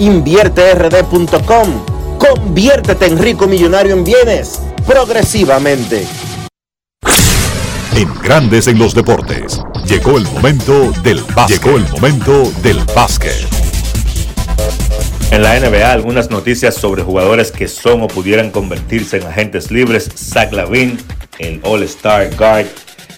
invierterd.com. 0.00 2.18
Conviértete 2.18 3.06
en 3.06 3.18
rico 3.18 3.46
millonario 3.46 3.94
en 3.94 4.04
bienes 4.04 4.60
progresivamente. 4.86 6.06
En 7.94 8.12
Grandes 8.22 8.66
en 8.66 8.78
los 8.78 8.94
Deportes. 8.94 9.60
Llegó 9.86 10.18
el 10.18 10.24
momento 10.24 10.92
del 11.02 11.22
básquet. 11.34 11.62
Llegó 11.62 11.76
el 11.76 11.88
momento 11.90 12.52
del 12.62 12.78
básquet. 12.94 13.46
En 15.30 15.42
la 15.42 15.58
NBA, 15.60 15.92
algunas 15.92 16.30
noticias 16.30 16.74
sobre 16.74 17.02
jugadores 17.02 17.52
que 17.52 17.68
son 17.68 18.02
o 18.02 18.08
pudieran 18.08 18.50
convertirse 18.50 19.18
en 19.18 19.26
agentes 19.26 19.70
libres. 19.70 20.08
Zach 20.16 20.52
Lavin, 20.52 20.98
el 21.38 21.60
All-Star 21.62 22.34
Guard, 22.36 22.66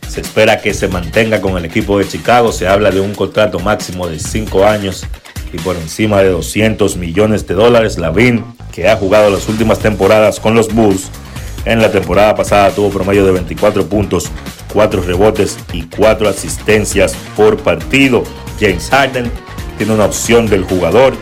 se 0.08 0.20
espera 0.20 0.60
que 0.60 0.74
se 0.74 0.88
mantenga 0.88 1.40
con 1.40 1.56
el 1.56 1.64
equipo 1.64 1.98
de 1.98 2.06
Chicago. 2.06 2.52
Se 2.52 2.68
habla 2.68 2.90
de 2.90 3.00
un 3.00 3.14
contrato 3.14 3.60
máximo 3.60 4.08
de 4.08 4.18
5 4.18 4.66
años 4.66 5.06
y 5.52 5.58
por 5.58 5.76
encima 5.76 6.22
de 6.22 6.30
200 6.30 6.96
millones 6.96 7.46
de 7.46 7.54
dólares. 7.54 7.98
Lavin, 7.98 8.44
que 8.72 8.88
ha 8.88 8.96
jugado 8.96 9.30
las 9.30 9.48
últimas 9.48 9.78
temporadas 9.78 10.40
con 10.40 10.54
los 10.54 10.72
Bulls, 10.72 11.10
en 11.64 11.80
la 11.80 11.92
temporada 11.92 12.34
pasada 12.34 12.70
tuvo 12.70 12.90
promedio 12.90 13.24
de 13.24 13.32
24 13.32 13.86
puntos, 13.86 14.30
4 14.72 15.02
rebotes 15.02 15.58
y 15.72 15.82
4 15.82 16.28
asistencias 16.28 17.14
por 17.36 17.56
partido. 17.58 18.24
James 18.58 18.88
Harden 18.90 19.30
tiene 19.78 19.94
una 19.94 20.06
opción 20.06 20.48
del 20.48 20.64
jugador 20.64 21.14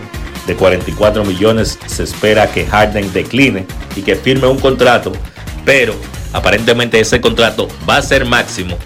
de 0.47 0.55
44 0.55 1.25
millones. 1.25 1.79
Se 1.87 2.05
espera 2.05 2.51
que 2.51 2.65
Harden 2.65 3.13
decline 3.13 3.67
y 3.95 4.03
que 4.03 4.17
firme 4.17 4.47
un 4.47 4.59
contrato, 4.59 5.13
pero 5.67 5.95
aparentemente 6.33 6.99
ese 7.01 7.21
contrato 7.21 7.69
va 7.89 7.99
a 7.99 8.03
ser 8.03 8.25
máximo, 8.25 8.79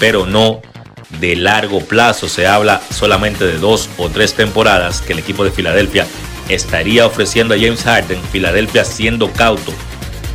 pero 0.00 0.24
no 0.24 0.62
de 1.20 1.36
largo 1.36 1.80
plazo. 1.80 2.28
Se 2.28 2.46
habla 2.46 2.80
solamente 2.90 3.44
de 3.44 3.58
dos 3.58 3.88
o 3.98 4.08
tres 4.08 4.34
temporadas 4.34 5.00
que 5.00 5.12
el 5.12 5.18
equipo 5.18 5.44
de 5.44 5.50
Filadelfia 5.50 6.06
estaría 6.48 7.06
ofreciendo 7.06 7.54
a 7.54 7.58
James 7.58 7.82
Harden. 7.82 8.20
Filadelfia 8.30 8.84
siendo 8.84 9.30
cauto 9.32 9.72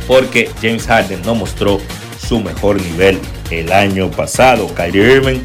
porque 0.06 0.50
James 0.62 0.86
Harden 0.86 1.22
no 1.22 1.34
mostró 1.34 1.80
su 2.18 2.40
mejor 2.40 2.80
nivel 2.80 3.20
el 3.50 3.72
año 3.72 4.10
pasado. 4.10 4.72
Kyrie 4.74 5.16
Irving 5.16 5.40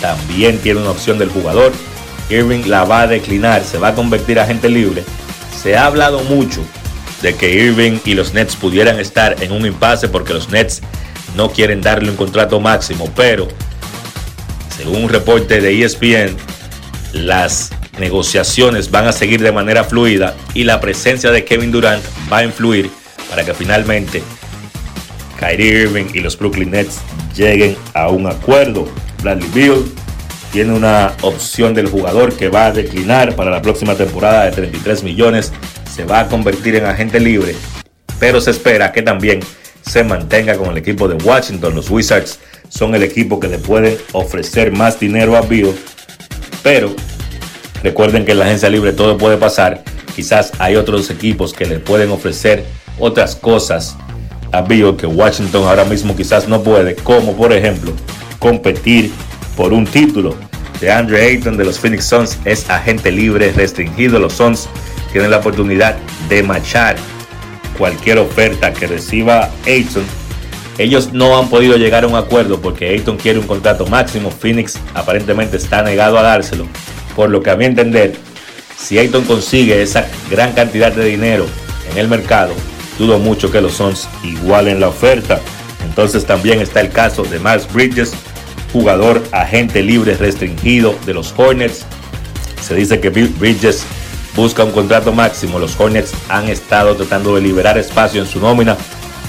también 0.00 0.58
tiene 0.58 0.80
una 0.80 0.90
opción 0.90 1.18
del 1.18 1.30
jugador. 1.30 1.72
Irving 2.28 2.64
la 2.66 2.84
va 2.84 3.02
a 3.02 3.06
declinar, 3.06 3.64
se 3.64 3.78
va 3.78 3.88
a 3.88 3.94
convertir 3.94 4.38
a 4.38 4.44
agente 4.44 4.68
libre. 4.68 5.04
Se 5.56 5.76
ha 5.76 5.86
hablado 5.86 6.22
mucho 6.24 6.62
de 7.22 7.34
que 7.34 7.52
Irving 7.52 7.98
y 8.04 8.14
los 8.14 8.34
Nets 8.34 8.56
pudieran 8.56 8.98
estar 8.98 9.42
en 9.42 9.52
un 9.52 9.66
impasse 9.66 10.08
porque 10.08 10.32
los 10.32 10.48
Nets 10.50 10.80
no 11.36 11.50
quieren 11.50 11.80
darle 11.80 12.10
un 12.10 12.16
contrato 12.16 12.60
máximo, 12.60 13.10
pero 13.14 13.46
según 14.80 15.04
un 15.04 15.08
reporte 15.10 15.60
de 15.60 15.84
ESPN, 15.84 16.36
las 17.12 17.70
negociaciones 17.98 18.90
van 18.90 19.06
a 19.06 19.12
seguir 19.12 19.42
de 19.42 19.52
manera 19.52 19.84
fluida 19.84 20.34
y 20.54 20.64
la 20.64 20.80
presencia 20.80 21.30
de 21.30 21.44
Kevin 21.44 21.70
Durant 21.70 22.02
va 22.32 22.38
a 22.38 22.44
influir 22.44 22.90
para 23.28 23.44
que 23.44 23.52
finalmente 23.52 24.22
Kyrie 25.38 25.82
Irving 25.82 26.06
y 26.14 26.20
los 26.20 26.38
Brooklyn 26.38 26.70
Nets 26.70 27.00
lleguen 27.36 27.76
a 27.92 28.08
un 28.08 28.26
acuerdo. 28.26 28.88
Bradley 29.22 29.50
Beal 29.54 29.84
tiene 30.50 30.72
una 30.72 31.12
opción 31.20 31.74
del 31.74 31.88
jugador 31.88 32.34
que 32.34 32.48
va 32.48 32.66
a 32.66 32.72
declinar 32.72 33.36
para 33.36 33.50
la 33.50 33.60
próxima 33.60 33.96
temporada 33.96 34.46
de 34.46 34.52
33 34.52 35.02
millones. 35.02 35.52
Se 35.94 36.06
va 36.06 36.20
a 36.20 36.28
convertir 36.28 36.76
en 36.76 36.86
agente 36.86 37.20
libre, 37.20 37.54
pero 38.18 38.40
se 38.40 38.50
espera 38.50 38.92
que 38.92 39.02
también 39.02 39.40
se 39.82 40.04
mantenga 40.04 40.56
con 40.56 40.70
el 40.70 40.78
equipo 40.78 41.06
de 41.06 41.22
Washington. 41.22 41.74
Los 41.74 41.90
Wizards 41.90 42.38
son 42.70 42.94
el 42.94 43.02
equipo 43.02 43.38
que 43.38 43.48
le 43.48 43.58
pueden 43.58 43.98
ofrecer 44.12 44.72
más 44.72 44.98
dinero 44.98 45.36
a 45.36 45.42
Beal, 45.42 45.74
pero 46.62 46.94
recuerden 47.82 48.24
que 48.24 48.32
en 48.32 48.38
la 48.38 48.46
agencia 48.46 48.70
libre 48.70 48.94
todo 48.94 49.18
puede 49.18 49.36
pasar. 49.36 49.84
Quizás 50.16 50.52
hay 50.58 50.76
otros 50.76 51.10
equipos 51.10 51.52
que 51.52 51.66
le 51.66 51.78
pueden 51.78 52.10
ofrecer 52.10 52.64
otras 52.98 53.36
cosas 53.36 53.96
a 54.52 54.62
Bill 54.62 54.96
que 54.96 55.06
Washington 55.06 55.64
ahora 55.64 55.84
mismo 55.84 56.16
quizás 56.16 56.48
no 56.48 56.62
puede, 56.62 56.94
como 56.94 57.36
por 57.36 57.52
ejemplo 57.52 57.92
competir 58.38 59.10
por 59.56 59.72
un 59.72 59.86
título. 59.86 60.34
De 60.80 60.90
Andre 60.90 61.22
Ayton 61.26 61.58
de 61.58 61.64
los 61.64 61.78
Phoenix 61.78 62.06
Suns 62.06 62.38
es 62.46 62.68
agente 62.70 63.12
libre 63.12 63.52
restringido. 63.52 64.18
Los 64.18 64.32
Suns 64.32 64.66
tienen 65.12 65.30
la 65.30 65.36
oportunidad 65.36 65.96
de 66.30 66.42
machar 66.42 66.96
cualquier 67.76 68.18
oferta 68.18 68.72
que 68.72 68.86
reciba 68.86 69.50
Ayton. 69.66 70.19
Ellos 70.78 71.12
no 71.12 71.38
han 71.38 71.48
podido 71.48 71.76
llegar 71.76 72.04
a 72.04 72.06
un 72.06 72.14
acuerdo 72.14 72.60
porque 72.60 72.88
Ayton 72.88 73.16
quiere 73.16 73.38
un 73.38 73.46
contrato 73.46 73.86
máximo. 73.86 74.30
Phoenix 74.30 74.78
aparentemente 74.94 75.56
está 75.56 75.82
negado 75.82 76.18
a 76.18 76.22
dárselo. 76.22 76.66
Por 77.14 77.30
lo 77.30 77.42
que 77.42 77.50
a 77.50 77.56
mi 77.56 77.66
entender, 77.66 78.14
si 78.78 78.98
Ayton 78.98 79.24
consigue 79.24 79.82
esa 79.82 80.06
gran 80.30 80.52
cantidad 80.52 80.92
de 80.92 81.04
dinero 81.04 81.46
en 81.90 81.98
el 81.98 82.08
mercado, 82.08 82.54
dudo 82.98 83.18
mucho 83.18 83.50
que 83.50 83.60
los 83.60 83.74
Suns 83.74 84.08
igualen 84.24 84.80
la 84.80 84.88
oferta. 84.88 85.40
Entonces 85.84 86.24
también 86.24 86.60
está 86.60 86.80
el 86.80 86.90
caso 86.90 87.24
de 87.24 87.38
Miles 87.38 87.70
Bridges, 87.72 88.12
jugador 88.72 89.22
agente 89.32 89.82
libre 89.82 90.16
restringido 90.16 90.94
de 91.04 91.14
los 91.14 91.34
Hornets. 91.36 91.84
Se 92.62 92.74
dice 92.74 93.00
que 93.00 93.10
Bridges 93.10 93.84
busca 94.36 94.64
un 94.64 94.72
contrato 94.72 95.12
máximo. 95.12 95.58
Los 95.58 95.78
Hornets 95.78 96.12
han 96.28 96.48
estado 96.48 96.94
tratando 96.94 97.34
de 97.34 97.42
liberar 97.42 97.76
espacio 97.78 98.22
en 98.22 98.28
su 98.28 98.40
nómina. 98.40 98.76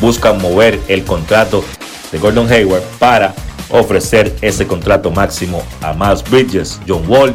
Buscan 0.01 0.41
mover 0.41 0.79
el 0.87 1.05
contrato 1.05 1.63
de 2.11 2.17
Gordon 2.17 2.51
Hayward 2.51 2.83
para 2.99 3.33
ofrecer 3.69 4.35
ese 4.41 4.67
contrato 4.67 5.11
máximo 5.11 5.63
a 5.81 5.93
Miles 5.93 6.23
Bridges. 6.29 6.79
John 6.87 7.03
Wall 7.07 7.33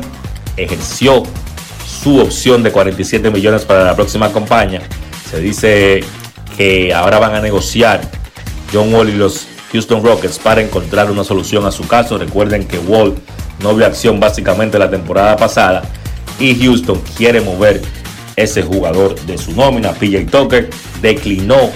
ejerció 0.57 1.23
su 1.87 2.19
opción 2.19 2.63
de 2.63 2.73
47 2.73 3.31
millones 3.31 3.65
para 3.65 3.85
la 3.85 3.97
próxima 3.97 4.33
campaña. 4.33 4.83
Se 5.31 5.41
dice 5.41 6.05
que 6.57 6.93
ahora 6.93 7.19
van 7.19 7.35
a 7.35 7.41
negociar 7.41 8.01
John 8.73 8.93
Wall 8.93 9.11
y 9.11 9.15
los 9.15 9.47
Houston 9.73 10.03
Rockets 10.03 10.39
para 10.39 10.61
encontrar 10.61 11.11
una 11.11 11.25
solución 11.25 11.67
a 11.67 11.71
su 11.71 11.87
caso. 11.87 12.19
Recuerden 12.19 12.67
que 12.67 12.79
Wall 12.79 13.15
no 13.63 13.75
vio 13.75 13.87
acción 13.87 14.21
básicamente 14.21 14.79
la 14.79 14.91
temporada 14.91 15.37
pasada 15.37 15.83
y 16.39 16.55
Houston 16.63 17.01
quiere 17.17 17.41
mover 17.41 17.83
ese 18.37 18.63
jugador 18.63 19.19
de 19.23 19.39
su 19.39 19.53
nómina. 19.53 19.93
PJ 19.93 20.27
Tucker 20.31 20.71
declinó 21.01 21.71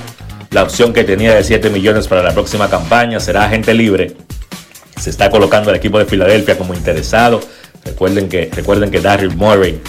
la 0.50 0.64
opción 0.64 0.92
que 0.92 1.04
tenía 1.04 1.34
de 1.34 1.44
7 1.44 1.70
millones 1.70 2.08
para 2.08 2.22
la 2.22 2.32
próxima 2.32 2.68
campaña. 2.68 3.20
Será 3.20 3.44
agente 3.44 3.72
libre. 3.74 4.14
Se 5.00 5.10
está 5.10 5.30
colocando 5.30 5.70
el 5.70 5.76
equipo 5.76 5.98
de 5.98 6.04
Filadelfia 6.06 6.58
como 6.58 6.74
interesado. 6.74 7.40
Recuerden 7.84 8.28
que, 8.28 8.50
recuerden 8.52 8.90
que 8.90 9.00
Darryl 9.00 9.34
Murray, 9.36 9.80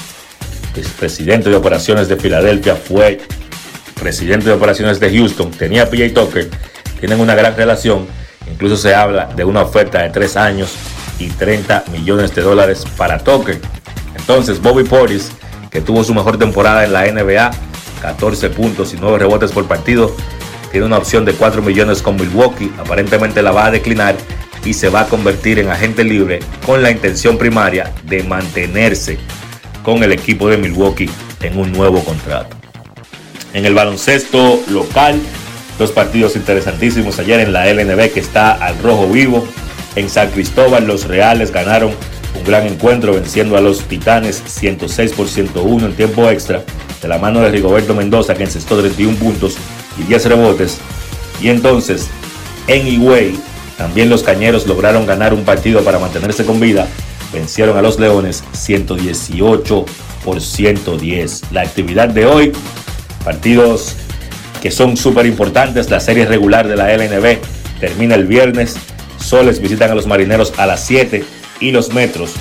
presidente 0.98 1.50
de 1.50 1.56
operaciones 1.56 2.08
de 2.08 2.16
Filadelfia, 2.16 2.76
fue 2.76 3.20
presidente 4.00 4.46
de 4.46 4.54
operaciones 4.54 5.00
de 5.00 5.16
Houston, 5.16 5.52
tenía 5.52 5.90
PJ 5.90 6.10
Tucker, 6.14 6.50
tienen 7.00 7.20
una 7.20 7.36
gran 7.36 7.56
relación. 7.56 8.08
Incluso 8.52 8.78
se 8.78 8.96
habla 8.96 9.26
de 9.36 9.44
una 9.44 9.62
oferta 9.62 10.02
de 10.02 10.10
3 10.10 10.38
años 10.38 10.74
y 11.20 11.28
30 11.28 11.86
millones 11.92 12.34
de 12.34 12.42
dólares 12.42 12.86
para 12.98 13.20
Tucker. 13.20 13.60
Entonces, 14.16 14.62
Bobby 14.62 14.84
Portis, 14.84 15.32
que 15.70 15.82
tuvo 15.82 16.04
su 16.04 16.14
mejor 16.14 16.38
temporada 16.38 16.84
en 16.84 16.94
la 16.94 17.06
NBA, 17.06 17.52
14 18.02 18.50
puntos 18.50 18.94
y 18.94 18.98
9 18.98 19.20
rebotes 19.20 19.52
por 19.52 19.68
partido, 19.68 20.16
tiene 20.72 20.86
una 20.86 20.98
opción 20.98 21.26
de 21.26 21.34
4 21.34 21.62
millones 21.62 22.02
con 22.02 22.16
Milwaukee. 22.16 22.72
Aparentemente 22.80 23.42
la 23.42 23.52
va 23.52 23.66
a 23.66 23.72
declinar 23.72 24.16
y 24.64 24.74
se 24.74 24.90
va 24.90 25.02
a 25.02 25.08
convertir 25.08 25.60
en 25.60 25.70
agente 25.70 26.04
libre 26.04 26.40
con 26.66 26.82
la 26.82 26.92
intención 26.92 27.38
primaria 27.38 27.92
de 28.04 28.24
mantenerse 28.24 29.18
con 29.84 30.04
el 30.04 30.12
equipo 30.12 30.50
de 30.50 30.58
Milwaukee 30.58 31.10
en 31.42 31.58
un 31.58 31.72
nuevo 31.72 32.04
contrato. 32.04 32.56
En 33.54 33.66
el 33.66 33.74
baloncesto 33.74 34.62
local, 34.70 35.20
dos 35.78 35.92
partidos 35.92 36.36
interesantísimos 36.36 37.20
ayer 37.20 37.42
en 37.42 37.52
la 37.52 37.72
LNB 37.72 38.14
que 38.14 38.20
está 38.20 38.54
al 38.54 38.78
rojo 38.80 39.08
vivo. 39.08 39.46
En 39.96 40.10
San 40.10 40.30
Cristóbal 40.32 40.88
los 40.88 41.08
Reales 41.08 41.52
ganaron 41.52 41.92
un 42.38 42.44
gran 42.46 42.66
encuentro 42.66 43.14
venciendo 43.14 43.58
a 43.58 43.62
los 43.62 43.84
Titanes 43.84 44.42
106 44.46 45.12
por 45.14 45.28
101 45.28 45.86
en 45.86 45.94
tiempo 45.96 46.30
extra 46.30 46.64
de 47.02 47.08
la 47.08 47.18
mano 47.18 47.42
de 47.42 47.50
Rigoberto 47.50 47.94
Mendoza 47.94 48.36
que 48.36 48.44
encestó 48.44 48.80
31 48.80 49.18
puntos 49.18 49.58
y 50.02 50.08
10 50.08 50.26
rebotes. 50.26 50.80
Y 51.42 51.50
entonces 51.50 52.08
en 52.68 52.88
Higüey 52.88 53.40
también 53.78 54.10
los 54.10 54.24
Cañeros 54.24 54.68
lograron 54.68 55.06
ganar 55.06 55.34
un 55.34 55.44
partido 55.44 55.84
para 55.84 56.00
mantenerse 56.00 56.46
con 56.46 56.60
vida. 56.60 56.88
Vencieron 57.34 57.78
a 57.78 57.82
los 57.82 58.00
Leones 58.00 58.44
118 58.52 59.86
por 60.26 60.42
110. 60.42 61.52
La 61.52 61.62
actividad 61.62 62.10
de 62.10 62.26
hoy 62.26 62.52
Partidos 63.24 63.96
que 64.62 64.72
son 64.72 64.98
súper 64.98 65.26
importantes. 65.26 65.90
La 65.90 66.00
serie 66.00 66.26
regular 66.26 66.68
de 66.68 66.76
la 66.76 66.96
LNB 66.96 67.40
termina 67.80 68.16
el 68.16 68.26
viernes. 68.26 68.76
Soles 69.20 69.60
visitan 69.60 69.92
a 69.92 69.96
los 69.96 70.08
marineros 70.08 70.54
a 70.58 70.66
las 70.66 70.84
7 70.86 71.24
y 71.60 71.72
los 71.72 71.94
metros 71.94 72.34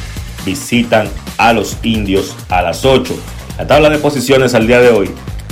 visitan 0.45 1.09
a 1.39 1.53
los 1.53 1.77
indios 1.83 2.35
a 2.49 2.63
las 2.63 2.85
8. 2.85 3.15
La 3.59 3.67
tabla 3.67 3.91
de 3.91 3.99
posiciones 3.99 4.55
al 4.55 4.67
día 4.67 4.81
de 4.81 4.89
hoy 4.89 5.11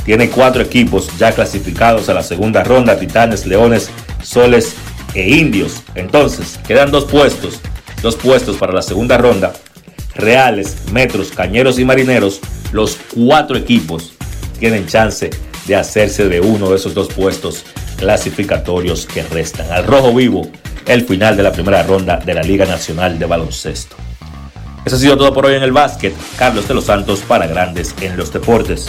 tiene 0.08 0.30
cuatro 0.30 0.62
equipos 0.62 1.10
ya 1.18 1.32
clasificados 1.32 2.08
a 2.08 2.14
la 2.14 2.22
segunda 2.22 2.64
ronda, 2.64 2.98
Titanes, 2.98 3.44
Leones, 3.44 3.90
Soles 4.22 4.74
e 5.12 5.28
Indios. 5.28 5.82
Entonces, 5.94 6.58
quedan 6.66 6.90
dos 6.90 7.04
puestos, 7.04 7.60
dos 8.00 8.16
puestos 8.16 8.56
para 8.56 8.72
la 8.72 8.80
segunda 8.80 9.18
ronda. 9.18 9.52
Reales, 10.14 10.76
Metros, 10.92 11.28
Cañeros 11.28 11.78
y 11.78 11.84
Marineros, 11.84 12.40
los 12.72 12.96
cuatro 13.14 13.58
equipos 13.58 14.14
tienen 14.58 14.86
chance 14.86 15.28
de 15.66 15.76
hacerse 15.76 16.26
de 16.26 16.40
uno 16.40 16.70
de 16.70 16.76
esos 16.76 16.94
dos 16.94 17.08
puestos 17.08 17.66
clasificatorios 17.98 19.04
que 19.04 19.22
restan. 19.24 19.70
Al 19.70 19.84
rojo 19.84 20.14
vivo, 20.14 20.50
el 20.86 21.04
final 21.04 21.36
de 21.36 21.42
la 21.42 21.52
primera 21.52 21.82
ronda 21.82 22.16
de 22.16 22.32
la 22.32 22.40
Liga 22.40 22.64
Nacional 22.64 23.18
de 23.18 23.26
Baloncesto. 23.26 23.94
Eso 24.86 24.96
ha 24.96 24.98
sido 24.98 25.18
todo 25.18 25.34
por 25.34 25.44
hoy 25.44 25.56
en 25.56 25.62
el 25.62 25.72
básquet. 25.72 26.14
Carlos 26.38 26.66
de 26.66 26.72
los 26.72 26.84
Santos 26.84 27.20
para 27.28 27.46
Grandes 27.46 27.94
en 28.00 28.16
los 28.16 28.32
Deportes. 28.32 28.88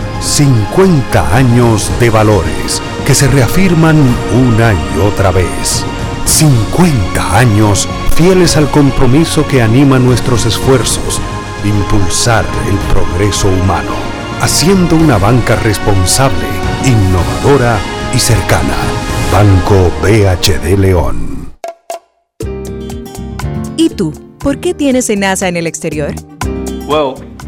50 0.21 1.35
años 1.35 1.91
de 1.99 2.11
valores 2.11 2.81
que 3.07 3.15
se 3.15 3.27
reafirman 3.27 3.97
una 4.33 4.73
y 4.73 4.99
otra 4.99 5.31
vez. 5.31 5.83
50 6.25 7.37
años 7.37 7.89
fieles 8.15 8.55
al 8.55 8.69
compromiso 8.69 9.47
que 9.47 9.63
anima 9.63 9.97
nuestros 9.97 10.45
esfuerzos 10.45 11.19
de 11.63 11.69
impulsar 11.69 12.45
el 12.69 12.77
progreso 12.93 13.47
humano, 13.47 13.93
haciendo 14.41 14.95
una 14.95 15.17
banca 15.17 15.55
responsable, 15.55 16.45
innovadora 16.85 17.79
y 18.13 18.19
cercana. 18.19 18.75
Banco 19.31 19.91
BHD 20.03 20.77
León. 20.77 21.51
¿Y 23.75 23.89
tú? 23.89 24.13
¿Por 24.37 24.59
qué 24.59 24.75
tienes 24.75 25.09
NASA 25.17 25.47
en 25.47 25.57
el 25.57 25.65
exterior? 25.65 26.13
Well, 26.87 27.15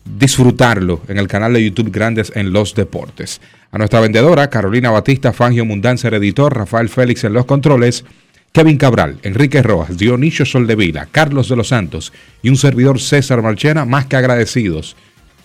disfrutarlo 0.06 1.02
en 1.10 1.18
el 1.18 1.28
canal 1.28 1.52
de 1.52 1.66
YouTube 1.66 1.92
Grandes 1.92 2.32
en 2.34 2.54
los 2.54 2.76
Deportes. 2.76 3.42
A 3.72 3.78
nuestra 3.78 4.00
vendedora 4.00 4.50
Carolina 4.50 4.90
Batista, 4.90 5.34
Fangio 5.34 5.66
Mundanzer 5.66 6.14
editor, 6.14 6.56
Rafael 6.56 6.88
Félix 6.88 7.26
en 7.26 7.34
los 7.34 7.44
controles, 7.44 8.06
Kevin 8.54 8.78
Cabral, 8.78 9.20
Enrique 9.22 9.62
Rojas, 9.62 9.98
Dionisio 9.98 10.46
Soldevila, 10.46 11.10
Carlos 11.12 11.50
de 11.50 11.58
los 11.58 11.68
Santos 11.68 12.14
y 12.42 12.48
un 12.48 12.56
servidor 12.56 13.02
César 13.02 13.42
Marchena 13.42 13.84
más 13.84 14.06
que 14.06 14.16
agradecidos 14.16 14.96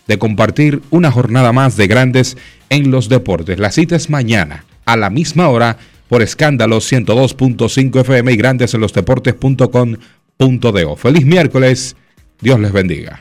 de 0.06 0.18
compartir 0.18 0.82
una 0.90 1.10
jornada 1.10 1.52
más 1.52 1.76
de 1.76 1.86
grandes 1.86 2.36
en 2.70 2.90
los 2.90 3.08
deportes. 3.08 3.58
La 3.58 3.70
cita 3.70 3.96
es 3.96 4.10
mañana 4.10 4.64
a 4.84 4.96
la 4.96 5.08
misma 5.10 5.48
hora 5.48 5.78
por 6.08 6.22
escándalo 6.22 6.78
102.5 6.78 8.00
FM 8.00 8.32
y 8.32 8.36
grandes 8.36 8.74
en 8.74 8.80
los 8.80 8.92
deportes.com.do. 8.92 10.96
Feliz 10.96 11.26
miércoles, 11.26 11.96
Dios 12.40 12.60
les 12.60 12.72
bendiga. 12.72 13.20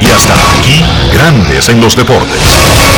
Y 0.00 0.04
hasta 0.04 0.34
aquí, 0.58 0.80
Grandes 1.12 1.68
en 1.68 1.80
los 1.80 1.96
Deportes. 1.96 2.97